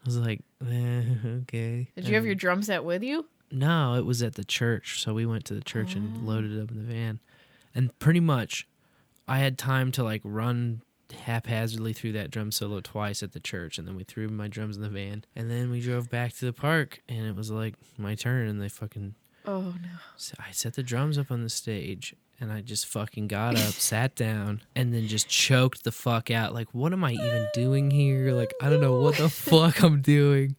I 0.03 0.05
was 0.05 0.17
like, 0.17 0.41
eh, 0.65 1.03
"Okay." 1.43 1.89
Did 1.95 2.07
you 2.07 2.15
have 2.15 2.25
your 2.25 2.35
drum 2.35 2.63
set 2.63 2.83
with 2.83 3.03
you? 3.03 3.25
No, 3.51 3.95
it 3.95 4.05
was 4.05 4.21
at 4.23 4.35
the 4.35 4.45
church, 4.45 5.01
so 5.03 5.13
we 5.13 5.25
went 5.25 5.43
to 5.45 5.53
the 5.53 5.61
church 5.61 5.93
Oh. 5.95 5.99
and 5.99 6.25
loaded 6.25 6.53
it 6.53 6.61
up 6.63 6.71
in 6.71 6.77
the 6.77 6.93
van, 6.93 7.19
and 7.75 7.97
pretty 7.99 8.21
much, 8.21 8.67
I 9.27 9.39
had 9.39 9.57
time 9.57 9.91
to 9.93 10.03
like 10.03 10.21
run 10.23 10.81
haphazardly 11.11 11.93
threw 11.93 12.11
that 12.13 12.31
drum 12.31 12.51
solo 12.51 12.79
twice 12.81 13.21
at 13.23 13.31
the 13.33 13.39
church, 13.39 13.77
and 13.77 13.87
then 13.87 13.95
we 13.95 14.03
threw 14.03 14.27
my 14.29 14.47
drums 14.47 14.75
in 14.75 14.81
the 14.81 14.89
van, 14.89 15.23
and 15.35 15.49
then 15.49 15.69
we 15.69 15.81
drove 15.81 16.09
back 16.09 16.33
to 16.33 16.45
the 16.45 16.53
park, 16.53 17.01
and 17.09 17.25
it 17.25 17.35
was 17.35 17.51
like 17.51 17.75
my 17.97 18.15
turn, 18.15 18.47
and 18.47 18.61
they 18.61 18.69
fucking, 18.69 19.15
Oh 19.45 19.73
no. 19.81 19.89
so 20.17 20.35
I 20.39 20.51
set 20.51 20.73
the 20.75 20.83
drums 20.83 21.17
up 21.17 21.31
on 21.31 21.41
the 21.43 21.49
stage, 21.49 22.15
and 22.39 22.51
I 22.51 22.61
just 22.61 22.85
fucking 22.87 23.27
got 23.27 23.55
up, 23.55 23.73
sat 23.73 24.15
down, 24.15 24.61
and 24.75 24.93
then 24.93 25.07
just 25.07 25.27
choked 25.27 25.83
the 25.83 25.91
fuck 25.91 26.29
out. 26.31 26.53
Like, 26.53 26.73
what 26.73 26.93
am 26.93 27.03
I 27.03 27.13
even 27.13 27.47
doing 27.53 27.91
here? 27.91 28.33
Like, 28.33 28.53
I 28.61 28.69
don't 28.69 28.81
know 28.81 28.99
what 28.99 29.17
the 29.17 29.29
fuck 29.29 29.81
I'm 29.83 30.01
doing. 30.01 30.55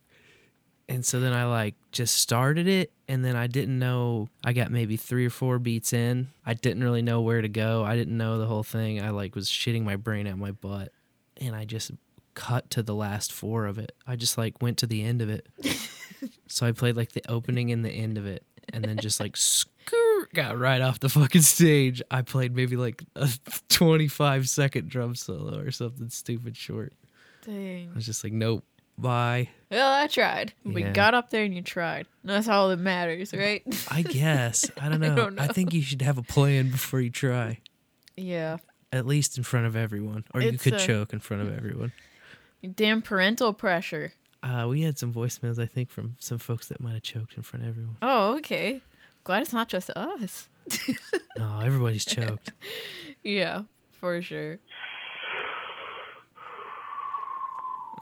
And 0.88 1.06
so 1.06 1.20
then 1.20 1.32
I 1.32 1.44
like 1.46 1.74
just 1.90 2.16
started 2.16 2.66
it 2.68 2.92
and 3.12 3.22
then 3.22 3.36
I 3.36 3.46
didn't 3.46 3.78
know 3.78 4.30
I 4.42 4.54
got 4.54 4.70
maybe 4.70 4.96
3 4.96 5.26
or 5.26 5.30
4 5.30 5.58
beats 5.58 5.92
in. 5.92 6.28
I 6.46 6.54
didn't 6.54 6.82
really 6.82 7.02
know 7.02 7.20
where 7.20 7.42
to 7.42 7.48
go. 7.48 7.84
I 7.84 7.94
didn't 7.94 8.16
know 8.16 8.38
the 8.38 8.46
whole 8.46 8.62
thing. 8.62 9.02
I 9.02 9.10
like 9.10 9.34
was 9.34 9.50
shitting 9.50 9.82
my 9.82 9.96
brain 9.96 10.26
out 10.26 10.38
my 10.38 10.52
butt 10.52 10.92
and 11.36 11.54
I 11.54 11.66
just 11.66 11.90
cut 12.32 12.70
to 12.70 12.82
the 12.82 12.94
last 12.94 13.30
4 13.30 13.66
of 13.66 13.76
it. 13.76 13.92
I 14.06 14.16
just 14.16 14.38
like 14.38 14.62
went 14.62 14.78
to 14.78 14.86
the 14.86 15.02
end 15.02 15.20
of 15.20 15.28
it. 15.28 15.46
so 16.48 16.66
I 16.66 16.72
played 16.72 16.96
like 16.96 17.12
the 17.12 17.20
opening 17.30 17.70
and 17.70 17.84
the 17.84 17.90
end 17.90 18.16
of 18.16 18.24
it 18.24 18.46
and 18.72 18.82
then 18.82 18.96
just 18.96 19.20
like 19.20 19.36
skirt 19.36 20.32
got 20.32 20.58
right 20.58 20.80
off 20.80 20.98
the 20.98 21.10
fucking 21.10 21.42
stage. 21.42 22.00
I 22.10 22.22
played 22.22 22.56
maybe 22.56 22.76
like 22.76 23.04
a 23.14 23.28
25 23.68 24.48
second 24.48 24.88
drum 24.88 25.16
solo 25.16 25.58
or 25.58 25.70
something 25.70 26.08
stupid 26.08 26.56
short. 26.56 26.94
Dang. 27.44 27.90
I 27.92 27.94
was 27.94 28.06
just 28.06 28.24
like 28.24 28.32
nope. 28.32 28.64
Bye. 29.02 29.48
Well, 29.70 29.92
I 29.92 30.06
tried. 30.06 30.52
We 30.64 30.82
Yeah. 30.82 30.92
got 30.92 31.14
up 31.14 31.30
there 31.30 31.44
and 31.44 31.54
you 31.54 31.62
tried. 31.62 32.06
That's 32.24 32.48
all 32.48 32.68
that 32.68 32.78
matters, 32.78 33.32
right? 33.34 33.62
I 33.90 34.02
guess. 34.08 34.70
I 34.80 34.88
don't 34.88 35.00
know. 35.00 35.12
I, 35.12 35.14
don't 35.16 35.34
know. 35.34 35.46
think 35.48 35.72
you 35.74 35.82
should 35.82 36.02
have 36.02 36.18
a 36.18 36.22
plan 36.22 36.70
before 36.70 37.00
you 37.00 37.10
try. 37.10 37.58
yeah. 38.16 38.58
At 38.94 39.06
least 39.06 39.38
in 39.38 39.44
front 39.44 39.64
of 39.66 39.74
everyone. 39.74 40.24
Or 40.34 40.42
you 40.42 40.50
It's, 40.50 40.62
could 40.62 40.74
uh, 40.74 40.78
choke 40.78 41.14
in 41.14 41.18
front 41.20 41.42
of 41.42 41.56
everyone. 41.56 41.92
Damn 42.74 43.00
parental 43.00 43.54
pressure. 43.54 44.12
Uh, 44.42 44.66
we 44.68 44.82
had 44.82 44.98
some 44.98 45.14
voicemails, 45.14 45.58
I 45.58 45.64
think, 45.64 45.88
from 45.90 46.16
some 46.20 46.36
folks 46.36 46.68
that 46.68 46.78
might 46.80 46.92
have 46.92 47.02
choked 47.02 47.38
in 47.38 47.42
front 47.42 47.62
of 47.64 47.70
everyone. 47.70 47.96
Oh, 48.02 48.36
okay. 48.36 48.82
Glad 49.24 49.42
it's 49.42 49.52
not 49.54 49.68
just 49.68 49.88
us. 49.90 50.48
No, 51.38 51.60
everybody's 51.60 52.04
choked. 52.04 52.52
yeah, 53.24 53.62
for 53.92 54.20
sure. 54.20 54.58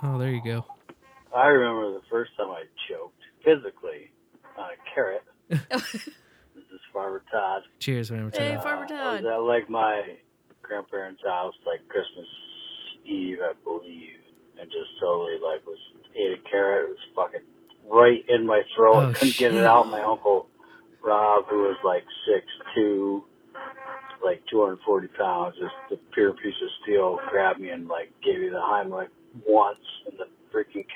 Oh, 0.03 0.19
there 0.19 0.31
you 0.31 0.43
go. 0.43 0.65
I 1.35 1.47
remember 1.49 1.93
the 1.93 2.03
first 2.11 2.33
time 2.37 2.49
I 2.51 2.65
choked 2.89 3.21
physically 3.45 4.11
on 4.59 4.71
a 4.71 4.95
carrot. 4.95 5.23
this 5.49 6.65
is 6.73 6.81
Farmer 6.93 7.23
Todd. 7.31 7.63
Cheers, 7.79 8.09
Farmer 8.11 8.31
Todd. 8.31 8.41
Hey, 8.41 8.55
Todd. 8.55 8.63
Farmer 8.63 8.87
I 8.91 9.13
was 9.15 9.23
Todd. 9.23 9.25
at 9.33 9.43
like 9.43 9.71
my 9.71 10.03
grandparents' 10.63 11.23
house, 11.25 11.55
like 11.67 11.87
Christmas 11.89 12.27
Eve, 13.05 13.39
I 13.43 13.53
believe, 13.65 14.19
and 14.61 14.71
just 14.71 14.91
totally 15.01 15.35
like 15.35 15.65
was 15.67 15.79
ate 16.17 16.39
a 16.39 16.51
carrot. 16.51 16.91
It 16.91 16.91
was 16.91 16.99
fucking 17.15 17.47
right 17.91 18.25
in 18.29 18.47
my 18.47 18.63
throat. 18.77 18.95
Oh, 18.97 19.13
Couldn't 19.15 19.37
get 19.37 19.55
it 19.55 19.65
out. 19.65 19.89
My 19.89 20.03
uncle 20.03 20.49
Rob, 21.03 21.45
who 21.49 21.61
was 21.63 21.77
like 21.85 22.05
six 22.27 22.45
two, 22.75 23.25
like 24.25 24.43
240 24.51 25.09
pounds, 25.17 25.57
just 25.57 25.75
a 25.93 25.97
pure 26.15 26.33
piece 26.35 26.55
of 26.63 26.69
steel, 26.83 27.19
grabbed 27.31 27.61
me 27.61 27.71
and 27.71 27.89
like 27.89 28.13
gave 28.25 28.41
me 28.41 28.49
the 28.49 28.61
Heimlich 28.61 29.09
once, 29.47 29.79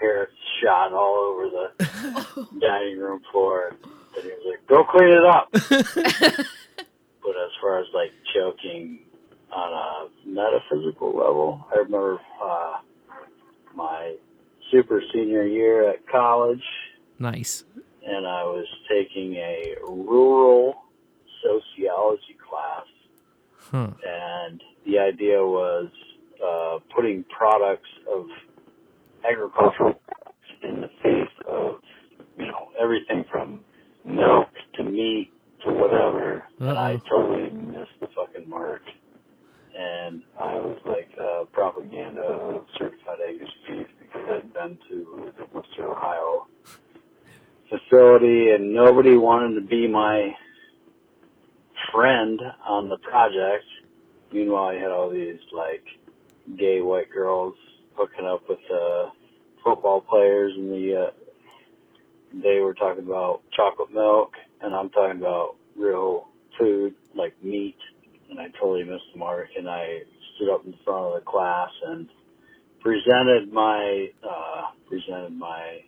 and 0.05 0.29
the 0.29 0.33
freaking 0.33 0.33
carrots 0.33 0.33
shot 0.63 0.93
all 0.93 1.17
over 1.17 1.51
the 1.51 2.47
dining 2.61 2.99
room 2.99 3.21
floor. 3.33 3.69
And 4.17 4.23
he 4.25 4.31
was 4.31 4.45
like, 4.47 4.67
"Go 4.67 4.85
clean 4.85 5.09
it 5.09 5.25
up." 5.25 5.49
but 7.23 7.37
as 7.37 7.51
far 7.61 7.79
as 7.81 7.87
like 7.95 8.13
choking 8.35 9.01
on 9.53 9.73
a 9.73 10.29
metaphysical 10.29 11.09
level, 11.17 11.67
I 11.75 11.79
remember 11.79 12.21
uh, 12.43 12.75
my 13.75 14.15
super 14.71 15.03
senior 15.13 15.45
year 15.47 15.89
at 15.91 16.07
college, 16.09 16.63
Nice. 17.19 17.65
and 18.07 18.27
I 18.27 18.43
was 18.45 18.67
taking 18.91 19.35
a 19.35 19.75
rural 19.89 20.83
sociology 21.43 22.37
class, 22.49 22.87
Huh. 23.71 23.91
and 24.07 24.63
the 24.87 24.99
idea 24.99 25.39
was 25.45 25.89
uh, 26.45 26.79
putting 26.95 27.25
products 27.25 27.89
of 28.13 28.27
agricultural 29.29 29.95
in 30.63 30.81
the 30.81 30.89
face 31.03 31.35
of 31.49 31.77
you 32.39 32.47
know 32.47 32.69
everything 32.81 33.25
from 33.31 33.61
milk 34.05 34.49
to 34.77 34.85
meat 34.85 35.31
to 35.65 35.73
whatever, 35.73 36.45
and 36.61 36.79
I 36.79 37.01
totally 37.11 37.51
missed 37.51 37.99
the 38.01 38.09
fucking 38.15 38.49
mark. 38.49 38.83
And 39.77 40.23
I 40.41 40.55
was 40.55 40.79
like 40.87 41.11
uh, 41.21 41.45
propaganda 41.53 42.21
of 42.23 42.67
certified 42.79 43.19
Angus 43.29 43.49
beef 43.69 43.87
because 44.01 44.23
I'd 44.31 44.53
been 44.55 44.79
to 44.91 45.33
the 45.37 45.45
Western 45.47 45.87
Ohio 45.87 46.47
facility, 47.69 48.51
and 48.51 48.73
nobody 48.73 49.17
wanted 49.17 49.61
to 49.61 49.67
be 49.67 49.89
my 49.89 50.31
friend 51.93 52.41
on 52.69 52.89
the 52.89 52.99
project. 52.99 53.65
Meanwhile, 54.33 54.69
I 54.69 54.75
had 54.75 54.91
all 54.91 55.11
these 55.11 55.41
like 55.53 55.85
gay 56.59 56.81
white 56.81 57.11
girls 57.13 57.55
hooking 57.97 58.25
up 58.27 58.43
with 58.49 58.59
uh, 58.73 59.11
football 59.63 60.01
players, 60.01 60.53
and 60.57 60.71
the 60.71 61.07
uh, 61.09 61.11
they 62.43 62.59
were 62.61 62.75
talking 62.75 63.05
about 63.05 63.43
chocolate 63.57 63.93
milk, 63.93 64.33
and 64.61 64.75
I'm 64.75 64.91
talking 64.91 65.21
about 65.21 65.57
real 65.77 66.29
food 66.59 66.95
like 67.15 67.35
meat, 67.43 67.77
and 68.31 68.41
I 68.41 68.49
totally 68.61 68.85
missed 68.85 69.05
the 69.13 69.19
mark. 69.19 69.49
And 69.57 69.69
I 69.69 70.01
stood 70.37 70.51
up 70.53 70.65
in 70.67 70.75
front 70.85 71.07
of 71.07 71.15
the 71.15 71.21
class 71.31 71.71
and 71.87 72.09
presented 72.81 73.53
my 73.53 74.09
uh, 74.23 74.63
presented 74.89 75.33
my 75.37 75.81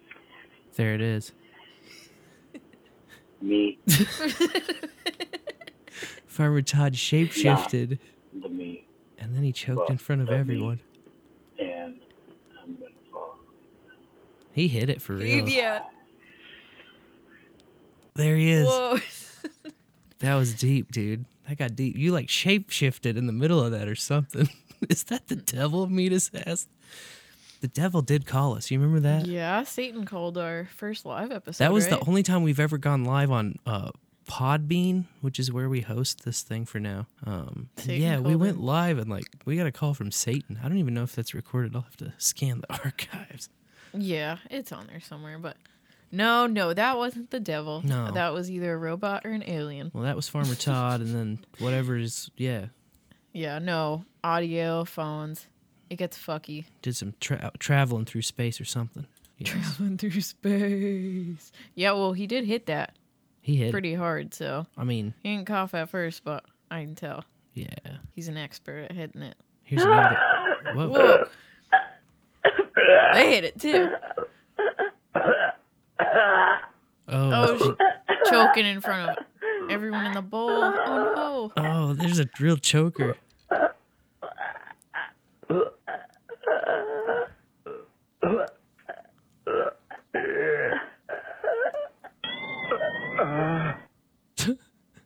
There 0.77 0.95
it 0.95 1.01
is. 1.01 1.33
meat, 3.43 3.79
Farmer 6.27 6.63
Todd 6.63 6.95
shapeshifted, 6.95 7.99
the 8.43 8.49
meat, 8.49 8.87
and 9.19 9.35
then 9.35 9.43
he 9.43 9.53
choked 9.53 9.79
Well, 9.79 9.87
in 9.89 9.99
front 9.99 10.23
of 10.23 10.29
everyone. 10.31 10.81
meat. 11.59 11.67
everyone. 11.69 11.85
and 11.87 12.01
I'm 12.63 12.75
gonna 12.77 12.91
fall. 13.13 13.37
He 14.57 14.69
hit 14.69 14.89
it 14.89 15.03
for 15.03 15.13
real. 15.13 15.47
Yeah. 15.47 15.83
there 18.15 18.37
he 18.37 18.51
is. 18.51 18.67
Whoa. 18.67 18.99
That 20.21 20.37
was 20.37 20.55
deep, 20.55 20.93
dude. 20.93 21.27
That 21.47 21.59
got 21.59 21.77
deep. 21.77 21.95
You 21.95 22.11
like 22.11 22.31
shape 22.31 22.71
shifted 22.71 23.19
in 23.19 23.27
the 23.27 23.35
middle 23.35 23.63
of 23.63 23.73
that 23.73 23.87
or 23.87 23.95
something. 23.95 24.49
is 24.89 25.05
that 25.05 25.29
the 25.29 25.37
devil? 25.37 25.87
Midas 25.89 26.31
asked. 26.47 26.71
The 27.61 27.69
devil 27.69 28.01
did 28.01 28.25
call 28.25 28.57
us. 28.57 28.71
You 28.71 28.81
remember 28.81 29.01
that? 29.01 29.27
Yeah, 29.27 29.63
Satan 29.65 30.07
called 30.07 30.39
our 30.39 30.71
first 30.75 31.05
live 31.05 31.33
episode. 31.33 31.63
That 31.63 31.75
was 31.75 31.85
right? 31.91 32.01
the 32.01 32.09
only 32.09 32.23
time 32.23 32.45
we've 32.45 32.59
ever 32.59 32.79
gone 32.79 33.05
live 33.05 33.31
on 33.31 33.59
uh, 33.67 33.91
Podbean, 34.27 35.05
which 35.21 35.39
is 35.39 35.53
where 35.53 35.69
we 35.69 35.83
host 35.83 36.25
this 36.25 36.41
thing 36.41 36.65
for 36.65 36.81
now. 36.81 37.07
Um, 37.27 37.69
yeah, 37.85 38.21
we 38.21 38.37
went 38.37 38.59
live 38.59 38.97
and 38.97 39.11
like 39.11 39.27
we 39.45 39.59
got 39.59 39.67
a 39.67 39.73
call 39.73 39.93
from 39.93 40.11
Satan. 40.11 40.59
I 40.65 40.69
don't 40.69 40.79
even 40.79 40.95
know 40.95 41.03
if 41.03 41.15
that's 41.15 41.35
recorded. 41.35 41.77
I'll 41.77 41.83
have 41.83 41.99
to 41.99 42.15
scan 42.17 42.63
the 42.63 42.73
archives. 42.85 43.51
Yeah, 43.97 44.39
it's 44.51 44.73
on 44.73 44.87
there 44.89 45.01
somewhere, 45.01 45.39
but 45.39 45.57
no, 46.13 46.47
no, 46.47 46.73
that 46.73 46.97
wasn't 46.97 47.31
the 47.31 47.41
devil. 47.41 47.83
No. 47.85 48.11
that 48.13 48.33
was 48.33 48.51
either 48.51 48.75
a 48.75 48.79
robot 48.79 49.23
or 49.25 49.31
an 49.31 49.43
alien. 49.47 49.91
Well, 49.95 50.05
that 50.05 50.17
was 50.17 50.29
Farmer 50.29 50.55
Todd, 50.59 51.01
and 51.01 51.15
then 51.15 51.45
whatever 51.59 51.97
is 51.97 52.31
yeah, 52.37 52.67
Yeah, 53.33 53.59
no 53.59 54.05
audio 54.25 54.85
phones. 54.85 55.47
It 55.91 55.97
gets 55.97 56.19
fucky. 56.19 56.65
did 56.83 56.97
some 56.97 57.15
tra- 57.21 57.53
traveling 57.59 58.05
through 58.07 58.23
space 58.23 58.61
or 58.61 58.65
something. 58.65 59.07
Yes. 59.39 59.51
Traveling 59.51 59.99
through 59.99 60.21
space. 60.21 61.53
Yeah, 61.75 61.93
well, 61.93 62.13
he 62.13 62.27
did 62.27 62.45
hit 62.45 62.67
that 62.67 62.97
He 63.41 63.57
hit. 63.57 63.69
it. 63.69 63.73
pretty 63.73 63.95
hard, 63.95 64.33
so 64.35 64.67
I 64.77 64.85
mean, 64.85 65.15
he 65.23 65.35
didn't 65.35 65.47
cough 65.47 65.75
at 65.75 65.89
first, 65.91 66.25
but 66.25 66.45
I 66.71 66.83
can 66.83 66.95
tell 66.95 67.25
yeah. 67.55 67.69
he's 68.15 68.29
an 68.29 68.37
expert 68.37 68.87
at 68.89 68.93
hitting 68.93 69.23
it. 69.23 69.37
Here's 69.63 69.83
another. 69.83 70.19
Whoa. 70.75 70.89
Whoa. 70.89 71.25
They 73.15 73.31
hit 73.35 73.45
it 73.45 73.61
too. 73.61 73.91
Oh, 77.09 77.09
Oh, 77.09 77.57
sh- 77.59 78.31
choking 78.31 78.67
in 78.67 78.81
front 78.81 79.11
of 79.11 79.25
everyone 79.71 80.07
in 80.07 80.13
the 80.13 80.23
bowl. 80.23 80.51
Oh 80.51 81.13
no. 81.17 81.53
oh, 81.57 81.93
there's 81.95 82.19
a 82.19 82.27
real 82.41 82.57
choker. 82.57 83.17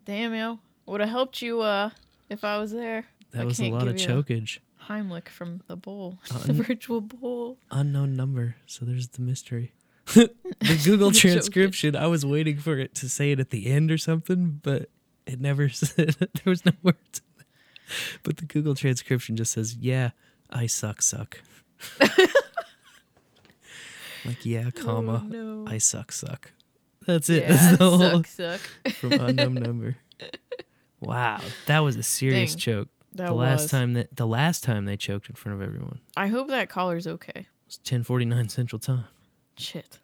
Damn 0.05 0.34
yo, 0.34 0.59
would 0.86 1.01
have 1.01 1.10
helped 1.10 1.40
you 1.42 1.60
uh 1.60 1.90
if 2.28 2.44
I 2.44 2.59
was 2.59 2.72
there. 2.72 3.05
That 3.32 3.42
I 3.42 3.44
was 3.44 3.59
a 3.59 3.62
can't 3.64 3.74
lot 3.74 3.86
of 3.88 3.97
give 3.97 4.09
you 4.09 4.14
a 4.18 4.22
chokage. 4.22 4.59
Heimlich 4.90 5.28
from 5.28 5.62
the 5.68 5.76
bowl, 5.76 6.18
uh, 6.34 6.38
the 6.38 6.52
virtual 6.52 7.00
bowl. 7.00 7.58
Unknown 7.70 8.16
number. 8.16 8.56
So 8.66 8.84
there's 8.84 9.08
the 9.08 9.22
mystery. 9.22 9.72
the 10.06 10.80
Google 10.84 11.12
transcription. 11.12 11.94
I 11.94 12.08
was 12.08 12.26
waiting 12.26 12.58
for 12.58 12.76
it 12.76 12.94
to 12.96 13.08
say 13.08 13.30
it 13.30 13.38
at 13.38 13.50
the 13.50 13.66
end 13.70 13.92
or 13.92 13.98
something, 13.98 14.60
but 14.62 14.90
it 15.26 15.40
never 15.40 15.68
said. 15.68 16.16
there 16.18 16.30
was 16.46 16.64
no 16.64 16.72
words. 16.82 17.22
But 18.24 18.38
the 18.38 18.46
Google 18.46 18.74
transcription 18.74 19.36
just 19.36 19.52
says, 19.52 19.76
"Yeah, 19.76 20.10
I 20.50 20.66
suck, 20.66 21.02
suck." 21.02 21.40
like 24.24 24.44
yeah, 24.44 24.66
oh, 24.68 24.70
comma, 24.82 25.22
Oh, 25.24 25.28
no. 25.28 25.64
I 25.68 25.78
suck, 25.78 26.10
suck. 26.12 26.52
That's 27.06 27.30
it. 27.30 27.42
Yeah, 27.42 27.48
That's 27.52 27.78
the 27.78 27.84
whole 27.90 28.24
suck, 28.24 28.26
suck. 28.26 28.60
from 28.94 29.12
unknown 29.12 29.54
number. 29.54 29.96
Wow, 31.00 31.40
that 31.66 31.78
was 31.80 31.96
a 31.96 32.02
serious 32.02 32.54
Dang, 32.54 32.58
choke. 32.60 32.88
That 33.14 33.26
the 33.26 33.34
last 33.34 33.62
was. 33.62 33.70
time 33.70 33.92
that 33.94 34.14
the 34.16 34.26
last 34.26 34.62
time 34.64 34.84
they 34.84 34.96
choked 34.96 35.28
in 35.28 35.34
front 35.36 35.60
of 35.60 35.62
everyone 35.66 36.00
I 36.16 36.28
hope 36.28 36.48
that 36.48 36.68
collar's 36.68 37.06
okay. 37.06 37.46
It's 37.66 37.78
ten 37.78 38.02
forty 38.02 38.24
nine 38.24 38.48
Central 38.48 38.78
Time. 38.78 39.04
Shit. 39.56 39.98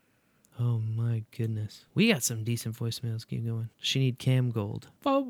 Oh 0.59 0.79
my 0.79 1.25
goodness, 1.37 1.85
we 1.95 2.13
got 2.13 2.23
some 2.23 2.43
decent 2.45 2.77
voicemails. 2.79 3.27
Keep 3.27 3.45
going. 3.47 3.69
She 3.79 3.99
need 4.01 4.19
cam 4.19 4.51
gold. 4.51 4.89
Bob. 5.03 5.29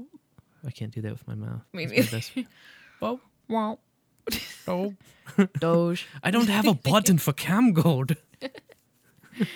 I 0.67 0.71
can't 0.71 0.93
do 0.93 1.01
that 1.03 1.13
with 1.13 1.27
my 1.29 1.35
mouth. 1.35 1.63
Me 1.73 1.87
That's 1.87 1.97
my 1.97 2.03
neither. 2.03 2.17
best- 2.17 2.33
Bob. 3.01 3.21
Wow. 3.49 3.79
Oh. 4.69 4.95
Doge. 5.61 6.07
I 6.23 6.31
don't 6.31 6.49
have 6.49 6.67
a 6.67 6.75
button 6.75 7.19
for 7.19 7.33
cam 7.33 7.73
gold. 7.73 8.17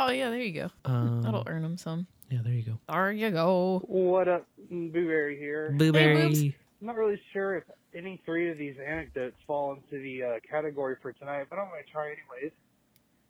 Oh 0.00 0.10
yeah, 0.10 0.30
there 0.30 0.38
you 0.40 0.52
go. 0.52 0.70
Um, 0.84 1.22
That'll 1.22 1.42
earn 1.48 1.64
him 1.64 1.76
some. 1.76 2.06
Yeah, 2.30 2.40
there 2.44 2.52
you 2.52 2.62
go. 2.62 2.78
There 2.88 3.12
you 3.12 3.30
go. 3.30 3.82
What 3.86 4.28
up, 4.28 4.46
Booberry 4.70 5.38
here? 5.38 5.74
Booberry. 5.78 6.54
I'm 6.80 6.86
not 6.86 6.96
really 6.96 7.20
sure 7.32 7.56
if 7.56 7.64
any 7.94 8.20
three 8.24 8.50
of 8.50 8.58
these 8.58 8.74
anecdotes 8.86 9.36
fall 9.46 9.72
into 9.72 10.02
the 10.02 10.22
uh, 10.22 10.28
category 10.48 10.96
for 11.00 11.12
tonight, 11.12 11.46
but 11.48 11.58
I'm 11.58 11.68
going 11.68 11.82
to 11.84 11.90
try 11.90 12.06
anyways. 12.06 12.52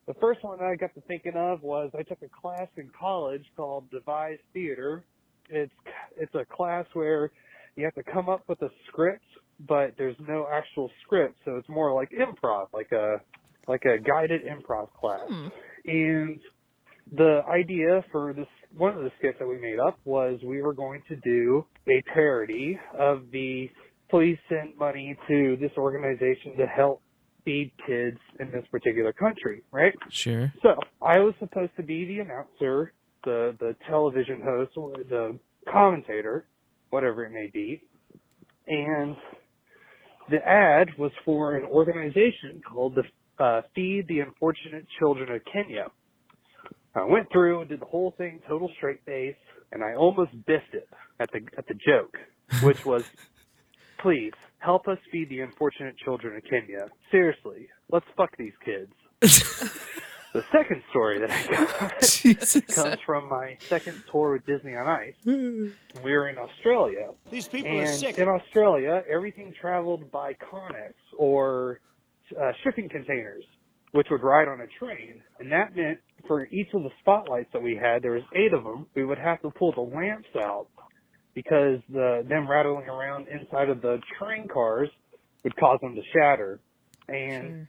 The 0.06 0.14
first 0.14 0.42
one 0.42 0.58
that 0.58 0.64
I 0.64 0.74
got 0.74 0.94
to 0.94 1.00
thinking 1.02 1.34
of 1.36 1.62
was 1.62 1.90
I 1.96 2.02
took 2.02 2.18
a 2.22 2.28
class 2.40 2.68
in 2.76 2.90
college 2.98 3.44
called 3.56 3.90
Devised 3.90 4.40
Theater. 4.52 5.04
It's 5.48 5.72
it's 6.16 6.34
a 6.34 6.44
class 6.44 6.86
where 6.94 7.30
you 7.76 7.84
have 7.84 7.94
to 7.94 8.02
come 8.02 8.28
up 8.28 8.42
with 8.48 8.60
a 8.62 8.70
script, 8.88 9.24
but 9.66 9.94
there's 9.96 10.16
no 10.26 10.46
actual 10.52 10.90
script, 11.04 11.36
so 11.44 11.56
it's 11.56 11.68
more 11.68 11.94
like 11.94 12.10
improv, 12.10 12.68
like 12.72 12.90
a 12.92 13.20
like 13.68 13.84
a 13.84 13.98
guided 13.98 14.42
improv 14.44 14.88
class. 14.98 15.28
And 15.86 16.40
the 17.16 17.42
idea 17.48 18.04
for 18.10 18.32
this 18.32 18.46
one 18.76 18.96
of 18.96 19.02
the 19.02 19.10
skits 19.18 19.38
that 19.38 19.46
we 19.46 19.58
made 19.58 19.78
up 19.78 19.98
was 20.04 20.40
we 20.44 20.62
were 20.62 20.74
going 20.74 21.02
to 21.08 21.16
do 21.16 21.64
a 21.88 22.02
parody 22.12 22.78
of 22.98 23.22
the 23.32 23.70
please 24.10 24.38
send 24.48 24.76
money 24.78 25.16
to 25.28 25.56
this 25.60 25.72
organization 25.76 26.56
to 26.56 26.66
help 26.66 27.02
feed 27.44 27.72
kids 27.86 28.18
in 28.40 28.50
this 28.50 28.64
particular 28.70 29.12
country, 29.12 29.62
right? 29.70 29.94
Sure. 30.10 30.52
So 30.62 30.74
I 31.00 31.18
was 31.18 31.34
supposed 31.38 31.72
to 31.76 31.82
be 31.82 32.04
the 32.06 32.20
announcer, 32.20 32.92
the 33.24 33.56
the 33.58 33.74
television 33.88 34.40
host, 34.42 34.72
or 34.76 34.92
the 34.92 35.38
commentator, 35.70 36.46
whatever 36.90 37.24
it 37.24 37.32
may 37.32 37.50
be, 37.52 37.82
and 38.66 39.16
the 40.30 40.46
ad 40.46 40.90
was 40.98 41.10
for 41.24 41.56
an 41.56 41.64
organization 41.64 42.60
called 42.70 42.94
the 42.94 43.02
uh, 43.42 43.62
Feed 43.74 44.06
the 44.08 44.20
Unfortunate 44.20 44.86
Children 44.98 45.32
of 45.32 45.40
Kenya. 45.50 45.86
I 46.94 47.04
went 47.04 47.30
through 47.32 47.60
and 47.60 47.68
did 47.68 47.80
the 47.80 47.86
whole 47.86 48.14
thing 48.16 48.40
total 48.48 48.70
straight 48.76 49.04
face, 49.04 49.36
and 49.72 49.84
I 49.84 49.94
almost 49.94 50.32
biffed 50.46 50.74
it 50.74 50.88
at 51.20 51.30
the 51.32 51.40
at 51.56 51.66
the 51.66 51.74
joke, 51.74 52.16
which 52.62 52.84
was, 52.84 53.04
"Please 53.98 54.32
help 54.58 54.88
us 54.88 54.98
feed 55.12 55.28
the 55.28 55.40
unfortunate 55.40 55.96
children 55.98 56.36
of 56.36 56.44
Kenya. 56.44 56.88
Seriously, 57.10 57.68
let's 57.90 58.06
fuck 58.16 58.36
these 58.36 58.54
kids." 58.64 58.92
the 60.32 60.44
second 60.52 60.82
story 60.90 61.18
that 61.18 61.30
I 61.30 61.46
got 61.46 62.68
comes 62.74 63.00
from 63.04 63.28
my 63.28 63.56
second 63.68 64.02
tour 64.10 64.32
with 64.32 64.46
Disney 64.46 64.76
on 64.76 64.86
Ice. 64.86 65.14
We 65.24 65.72
were 66.02 66.28
in 66.28 66.38
Australia. 66.38 67.10
These 67.30 67.48
people 67.48 67.70
and 67.70 67.88
are 67.88 67.92
sick. 67.92 68.18
in 68.18 68.28
Australia, 68.28 69.02
everything 69.10 69.52
traveled 69.58 70.10
by 70.12 70.34
Conex 70.34 70.92
or 71.16 71.80
uh, 72.40 72.52
shipping 72.62 72.88
containers, 72.88 73.44
which 73.92 74.08
would 74.10 74.22
ride 74.22 74.48
on 74.48 74.60
a 74.60 74.66
train. 74.78 75.22
And 75.38 75.50
that 75.52 75.74
meant 75.74 75.98
for 76.26 76.46
each 76.46 76.68
of 76.74 76.82
the 76.82 76.90
spotlights 77.00 77.48
that 77.52 77.62
we 77.62 77.78
had, 77.80 78.02
there 78.02 78.12
was 78.12 78.22
eight 78.34 78.52
of 78.52 78.64
them, 78.64 78.86
we 78.94 79.04
would 79.04 79.18
have 79.18 79.40
to 79.42 79.50
pull 79.50 79.72
the 79.72 79.80
lamps 79.80 80.28
out 80.36 80.66
because 81.34 81.78
the 81.92 82.24
them 82.28 82.50
rattling 82.50 82.88
around 82.88 83.28
inside 83.28 83.68
of 83.68 83.80
the 83.80 83.98
train 84.18 84.48
cars 84.52 84.88
would 85.44 85.56
cause 85.56 85.78
them 85.80 85.94
to 85.94 86.02
shatter. 86.12 86.60
And 87.08 87.66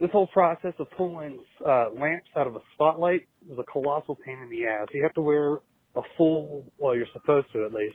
this 0.00 0.10
whole 0.10 0.26
process 0.28 0.72
of 0.78 0.86
pulling 0.96 1.38
uh, 1.64 1.90
lamps 1.90 2.28
out 2.36 2.46
of 2.46 2.56
a 2.56 2.60
spotlight 2.74 3.28
was 3.46 3.58
a 3.58 3.70
colossal 3.70 4.18
pain 4.24 4.38
in 4.42 4.50
the 4.50 4.66
ass. 4.66 4.88
You 4.92 5.02
have 5.02 5.14
to 5.14 5.20
wear 5.20 5.54
a 5.96 6.02
full, 6.16 6.64
well, 6.78 6.96
you're 6.96 7.06
supposed 7.12 7.46
to 7.52 7.64
at 7.64 7.72
least, 7.72 7.94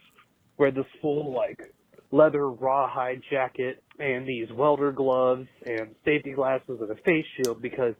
wear 0.57 0.71
this 0.71 0.85
full, 1.01 1.33
like, 1.33 1.59
leather 2.11 2.49
rawhide 2.49 3.21
jacket 3.29 3.83
and 3.99 4.27
these 4.27 4.47
welder 4.53 4.91
gloves 4.91 5.47
and 5.65 5.95
safety 6.05 6.31
glasses 6.31 6.79
and 6.81 6.89
a 6.89 6.95
face 7.03 7.25
shield 7.37 7.61
because 7.61 7.95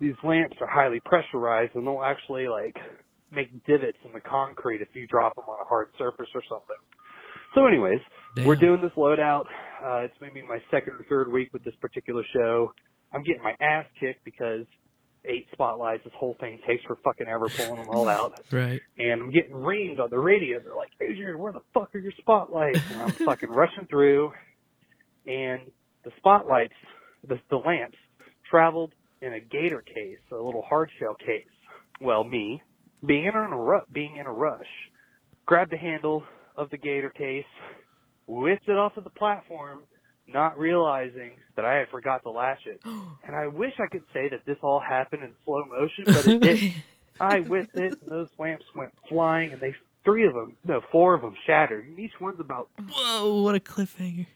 these 0.00 0.14
lamps 0.24 0.56
are 0.60 0.66
highly 0.68 1.00
pressurized 1.04 1.74
and 1.74 1.86
they'll 1.86 2.02
actually, 2.02 2.48
like, 2.48 2.76
make 3.30 3.48
divots 3.66 3.98
in 4.04 4.12
the 4.12 4.20
concrete 4.20 4.80
if 4.80 4.88
you 4.94 5.06
drop 5.06 5.34
them 5.34 5.44
on 5.48 5.58
a 5.60 5.64
hard 5.64 5.88
surface 5.98 6.28
or 6.34 6.42
something. 6.48 6.76
So 7.54 7.66
anyways, 7.66 8.00
we're 8.46 8.56
doing 8.56 8.80
this 8.80 8.92
loadout. 8.96 9.44
Uh, 9.84 10.00
it's 10.04 10.14
maybe 10.20 10.42
my 10.42 10.58
second 10.70 10.94
or 10.94 11.04
third 11.08 11.30
week 11.30 11.52
with 11.52 11.64
this 11.64 11.74
particular 11.80 12.22
show. 12.34 12.72
I'm 13.12 13.22
getting 13.22 13.42
my 13.42 13.54
ass 13.60 13.84
kicked 14.00 14.24
because 14.24 14.64
eight 15.24 15.46
spotlights, 15.52 16.02
this 16.04 16.12
whole 16.16 16.36
thing 16.40 16.60
takes 16.66 16.82
for 16.84 16.96
fucking 17.04 17.26
ever 17.26 17.48
pulling 17.48 17.76
them 17.76 17.88
all 17.90 18.08
out. 18.08 18.40
Right. 18.52 18.80
And 18.98 19.22
I'm 19.22 19.30
getting 19.30 19.52
reamed 19.52 19.98
on 19.98 20.10
the 20.10 20.18
radio. 20.18 20.60
They're 20.60 20.74
like, 20.74 20.90
Adrian, 21.00 21.38
where 21.38 21.52
the 21.52 21.62
fuck 21.72 21.94
are 21.94 21.98
your 21.98 22.12
spotlights? 22.18 22.80
And 22.90 23.02
I'm 23.02 23.10
fucking 23.12 23.50
rushing 23.50 23.86
through. 23.86 24.32
And 25.26 25.70
the 26.04 26.10
spotlights, 26.18 26.74
the, 27.26 27.38
the 27.50 27.56
lamps, 27.56 27.98
traveled 28.50 28.92
in 29.20 29.32
a 29.32 29.40
gator 29.40 29.82
case, 29.82 30.18
a 30.32 30.34
little 30.36 30.62
hard 30.62 30.90
shell 30.98 31.14
case. 31.14 31.46
Well, 32.00 32.24
me, 32.24 32.60
being 33.04 33.26
in 33.26 33.34
a 33.34 33.56
ru- 33.56 33.86
being 33.92 34.16
in 34.16 34.26
a 34.26 34.32
rush, 34.32 34.66
grabbed 35.46 35.72
the 35.72 35.76
handle 35.76 36.24
of 36.56 36.70
the 36.70 36.76
gator 36.76 37.10
case, 37.10 37.44
whipped 38.26 38.68
it 38.68 38.76
off 38.76 38.96
of 38.96 39.04
the 39.04 39.10
platform, 39.10 39.80
not 40.26 40.58
realizing 40.58 41.32
that 41.56 41.64
I 41.64 41.74
had 41.76 41.88
forgot 41.90 42.22
to 42.24 42.30
latch 42.30 42.66
it. 42.66 42.80
And 43.24 43.36
I 43.36 43.46
wish 43.46 43.72
I 43.78 43.86
could 43.86 44.02
say 44.12 44.28
that 44.30 44.44
this 44.44 44.56
all 44.62 44.80
happened 44.80 45.22
in 45.22 45.30
slow 45.44 45.64
motion, 45.64 46.04
but 46.06 46.26
it 46.26 46.40
didn't. 46.40 46.72
I 47.20 47.40
whipped 47.40 47.76
it, 47.76 47.92
and 48.02 48.10
those 48.10 48.28
lamps 48.36 48.64
went 48.74 48.90
flying, 49.08 49.52
and 49.52 49.60
they 49.60 49.76
three 50.04 50.26
of 50.26 50.34
them, 50.34 50.56
no, 50.64 50.80
four 50.90 51.14
of 51.14 51.22
them 51.22 51.36
shattered, 51.46 51.86
and 51.86 51.96
each 51.98 52.18
one's 52.20 52.40
about 52.40 52.68
Whoa! 52.90 53.42
What 53.42 53.54
a 53.54 53.60
cliffhanger. 53.60 54.26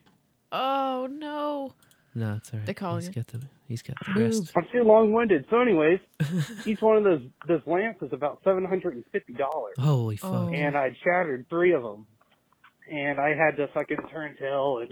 Oh 0.53 1.09
no. 1.11 1.73
No, 2.15 2.37
it's 2.37 2.51
all 2.53 2.59
right. 2.61 2.67
They 2.67 2.73
call 2.75 2.97
he's 2.97 3.09
you. 3.09 3.13
got 3.13 3.27
the 3.27 3.43
he's 3.69 3.83
got 3.83 3.97
the 4.07 4.21
rest. 4.21 4.53
I'm 4.57 4.67
too 4.73 4.85
long-winded. 4.85 5.45
So, 5.51 5.61
anyways, 5.61 6.01
each 6.67 6.81
one 6.81 6.97
of 6.97 7.05
those 7.05 7.21
those 7.47 7.61
lamps 7.67 8.01
is 8.03 8.13
about 8.13 8.41
seven 8.43 8.65
hundred 8.65 8.95
and 8.95 9.05
fifty 9.13 9.35
dollars. 9.35 9.75
Holy 9.79 10.17
fuck! 10.17 10.33
Oh. 10.33 10.49
and 10.49 10.77
I'd 10.77 10.97
shattered 11.05 11.45
three 11.51 11.75
of 11.75 11.83
them, 11.83 12.07
and 12.91 13.21
I 13.21 13.35
had 13.35 13.57
to 13.59 13.69
fucking 13.75 13.99
turn 14.11 14.35
tail 14.39 14.79
and 14.81 14.91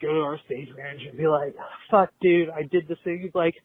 go 0.00 0.14
to 0.14 0.20
our 0.20 0.38
stage 0.46 0.68
manager 0.74 1.10
and 1.10 1.18
be 1.18 1.26
like, 1.28 1.54
"Fuck, 1.90 2.10
dude, 2.22 2.48
I 2.48 2.62
did 2.62 2.88
this 2.88 2.98
thing." 3.04 3.20
He's 3.22 3.34
like, 3.34 3.56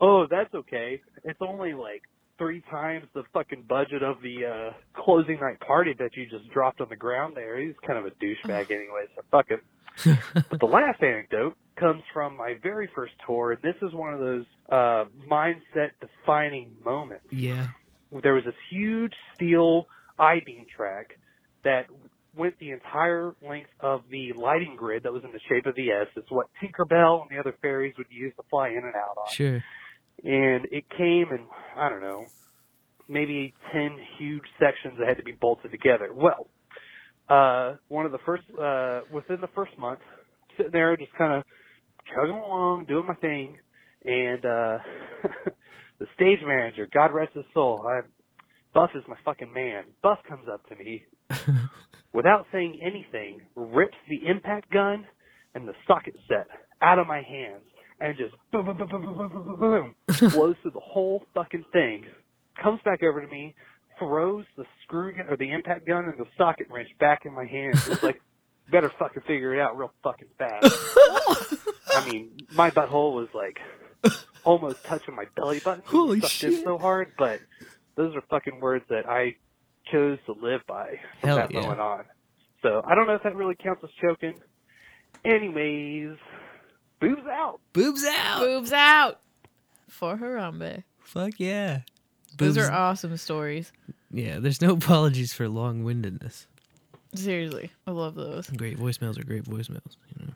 "Oh, 0.00 0.26
that's 0.28 0.52
okay. 0.52 1.00
It's 1.22 1.38
only 1.40 1.72
like 1.72 2.02
three 2.38 2.62
times 2.68 3.06
the 3.14 3.22
fucking 3.32 3.62
budget 3.68 4.02
of 4.02 4.16
the 4.22 4.44
uh 4.44 4.72
closing 5.04 5.38
night 5.40 5.60
party 5.60 5.94
that 6.00 6.16
you 6.16 6.26
just 6.28 6.50
dropped 6.50 6.80
on 6.80 6.88
the 6.88 6.96
ground 6.96 7.36
there." 7.36 7.60
He's 7.60 7.76
kind 7.86 7.96
of 7.96 8.06
a 8.06 8.10
douchebag 8.10 8.72
anyway, 8.72 9.06
so 9.14 9.22
fuck 9.30 9.48
him. 9.50 9.60
but 10.50 10.60
the 10.60 10.66
last 10.66 11.02
anecdote 11.02 11.56
comes 11.76 12.02
from 12.12 12.36
my 12.36 12.54
very 12.62 12.88
first 12.94 13.12
tour, 13.26 13.52
and 13.52 13.62
this 13.62 13.76
is 13.82 13.92
one 13.92 14.14
of 14.14 14.20
those 14.20 14.44
uh 14.70 15.04
mindset 15.30 15.90
defining 16.00 16.72
moments 16.84 17.26
Yeah. 17.30 17.68
there 18.22 18.34
was 18.34 18.44
this 18.44 18.54
huge 18.70 19.12
steel 19.34 19.86
I-beam 20.18 20.66
track 20.74 21.18
that 21.64 21.86
went 22.34 22.58
the 22.58 22.70
entire 22.70 23.34
length 23.46 23.70
of 23.80 24.02
the 24.10 24.32
lighting 24.34 24.76
grid 24.76 25.02
that 25.04 25.12
was 25.12 25.24
in 25.24 25.32
the 25.32 25.40
shape 25.48 25.66
of 25.66 25.74
the 25.74 25.90
S. 25.90 26.06
It's 26.16 26.30
what 26.30 26.46
Tinkerbell 26.62 27.22
and 27.22 27.30
the 27.30 27.38
other 27.40 27.54
fairies 27.62 27.94
would 27.98 28.06
use 28.10 28.32
to 28.36 28.42
fly 28.50 28.68
in 28.68 28.78
and 28.84 28.94
out 28.94 29.16
on. 29.18 29.32
Sure. 29.32 29.62
And 30.24 30.66
it 30.70 30.88
came 30.90 31.26
in, 31.30 31.46
I 31.76 31.88
don't 31.88 32.00
know, 32.00 32.26
maybe 33.08 33.54
10 33.72 33.98
huge 34.18 34.44
sections 34.58 34.98
that 34.98 35.08
had 35.08 35.16
to 35.18 35.22
be 35.22 35.32
bolted 35.32 35.70
together. 35.70 36.10
Well, 36.12 36.48
uh, 37.28 37.74
one 37.88 38.06
of 38.06 38.12
the 38.12 38.18
first, 38.24 38.44
uh, 38.60 39.00
within 39.12 39.40
the 39.40 39.48
first 39.54 39.76
month, 39.78 40.00
sitting 40.56 40.72
there 40.72 40.96
just 40.96 41.12
kind 41.18 41.32
of 41.34 41.44
chugging 42.14 42.36
along, 42.36 42.86
doing 42.86 43.06
my 43.06 43.14
thing, 43.14 43.56
and, 44.04 44.44
uh, 44.44 44.78
the 45.98 46.06
stage 46.14 46.40
manager, 46.46 46.88
God 46.92 47.12
rest 47.12 47.32
his 47.34 47.44
soul, 47.54 47.84
I, 47.88 48.00
Buff 48.74 48.90
is 48.94 49.02
my 49.08 49.16
fucking 49.24 49.52
man. 49.52 49.84
Buff 50.02 50.18
comes 50.28 50.46
up 50.52 50.66
to 50.68 50.76
me, 50.76 51.04
without 52.12 52.46
saying 52.52 52.78
anything, 52.82 53.40
rips 53.56 53.96
the 54.08 54.28
impact 54.28 54.70
gun 54.70 55.06
and 55.54 55.66
the 55.66 55.72
socket 55.86 56.14
set 56.28 56.46
out 56.82 56.98
of 56.98 57.06
my 57.06 57.22
hands, 57.22 57.62
and 58.00 58.16
just 58.18 58.34
boom, 58.52 58.66
boom, 58.66 58.76
boom, 58.76 58.88
boom, 58.88 59.02
boom, 59.02 59.16
boom, 59.16 59.58
boom, 59.58 59.58
boom, 59.58 60.30
blows 60.30 60.56
through 60.60 60.72
the 60.72 60.80
whole 60.80 61.24
fucking 61.34 61.64
thing, 61.72 62.04
comes 62.62 62.80
back 62.84 63.02
over 63.02 63.22
to 63.22 63.28
me, 63.28 63.54
throws 63.98 64.44
the 64.56 64.64
screw 64.82 65.14
gun, 65.14 65.26
or 65.28 65.36
the 65.36 65.50
impact 65.50 65.86
gun 65.86 66.04
and 66.04 66.18
the 66.18 66.26
socket 66.36 66.68
wrench 66.70 66.88
back 66.98 67.26
in 67.26 67.34
my 67.34 67.44
hands. 67.44 67.86
It's 67.88 68.02
like, 68.02 68.20
better 68.70 68.90
fucking 68.98 69.22
figure 69.26 69.54
it 69.54 69.60
out 69.60 69.76
real 69.76 69.92
fucking 70.02 70.28
fast. 70.38 70.74
I 71.88 72.08
mean, 72.10 72.32
my 72.54 72.70
butthole 72.70 73.14
was 73.14 73.28
like 73.34 73.58
almost 74.44 74.84
touching 74.84 75.14
my 75.14 75.24
belly 75.36 75.60
button. 75.60 75.82
Holy 75.86 76.20
sucked 76.20 76.44
in 76.44 76.52
shit. 76.52 76.64
so 76.64 76.78
hard, 76.78 77.12
but 77.18 77.40
those 77.96 78.14
are 78.14 78.22
fucking 78.28 78.60
words 78.60 78.84
that 78.88 79.08
I 79.08 79.36
chose 79.90 80.18
to 80.26 80.32
live 80.32 80.62
by 80.66 81.00
from 81.20 81.28
Hell 81.28 81.36
that 81.36 81.52
yeah. 81.52 81.60
moment 81.60 81.80
on. 81.80 82.04
So 82.62 82.82
I 82.84 82.94
don't 82.94 83.06
know 83.06 83.14
if 83.14 83.22
that 83.22 83.36
really 83.36 83.54
counts 83.54 83.82
as 83.84 83.90
choking. 84.00 84.34
Anyways, 85.24 86.16
boobs 87.00 87.26
out. 87.28 87.60
Boobs 87.72 88.04
out. 88.04 88.40
Boobs 88.40 88.72
out 88.72 89.20
for 89.88 90.16
Harambe. 90.16 90.84
Fuck 91.00 91.34
yeah. 91.38 91.80
Those 92.36 92.58
are 92.58 92.70
awesome 92.72 93.16
stories. 93.16 93.72
Yeah. 94.10 94.38
There's 94.38 94.60
no 94.60 94.72
apologies 94.74 95.32
for 95.32 95.48
long 95.48 95.84
windedness. 95.84 96.46
Seriously, 97.14 97.70
I 97.86 97.92
love 97.92 98.14
those. 98.14 98.48
Great 98.50 98.78
voicemails 98.78 99.18
are 99.18 99.24
great 99.24 99.44
voicemails. 99.44 99.96
You 100.18 100.26
know, 100.26 100.32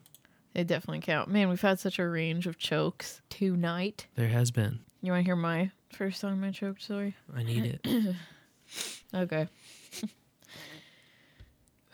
They 0.53 0.63
definitely 0.63 1.01
count. 1.01 1.29
Man, 1.29 1.49
we've 1.49 1.61
had 1.61 1.79
such 1.79 1.99
a 1.99 2.07
range 2.07 2.47
of 2.47 2.57
chokes 2.57 3.21
tonight. 3.29 4.07
there 4.15 4.29
has 4.29 4.49
been. 4.51 4.79
You 5.03 5.11
want 5.11 5.21
to 5.23 5.25
hear 5.25 5.35
my 5.35 5.71
first 5.91 6.21
time 6.21 6.43
I 6.43 6.51
choked 6.51 6.81
story? 6.81 7.15
I 7.35 7.43
need 7.43 7.79
it. 7.83 8.15
okay. 9.13 9.47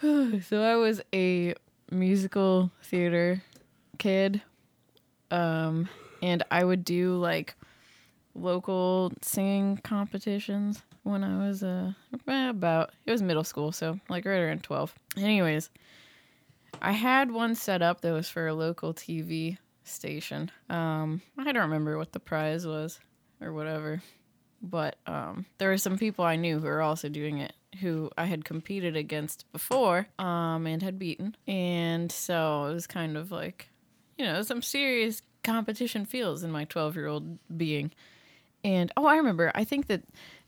so 0.43 0.61
I 0.61 0.75
was 0.75 1.01
a 1.13 1.53
musical 1.91 2.71
theater 2.83 3.41
kid. 3.97 4.41
Um 5.31 5.89
and 6.21 6.43
I 6.49 6.63
would 6.63 6.83
do 6.85 7.15
like 7.17 7.55
local 8.37 9.11
singing 9.21 9.77
competitions 9.77 10.81
when 11.03 11.23
I 11.23 11.47
was 11.47 11.63
uh 11.63 11.93
eh, 12.27 12.49
about 12.49 12.91
it 13.05 13.11
was 13.11 13.21
middle 13.21 13.43
school, 13.43 13.71
so 13.71 13.99
like 14.09 14.25
right 14.25 14.39
around 14.39 14.63
12. 14.63 14.93
Anyways, 15.17 15.69
I 16.81 16.91
had 16.91 17.31
one 17.31 17.55
set 17.55 17.81
up 17.81 18.01
that 18.01 18.11
was 18.11 18.29
for 18.29 18.47
a 18.47 18.53
local 18.53 18.93
TV 18.93 19.57
station. 19.83 20.51
Um 20.69 21.21
I 21.37 21.51
don't 21.51 21.63
remember 21.63 21.97
what 21.97 22.11
the 22.11 22.19
prize 22.19 22.65
was 22.65 22.99
or 23.41 23.53
whatever. 23.53 24.01
But 24.61 24.97
um 25.05 25.45
there 25.57 25.69
were 25.69 25.77
some 25.77 25.97
people 25.97 26.25
I 26.25 26.35
knew 26.35 26.59
who 26.59 26.67
were 26.67 26.81
also 26.81 27.09
doing 27.09 27.39
it 27.39 27.53
who 27.81 28.09
I 28.17 28.25
had 28.25 28.43
competed 28.43 28.95
against 28.95 29.45
before 29.51 30.07
um 30.19 30.67
and 30.67 30.81
had 30.81 30.99
beaten. 30.99 31.35
And 31.47 32.11
so 32.11 32.65
it 32.65 32.73
was 32.73 32.87
kind 32.87 33.17
of 33.17 33.31
like 33.31 33.69
you 34.17 34.25
know, 34.25 34.41
some 34.41 34.61
serious 34.61 35.21
competition 35.43 36.05
feels 36.05 36.43
in 36.43 36.51
my 36.51 36.65
12 36.65 36.95
year 36.95 37.07
old 37.07 37.39
being. 37.57 37.91
And 38.67 38.91
oh, 38.97 39.05
I 39.05 39.15
remember, 39.15 39.49
I 39.55 39.63
think 39.63 39.87
that 39.87 40.03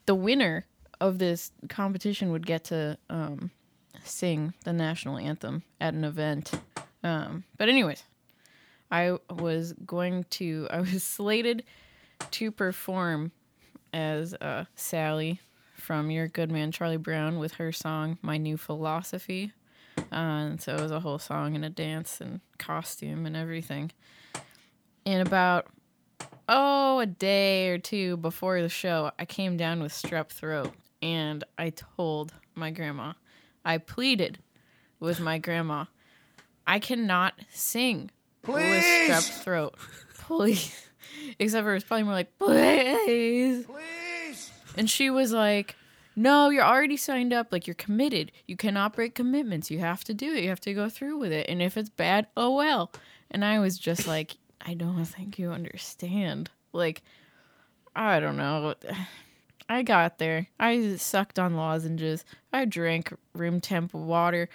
the 0.06 0.14
winner 0.14 0.66
of 1.00 1.20
this 1.20 1.54
competition 1.70 2.34
would 2.34 2.46
get 2.46 2.66
to 2.66 2.98
um, 3.10 3.50
sing 4.04 4.54
the 4.66 4.74
national 4.74 5.18
anthem 5.18 5.64
at 5.80 5.94
an 5.94 6.04
event. 6.04 6.52
Um, 7.02 7.46
but, 7.58 7.70
anyways, 7.70 8.04
I 8.92 9.20
was 9.30 9.72
going 9.86 10.26
to, 10.32 10.68
I 10.72 10.82
was 10.82 11.02
slated 11.02 11.64
to 12.32 12.52
perform 12.52 13.32
as 13.94 14.34
uh, 14.34 14.66
Sally 14.76 15.40
from 15.76 16.12
Your 16.12 16.28
Good 16.28 16.52
Man 16.52 16.74
Charlie 16.74 16.98
Brown 16.98 17.40
with 17.40 17.54
her 17.54 17.72
song 17.72 18.18
My 18.22 18.36
New 18.36 18.58
Philosophy. 18.58 19.54
Uh, 19.98 20.04
and 20.12 20.62
so 20.62 20.76
it 20.76 20.82
was 20.82 20.92
a 20.92 21.00
whole 21.00 21.20
song 21.20 21.56
and 21.56 21.64
a 21.64 21.70
dance 21.70 22.20
and 22.20 22.42
costume 22.58 23.26
and 23.26 23.38
everything. 23.38 23.94
And 25.06 25.26
about 25.26 25.68
oh 26.50 27.00
a 27.00 27.06
day 27.06 27.70
or 27.70 27.78
two 27.78 28.18
before 28.18 28.62
the 28.62 28.68
show, 28.68 29.12
I 29.18 29.24
came 29.24 29.56
down 29.56 29.82
with 29.82 29.94
strep 29.94 30.30
throat, 30.30 30.74
and 31.02 31.44
I 31.58 31.70
told 31.70 32.34
my 32.56 32.72
grandma, 32.72 33.14
I 33.64 33.78
pleaded 33.78 34.40
with 35.00 35.22
my 35.22 35.38
grandma, 35.38 35.86
I 36.68 36.80
cannot 36.80 37.36
sing 37.52 38.12
with 38.46 38.84
strep 38.84 39.42
throat, 39.44 39.76
please. 40.16 40.76
Except 41.40 41.64
for 41.64 41.72
it 41.72 41.76
was 41.76 41.84
probably 41.84 42.04
more 42.04 42.14
like 42.14 42.38
please, 42.38 43.66
please. 43.66 44.52
And 44.78 44.90
she 44.90 45.10
was 45.10 45.32
like, 45.32 45.76
no, 46.16 46.50
you're 46.50 46.66
already 46.66 46.98
signed 46.98 47.32
up. 47.32 47.48
Like, 47.52 47.66
you're 47.66 47.74
committed. 47.74 48.32
You 48.46 48.58
cannot 48.58 48.94
break 48.94 49.16
commitments. 49.16 49.72
You 49.72 49.80
have 49.80 50.04
to 50.06 50.14
do 50.14 50.34
it. 50.34 50.44
You 50.44 50.50
have 50.50 50.60
to 50.62 50.74
go 50.74 50.90
through 50.90 51.18
with 51.18 51.32
it. 51.32 51.48
And 51.48 51.62
if 51.62 51.78
it's 51.78 51.90
bad, 51.90 52.28
oh 52.36 52.56
well. 52.56 52.92
And 53.32 53.46
I 53.46 53.60
was 53.60 53.78
just 53.78 54.08
like, 54.08 54.36
I 54.62 54.74
don't 54.74 55.06
think 55.06 55.40
you 55.40 55.52
understand. 55.52 56.50
Like, 56.74 57.02
I 57.96 58.20
don't 58.20 58.38
know. 58.38 58.76
I 59.70 59.84
got 59.84 60.18
there. 60.18 60.48
I 60.60 60.96
sucked 60.96 61.38
on 61.38 61.56
lozenges. 61.56 62.26
I 62.52 62.66
drank 62.66 63.14
room 63.34 63.62
temp 63.62 63.94
water. 63.94 64.50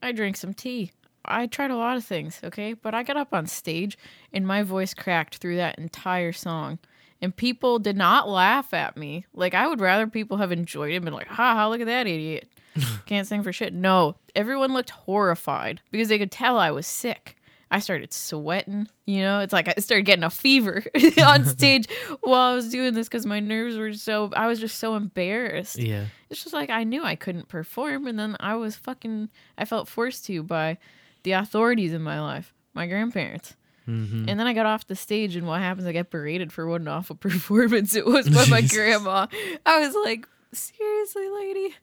I 0.00 0.12
drank 0.12 0.36
some 0.36 0.54
tea. 0.54 0.92
I 1.24 1.46
tried 1.46 1.72
a 1.72 1.76
lot 1.76 1.96
of 1.96 2.04
things, 2.04 2.40
okay? 2.44 2.72
But 2.72 2.94
I 2.94 3.02
got 3.02 3.16
up 3.16 3.34
on 3.34 3.46
stage 3.46 3.98
and 4.32 4.46
my 4.46 4.62
voice 4.62 4.94
cracked 4.94 5.36
through 5.36 5.56
that 5.56 5.78
entire 5.78 6.32
song. 6.32 6.78
And 7.20 7.34
people 7.34 7.80
did 7.80 7.96
not 7.96 8.28
laugh 8.28 8.72
at 8.72 8.96
me. 8.96 9.26
Like, 9.34 9.52
I 9.52 9.66
would 9.66 9.80
rather 9.80 10.06
people 10.06 10.36
have 10.36 10.52
enjoyed 10.52 10.92
it 10.92 10.96
and 10.96 11.04
been 11.04 11.14
like, 11.14 11.26
ha 11.26 11.54
ha, 11.54 11.68
look 11.68 11.80
at 11.80 11.86
that 11.86 12.06
idiot. 12.06 12.48
Can't 13.06 13.26
sing 13.26 13.42
for 13.42 13.52
shit. 13.52 13.72
No, 13.72 14.14
everyone 14.36 14.72
looked 14.72 14.90
horrified 14.90 15.80
because 15.90 16.08
they 16.08 16.18
could 16.18 16.30
tell 16.30 16.58
I 16.58 16.70
was 16.70 16.86
sick. 16.86 17.37
I 17.70 17.80
started 17.80 18.12
sweating, 18.12 18.88
you 19.04 19.20
know, 19.20 19.40
it's 19.40 19.52
like 19.52 19.68
I 19.68 19.80
started 19.80 20.06
getting 20.06 20.24
a 20.24 20.30
fever 20.30 20.82
on 21.22 21.44
stage 21.46 21.86
while 22.22 22.52
I 22.52 22.54
was 22.54 22.70
doing 22.70 22.94
this 22.94 23.08
because 23.08 23.26
my 23.26 23.40
nerves 23.40 23.76
were 23.76 23.92
so, 23.92 24.30
I 24.34 24.46
was 24.46 24.58
just 24.58 24.78
so 24.78 24.94
embarrassed. 24.96 25.78
Yeah. 25.78 26.06
It's 26.30 26.42
just 26.42 26.54
like 26.54 26.70
I 26.70 26.84
knew 26.84 27.02
I 27.02 27.14
couldn't 27.14 27.48
perform, 27.48 28.06
and 28.06 28.18
then 28.18 28.36
I 28.40 28.54
was 28.54 28.76
fucking, 28.76 29.28
I 29.56 29.64
felt 29.64 29.88
forced 29.88 30.24
to 30.26 30.42
by 30.42 30.78
the 31.24 31.32
authorities 31.32 31.92
in 31.92 32.02
my 32.02 32.20
life, 32.20 32.54
my 32.74 32.86
grandparents. 32.86 33.54
Mm-hmm. 33.86 34.28
And 34.28 34.38
then 34.38 34.46
I 34.46 34.52
got 34.52 34.66
off 34.66 34.86
the 34.86 34.96
stage, 34.96 35.36
and 35.36 35.46
what 35.46 35.60
happens? 35.60 35.86
I 35.86 35.92
get 35.92 36.10
berated 36.10 36.52
for 36.52 36.66
what 36.66 36.80
an 36.80 36.88
awful 36.88 37.16
performance 37.20 37.94
it 37.94 38.06
was 38.06 38.28
by 38.28 38.46
my 38.46 38.60
grandma. 38.60 39.26
I 39.64 39.80
was 39.80 39.94
like, 40.04 40.28
seriously, 40.52 41.28
lady, 41.30 41.74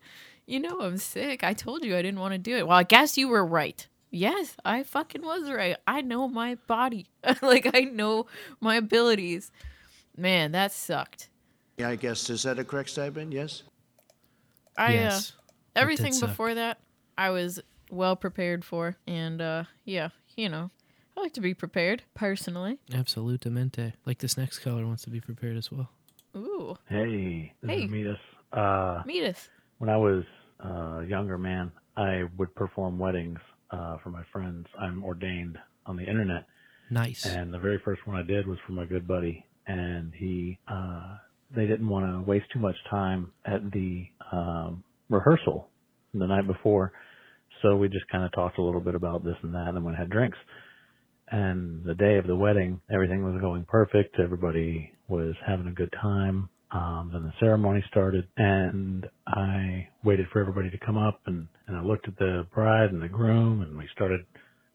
you 0.45 0.59
know 0.59 0.81
I'm 0.81 0.97
sick. 0.97 1.43
I 1.43 1.53
told 1.53 1.83
you 1.83 1.95
I 1.95 2.01
didn't 2.01 2.19
want 2.19 2.33
to 2.33 2.37
do 2.37 2.55
it. 2.55 2.67
Well, 2.67 2.77
I 2.77 2.83
guess 2.83 3.17
you 3.17 3.27
were 3.27 3.45
right. 3.45 3.87
Yes, 4.11 4.55
I 4.63 4.83
fucking 4.83 5.21
was 5.23 5.49
right. 5.51 5.75
I 5.87 6.01
know 6.01 6.27
my 6.27 6.55
body. 6.67 7.07
like 7.41 7.69
I 7.73 7.81
know 7.81 8.27
my 8.61 8.75
abilities. 8.77 9.51
Man, 10.15 10.51
that 10.53 10.71
sucked. 10.71 11.29
Yeah, 11.77 11.89
I 11.89 11.95
guess 11.97 12.29
is 12.29 12.43
that 12.43 12.57
a 12.59 12.63
correct 12.63 12.89
statement? 12.89 13.33
Yes. 13.33 13.63
I 14.77 14.93
Yes. 14.93 15.33
uh, 15.75 15.79
everything 15.81 16.11
did 16.13 16.19
suck. 16.19 16.29
before 16.29 16.53
that 16.53 16.79
I 17.17 17.29
was 17.31 17.59
well 17.91 18.15
prepared 18.15 18.63
for, 18.63 18.97
and 19.07 19.41
uh, 19.41 19.63
yeah, 19.83 20.09
you 20.37 20.49
know, 20.49 20.71
I 21.17 21.21
like 21.21 21.33
to 21.33 21.41
be 21.41 21.53
prepared 21.53 22.03
personally. 22.13 22.79
Absolutamente. 22.91 23.93
Like 24.05 24.19
this 24.19 24.37
next 24.37 24.59
caller 24.59 24.85
wants 24.85 25.03
to 25.03 25.09
be 25.09 25.19
prepared 25.19 25.57
as 25.57 25.71
well. 25.71 25.89
Ooh, 26.35 26.77
Hey, 26.87 27.53
this 27.61 27.71
Hey. 27.71 27.83
is 27.85 27.89
Metis. 27.91 28.17
Uh, 28.53 29.01
meet 29.05 29.23
us. 29.23 29.49
when 29.79 29.89
I 29.89 29.97
was 29.97 30.23
uh, 30.63 30.99
a 31.01 31.05
younger 31.05 31.37
man, 31.37 31.71
I 31.97 32.23
would 32.37 32.53
perform 32.55 32.97
weddings 32.97 33.39
uh, 33.71 33.97
for 34.03 34.09
my 34.09 34.23
friends. 34.31 34.67
I'm 34.79 35.03
ordained 35.03 35.57
on 35.85 35.97
the 35.97 36.03
internet. 36.03 36.45
Nice. 36.89 37.25
And 37.25 37.53
the 37.53 37.59
very 37.59 37.79
first 37.83 38.05
one 38.05 38.15
I 38.15 38.23
did 38.23 38.47
was 38.47 38.57
for 38.65 38.73
my 38.73 38.85
good 38.85 39.07
buddy, 39.07 39.45
and 39.67 40.13
he, 40.15 40.59
uh, 40.67 41.17
they 41.55 41.65
didn't 41.65 41.89
want 41.89 42.05
to 42.05 42.29
waste 42.29 42.45
too 42.53 42.59
much 42.59 42.75
time 42.89 43.31
at 43.45 43.71
the 43.71 44.05
um, 44.31 44.83
rehearsal 45.09 45.69
the 46.13 46.27
night 46.27 46.47
before, 46.47 46.93
so 47.61 47.75
we 47.75 47.87
just 47.87 48.07
kind 48.11 48.23
of 48.23 48.31
talked 48.33 48.57
a 48.57 48.61
little 48.61 48.81
bit 48.81 48.95
about 48.95 49.23
this 49.23 49.35
and 49.41 49.53
that, 49.53 49.67
and 49.69 49.77
then 49.77 49.83
we 49.83 49.93
had 49.97 50.09
drinks. 50.09 50.37
And 51.31 51.83
the 51.83 51.95
day 51.95 52.17
of 52.17 52.27
the 52.27 52.35
wedding, 52.35 52.81
everything 52.93 53.23
was 53.23 53.41
going 53.41 53.65
perfect. 53.67 54.19
Everybody 54.19 54.91
was 55.07 55.33
having 55.45 55.67
a 55.67 55.71
good 55.71 55.93
time. 55.99 56.49
Um, 56.75 57.09
then 57.13 57.23
the 57.23 57.31
ceremony 57.39 57.81
started 57.87 58.27
and 58.35 59.07
I 59.25 59.87
waited 60.03 60.25
for 60.33 60.41
everybody 60.41 60.69
to 60.71 60.77
come 60.77 60.97
up 60.97 61.21
and, 61.25 61.47
and 61.67 61.77
I 61.77 61.81
looked 61.81 62.05
at 62.09 62.17
the 62.17 62.45
bride 62.53 62.91
and 62.91 63.01
the 63.01 63.07
groom 63.07 63.61
and 63.61 63.77
we 63.77 63.87
started 63.93 64.25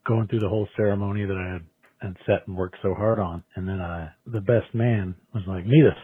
going 0.06 0.26
through 0.26 0.40
the 0.40 0.48
whole 0.48 0.66
ceremony 0.78 1.26
that 1.26 1.36
I 1.36 1.52
had, 1.52 1.62
had 2.00 2.16
set 2.24 2.48
and 2.48 2.56
worked 2.56 2.76
so 2.80 2.94
hard 2.94 3.18
on. 3.18 3.44
And 3.54 3.68
then 3.68 3.82
I, 3.82 4.12
the 4.24 4.40
best 4.40 4.72
man 4.72 5.14
was 5.34 5.42
like, 5.46 5.66
meet 5.66 5.84
us. 5.84 5.98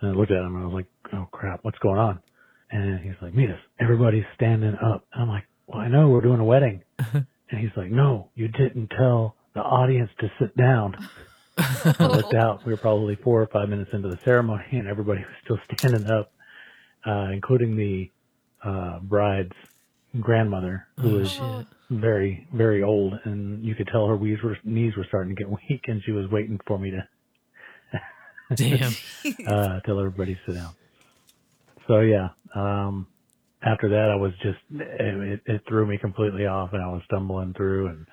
And 0.00 0.10
I 0.10 0.14
looked 0.18 0.32
at 0.32 0.38
him 0.38 0.56
and 0.56 0.64
I 0.64 0.66
was 0.66 0.74
like, 0.74 0.86
oh 1.12 1.28
crap, 1.30 1.60
what's 1.62 1.78
going 1.78 2.00
on? 2.00 2.18
And 2.72 2.98
he's 3.04 3.14
like, 3.22 3.32
meet 3.32 3.50
us. 3.50 3.60
Everybody's 3.80 4.26
standing 4.34 4.74
up. 4.74 5.06
And 5.12 5.22
I'm 5.22 5.28
like, 5.28 5.44
well, 5.68 5.78
I 5.78 5.86
know 5.86 6.08
we're 6.08 6.20
doing 6.20 6.40
a 6.40 6.44
wedding. 6.44 6.82
and 6.98 7.26
he's 7.60 7.70
like, 7.76 7.92
no, 7.92 8.30
you 8.34 8.48
didn't 8.48 8.88
tell 8.88 9.36
the 9.54 9.60
audience 9.60 10.10
to 10.18 10.26
sit 10.40 10.56
down. 10.56 10.96
I 11.98 12.06
looked 12.06 12.34
out. 12.34 12.64
We 12.66 12.72
were 12.72 12.78
probably 12.78 13.16
four 13.24 13.42
or 13.42 13.48
five 13.48 13.68
minutes 13.68 13.90
into 13.92 14.08
the 14.08 14.18
ceremony, 14.24 14.64
and 14.72 14.88
everybody 14.88 15.20
was 15.20 15.36
still 15.44 15.58
standing 15.78 16.10
up, 16.10 16.32
uh, 17.06 17.30
including 17.32 17.76
the 17.76 18.10
uh, 18.64 19.00
bride's 19.00 19.52
grandmother, 20.20 20.86
who 21.00 21.10
Oh, 21.10 21.18
was 21.20 21.28
shit. 21.28 21.66
very, 21.90 22.46
very 22.52 22.82
old, 22.82 23.14
and 23.24 23.64
you 23.64 23.74
could 23.74 23.88
tell 23.88 24.06
her 24.08 24.18
knees 24.18 24.38
were, 24.42 24.56
knees 24.64 24.94
were 24.96 25.04
starting 25.08 25.34
to 25.34 25.42
get 25.42 25.50
weak, 25.70 25.82
and 25.86 26.02
she 26.04 26.12
was 26.12 26.30
waiting 26.30 26.60
for 26.66 26.78
me 26.78 26.90
to 26.92 27.08
Damn. 28.54 28.96
uh, 29.46 29.80
tell 29.80 29.98
everybody 29.98 30.34
to 30.34 30.40
sit 30.46 30.54
down. 30.54 30.74
So 31.88 32.00
yeah, 32.00 32.28
um, 32.54 33.06
after 33.62 33.88
that, 33.90 34.10
I 34.12 34.16
was 34.16 34.32
just 34.42 34.58
it, 34.70 35.40
it, 35.46 35.52
it 35.54 35.62
threw 35.68 35.86
me 35.86 35.98
completely 35.98 36.46
off, 36.46 36.70
and 36.72 36.82
I 36.82 36.88
was 36.88 37.02
stumbling 37.06 37.54
through, 37.56 37.88
and 37.88 38.06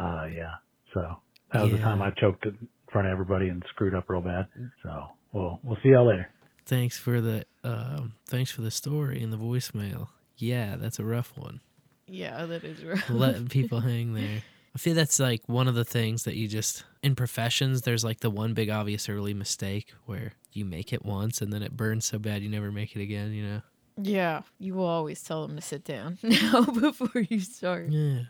uh, 0.00 0.26
yeah, 0.26 0.54
so 0.94 1.16
that 1.54 1.62
was 1.62 1.72
the 1.72 1.78
time 1.78 2.02
I 2.02 2.10
choked 2.10 2.44
in 2.46 2.68
front 2.92 3.06
of 3.06 3.12
everybody 3.12 3.48
and 3.48 3.62
screwed 3.70 3.94
up 3.94 4.08
real 4.08 4.20
bad. 4.20 4.46
So 4.82 5.06
we'll 5.32 5.60
we'll 5.62 5.78
see 5.82 5.90
y'all 5.90 6.06
later. 6.06 6.28
Thanks 6.66 6.98
for 6.98 7.20
the 7.20 7.44
um, 7.62 8.14
thanks 8.26 8.50
for 8.50 8.62
the 8.62 8.70
story 8.70 9.22
and 9.22 9.32
the 9.32 9.38
voicemail. 9.38 10.08
Yeah, 10.36 10.76
that's 10.76 10.98
a 10.98 11.04
rough 11.04 11.32
one. 11.36 11.60
Yeah, 12.06 12.44
that 12.46 12.64
is 12.64 12.84
rough. 12.84 13.08
Letting 13.10 13.48
people 13.48 13.80
hang 13.80 14.14
there. 14.14 14.42
I 14.74 14.78
feel 14.78 14.94
that's 14.94 15.20
like 15.20 15.42
one 15.46 15.68
of 15.68 15.74
the 15.74 15.84
things 15.84 16.24
that 16.24 16.34
you 16.34 16.48
just 16.48 16.84
in 17.02 17.14
professions. 17.14 17.82
There's 17.82 18.04
like 18.04 18.20
the 18.20 18.30
one 18.30 18.54
big 18.54 18.70
obvious 18.70 19.08
early 19.08 19.32
mistake 19.32 19.94
where 20.06 20.32
you 20.52 20.64
make 20.64 20.92
it 20.92 21.04
once 21.04 21.40
and 21.40 21.52
then 21.52 21.62
it 21.62 21.76
burns 21.76 22.04
so 22.04 22.18
bad 22.18 22.42
you 22.42 22.48
never 22.48 22.72
make 22.72 22.96
it 22.96 23.02
again. 23.02 23.32
You 23.32 23.44
know. 23.46 23.62
Yeah, 23.96 24.42
you 24.58 24.74
will 24.74 24.86
always 24.86 25.22
tell 25.22 25.46
them 25.46 25.56
to 25.56 25.62
sit 25.62 25.84
down 25.84 26.18
now 26.22 26.62
before 26.62 27.22
you 27.28 27.38
start. 27.40 27.90
Yeah. 27.90 28.22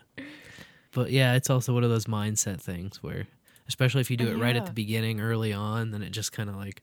But 0.95 1.11
yeah, 1.11 1.33
it's 1.33 1.49
also 1.49 1.73
one 1.73 1.83
of 1.83 1.89
those 1.89 2.05
mindset 2.05 2.61
things 2.61 3.03
where, 3.03 3.27
especially 3.67 3.99
if 3.99 4.09
you 4.09 4.15
do 4.15 4.29
it 4.29 4.37
right 4.37 4.55
at 4.55 4.65
the 4.65 4.71
beginning, 4.71 5.19
early 5.19 5.51
on, 5.51 5.91
then 5.91 6.01
it 6.01 6.11
just 6.11 6.31
kind 6.31 6.49
of 6.49 6.55
like 6.55 6.81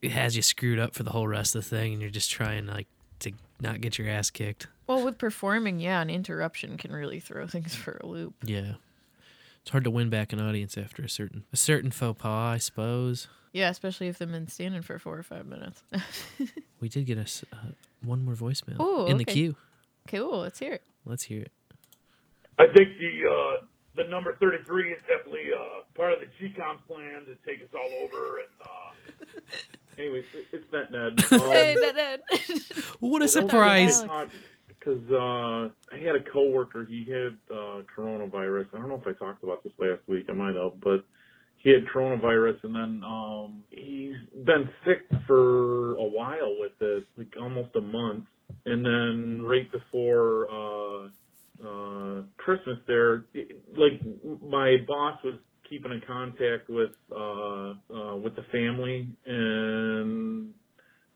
it 0.00 0.12
has 0.12 0.36
you 0.36 0.42
screwed 0.42 0.78
up 0.78 0.94
for 0.94 1.02
the 1.02 1.10
whole 1.10 1.26
rest 1.26 1.56
of 1.56 1.64
the 1.64 1.68
thing, 1.68 1.92
and 1.92 2.00
you're 2.00 2.10
just 2.10 2.30
trying 2.30 2.66
like 2.66 2.86
to 3.18 3.32
not 3.60 3.80
get 3.80 3.98
your 3.98 4.08
ass 4.08 4.30
kicked. 4.30 4.68
Well, 4.86 5.04
with 5.04 5.18
performing, 5.18 5.80
yeah, 5.80 6.00
an 6.00 6.08
interruption 6.08 6.76
can 6.78 6.92
really 6.92 7.18
throw 7.18 7.48
things 7.48 7.74
for 7.74 8.00
a 8.02 8.06
loop. 8.06 8.34
Yeah, 8.44 8.74
it's 9.60 9.70
hard 9.70 9.82
to 9.84 9.90
win 9.90 10.08
back 10.08 10.32
an 10.32 10.40
audience 10.40 10.78
after 10.78 11.02
a 11.02 11.08
certain 11.08 11.42
a 11.52 11.56
certain 11.56 11.90
faux 11.90 12.22
pas, 12.22 12.54
I 12.54 12.58
suppose. 12.58 13.26
Yeah, 13.52 13.70
especially 13.70 14.06
if 14.06 14.18
they've 14.18 14.30
been 14.30 14.46
standing 14.46 14.82
for 14.82 15.00
four 15.00 15.18
or 15.18 15.22
five 15.24 15.46
minutes. 15.46 15.82
We 16.80 16.88
did 16.88 17.06
get 17.06 17.18
us 17.18 17.44
uh, 17.52 17.72
one 18.04 18.24
more 18.24 18.34
voicemail 18.34 18.78
Ooh, 18.80 19.06
in 19.06 19.16
the 19.16 19.24
okay. 19.24 19.32
queue. 19.32 19.56
cool, 20.06 20.38
let's 20.38 20.60
hear 20.60 20.74
it. 20.74 20.82
Let's 21.04 21.24
hear 21.24 21.42
it. 21.42 21.50
I 22.58 22.66
think 22.74 22.98
the 22.98 23.28
uh, 23.30 23.66
the 23.96 24.04
number 24.08 24.36
33 24.40 24.92
is 24.92 24.98
definitely 25.08 25.50
uh, 25.56 25.82
part 25.94 26.12
of 26.12 26.18
the 26.20 26.26
GCOM 26.26 26.78
plan 26.86 27.24
to 27.26 27.34
take 27.46 27.62
us 27.62 27.68
all 27.74 27.90
over. 28.04 28.38
And 28.38 28.54
uh, 28.62 29.40
anyways, 29.98 30.24
it's 30.52 30.64
that 30.72 30.90
Ned. 30.92 31.20
Hey, 31.30 31.74
Um, 31.74 31.80
Ned, 31.82 31.96
Ned. 31.96 32.20
What 33.00 33.22
a 33.22 33.28
surprise! 33.28 34.02
Because 34.68 35.10
uh, 35.10 35.94
I 35.94 35.98
had 35.98 36.14
a 36.14 36.22
coworker, 36.32 36.84
he 36.88 37.04
had 37.04 37.36
uh, 37.50 37.82
coronavirus. 37.96 38.66
I 38.74 38.78
don't 38.78 38.88
know 38.88 39.02
if 39.04 39.06
I 39.06 39.12
talked 39.18 39.42
about 39.42 39.62
this 39.64 39.72
last 39.78 40.00
week. 40.06 40.26
I 40.28 40.32
might 40.32 40.54
have, 40.54 40.80
but 40.80 41.04
he 41.56 41.70
had 41.70 41.84
coronavirus, 41.86 42.62
and 42.62 42.74
then 42.74 43.02
um, 43.04 43.64
he's 43.70 44.14
been 44.44 44.68
sick 44.86 45.00
for 45.26 45.94
a 45.96 46.04
while 46.04 46.56
with 46.60 46.78
this, 46.78 47.02
like 47.16 47.34
almost 47.40 47.74
a 47.74 47.80
month. 47.80 48.24
And 48.66 48.84
then 48.84 49.42
right 49.42 49.70
before 49.70 50.46
uh, 50.50 51.08
uh, 51.64 52.22
Christmas, 52.36 52.78
there, 52.86 53.24
like 53.76 54.00
my 54.42 54.76
boss 54.86 55.18
was 55.24 55.34
keeping 55.68 55.92
in 55.92 56.00
contact 56.06 56.68
with 56.68 56.90
uh, 57.12 57.74
uh, 57.94 58.16
with 58.16 58.34
the 58.36 58.44
family, 58.52 59.08
and 59.26 60.52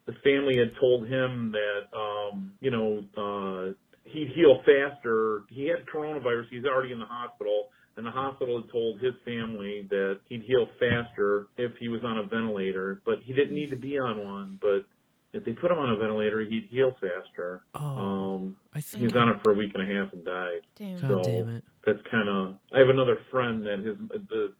the 0.06 0.12
family 0.24 0.58
had 0.58 0.72
told 0.80 1.06
him 1.06 1.52
that 1.52 1.96
um, 1.96 2.52
you 2.60 2.70
know 2.70 3.04
uh, 3.16 3.72
he'd 4.04 4.32
heal 4.34 4.58
faster. 4.66 5.44
He 5.48 5.66
had 5.66 5.86
coronavirus. 5.86 6.46
He's 6.50 6.64
already 6.64 6.92
in 6.92 6.98
the 6.98 7.06
hospital, 7.06 7.68
and 7.96 8.06
the 8.06 8.10
hospital 8.10 8.60
had 8.60 8.70
told 8.70 9.00
his 9.00 9.14
family 9.24 9.86
that 9.90 10.20
he'd 10.28 10.42
heal 10.42 10.66
faster 10.78 11.46
if 11.56 11.72
he 11.78 11.88
was 11.88 12.02
on 12.04 12.18
a 12.18 12.24
ventilator. 12.24 13.00
But 13.04 13.16
he 13.24 13.32
didn't 13.32 13.54
need 13.54 13.70
to 13.70 13.76
be 13.76 13.98
on 13.98 14.24
one. 14.24 14.58
But 14.60 14.84
if 15.32 15.44
they 15.44 15.52
put 15.52 15.70
him 15.70 15.78
on 15.78 15.90
a 15.90 15.96
ventilator, 15.96 16.40
he'd 16.40 16.68
heal 16.70 16.92
faster. 17.00 17.62
Oh, 17.74 17.80
um, 17.80 18.56
I 18.74 18.78
he 18.78 18.82
think 18.82 19.04
was 19.04 19.16
on 19.16 19.28
it 19.30 19.36
for 19.42 19.52
a 19.52 19.54
week 19.54 19.72
and 19.74 19.90
a 19.90 19.94
half 19.94 20.12
and 20.12 20.24
died. 20.24 20.60
Damn. 20.76 21.00
So 21.00 21.08
God 21.08 21.24
damn 21.24 21.48
it. 21.48 21.64
that's 21.86 21.98
kind 22.10 22.28
of. 22.28 22.54
I 22.74 22.78
have 22.78 22.88
another 22.88 23.18
friend 23.30 23.64
that 23.66 23.78
his 23.78 23.96
the 24.28 24.54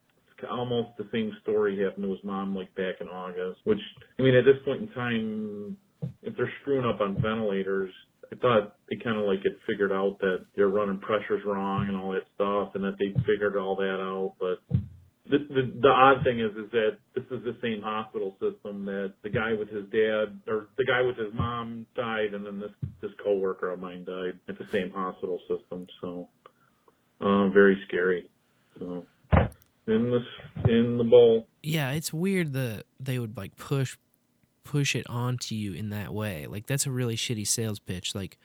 almost 0.51 0.89
the 0.99 1.09
same 1.12 1.31
story 1.43 1.78
happened 1.82 2.05
to 2.05 2.11
his 2.11 2.24
mom 2.24 2.57
like 2.57 2.74
back 2.74 2.97
in 3.01 3.09
August. 3.09 3.61
Which 3.65 3.78
I 4.19 4.23
mean, 4.23 4.35
at 4.35 4.44
this 4.44 4.57
point 4.65 4.82
in 4.82 4.89
time, 4.89 5.77
if 6.23 6.36
they're 6.36 6.53
screwing 6.62 6.86
up 6.86 7.01
on 7.01 7.20
ventilators, 7.20 7.93
I 8.32 8.36
thought 8.36 8.77
they 8.89 8.97
kind 8.97 9.19
of 9.19 9.27
like 9.27 9.43
had 9.43 9.57
figured 9.66 9.93
out 9.93 10.19
that 10.20 10.47
they're 10.57 10.69
running 10.69 10.99
pressures 10.99 11.43
wrong 11.44 11.89
and 11.89 11.97
all 11.97 12.12
that 12.12 12.24
stuff, 12.35 12.74
and 12.74 12.82
that 12.85 12.97
they 12.99 13.12
figured 13.27 13.57
all 13.57 13.77
that 13.77 14.01
out. 14.01 14.35
But 14.40 14.78
the, 15.39 15.73
the 15.81 15.89
odd 15.89 16.25
thing 16.25 16.41
is 16.41 16.51
is 16.57 16.71
that 16.73 16.99
this 17.15 17.25
is 17.31 17.43
the 17.45 17.57
same 17.63 17.81
hospital 17.83 18.33
system 18.33 18.85
that 18.85 19.15
the 19.23 19.31
guy 19.31 19.53
with 19.59 19.69
his 19.69 19.85
dad 19.91 20.41
or 20.47 20.69
the 20.77 20.85
guy 20.85 21.01
with 21.03 21.17
his 21.17 21.33
mom 21.35 21.87
died, 21.97 22.35
and 22.35 22.45
then 22.45 22.61
this 22.61 22.71
this 23.01 23.11
coworker 23.23 23.71
of 23.71 23.81
mine 23.81 24.05
died 24.05 24.39
at 24.49 24.59
the 24.59 24.67
same 24.71 24.91
hospital 24.91 25.39
system. 25.49 25.87
So 26.01 26.29
uh, 27.21 27.49
very 27.49 27.81
scary. 27.89 28.29
So 28.79 29.07
in 29.87 30.11
this 30.11 30.69
in 30.69 30.99
the 30.99 31.05
bowl. 31.05 31.47
Yeah, 31.63 31.93
it's 31.93 32.13
weird 32.13 32.53
that 32.53 32.85
they 33.01 33.19
would 33.19 33.37
like 33.37 33.57
push 33.57 33.97
push 34.65 34.95
it 34.95 35.09
onto 35.09 35.55
you 35.55 35.73
in 35.73 35.91
that 35.91 36.13
way. 36.13 36.47
Like 36.47 36.67
that's 36.67 36.87
a 36.87 36.91
really 36.91 37.17
shitty 37.17 37.47
sales 37.47 37.79
pitch. 37.79 38.15
Like, 38.15 38.39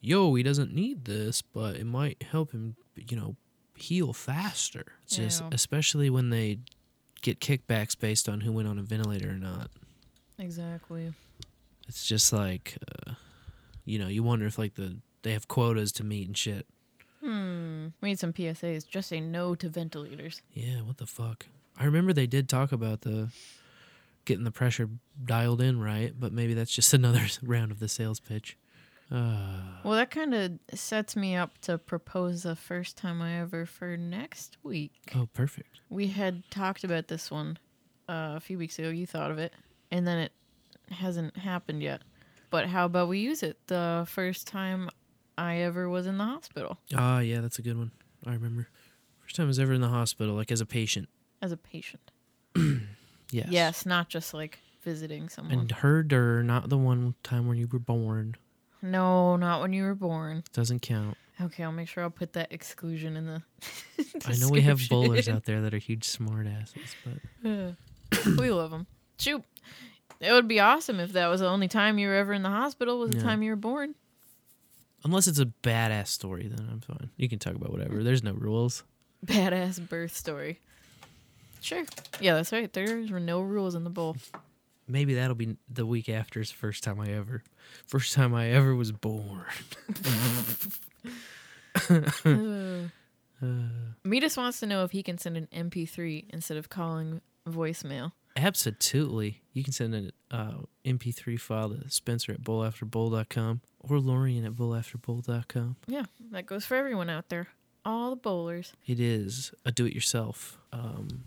yo, 0.00 0.34
he 0.34 0.42
doesn't 0.42 0.74
need 0.74 1.04
this, 1.04 1.42
but 1.42 1.76
it 1.76 1.86
might 1.86 2.22
help 2.22 2.52
him, 2.52 2.76
you 2.96 3.16
know, 3.16 3.36
heal 3.82 4.12
faster. 4.12 4.92
Just 5.08 5.40
Yeah. 5.42 5.48
especially 5.52 6.10
when 6.10 6.30
they 6.30 6.58
get 7.22 7.40
kickbacks 7.40 7.98
based 7.98 8.28
on 8.28 8.40
who 8.42 8.52
went 8.52 8.66
on 8.68 8.78
a 8.78 8.82
ventilator 8.82 9.30
or 9.30 9.34
not. 9.38 9.70
Exactly. 10.38 11.12
It's 11.88 12.06
just 12.06 12.32
like, 12.32 12.78
uh, 13.06 13.14
you 13.84 13.98
know, 13.98 14.08
you 14.08 14.22
wonder 14.22 14.46
if 14.46 14.58
like 14.58 14.74
the 14.74 14.98
they 15.22 15.32
have 15.32 15.48
quotas 15.48 15.92
to 15.92 16.04
meet 16.04 16.26
and 16.26 16.36
shit. 16.36 16.66
Hmm. 17.22 17.88
We 18.00 18.08
need 18.10 18.18
some 18.18 18.32
PSAs. 18.32 18.88
Just 18.88 19.08
say 19.10 19.20
no 19.20 19.54
to 19.56 19.68
ventilators. 19.68 20.40
Yeah, 20.54 20.80
what 20.80 20.96
the 20.96 21.06
fuck? 21.06 21.46
I 21.76 21.84
remember 21.84 22.12
they 22.14 22.26
did 22.26 22.48
talk 22.48 22.72
about 22.72 23.02
the 23.02 23.28
getting 24.24 24.44
the 24.44 24.50
pressure 24.50 24.88
dialed 25.22 25.60
in 25.60 25.80
right, 25.80 26.14
but 26.18 26.32
maybe 26.32 26.54
that's 26.54 26.74
just 26.74 26.94
another 26.94 27.26
round 27.42 27.70
of 27.72 27.78
the 27.80 27.88
sales 27.88 28.20
pitch. 28.20 28.56
Uh, 29.10 29.36
Well, 29.84 29.94
that 29.94 30.10
kind 30.10 30.34
of 30.34 30.52
sets 30.74 31.16
me 31.16 31.34
up 31.36 31.56
to 31.62 31.78
propose 31.78 32.42
the 32.42 32.54
first 32.54 32.96
time 32.98 33.22
I 33.22 33.40
ever 33.40 33.64
for 33.66 33.96
next 33.96 34.58
week. 34.62 34.92
oh, 35.16 35.26
perfect. 35.32 35.80
We 35.88 36.08
had 36.08 36.42
talked 36.50 36.84
about 36.84 37.08
this 37.08 37.30
one 37.30 37.58
uh, 38.08 38.34
a 38.36 38.40
few 38.40 38.58
weeks 38.58 38.78
ago. 38.78 38.90
You 38.90 39.06
thought 39.06 39.30
of 39.30 39.38
it, 39.38 39.54
and 39.90 40.06
then 40.06 40.18
it 40.18 40.32
hasn't 40.90 41.36
happened 41.38 41.82
yet. 41.82 42.02
But 42.50 42.66
how 42.66 42.84
about 42.84 43.08
we 43.08 43.20
use 43.20 43.42
it 43.42 43.56
the 43.68 44.04
first 44.08 44.46
time 44.46 44.90
I 45.38 45.58
ever 45.58 45.88
was 45.88 46.06
in 46.06 46.18
the 46.18 46.24
hospital 46.24 46.76
Ah, 46.94 47.20
yeah, 47.20 47.40
that's 47.40 47.58
a 47.58 47.62
good 47.62 47.78
one. 47.78 47.92
I 48.26 48.32
remember. 48.34 48.68
First 49.20 49.36
time 49.36 49.46
I 49.46 49.48
was 49.48 49.58
ever 49.58 49.72
in 49.72 49.80
the 49.80 49.88
hospital, 49.88 50.34
like 50.34 50.52
as 50.52 50.60
a 50.60 50.66
patient. 50.66 51.08
as 51.40 51.52
a 51.52 51.56
patient. 51.56 52.10
Yes. 53.32 53.46
Yes, 53.50 53.86
not 53.86 54.08
just 54.08 54.34
like 54.34 54.58
visiting 54.82 55.28
someone. 55.28 55.56
And 55.56 55.70
heard 55.70 56.12
or 56.12 56.42
not 56.42 56.68
the 56.68 56.76
one 56.76 57.14
time 57.22 57.46
when 57.46 57.58
you 57.58 57.68
were 57.68 57.78
born. 57.78 58.34
No, 58.82 59.36
not 59.36 59.60
when 59.60 59.72
you 59.72 59.82
were 59.84 59.94
born. 59.94 60.44
Doesn't 60.52 60.80
count. 60.80 61.16
Okay, 61.40 61.62
I'll 61.64 61.72
make 61.72 61.88
sure 61.88 62.02
I'll 62.02 62.10
put 62.10 62.34
that 62.34 62.52
exclusion 62.52 63.16
in 63.16 63.26
the. 63.26 63.42
I 64.26 64.34
know 64.36 64.48
we 64.48 64.60
have 64.62 64.80
bowlers 64.90 65.28
out 65.28 65.44
there 65.44 65.62
that 65.62 65.72
are 65.72 65.78
huge 65.78 66.06
smartasses, 66.06 66.94
but 67.04 67.48
Uh, 67.50 67.72
we 68.38 68.50
love 68.50 68.70
them. 68.70 68.86
Shoot, 69.18 69.42
it 70.20 70.32
would 70.32 70.48
be 70.48 70.60
awesome 70.60 71.00
if 71.00 71.12
that 71.12 71.28
was 71.28 71.40
the 71.40 71.48
only 71.48 71.68
time 71.68 71.98
you 71.98 72.08
were 72.08 72.14
ever 72.14 72.32
in 72.34 72.42
the 72.42 72.48
hospital 72.50 72.98
was 72.98 73.10
the 73.10 73.16
Yeah. 73.18 73.22
time 73.22 73.42
you 73.42 73.50
were 73.50 73.56
born. 73.56 73.94
unless 75.02 75.26
it's 75.26 75.38
a 75.38 75.46
badass 75.62 76.08
story, 76.08 76.46
then 76.46 76.68
I'm 76.70 76.80
fine. 76.80 77.08
You 77.16 77.26
can 77.28 77.38
talk 77.38 77.54
about 77.54 77.70
whatever. 77.72 78.02
There's 78.04 78.22
no 78.22 78.32
rules. 78.34 78.84
Badass 79.24 79.88
birth 79.88 80.14
story. 80.14 80.60
Sure. 81.62 81.84
Yeah, 82.20 82.34
that's 82.34 82.52
right. 82.52 82.70
There 82.70 83.06
were 83.10 83.20
no 83.20 83.40
rules 83.40 83.74
in 83.74 83.84
the 83.84 83.90
bowl. 83.90 84.16
Maybe 84.90 85.14
that'll 85.14 85.36
be 85.36 85.56
the 85.68 85.86
week 85.86 86.08
after's 86.08 86.50
first 86.50 86.82
time 86.82 87.00
I 87.00 87.10
ever, 87.12 87.42
first 87.86 88.12
time 88.12 88.34
I 88.34 88.50
ever 88.50 88.74
was 88.74 88.92
born. 88.92 89.44
Uh, 93.42 93.46
Metis 94.04 94.36
wants 94.36 94.60
to 94.60 94.66
know 94.66 94.84
if 94.84 94.90
he 94.90 95.02
can 95.02 95.16
send 95.16 95.34
an 95.36 95.48
MP3 95.50 96.26
instead 96.30 96.58
of 96.58 96.68
calling 96.68 97.22
voicemail. 97.48 98.12
Absolutely. 98.36 99.40
You 99.52 99.64
can 99.64 99.72
send 99.72 99.94
an 99.94 100.12
uh, 100.30 100.58
MP3 100.84 101.40
file 101.40 101.70
to 101.70 101.90
Spencer 101.90 102.32
at 102.32 102.42
bowlafterbowl.com 102.42 103.62
or 103.80 103.96
Laurien 103.96 104.44
at 104.44 104.52
bowlafterbowl.com. 104.52 105.76
Yeah, 105.86 106.04
that 106.30 106.46
goes 106.46 106.64
for 106.64 106.74
everyone 106.76 107.08
out 107.10 107.28
there. 107.28 107.48
All 107.84 108.10
the 108.10 108.16
bowlers. 108.16 108.74
It 108.86 109.00
is 109.00 109.52
a 109.64 109.72
do-it-yourself 109.72 110.58
um, 110.72 111.24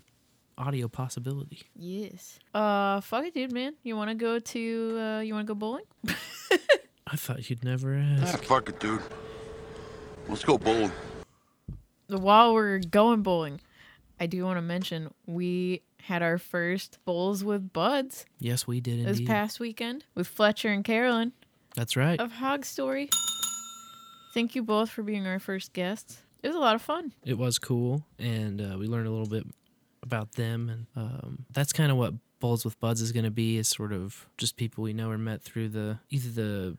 audio 0.58 0.88
possibility. 0.88 1.62
Yes. 1.76 2.38
Uh, 2.54 3.00
fuck 3.00 3.24
it, 3.24 3.34
dude, 3.34 3.52
man. 3.52 3.74
You 3.82 3.96
want 3.96 4.10
to 4.10 4.14
go 4.14 4.38
to? 4.38 4.98
Uh, 5.00 5.20
you 5.20 5.34
want 5.34 5.46
to 5.46 5.54
go 5.54 5.58
bowling? 5.58 5.84
I 7.06 7.16
thought 7.16 7.48
you'd 7.50 7.64
never 7.64 7.94
ask. 7.94 8.42
fuck 8.44 8.68
it, 8.68 8.80
dude. 8.80 9.00
Let's 10.28 10.44
go 10.44 10.56
bowling. 10.58 10.92
While 12.08 12.54
we're 12.54 12.78
going 12.78 13.22
bowling, 13.22 13.60
I 14.20 14.26
do 14.26 14.44
want 14.44 14.56
to 14.58 14.62
mention 14.62 15.12
we 15.26 15.82
had 16.02 16.22
our 16.22 16.38
first 16.38 16.98
bowls 17.04 17.42
with 17.42 17.72
buds 17.72 18.26
Yes, 18.38 18.66
we 18.66 18.80
did 18.80 19.00
this 19.06 19.18
indeed. 19.18 19.26
past 19.26 19.58
weekend 19.58 20.04
with 20.14 20.26
Fletcher 20.28 20.68
and 20.68 20.84
Carolyn 20.84 21.32
That's 21.74 21.96
right. 21.96 22.20
of 22.20 22.30
Hog 22.32 22.64
Story. 22.66 23.08
Thank 24.34 24.54
you 24.54 24.62
both 24.62 24.90
for 24.90 25.02
being 25.02 25.26
our 25.26 25.38
first 25.38 25.72
guests. 25.72 26.22
It 26.42 26.48
was 26.48 26.56
a 26.56 26.60
lot 26.60 26.74
of 26.74 26.82
fun. 26.82 27.12
It 27.24 27.38
was 27.38 27.58
cool, 27.58 28.04
and 28.18 28.60
uh, 28.60 28.76
we 28.78 28.86
learned 28.86 29.06
a 29.06 29.10
little 29.10 29.26
bit 29.28 29.44
about 30.04 30.32
them, 30.32 30.68
and 30.68 30.86
um, 30.94 31.46
that's 31.50 31.72
kind 31.72 31.90
of 31.90 31.96
what 31.96 32.14
Bowls 32.40 32.64
with 32.64 32.78
Buds 32.78 33.00
is 33.00 33.12
going 33.12 33.24
to 33.24 33.30
be. 33.30 33.58
Is 33.58 33.68
sort 33.68 33.92
of 33.92 34.26
just 34.38 34.56
people 34.56 34.84
we 34.84 34.92
know 34.92 35.10
or 35.10 35.18
met 35.18 35.42
through 35.42 35.70
the 35.70 35.98
either 36.10 36.30
the 36.30 36.78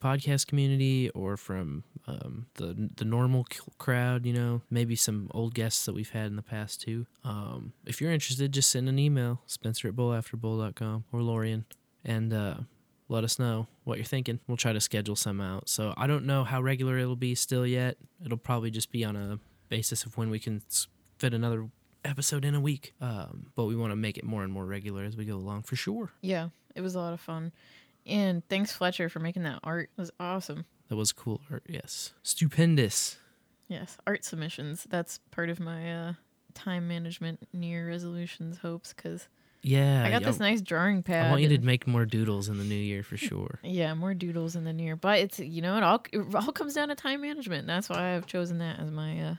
podcast 0.00 0.46
community 0.46 1.10
or 1.10 1.36
from 1.36 1.82
um, 2.06 2.46
the 2.54 2.90
the 2.96 3.04
normal 3.04 3.46
crowd. 3.78 4.26
You 4.26 4.34
know, 4.34 4.62
maybe 4.70 4.94
some 4.94 5.30
old 5.32 5.54
guests 5.54 5.86
that 5.86 5.94
we've 5.94 6.10
had 6.10 6.26
in 6.26 6.36
the 6.36 6.42
past 6.42 6.82
too. 6.82 7.06
Um, 7.24 7.72
if 7.84 8.00
you're 8.00 8.12
interested, 8.12 8.52
just 8.52 8.70
send 8.70 8.88
an 8.88 8.98
email, 8.98 9.40
Spencer 9.46 9.88
at 9.88 9.94
bowlafterbowl.com 9.94 11.04
or 11.12 11.20
Laurien, 11.20 11.64
and 12.04 12.32
uh, 12.32 12.54
let 13.08 13.24
us 13.24 13.38
know 13.38 13.66
what 13.84 13.98
you're 13.98 14.04
thinking. 14.04 14.40
We'll 14.46 14.56
try 14.56 14.72
to 14.72 14.80
schedule 14.80 15.16
some 15.16 15.40
out. 15.40 15.68
So 15.68 15.94
I 15.96 16.06
don't 16.06 16.26
know 16.26 16.44
how 16.44 16.60
regular 16.60 16.98
it'll 16.98 17.16
be 17.16 17.34
still 17.34 17.66
yet. 17.66 17.96
It'll 18.24 18.38
probably 18.38 18.70
just 18.70 18.90
be 18.90 19.04
on 19.04 19.16
a 19.16 19.38
basis 19.68 20.04
of 20.04 20.16
when 20.16 20.30
we 20.30 20.38
can 20.38 20.62
fit 21.18 21.34
another 21.34 21.68
episode 22.06 22.44
in 22.44 22.54
a 22.54 22.60
week. 22.60 22.94
Um, 23.00 23.46
but 23.54 23.64
we 23.64 23.76
want 23.76 23.92
to 23.92 23.96
make 23.96 24.16
it 24.18 24.24
more 24.24 24.42
and 24.42 24.52
more 24.52 24.64
regular 24.64 25.04
as 25.04 25.16
we 25.16 25.24
go 25.24 25.36
along 25.36 25.62
for 25.62 25.76
sure. 25.76 26.12
Yeah, 26.20 26.48
it 26.74 26.80
was 26.80 26.94
a 26.94 26.98
lot 27.00 27.12
of 27.12 27.20
fun. 27.20 27.52
And 28.06 28.46
thanks 28.48 28.72
Fletcher 28.72 29.08
for 29.08 29.18
making 29.18 29.42
that 29.42 29.60
art. 29.64 29.90
It 29.96 30.00
was 30.00 30.10
awesome. 30.20 30.64
That 30.88 30.96
was 30.96 31.12
cool 31.12 31.40
art. 31.50 31.64
Yes, 31.68 32.12
stupendous. 32.22 33.16
Yes, 33.68 33.98
art 34.06 34.24
submissions. 34.24 34.86
That's 34.88 35.18
part 35.32 35.50
of 35.50 35.58
my 35.58 35.92
uh, 35.92 36.12
time 36.54 36.86
management 36.86 37.48
near 37.52 37.88
resolutions 37.88 38.58
hopes 38.58 38.92
because 38.92 39.26
Yeah, 39.62 40.04
I 40.04 40.10
got 40.10 40.22
this 40.22 40.38
nice 40.38 40.60
drawing 40.60 41.02
pad. 41.02 41.26
I 41.26 41.30
want 41.30 41.42
you 41.42 41.48
to 41.48 41.58
make 41.58 41.88
more 41.88 42.04
doodles 42.04 42.48
in 42.48 42.58
the 42.58 42.64
new 42.64 42.76
year 42.76 43.02
for 43.02 43.16
sure. 43.16 43.58
Yeah, 43.64 43.94
more 43.94 44.14
doodles 44.14 44.54
in 44.54 44.62
the 44.62 44.72
near. 44.72 44.94
But 44.94 45.18
it's 45.18 45.40
you 45.40 45.62
know 45.62 45.76
it 45.76 45.82
all 45.82 46.04
it 46.12 46.34
all 46.34 46.52
comes 46.52 46.74
down 46.74 46.88
to 46.88 46.94
time 46.94 47.22
management. 47.22 47.66
That's 47.66 47.88
why 47.88 48.14
I've 48.14 48.26
chosen 48.26 48.58
that 48.58 48.78
as 48.78 48.92
my 48.92 49.20
uh, 49.20 49.34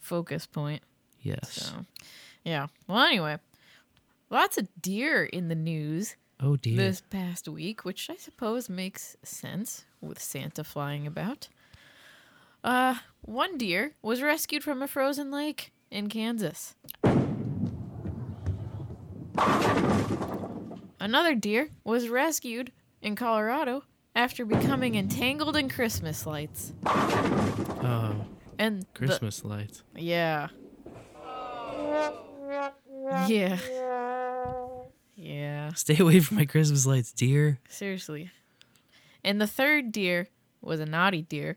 focus 0.00 0.46
point. 0.46 0.82
Yes. 1.22 1.52
So, 1.52 1.84
yeah. 2.44 2.66
Well, 2.88 3.00
anyway, 3.04 3.38
lots 4.30 4.58
of 4.58 4.68
deer 4.80 5.24
in 5.24 5.48
the 5.48 5.54
news. 5.54 6.16
Oh 6.40 6.56
dear. 6.56 6.76
This 6.76 7.00
past 7.00 7.48
week, 7.48 7.84
which 7.84 8.10
I 8.10 8.16
suppose 8.16 8.68
makes 8.68 9.16
sense 9.22 9.84
with 10.00 10.18
Santa 10.20 10.64
flying 10.64 11.06
about. 11.06 11.48
Uh, 12.64 12.96
one 13.22 13.56
deer 13.58 13.92
was 14.02 14.22
rescued 14.22 14.64
from 14.64 14.82
a 14.82 14.88
frozen 14.88 15.30
lake 15.30 15.72
in 15.90 16.08
Kansas. 16.08 16.74
Another 21.00 21.34
deer 21.34 21.68
was 21.84 22.08
rescued 22.08 22.70
in 23.00 23.16
Colorado 23.16 23.82
after 24.14 24.44
becoming 24.44 24.94
entangled 24.94 25.56
in 25.56 25.68
Christmas 25.68 26.26
lights. 26.26 26.72
Oh, 26.86 28.14
And 28.58 28.82
the- 28.82 28.86
Christmas 28.94 29.44
lights. 29.44 29.82
yeah. 29.96 30.48
Yeah. 33.28 33.58
Yeah. 35.16 35.72
Stay 35.74 35.98
away 35.98 36.20
from 36.20 36.36
my 36.38 36.44
Christmas 36.44 36.86
lights, 36.86 37.12
dear. 37.12 37.58
Seriously. 37.68 38.30
And 39.24 39.40
the 39.40 39.46
third 39.46 39.92
deer 39.92 40.28
was 40.60 40.80
a 40.80 40.86
naughty 40.86 41.22
deer 41.22 41.56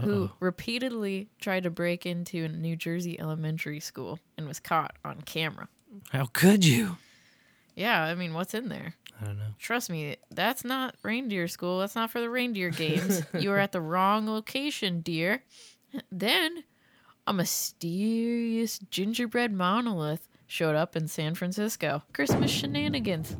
who 0.00 0.24
Uh-oh. 0.24 0.32
repeatedly 0.40 1.28
tried 1.40 1.62
to 1.64 1.70
break 1.70 2.06
into 2.06 2.44
a 2.44 2.48
New 2.48 2.76
Jersey 2.76 3.18
elementary 3.18 3.80
school 3.80 4.18
and 4.36 4.46
was 4.46 4.60
caught 4.60 4.96
on 5.04 5.20
camera. 5.22 5.68
How 6.10 6.26
could 6.26 6.64
you? 6.64 6.96
Yeah, 7.74 8.02
I 8.02 8.14
mean, 8.14 8.34
what's 8.34 8.54
in 8.54 8.68
there? 8.68 8.94
I 9.20 9.24
don't 9.26 9.38
know. 9.38 9.44
Trust 9.58 9.90
me, 9.90 10.16
that's 10.30 10.64
not 10.64 10.94
reindeer 11.02 11.48
school. 11.48 11.80
That's 11.80 11.94
not 11.94 12.10
for 12.10 12.20
the 12.20 12.30
reindeer 12.30 12.70
games. 12.84 13.22
you 13.38 13.50
are 13.52 13.58
at 13.58 13.72
the 13.72 13.80
wrong 13.80 14.26
location, 14.28 15.00
dear. 15.00 15.42
Then, 16.12 16.64
a 17.26 17.32
mysterious 17.32 18.78
gingerbread 18.90 19.52
monolith 19.52 20.28
showed 20.48 20.74
up 20.74 20.96
in 20.96 21.06
San 21.06 21.36
Francisco. 21.36 22.02
Christmas 22.12 22.50
shenanigans. 22.50 23.36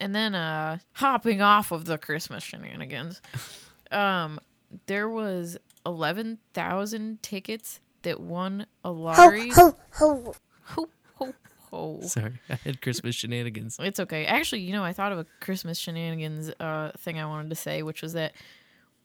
And 0.00 0.14
then, 0.14 0.34
uh, 0.34 0.78
hopping 0.92 1.42
off 1.42 1.72
of 1.72 1.84
the 1.84 1.98
Christmas 1.98 2.44
shenanigans, 2.44 3.20
um, 3.90 4.38
there 4.86 5.08
was 5.08 5.58
eleven 5.84 6.38
thousand 6.54 7.22
tickets 7.22 7.80
that 8.02 8.20
won 8.20 8.66
a 8.84 8.90
lottery. 8.90 9.50
Ho, 9.50 9.74
ho, 9.90 10.34
ho, 10.62 10.88
ho, 11.16 11.34
ho. 11.70 12.00
Sorry, 12.02 12.40
I 12.48 12.54
had 12.54 12.80
Christmas 12.80 13.16
shenanigans. 13.16 13.76
It's 13.80 13.98
okay. 13.98 14.24
Actually, 14.24 14.62
you 14.62 14.72
know, 14.72 14.84
I 14.84 14.92
thought 14.92 15.10
of 15.10 15.18
a 15.18 15.26
Christmas 15.40 15.78
shenanigans 15.78 16.50
uh, 16.60 16.92
thing 16.96 17.18
I 17.18 17.26
wanted 17.26 17.50
to 17.50 17.56
say, 17.56 17.82
which 17.82 18.00
was 18.00 18.12
that 18.12 18.34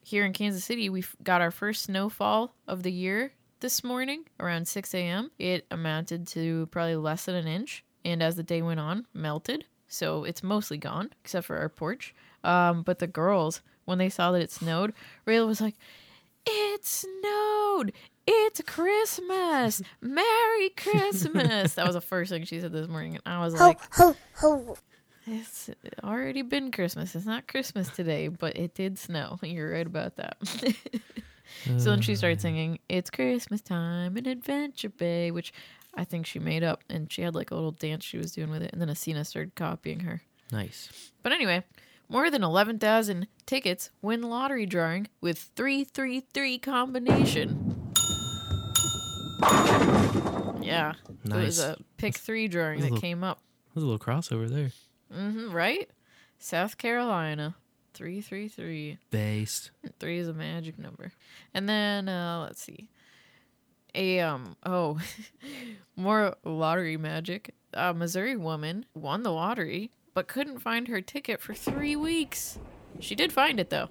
here 0.03 0.25
in 0.25 0.31
Kansas 0.31 0.63
City, 0.63 0.89
we 0.89 1.03
got 1.23 1.41
our 1.41 1.51
first 1.51 1.84
snowfall 1.84 2.53
of 2.67 2.84
the 2.84 2.91
year 2.91 3.34
this 3.64 3.81
morning 3.81 4.26
around 4.41 4.68
6 4.68 4.94
a.m. 4.94 5.31
It 5.40 5.65
amounted 5.72 6.27
to 6.27 6.65
probably 6.65 6.98
less 6.98 7.23
than 7.23 7.35
an 7.35 7.48
inch, 7.48 7.85
and 8.03 8.22
as 8.22 8.35
the 8.35 8.44
day 8.44 8.61
went 8.61 8.81
on, 8.81 9.07
melted. 9.14 9.64
So 9.88 10.26
it's 10.26 10.44
mostly 10.44 10.77
gone, 10.77 11.11
except 11.23 11.48
for 11.48 11.57
our 11.57 11.69
porch. 11.69 12.14
Um, 12.44 12.84
but 12.84 12.99
the 12.99 13.07
girls, 13.07 13.61
when 13.85 13.99
they 13.99 14.10
saw 14.10 14.34
that 14.34 14.41
it 14.41 14.52
snowed, 14.52 14.94
Rayla 15.26 15.48
was 15.48 15.61
like, 15.61 15.76
"It 16.45 16.85
snowed! 16.85 17.94
It's 18.27 18.60
Christmas! 18.68 19.81
Merry 20.02 20.69
Christmas!" 20.76 21.76
that 21.76 21.85
was 21.85 21.95
the 21.95 22.02
first 22.02 22.31
thing 22.31 22.44
she 22.44 22.60
said 22.60 22.73
this 22.73 22.90
morning, 22.90 23.18
and 23.26 23.34
I 23.34 23.40
was 23.45 23.57
ho, 23.57 23.68
like, 23.68 23.80
ho, 23.94 24.14
ho. 24.35 24.77
it's 25.26 25.69
already 26.03 26.41
been 26.41 26.69
Christmas. 26.69 27.15
It's 27.15 27.26
not 27.26 27.48
Christmas 27.48 27.88
today, 27.88 28.27
but 28.27 28.57
it 28.57 28.76
did 28.76 28.99
snow. 28.99 29.40
You're 29.41 29.72
right 29.72 29.88
about 29.88 30.18
that. 30.18 30.35
so 31.78 31.90
then 31.91 32.02
she 32.02 32.15
started 32.15 32.41
singing 32.41 32.80
It's 32.90 33.10
Christmas 33.10 33.61
time 33.61 34.18
in 34.18 34.26
Adventure 34.26 34.90
Bay, 34.90 35.32
which 35.32 35.53
I 35.94 36.03
think 36.03 36.26
she 36.26 36.40
made 36.40 36.64
up. 36.64 36.84
And 36.90 37.11
she 37.11 37.22
had 37.22 37.36
like 37.36 37.52
a 37.52 37.56
little 37.56 37.72
dance 37.72 38.03
she 38.03 38.18
was 38.18 38.32
doing 38.32 38.49
with 38.49 38.61
it. 38.64 38.72
And 38.74 38.82
then 38.82 38.90
Asina 38.90 39.26
started 39.26 39.56
copying 39.56 40.02
her. 40.02 40.22
Nice. 40.52 40.90
But 41.22 41.32
anyway, 41.32 41.64
more 42.10 42.30
than 42.30 42.44
11,000 42.44 43.28
tickets 43.45 43.90
win 44.02 44.22
lottery 44.22 44.65
drawing 44.65 45.07
with 45.22 45.49
333 45.56 46.57
combination. 46.60 47.76
Yeah. 50.61 50.94
Nice. 51.26 51.38
It 51.41 51.45
was 51.45 51.60
a 51.60 51.78
pick 51.98 52.18
three 52.18 52.48
drawing 52.48 52.80
that 52.80 52.86
little- 52.91 53.02
came 53.02 53.24
up. 53.24 53.40
There's 53.74 53.84
a 53.84 53.88
little 53.88 53.99
crossover 54.03 54.48
there. 54.49 54.72
Mm-hmm, 55.14 55.52
right? 55.52 55.90
South 56.38 56.78
Carolina. 56.78 57.56
333. 57.94 58.98
Based. 59.11 59.72
Three 59.99 60.20
is 60.20 60.28
a 60.28 60.34
magic 60.34 60.78
number. 60.78 61.11
And 61.53 61.68
then 61.68 62.10
uh 62.10 62.41
let's 62.45 62.61
see. 62.61 62.90
A 63.95 64.20
um 64.20 64.56
oh 64.65 64.99
more 65.95 66.36
lottery 66.44 66.98
magic. 66.98 67.53
A 67.74 67.94
Missouri 67.94 68.36
woman 68.36 68.86
won 68.94 69.24
the 69.24 69.32
lottery 69.32 69.91
but 70.14 70.28
couldn't 70.28 70.60
find 70.60 70.88
her 70.88 71.02
ticket 71.02 71.41
for 71.41 71.53
three 71.53 71.95
weeks. 71.95 72.60
She 72.99 73.15
did 73.15 73.32
find 73.34 73.60
it 73.60 73.70
though. 73.70 73.90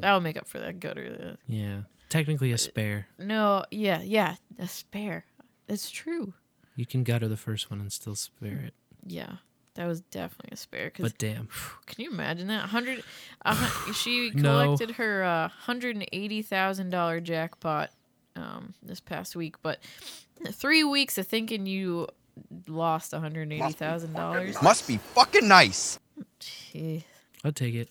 That'll 0.00 0.20
make 0.20 0.36
up 0.36 0.48
for 0.48 0.58
that 0.58 0.80
gutter. 0.80 1.36
Yeah. 1.46 1.82
Technically 2.08 2.52
a 2.52 2.58
spare. 2.58 3.06
No, 3.18 3.64
yeah, 3.70 4.02
yeah, 4.02 4.34
a 4.58 4.68
spare. 4.68 5.24
It's 5.68 5.90
true. 5.90 6.34
You 6.76 6.84
can 6.84 7.04
gutter 7.04 7.28
the 7.28 7.36
first 7.36 7.70
one 7.70 7.80
and 7.80 7.90
still 7.90 8.14
spare 8.14 8.58
it. 8.58 8.74
Yeah, 9.06 9.32
that 9.74 9.86
was 9.86 10.00
definitely 10.02 10.50
a 10.52 10.56
spare. 10.56 10.90
'cause 10.90 11.04
But 11.04 11.18
damn. 11.18 11.48
Can 11.86 12.04
you 12.04 12.10
imagine 12.10 12.48
that? 12.48 12.68
Hundred. 12.68 13.02
Uh, 13.44 13.54
hun- 13.54 13.94
she 13.94 14.30
No. 14.34 14.64
collected 14.64 14.92
her 14.96 15.22
uh, 15.24 15.48
hundred 15.48 15.96
and 15.96 16.06
eighty 16.12 16.42
thousand 16.42 16.90
dollar 16.90 17.20
jackpot 17.20 17.90
um, 18.36 18.74
this 18.82 19.00
past 19.00 19.36
week, 19.36 19.56
but 19.62 19.78
three 20.52 20.84
weeks 20.84 21.18
of 21.18 21.26
thinking 21.26 21.66
you 21.66 22.06
lost 22.66 23.12
one 23.12 23.20
hundred 23.22 23.52
eighty 23.52 23.72
thousand 23.72 24.12
dollars. 24.14 24.60
Must 24.62 24.86
be 24.88 24.96
fucking 24.98 25.46
nice. 25.48 25.98
Jeez. 26.40 27.02
I'd 27.44 27.56
take 27.56 27.74
it. 27.74 27.88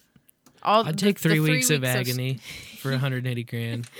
All 0.63 0.85
I'd 0.87 0.97
take 0.97 1.17
the 1.19 1.29
three, 1.29 1.37
three 1.39 1.39
weeks, 1.55 1.69
of 1.71 1.81
weeks 1.81 1.89
of- 1.93 1.95
agony 1.99 2.39
for 2.79 2.91
180 2.91 3.43
grand. 3.43 3.87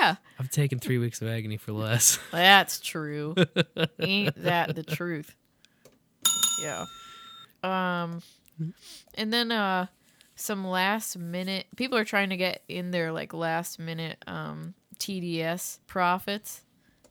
Yeah, 0.00 0.16
I've 0.38 0.50
taken 0.50 0.78
three 0.78 0.98
weeks 0.98 1.22
of 1.22 1.28
agony 1.28 1.56
for 1.56 1.72
less. 1.72 2.18
that's 2.30 2.78
true. 2.78 3.34
Ain't 4.00 4.40
that 4.44 4.76
the 4.76 4.82
truth? 4.84 5.34
Yeah. 6.60 6.86
Um, 7.62 8.22
and 9.14 9.32
then 9.32 9.52
uh, 9.52 9.86
some 10.34 10.66
last 10.66 11.18
minute 11.18 11.66
people 11.76 11.98
are 11.98 12.04
trying 12.04 12.30
to 12.30 12.36
get 12.36 12.62
in 12.68 12.90
their 12.90 13.12
like 13.12 13.34
last 13.34 13.78
minute 13.78 14.22
um 14.26 14.74
TDS 14.98 15.78
profits. 15.86 16.62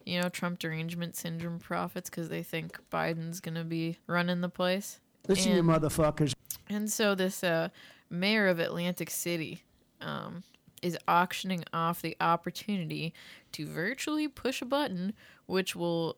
You 0.06 0.22
know, 0.22 0.30
Trump 0.30 0.60
derangement 0.60 1.18
syndrome 1.18 1.60
profits 1.60 2.10
because 2.10 2.30
they 2.30 2.42
think 2.42 2.80
Biden's 2.90 3.42
gonna 3.42 3.66
be 3.66 3.98
running 4.08 4.40
the 4.40 4.50
place. 4.50 5.00
Listen, 5.28 5.56
you 5.56 5.64
motherfuckers. 5.64 6.34
and 6.70 6.90
so 6.90 7.14
this 7.14 7.44
uh, 7.44 7.70
mayor 8.10 8.48
of 8.48 8.60
Atlantic 8.60 9.10
City 9.10 9.64
um, 10.00 10.44
is 10.82 10.98
auctioning 11.08 11.64
off 11.74 12.02
the 12.02 12.16
opportunity 12.22 13.14
to 13.52 13.66
virtually 13.66 14.28
push 14.28 14.62
a 14.62 14.66
button, 14.66 15.14
which 15.46 15.76
will, 15.76 16.18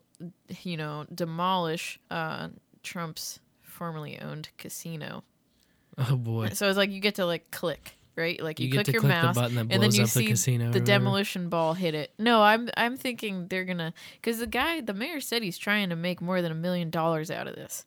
you 0.62 0.76
know, 0.76 1.06
demolish 1.12 1.98
uh, 2.10 2.48
Trump's 2.82 3.40
formerly 3.62 4.18
owned 4.20 4.48
casino. 4.58 5.24
Oh 5.98 6.16
boy. 6.16 6.50
So 6.50 6.68
it's 6.68 6.76
like 6.78 6.90
you 6.90 7.00
get 7.00 7.16
to 7.16 7.26
like 7.26 7.50
click. 7.50 7.96
Right, 8.16 8.42
like 8.42 8.60
you, 8.60 8.66
You 8.66 8.74
click 8.74 8.88
your 8.88 9.00
click 9.00 9.12
the 9.12 9.22
mouse, 9.22 9.36
that 9.36 9.50
and 9.52 9.70
then 9.70 9.92
you 9.92 10.02
the 10.02 10.06
see 10.06 10.26
casino 10.26 10.72
the 10.72 10.80
demolition 10.80 11.48
ball 11.48 11.72
hit 11.72 11.94
it. 11.94 12.12
No, 12.18 12.42
I'm 12.42 12.68
I'm 12.76 12.96
thinking 12.96 13.46
they're 13.46 13.64
gonna 13.64 13.94
because 14.20 14.40
the 14.40 14.46
guy, 14.46 14.80
the 14.82 14.92
mayor 14.92 15.20
said 15.20 15.42
he's 15.42 15.56
trying 15.56 15.88
to 15.88 15.96
make 15.96 16.20
more 16.20 16.42
than 16.42 16.52
a 16.52 16.56
million 16.56 16.90
dollars 16.90 17.30
out 17.30 17.46
of 17.46 17.54
this 17.54 17.86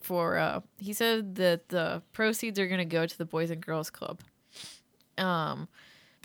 for 0.00 0.36
uh 0.38 0.60
he 0.78 0.92
said 0.92 1.34
that 1.36 1.68
the 1.68 2.02
proceeds 2.12 2.58
are 2.58 2.66
going 2.66 2.78
to 2.78 2.84
go 2.84 3.06
to 3.06 3.18
the 3.18 3.24
boys 3.24 3.50
and 3.50 3.64
girls 3.64 3.90
club 3.90 4.20
um 5.18 5.68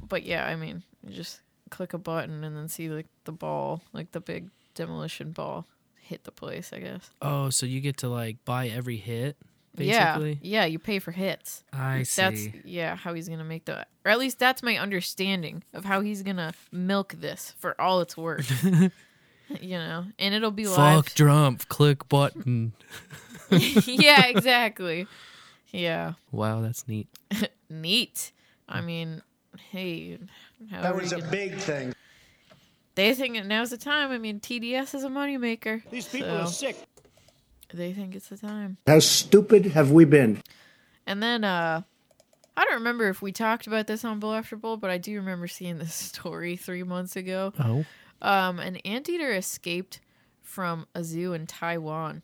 but 0.08 0.24
yeah 0.24 0.46
i 0.46 0.56
mean 0.56 0.84
you 1.06 1.14
just 1.14 1.42
click 1.70 1.94
a 1.94 1.98
button 1.98 2.44
and 2.44 2.56
then 2.56 2.68
see 2.68 2.90
like 2.90 3.08
the 3.26 3.32
ball 3.32 3.82
like 3.92 4.12
the 4.12 4.20
big 4.20 4.50
demolition 4.76 5.32
ball 5.32 5.66
hit 6.14 6.24
the 6.24 6.32
place 6.32 6.72
i 6.74 6.80
guess 6.80 7.10
Oh, 7.22 7.50
so 7.50 7.66
you 7.66 7.82
get 7.82 7.98
to 7.98 8.08
like 8.10 8.38
buy 8.46 8.68
every 8.68 8.98
hit, 8.98 9.36
basically? 9.76 10.40
yeah 10.42 10.66
you 10.66 10.78
pay 10.80 11.00
for 11.00 11.12
hits 11.12 11.64
I 11.74 12.06
that's 12.16 12.40
see. 12.40 12.62
yeah 12.64 12.96
how 12.96 13.14
he's 13.14 13.28
gonna 13.28 13.44
make 13.44 13.66
the 13.66 13.86
or 14.06 14.12
at 14.12 14.20
least 14.20 14.38
that's 14.40 14.62
my 14.64 14.78
understanding 14.78 15.64
of 15.74 15.86
how 15.86 16.02
he's 16.02 16.22
gonna 16.24 16.54
milk 16.72 17.16
this 17.18 17.54
for 17.60 17.80
all 17.82 18.00
it's 18.02 18.16
worth 18.16 18.64
you 19.62 19.78
know 19.78 20.06
and 20.20 20.34
it'll 20.36 20.52
be 20.52 20.68
live 20.68 21.06
Fuck 21.06 21.14
Trump. 21.16 21.68
Click 21.68 22.08
button. 22.10 22.74
yeah 23.86 24.26
exactly 24.28 25.08
yeah 25.72 26.14
Wow, 26.32 26.62
that's 26.62 26.88
neat. 26.88 27.08
neat. 27.70 28.32
I 28.70 28.82
mean, 28.82 29.22
hey, 29.72 30.18
That 30.72 30.96
was 30.96 31.12
you 31.12 31.18
a 31.18 31.22
can- 31.22 31.30
big 31.32 31.56
thing. 31.58 31.94
They 32.96 33.14
think 33.14 33.36
that 33.36 33.46
now's 33.46 33.72
the 33.72 33.78
time. 33.78 34.12
I 34.12 34.18
mean, 34.18 34.40
TDS 34.40 34.94
is 34.94 35.04
a 35.04 35.10
moneymaker. 35.10 35.82
These 35.90 36.08
people 36.08 36.32
are 36.32 36.48
sick. 36.48 36.78
They 37.74 37.92
think 37.92 38.14
it's 38.14 38.30
the 38.30 38.38
time. 38.38 38.78
How 38.86 39.00
stupid 39.00 39.68
have 39.68 39.92
we 39.92 40.06
been? 40.06 40.44
And 41.08 41.24
then, 41.24 41.44
uh, 41.44 41.82
I 42.56 42.66
don't 42.66 42.76
remember 42.76 43.10
if 43.10 43.22
we 43.22 43.32
talked 43.32 43.66
about 43.66 43.88
this 43.88 44.06
on 44.06 44.20
Bowl 44.20 44.34
After 44.34 44.56
Bowl, 44.56 44.78
but 44.78 44.92
I 44.92 45.00
do 45.00 45.16
remember 45.16 45.48
seeing 45.48 45.80
this 45.80 45.96
story 46.14 46.56
three 46.56 46.84
months 46.84 47.16
ago. 47.16 47.54
Oh. 47.60 47.86
Um, 48.22 48.60
an 48.60 48.78
anteater 48.78 49.32
escaped 49.34 50.00
from 50.42 50.86
a 50.94 51.04
zoo 51.04 51.34
in 51.34 51.48
Taiwan, 51.48 52.22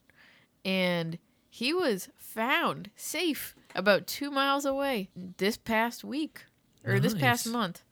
and 0.64 1.18
he 1.50 1.74
was 1.74 2.10
found 2.16 2.91
safe 2.96 3.56
about 3.76 4.08
two 4.08 4.30
miles 4.30 4.66
away 4.66 5.10
this 5.16 5.58
past 5.58 6.04
week 6.04 6.44
or 6.86 7.00
this 7.00 7.14
past 7.14 7.48
month, 7.48 7.84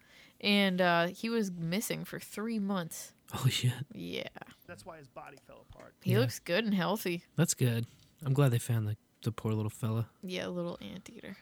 and 0.42 0.80
uh, 0.82 1.08
he 1.08 1.30
was 1.30 1.52
missing 1.52 2.06
for 2.06 2.20
three 2.20 2.60
months. 2.60 3.14
Oh 3.34 3.48
shit. 3.50 3.72
Yeah, 3.94 4.24
That's 4.68 4.86
why 4.86 4.98
his 4.98 5.08
body 5.08 5.38
fell 5.48 5.66
apart. 5.70 5.94
he 6.02 6.12
Yeah. 6.14 6.20
looks 6.20 6.40
good 6.40 6.64
and 6.64 6.74
healthy. 6.74 7.24
That's 7.36 7.54
good. 7.54 7.86
I'm 8.26 8.34
glad 8.34 8.52
they 8.52 8.58
found 8.60 8.88
the, 8.88 8.96
the 9.24 9.32
poor 9.32 9.52
little 9.54 9.70
fella. 9.70 10.08
Yeah, 10.24 10.48
little 10.48 10.78
anteater. 10.82 11.36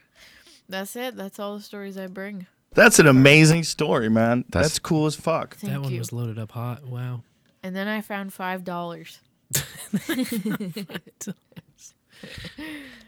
That's 0.68 0.96
it. 0.96 1.16
That's 1.16 1.38
all 1.38 1.56
the 1.56 1.62
stories 1.62 1.96
I 1.96 2.08
bring. 2.08 2.46
That's 2.74 2.98
an 2.98 3.06
amazing 3.06 3.62
story, 3.62 4.08
man. 4.10 4.38
That's, 4.48 4.50
That's- 4.68 4.78
cool 4.80 5.06
as 5.06 5.14
fuck. 5.14 5.56
Thank 5.56 5.72
that 5.72 5.80
one 5.82 5.92
you. 5.92 5.98
was 5.98 6.12
loaded 6.12 6.38
up 6.38 6.50
hot. 6.52 6.84
Wow. 6.84 7.22
And 7.62 7.74
then 7.74 7.86
I 7.88 8.00
found 8.00 8.32
five 8.32 8.64
dollars. 8.64 9.20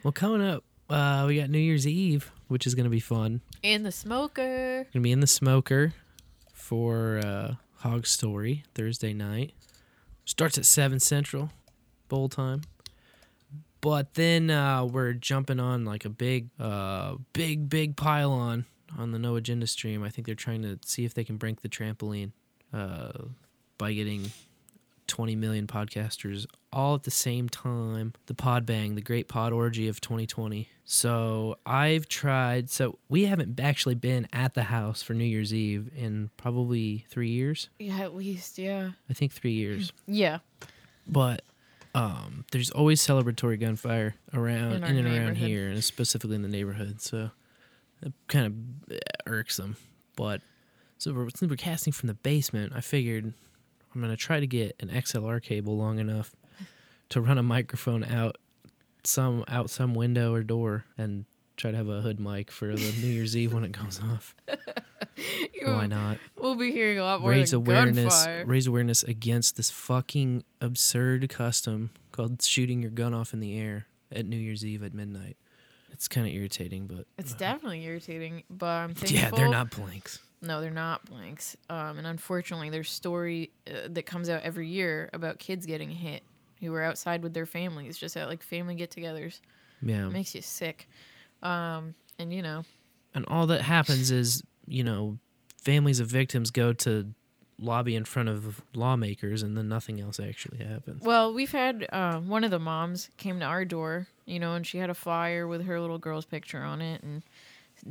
Well, 0.04 0.12
coming 0.12 0.46
up, 0.46 0.64
uh, 0.90 1.24
we 1.26 1.38
got 1.40 1.50
New 1.50 1.58
Year's 1.58 1.86
Eve, 1.86 2.30
which 2.48 2.66
is 2.66 2.74
going 2.74 2.84
to 2.84 2.90
be 2.90 3.00
fun. 3.00 3.40
In 3.62 3.82
the 3.82 3.92
smoker. 3.92 4.86
Gonna 4.92 5.02
be 5.02 5.12
in 5.12 5.20
the 5.20 5.26
smoker 5.26 5.94
for 6.52 7.20
uh, 7.24 7.54
Hog 7.76 8.06
Story 8.06 8.64
Thursday 8.74 9.12
night. 9.12 9.52
Starts 10.24 10.58
at 10.58 10.66
seven 10.66 11.00
central, 11.00 11.50
bowl 12.08 12.28
time. 12.28 12.62
But 13.80 14.14
then 14.14 14.50
uh, 14.50 14.84
we're 14.84 15.12
jumping 15.12 15.60
on 15.60 15.84
like 15.84 16.04
a 16.04 16.08
big, 16.08 16.48
uh, 16.58 17.14
big, 17.32 17.68
big 17.68 17.96
pylon 17.96 18.66
on 18.98 19.12
the 19.12 19.18
No 19.18 19.36
Agenda 19.36 19.66
stream. 19.66 20.02
I 20.02 20.08
think 20.08 20.26
they're 20.26 20.34
trying 20.34 20.62
to 20.62 20.78
see 20.84 21.04
if 21.04 21.14
they 21.14 21.24
can 21.24 21.36
break 21.36 21.62
the 21.62 21.68
trampoline 21.68 22.32
uh, 22.72 23.12
by 23.78 23.92
getting 23.92 24.32
20 25.08 25.34
million 25.36 25.66
podcasters 25.66 26.46
all 26.72 26.94
at 26.94 27.02
the 27.02 27.10
same 27.10 27.48
time. 27.48 28.12
The 28.26 28.34
pod 28.34 28.64
bang, 28.66 28.94
the 28.94 29.00
great 29.00 29.28
pod 29.28 29.52
orgy 29.52 29.88
of 29.88 30.00
2020. 30.00 30.68
So 30.84 31.56
I've 31.66 32.08
tried. 32.08 32.70
So 32.70 32.98
we 33.08 33.24
haven't 33.24 33.58
actually 33.58 33.94
been 33.96 34.28
at 34.32 34.54
the 34.54 34.64
house 34.64 35.02
for 35.02 35.14
New 35.14 35.24
Year's 35.24 35.52
Eve 35.52 35.90
in 35.96 36.30
probably 36.36 37.04
three 37.08 37.30
years. 37.30 37.68
Yeah, 37.78 38.00
at 38.00 38.14
least, 38.14 38.58
yeah. 38.58 38.90
I 39.10 39.12
think 39.12 39.32
three 39.32 39.52
years. 39.52 39.92
Yeah. 40.06 40.38
But 41.06 41.42
um, 41.94 42.44
there's 42.52 42.70
always 42.70 43.04
celebratory 43.04 43.58
gunfire 43.58 44.14
around 44.32 44.72
In 44.72 44.84
in, 44.84 45.06
and 45.06 45.06
around 45.06 45.36
here, 45.36 45.68
and 45.68 45.82
specifically 45.82 46.36
in 46.36 46.42
the 46.42 46.48
neighborhood. 46.48 47.00
So 47.00 47.30
it 48.02 48.12
kind 48.28 48.46
of 48.46 48.98
irksome. 49.26 49.76
But 50.16 50.42
so 50.98 51.12
we're, 51.12 51.28
since 51.30 51.48
we're 51.48 51.56
casting 51.56 51.92
from 51.92 52.08
the 52.08 52.14
basement, 52.14 52.72
I 52.74 52.80
figured 52.80 53.32
I'm 53.94 54.00
gonna 54.00 54.16
try 54.16 54.40
to 54.40 54.46
get 54.46 54.76
an 54.80 54.88
XLR 54.88 55.42
cable 55.42 55.76
long 55.76 55.98
enough 55.98 56.34
to 57.10 57.20
run 57.20 57.38
a 57.38 57.42
microphone 57.42 58.04
out 58.04 58.36
some 59.04 59.44
out 59.48 59.70
some 59.70 59.94
window 59.94 60.32
or 60.34 60.42
door 60.42 60.84
and 60.98 61.24
try 61.56 61.70
to 61.70 61.76
have 61.76 61.88
a 61.88 62.00
hood 62.02 62.20
mic 62.20 62.50
for 62.50 62.68
the 62.76 62.92
New 63.00 63.08
Year's 63.08 63.36
Eve 63.36 63.52
when 63.54 63.64
it 63.64 63.72
goes 63.72 64.00
off. 64.12 64.34
Why 65.64 65.86
not? 65.86 66.18
We'll 66.36 66.54
be 66.54 66.70
hearing 66.72 66.98
a 66.98 67.04
lot 67.04 67.20
more 67.20 67.30
raise 67.30 67.52
awareness 67.52 68.14
gunfire. 68.24 68.44
raise 68.46 68.66
awareness 68.66 69.02
against 69.02 69.56
this 69.56 69.70
fucking 69.70 70.44
absurd 70.60 71.28
custom 71.28 71.90
called 72.12 72.42
shooting 72.42 72.80
your 72.82 72.90
gun 72.90 73.12
off 73.14 73.32
in 73.32 73.40
the 73.40 73.58
air 73.58 73.86
at 74.12 74.24
New 74.26 74.36
Year's 74.36 74.64
Eve 74.64 74.82
at 74.82 74.94
midnight. 74.94 75.36
It's 75.90 76.06
kind 76.08 76.26
of 76.26 76.32
irritating, 76.32 76.86
but 76.86 77.06
It's 77.18 77.32
uh-huh. 77.32 77.38
definitely 77.38 77.84
irritating, 77.84 78.44
but 78.48 78.66
I'm 78.66 78.94
thankful. 78.94 79.18
yeah, 79.18 79.30
they're 79.30 79.48
not 79.50 79.70
blanks. 79.70 80.20
No, 80.40 80.60
they're 80.60 80.70
not 80.70 81.04
blanks. 81.04 81.56
Um, 81.68 81.98
and 81.98 82.06
unfortunately, 82.06 82.70
there's 82.70 82.90
story 82.90 83.50
uh, 83.66 83.88
that 83.90 84.06
comes 84.06 84.28
out 84.28 84.42
every 84.42 84.68
year 84.68 85.10
about 85.12 85.38
kids 85.38 85.66
getting 85.66 85.90
hit 85.90 86.22
who 86.60 86.70
were 86.72 86.82
outside 86.82 87.22
with 87.22 87.34
their 87.34 87.46
families, 87.46 87.98
just 87.98 88.16
at 88.16 88.28
like 88.28 88.42
family 88.42 88.74
get-togethers. 88.74 89.40
Yeah. 89.82 90.06
it 90.06 90.10
makes 90.10 90.34
you 90.34 90.42
sick. 90.42 90.88
Um, 91.42 91.94
and 92.18 92.32
you 92.32 92.42
know, 92.42 92.64
And 93.14 93.24
all 93.28 93.46
that 93.48 93.62
happens 93.62 94.10
is, 94.10 94.42
you 94.66 94.82
know, 94.82 95.18
families 95.62 96.00
of 96.00 96.08
victims 96.08 96.50
go 96.50 96.72
to 96.72 97.12
lobby 97.60 97.96
in 97.96 98.04
front 98.04 98.28
of 98.28 98.62
lawmakers, 98.74 99.42
and 99.42 99.56
then 99.56 99.68
nothing 99.68 100.00
else 100.00 100.20
actually 100.20 100.64
happens. 100.64 101.02
Well, 101.02 101.34
we've 101.34 101.50
had 101.52 101.86
uh, 101.92 102.18
one 102.20 102.44
of 102.44 102.50
the 102.50 102.58
moms 102.60 103.10
came 103.16 103.40
to 103.40 103.44
our 103.44 103.64
door, 103.64 104.06
you 104.26 104.38
know, 104.38 104.54
and 104.54 104.66
she 104.66 104.78
had 104.78 104.90
a 104.90 104.94
flyer 104.94 105.46
with 105.46 105.64
her 105.66 105.80
little 105.80 105.98
girl's 105.98 106.24
picture 106.24 106.62
on 106.62 106.80
it, 106.80 107.02
and 107.02 107.22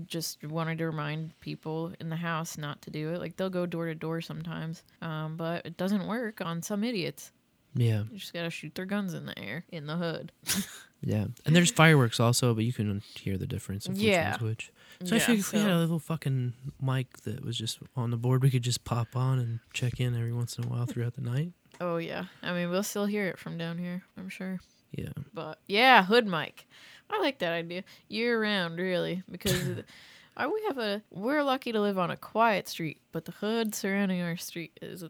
just 0.05 0.43
wanted 0.43 0.77
to 0.79 0.85
remind 0.85 1.39
people 1.39 1.93
in 1.99 2.09
the 2.09 2.15
house 2.15 2.57
not 2.57 2.81
to 2.83 2.89
do 2.91 3.13
it. 3.13 3.19
Like 3.19 3.37
they'll 3.37 3.49
go 3.49 3.65
door 3.65 3.85
to 3.87 3.95
door 3.95 4.21
sometimes, 4.21 4.83
um, 5.01 5.37
but 5.37 5.65
it 5.65 5.77
doesn't 5.77 6.07
work 6.07 6.41
on 6.41 6.61
some 6.61 6.83
idiots. 6.83 7.31
Yeah, 7.75 8.03
You 8.11 8.17
just 8.17 8.33
gotta 8.33 8.49
shoot 8.49 8.73
their 8.75 8.85
guns 8.85 9.13
in 9.13 9.25
the 9.27 9.37
air 9.37 9.63
in 9.69 9.85
the 9.85 9.97
hood. 9.97 10.31
yeah. 11.01 11.25
And 11.45 11.55
there's 11.55 11.69
fireworks 11.69 12.19
also, 12.19 12.53
but 12.55 12.63
you 12.63 12.73
can 12.73 13.03
hear 13.15 13.37
the 13.37 13.45
difference 13.45 13.85
of 13.85 13.93
which 13.93 14.03
Yeah. 14.03 14.37
which. 14.39 14.71
So 15.03 15.13
Yeah, 15.15 15.21
figured 15.21 15.39
if 15.39 15.53
we 15.53 15.59
had 15.59 15.69
a 15.71 15.77
little 15.77 15.99
fucking 15.99 16.53
mic 16.81 17.17
that 17.19 17.45
was 17.45 17.55
just 17.55 17.77
on 17.95 18.09
the 18.09 18.17
board, 18.17 18.41
we 18.41 18.49
could 18.49 18.63
just 18.63 18.83
pop 18.83 19.15
on 19.15 19.37
and 19.37 19.59
check 19.73 19.99
in 19.99 20.15
every 20.15 20.33
once 20.33 20.57
in 20.57 20.63
a 20.63 20.67
while 20.67 20.87
throughout 20.87 21.13
the 21.13 21.21
night. 21.21 21.51
oh 21.79 21.97
yeah, 21.97 22.25
I 22.41 22.51
mean 22.53 22.71
we'll 22.71 22.81
still 22.81 23.05
hear 23.05 23.27
it 23.27 23.37
from 23.37 23.57
down 23.59 23.77
here, 23.77 24.01
I'm 24.17 24.29
sure. 24.29 24.59
Yeah. 24.91 25.09
But 25.33 25.59
yeah, 25.67 26.03
hood 26.05 26.25
mic. 26.25 26.65
I 27.09 27.19
like 27.19 27.39
that 27.39 27.53
idea. 27.53 27.83
Year 28.09 28.41
round, 28.41 28.77
really, 28.79 29.23
because 29.31 29.63
the- 29.75 29.85
uh, 30.37 30.49
we 30.53 30.61
have 30.67 30.77
a 30.77 31.01
we're 31.11 31.43
lucky 31.43 31.71
to 31.71 31.79
live 31.81 31.97
on 31.97 32.11
a 32.11 32.17
quiet 32.17 32.67
street, 32.67 32.99
but 33.11 33.25
the 33.25 33.31
hood 33.31 33.73
surrounding 33.73 34.21
our 34.21 34.37
street 34.37 34.77
is 34.81 35.03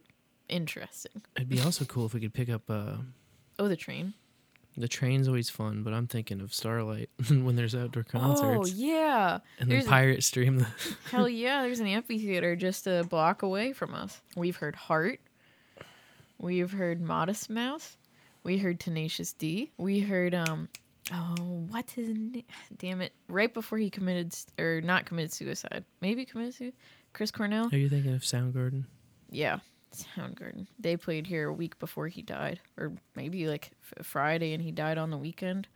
interesting. 0.50 1.22
It'd 1.36 1.50
be 1.50 1.60
also 1.62 1.86
cool 1.86 2.06
if 2.06 2.14
we 2.14 2.20
could 2.20 2.34
pick 2.34 2.50
up. 2.50 2.70
Uh, 2.70 2.94
Oh, 3.60 3.68
the 3.68 3.76
train. 3.76 4.14
the 4.78 4.88
train's 4.88 5.28
always 5.28 5.50
fun, 5.50 5.82
but 5.82 5.92
I'm 5.92 6.06
thinking 6.06 6.42
of 6.42 6.54
Starlight 6.54 7.10
when 7.30 7.56
there's 7.56 7.74
outdoor 7.74 8.04
concerts. 8.04 8.72
Oh 8.72 8.76
yeah. 8.76 9.40
And 9.60 9.68
then 9.68 9.70
There's 9.70 9.88
a- 9.88 9.90
Pirate 9.90 10.24
Stream. 10.24 10.60
The 10.60 10.68
Hell 11.12 11.28
yeah, 11.28 11.64
there's 11.64 11.80
an 11.80 11.88
amphitheater 11.88 12.56
just 12.56 12.86
a 12.86 13.04
block 13.10 13.42
away 13.42 13.74
from 13.74 13.96
us. 13.96 14.22
We've 14.36 14.56
heard 14.56 14.76
Heart. 14.76 15.20
We've 16.38 16.72
heard 16.72 17.02
Modest 17.02 17.50
Mouse. 17.50 17.98
We 18.44 18.60
heard 18.60 18.80
Tenacious 18.80 19.34
D. 19.34 19.72
We 19.78 20.00
heard 20.02 20.36
um 20.36 20.70
oh 21.14 21.66
what's 21.70 21.94
his 21.94 22.10
name? 22.10 22.44
Damn 22.78 23.02
it! 23.02 23.14
Right 23.28 23.54
before 23.54 23.78
he 23.78 23.90
committed 23.90 24.36
or 24.60 24.82
not 24.82 25.06
committed 25.06 25.34
suicide, 25.34 25.86
maybe 26.02 26.26
committed 26.26 26.56
suicide. 26.56 26.78
Chris 27.14 27.32
Cornell. 27.32 27.70
Are 27.72 27.78
you 27.78 27.90
thinking 27.90 28.14
of 28.14 28.22
Soundgarden? 28.22 28.84
Yeah, 29.32 29.60
Soundgarden. 29.96 30.68
They 30.80 30.98
played 30.98 31.26
here 31.28 31.48
a 31.48 31.54
week 31.54 31.80
before 31.80 32.08
he 32.08 32.22
died, 32.22 32.60
or 32.78 32.94
maybe 33.16 33.48
like 33.48 33.72
f- 33.98 34.06
Friday, 34.06 34.54
and 34.54 34.62
he 34.64 34.72
died 34.72 34.98
on 34.98 35.10
the 35.10 35.18
weekend. 35.18 35.68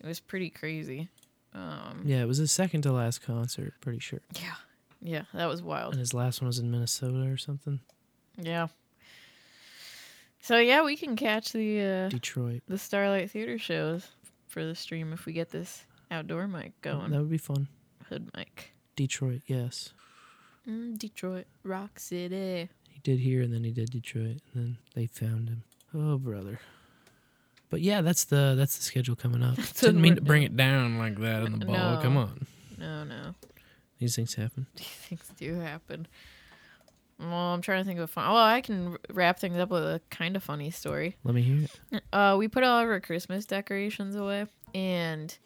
It 0.00 0.06
was 0.06 0.20
pretty 0.20 0.48
crazy. 0.50 1.08
Um, 1.54 2.02
Yeah, 2.04 2.22
it 2.22 2.26
was 2.28 2.38
his 2.38 2.52
second 2.52 2.82
to 2.82 2.92
last 2.92 3.20
concert, 3.22 3.74
pretty 3.80 3.98
sure. 3.98 4.20
yeah, 4.40 4.54
yeah, 5.00 5.22
that 5.34 5.46
was 5.46 5.60
wild. 5.62 5.92
And 5.94 6.00
his 6.00 6.14
last 6.14 6.40
one 6.40 6.46
was 6.46 6.58
in 6.58 6.70
Minnesota 6.70 7.28
or 7.30 7.36
something. 7.36 7.80
Yeah. 8.40 8.68
So 10.40 10.58
yeah, 10.58 10.84
we 10.84 10.96
can 10.96 11.16
catch 11.16 11.52
the 11.52 11.80
uh, 11.82 12.08
Detroit. 12.08 12.62
the 12.68 12.78
Starlight 12.78 13.30
Theater 13.30 13.58
shows 13.58 14.08
for 14.48 14.64
the 14.64 14.74
stream 14.74 15.12
if 15.12 15.26
we 15.26 15.32
get 15.32 15.50
this 15.50 15.84
outdoor 16.10 16.48
mic 16.48 16.80
going. 16.82 17.10
That 17.10 17.20
would 17.20 17.30
be 17.30 17.38
fun. 17.38 17.68
Hood 18.08 18.30
mic. 18.36 18.72
Detroit, 18.96 19.42
yes. 19.46 19.92
Mm, 20.68 20.98
Detroit, 20.98 21.46
Rock 21.62 21.98
City. 21.98 22.68
He 22.88 23.00
did 23.02 23.20
here 23.20 23.42
and 23.42 23.52
then 23.52 23.64
he 23.64 23.70
did 23.70 23.90
Detroit 23.90 24.40
and 24.52 24.54
then 24.54 24.78
they 24.94 25.06
found 25.06 25.48
him. 25.48 25.62
Oh 25.94 26.18
brother. 26.18 26.60
But 27.70 27.82
yeah, 27.82 28.00
that's 28.00 28.24
the 28.24 28.54
that's 28.56 28.76
the 28.76 28.82
schedule 28.82 29.14
coming 29.14 29.42
up. 29.42 29.56
That's 29.56 29.80
Didn't 29.80 30.00
mean 30.00 30.14
to 30.14 30.22
bring 30.22 30.42
it 30.42 30.56
down 30.56 30.98
like 30.98 31.18
that 31.20 31.42
in 31.42 31.58
the 31.58 31.66
ball. 31.66 31.74
No. 31.74 32.00
Come 32.02 32.16
on. 32.16 32.46
No, 32.78 33.04
no. 33.04 33.34
These 33.98 34.16
things 34.16 34.34
happen. 34.34 34.66
These 34.76 34.86
things 34.86 35.30
do 35.36 35.54
happen. 35.56 36.06
Well, 37.20 37.32
I'm 37.32 37.62
trying 37.62 37.82
to 37.82 37.86
think 37.86 37.98
of 37.98 38.04
a 38.04 38.06
fun. 38.06 38.28
Well, 38.28 38.36
I 38.36 38.60
can 38.60 38.96
wrap 39.10 39.40
things 39.40 39.58
up 39.58 39.70
with 39.70 39.82
a 39.82 40.00
kind 40.10 40.36
of 40.36 40.42
funny 40.44 40.70
story. 40.70 41.16
Let 41.24 41.34
me 41.34 41.42
hear 41.42 41.68
it. 41.92 42.02
Uh, 42.12 42.36
we 42.38 42.46
put 42.46 42.62
all 42.62 42.80
of 42.80 42.88
our 42.88 43.00
Christmas 43.00 43.44
decorations 43.44 44.14
away, 44.14 44.46
and 44.72 45.36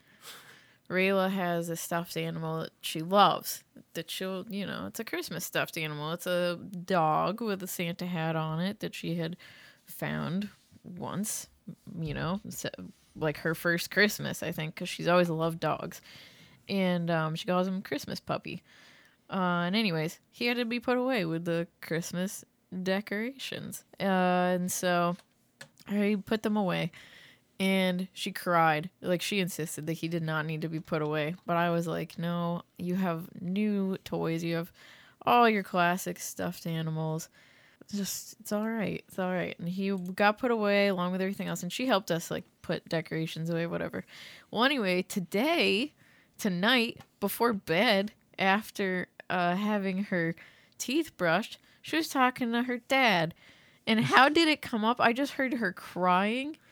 Rayla 0.91 1.31
has 1.31 1.71
a 1.71 1.77
stuffed 1.77 2.17
animal 2.17 2.61
that 2.61 2.73
she 2.83 3.01
loves. 3.01 3.65
That 3.95 4.11
she'll, 4.11 4.45
you 4.51 4.67
know, 4.67 4.85
it's 4.87 5.01
a 5.01 5.05
Christmas 5.05 5.45
stuffed 5.47 5.79
animal. 5.79 6.13
It's 6.13 6.27
a 6.27 6.59
dog 6.85 7.41
with 7.41 7.63
a 7.63 7.67
Santa 7.67 8.07
hat 8.07 8.37
on 8.37 8.61
it 8.61 8.81
that 8.81 8.95
she 8.95 9.15
had 9.15 9.37
found 9.87 10.51
once, 10.85 11.49
you 11.99 12.13
know, 12.13 12.41
so, 12.51 12.69
like 13.17 13.39
her 13.39 13.55
first 13.55 13.91
Christmas, 13.91 14.43
I 14.43 14.53
think, 14.53 14.75
because 14.75 14.89
she's 14.89 15.09
always 15.09 15.31
loved 15.31 15.61
dogs. 15.61 16.03
And 16.69 17.11
um, 17.11 17.35
she 17.35 17.47
calls 17.47 17.67
him 17.67 17.83
Christmas 17.83 18.21
Puppy. 18.21 18.63
Uh, 19.33 19.65
and 19.65 19.75
anyways, 19.75 20.21
he 20.31 20.47
had 20.47 20.59
to 20.59 20.67
be 20.67 20.79
put 20.79 20.99
away 20.99 21.25
with 21.25 21.47
the 21.47 21.67
Christmas 21.81 22.45
decorations. 22.83 23.85
Uh, 23.99 24.05
and 24.05 24.71
so 24.71 25.17
I 25.89 26.19
put 26.27 26.43
them 26.43 26.57
away. 26.57 26.93
And 27.59 28.09
she 28.13 28.33
cried. 28.33 28.91
Like 29.01 29.23
she 29.23 29.41
insisted 29.41 29.87
that 29.87 29.95
he 29.95 30.09
did 30.09 30.23
not 30.23 30.45
need 30.45 30.63
to 30.63 30.69
be 30.69 30.81
put 30.81 31.01
away. 31.01 31.37
But 31.47 31.57
I 31.57 31.71
was 31.71 31.87
like, 31.87 32.19
no, 32.19 32.63
you 32.77 32.97
have 32.97 33.29
new 33.41 33.97
toys. 34.05 34.45
You 34.45 34.57
have 34.57 34.73
all 35.25 35.49
your 35.49 35.63
classic 35.63 36.19
stuffed 36.19 36.67
animals. 36.67 37.29
Just 37.95 38.37
it's 38.41 38.53
all 38.53 38.69
right. 38.69 39.03
It's 39.09 39.19
all 39.19 39.33
right. 39.33 39.59
And 39.59 39.69
he 39.69 39.91
got 39.91 40.39
put 40.39 40.51
away 40.51 40.89
along 40.89 41.13
with 41.13 41.21
everything 41.23 41.49
else. 41.49 41.63
And 41.63 41.73
she 41.73 41.87
helped 41.87 42.11
us 42.11 42.31
like 42.31 42.45
put 42.61 42.87
decorations 42.89 43.49
away, 43.49 43.67
whatever. 43.67 44.05
Well, 44.51 44.65
anyway, 44.65 45.03
today, 45.03 45.93
tonight, 46.39 46.99
before 47.21 47.53
bed, 47.53 48.13
after 48.39 49.07
uh, 49.33 49.57
having 49.57 50.05
her 50.05 50.35
teeth 50.79 51.17
brushed, 51.17 51.59
she 51.81 51.97
was 51.97 52.09
talking 52.09 52.53
to 52.53 52.63
her 52.65 52.79
dad. 52.79 53.35
And 53.87 54.01
how 54.05 54.29
did 54.29 54.47
it 54.47 54.63
come 54.63 54.85
up? 54.85 55.01
I 55.01 55.13
just 55.13 55.33
heard 55.33 55.55
her 55.55 55.73
crying. 55.73 56.57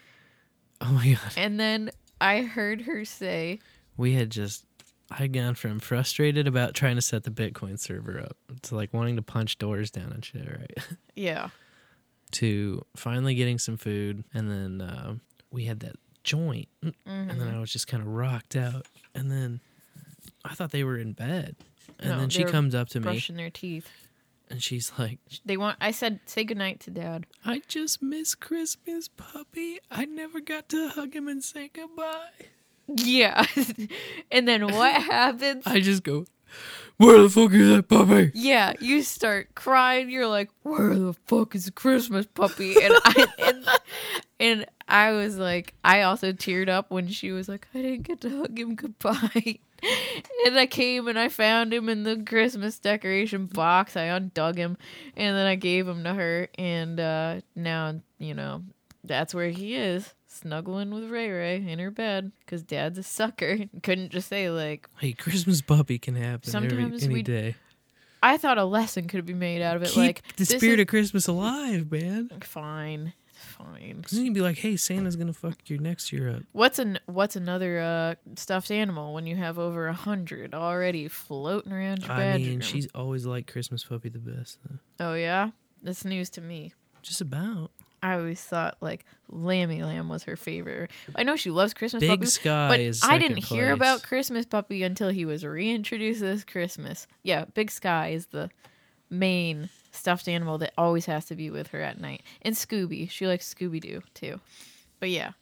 Oh 0.83 0.93
my 0.93 1.11
god. 1.11 1.33
And 1.37 1.61
then 1.61 1.91
I 2.23 2.41
heard 2.41 2.81
her 2.83 3.05
say, 3.05 3.59
We 3.99 4.15
had 4.15 4.31
just 4.31 4.65
I 5.11 5.17
had 5.17 5.35
gone 5.35 5.55
from 5.55 5.79
frustrated 5.79 6.47
about 6.49 6.73
trying 6.73 6.97
to 6.97 7.03
set 7.03 7.25
the 7.25 7.31
Bitcoin 7.31 7.79
server 7.79 8.19
up 8.19 8.39
to 8.63 8.77
like 8.77 8.95
wanting 8.95 9.17
to 9.17 9.23
punch 9.23 9.59
doors 9.59 9.91
down 9.91 10.11
and 10.11 10.25
shit, 10.25 10.49
right? 10.49 10.79
yeah. 11.15 11.51
to 12.31 12.81
finally 12.97 13.35
getting 13.35 13.59
some 13.59 13.77
food 13.77 14.25
and 14.33 14.51
then 14.51 14.81
uh, 14.81 15.15
we 15.51 15.67
had 15.67 15.81
that 15.81 15.97
joint 16.25 16.69
and 16.83 16.95
then. 17.05 17.55
I 17.55 17.61
was 17.61 17.71
just 17.71 17.87
kind 17.87 18.03
of 18.03 18.09
rocked 18.09 18.57
out 18.57 18.87
and 19.15 19.31
then 19.31 19.61
I 20.47 20.55
thought 20.55 20.71
they 20.71 20.85
were 20.85 20.97
in 20.97 21.13
bed. 21.13 21.57
And 22.01 22.11
No, 22.11 22.19
then 22.21 22.29
she 22.31 22.45
comes 22.45 22.75
up 22.75 22.89
to 22.91 23.01
me 23.01 23.05
brushing 23.05 23.37
their 23.37 23.51
teeth. 23.51 23.89
and 24.51 24.63
she's 24.63 24.91
like, 24.99 25.19
They 25.45 25.57
want. 25.57 25.77
I 25.81 25.91
said, 25.91 26.21
say 26.27 26.45
goodnight 26.45 26.81
to 26.81 26.91
dad. 26.91 27.27
I 27.45 27.63
just 27.69 28.03
miss 28.03 28.35
Christmas, 28.35 29.09
puppy. 29.09 29.79
I 29.91 30.07
never 30.07 30.41
got 30.41 30.69
to 30.71 30.89
hug 30.89 31.15
him 31.15 31.29
and 31.29 31.45
say 31.45 31.71
goodbye. 31.73 32.29
Yeah. 32.89 33.45
and 34.33 34.49
then 34.49 34.63
what 34.73 35.01
happens? 35.03 35.65
I 35.67 35.81
just 35.81 36.03
go, 36.03 36.25
Where 36.97 37.23
the 37.23 37.29
fuck 37.31 37.53
is 37.53 37.69
that 37.69 37.89
puppy? 37.89 38.33
Yeah, 38.35 38.73
you 38.81 39.03
start 39.03 39.55
crying. 39.55 40.11
You're 40.11 40.27
like, 40.27 40.51
"Where 40.65 40.95
the 40.99 41.15
fuck 41.27 41.55
is 41.55 41.71
Christmas 41.71 42.27
puppy?" 42.27 42.75
And 42.83 42.95
I 43.05 43.27
and, 43.39 43.67
and 44.41 44.67
I 44.89 45.13
was 45.13 45.39
like, 45.39 45.75
I 45.85 46.03
also 46.03 46.33
teared 46.33 46.69
up 46.69 46.91
when 46.91 47.07
she 47.09 47.31
was 47.31 47.49
like, 47.49 47.69
"I 47.75 47.83
didn't 47.83 48.03
get 48.03 48.21
to 48.23 48.39
hug 48.41 48.59
him 48.59 48.75
goodbye." 48.75 49.61
And 50.47 50.59
I 50.59 50.65
came 50.67 51.07
and 51.07 51.19
I 51.19 51.29
found 51.29 51.73
him 51.75 51.89
in 51.91 52.03
the 52.03 52.23
Christmas 52.25 52.79
decoration 52.79 53.45
box. 53.47 53.95
I 53.97 54.07
undug 54.07 54.57
him 54.57 54.79
and 55.15 55.37
then 55.37 55.47
I 55.47 55.55
gave 55.55 55.87
him 55.87 56.03
to 56.05 56.15
her. 56.15 56.49
And 56.59 56.99
uh, 56.99 57.41
now, 57.55 58.01
you 58.19 58.33
know, 58.35 58.63
that's 59.05 59.35
where 59.35 59.51
he 59.51 59.75
is, 59.75 60.15
snuggling 60.27 60.91
with 60.95 61.11
Ray 61.11 61.31
Ray 61.31 61.57
in 61.57 61.79
her 61.79 61.91
bed 61.91 62.33
because 62.41 62.63
dad's 62.63 62.99
a 62.99 63.03
sucker. 63.03 63.59
Couldn't 63.83 64.11
just 64.13 64.29
say, 64.29 64.49
like, 64.51 64.89
Hey, 64.99 65.13
Christmas 65.13 65.61
puppy 65.61 65.99
can 65.99 66.15
happen 66.17 66.55
every, 66.55 66.71
Sometimes 66.71 67.05
any 67.05 67.15
we- 67.15 67.23
day. 67.23 67.55
I 68.23 68.37
thought 68.37 68.59
a 68.59 68.65
lesson 68.65 69.09
could 69.09 69.25
be 69.25 69.33
made 69.35 69.63
out 69.63 69.77
of 69.77 69.83
it. 69.83 69.89
Keep 69.89 69.97
like 69.97 70.23
the 70.37 70.45
spirit 70.45 70.79
is- 70.79 70.83
of 70.83 70.87
Christmas 70.89 71.27
alive, 71.27 71.91
man. 71.91 72.31
fine, 72.43 73.13
fine. 73.41 73.97
Because 73.99 74.17
then 74.17 74.25
you'd 74.25 74.35
be 74.35 74.41
like, 74.41 74.59
hey, 74.59 74.77
Santa's 74.77 75.17
to 75.17 75.33
fuck 75.33 75.57
your 75.67 75.81
next 75.81 76.13
year 76.13 76.29
up. 76.31 76.43
What's 76.53 76.79
an 76.79 76.99
what's 77.07 77.37
another 77.37 77.81
uh, 77.81 78.15
stuffed 78.37 78.71
animal 78.71 79.15
when 79.15 79.27
you 79.27 79.37
have 79.37 79.59
over 79.59 79.89
a 79.89 79.93
hundred 79.93 80.55
already 80.55 81.09
floating 81.09 81.73
around 81.73 82.03
your 82.03 82.13
I 82.13 82.19
bedroom? 82.19 82.49
mean, 82.49 82.61
she's 82.61 82.89
always 82.95 83.27
liked 83.27 83.51
Christmas 83.51 83.85
puppy 83.85 84.09
the 84.09 84.19
best. 84.19 84.59
Though. 84.65 85.09
Oh 85.11 85.15
yeah, 85.15 85.51
that's 85.83 86.05
news 86.05 86.31
to 86.31 86.41
me. 86.41 86.75
Just 87.03 87.21
about. 87.21 87.71
I 88.03 88.15
always 88.15 88.41
thought 88.41 88.79
like 88.81 89.05
Lammy 89.29 89.83
Lamb 89.83 90.09
was 90.09 90.23
her 90.25 90.37
favorite. 90.37 90.91
I 91.15 91.23
know 91.23 91.37
she 91.37 91.51
loves 91.51 91.75
Christmas 91.75 92.01
Big 92.01 92.11
Puppy, 92.11 92.27
Sky 92.27 92.69
but 92.69 92.81
is 92.81 93.03
I 93.05 93.19
didn't 93.19 93.43
second 93.43 93.57
hear 93.57 93.73
about 93.73 94.03
Christmas 94.03 94.47
Puppy 94.47 94.83
until 94.83 95.11
he 95.11 95.25
was 95.27 95.45
reintroduced 95.45 96.21
this 96.21 96.45
Christmas. 96.45 97.07
Yeah, 97.23 97.45
Big 97.55 97.71
Sky 97.71 98.09
is 98.09 98.27
the 98.27 98.51
main 99.11 99.69
stuffed 99.91 100.29
animal 100.29 100.59
that 100.59 100.73
always 100.79 101.07
has 101.07 101.27
to 101.27 101.35
be 101.35 101.51
with 101.51 101.69
her 101.69 101.81
at 101.81 102.01
night. 102.01 102.23
And 102.43 102.55
Scooby, 102.55 103.11
she 103.11 103.27
likes 103.27 103.53
Scooby 103.53 103.81
Doo 103.81 104.03
too. 104.15 104.41
But 104.99 105.11
yeah, 105.11 105.33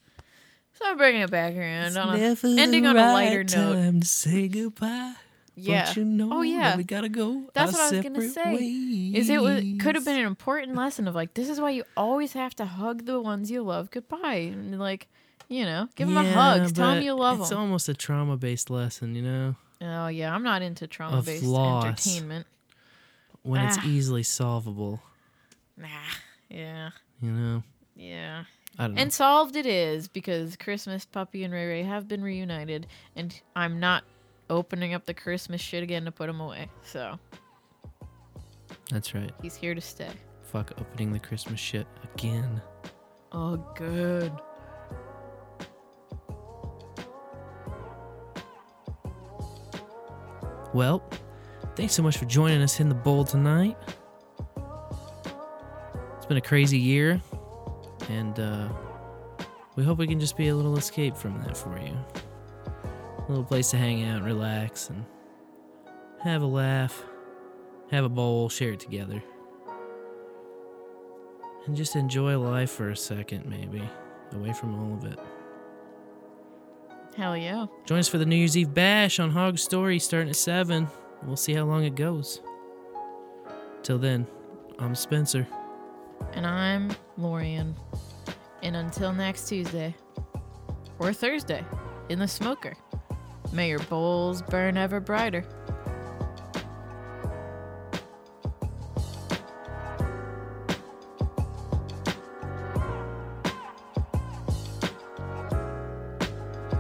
so 0.78 0.84
I'm 0.86 0.96
bringing 0.96 1.22
it 1.22 1.30
back 1.30 1.56
around 1.56 1.96
on 1.96 2.16
a, 2.16 2.36
ending 2.60 2.86
on 2.86 2.96
a 2.96 3.12
lighter 3.12 3.42
note. 3.42 3.74
Time 3.74 4.00
to 4.00 4.06
say 4.06 4.46
goodbye. 4.48 5.14
Yeah. 5.60 5.86
Don't 5.86 5.96
you 5.96 6.04
know 6.04 6.28
oh 6.32 6.42
yeah. 6.42 6.76
we 6.76 6.84
gotta 6.84 7.08
go 7.08 7.42
That's 7.52 7.72
what 7.72 7.80
I 7.80 7.96
was 7.96 8.00
gonna 8.00 8.28
say. 8.28 8.54
Is 8.54 9.28
it 9.28 9.42
was, 9.42 9.64
could 9.80 9.96
have 9.96 10.04
been 10.04 10.20
an 10.20 10.26
important 10.26 10.76
lesson 10.76 11.08
of 11.08 11.16
like 11.16 11.34
this 11.34 11.48
is 11.48 11.60
why 11.60 11.70
you 11.70 11.82
always 11.96 12.32
have 12.34 12.54
to 12.56 12.64
hug 12.64 13.06
the 13.06 13.20
ones 13.20 13.50
you 13.50 13.62
love 13.62 13.90
goodbye 13.90 14.52
and 14.52 14.78
like 14.78 15.08
you 15.48 15.64
know 15.64 15.88
give 15.96 16.06
them 16.06 16.16
a 16.16 16.30
hug, 16.30 16.72
tell 16.74 16.94
them 16.94 17.02
you 17.02 17.14
love 17.14 17.40
It's 17.40 17.48
them. 17.48 17.58
almost 17.58 17.88
a 17.88 17.94
trauma 17.94 18.36
based 18.36 18.70
lesson, 18.70 19.16
you 19.16 19.22
know, 19.22 19.56
oh 19.80 20.06
yeah, 20.06 20.32
I'm 20.32 20.44
not 20.44 20.62
into 20.62 20.86
trauma 20.86 21.22
based 21.22 21.42
entertainment. 21.42 22.46
When 23.48 23.62
it's 23.62 23.78
Ah. 23.78 23.86
easily 23.86 24.22
solvable. 24.22 25.00
Nah. 25.76 25.88
Yeah. 26.50 26.90
You 27.20 27.30
know. 27.32 27.62
Yeah. 27.96 28.44
I 28.78 28.84
don't 28.86 28.94
know. 28.94 29.02
And 29.02 29.12
solved 29.12 29.56
it 29.56 29.66
is 29.66 30.06
because 30.08 30.56
Christmas 30.56 31.04
Puppy 31.04 31.42
and 31.44 31.52
Ray 31.52 31.66
Ray 31.66 31.82
have 31.82 32.06
been 32.06 32.22
reunited, 32.22 32.86
and 33.16 33.40
I'm 33.56 33.80
not 33.80 34.04
opening 34.50 34.94
up 34.94 35.04
the 35.06 35.14
Christmas 35.14 35.60
shit 35.60 35.82
again 35.82 36.04
to 36.04 36.12
put 36.12 36.28
him 36.28 36.40
away. 36.40 36.68
So 36.82 37.18
That's 38.90 39.14
right. 39.14 39.32
he's 39.42 39.56
here 39.56 39.74
to 39.74 39.80
stay. 39.80 40.10
Fuck 40.42 40.72
opening 40.80 41.12
the 41.12 41.18
Christmas 41.18 41.58
shit 41.60 41.86
again. 42.14 42.62
Oh, 43.32 43.56
good. 43.74 44.32
Well, 50.74 51.02
thanks 51.78 51.94
so 51.94 52.02
much 52.02 52.18
for 52.18 52.24
joining 52.24 52.60
us 52.60 52.80
in 52.80 52.88
the 52.88 52.94
bowl 52.94 53.22
tonight. 53.22 53.76
It's 56.16 56.26
been 56.26 56.36
a 56.36 56.40
crazy 56.40 56.76
year, 56.76 57.22
and 58.08 58.36
uh, 58.40 58.68
we 59.76 59.84
hope 59.84 59.98
we 59.98 60.08
can 60.08 60.18
just 60.18 60.36
be 60.36 60.48
a 60.48 60.56
little 60.56 60.76
escape 60.76 61.16
from 61.16 61.40
that 61.44 61.56
for 61.56 61.78
you. 61.78 61.96
A 62.66 63.24
little 63.28 63.44
place 63.44 63.70
to 63.70 63.76
hang 63.76 64.02
out, 64.02 64.24
relax, 64.24 64.90
and 64.90 65.04
have 66.20 66.42
a 66.42 66.46
laugh, 66.46 67.00
have 67.92 68.04
a 68.04 68.08
bowl, 68.08 68.48
share 68.48 68.72
it 68.72 68.80
together, 68.80 69.22
and 71.66 71.76
just 71.76 71.94
enjoy 71.94 72.36
life 72.40 72.72
for 72.72 72.90
a 72.90 72.96
second, 72.96 73.46
maybe, 73.46 73.88
away 74.32 74.52
from 74.52 74.74
all 74.74 74.94
of 74.94 75.04
it. 75.04 75.20
Hell 77.16 77.36
yeah. 77.36 77.66
Join 77.86 78.00
us 78.00 78.08
for 78.08 78.18
the 78.18 78.26
New 78.26 78.34
Year's 78.34 78.56
Eve 78.56 78.74
bash 78.74 79.20
on 79.20 79.30
Hog 79.30 79.58
Story 79.58 80.00
starting 80.00 80.30
at 80.30 80.36
7. 80.36 80.88
We'll 81.24 81.36
see 81.36 81.54
how 81.54 81.64
long 81.64 81.84
it 81.84 81.94
goes. 81.94 82.40
Till 83.82 83.98
then, 83.98 84.26
I'm 84.78 84.94
Spencer. 84.94 85.46
And 86.32 86.46
I'm 86.46 86.90
Laurien. 87.18 87.74
And 88.62 88.76
until 88.76 89.12
next 89.12 89.48
Tuesday 89.48 89.94
or 90.98 91.12
Thursday 91.12 91.64
in 92.08 92.18
the 92.18 92.28
smoker, 92.28 92.74
may 93.52 93.68
your 93.68 93.78
bowls 93.80 94.42
burn 94.42 94.76
ever 94.76 95.00
brighter. 95.00 95.44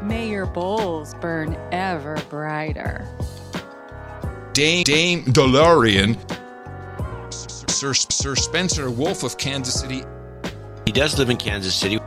May 0.02 0.30
your 0.30 0.46
bowls 0.46 1.14
burn 1.20 1.54
ever 1.70 2.16
brighter. 2.30 3.06
Dame, 4.58 4.82
Dame 4.82 5.22
DeLorean, 5.22 6.18
Sir, 7.70 7.94
Sir 7.94 8.34
Spencer 8.34 8.90
Wolf 8.90 9.22
of 9.22 9.38
Kansas 9.38 9.78
City. 9.78 10.02
He 10.84 10.90
does 10.90 11.16
live 11.16 11.30
in 11.30 11.36
Kansas 11.36 11.76
City. 11.76 11.97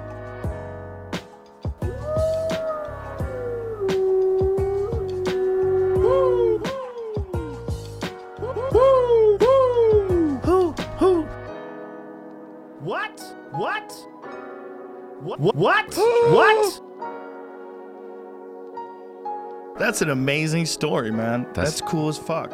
That's 19.82 20.03
an 20.03 20.12
amazing 20.12 20.68
story, 20.68 21.10
man. 21.10 21.48
That's, 21.56 21.82
cool 21.82 22.08
as 22.08 22.16
fuck. 22.16 22.52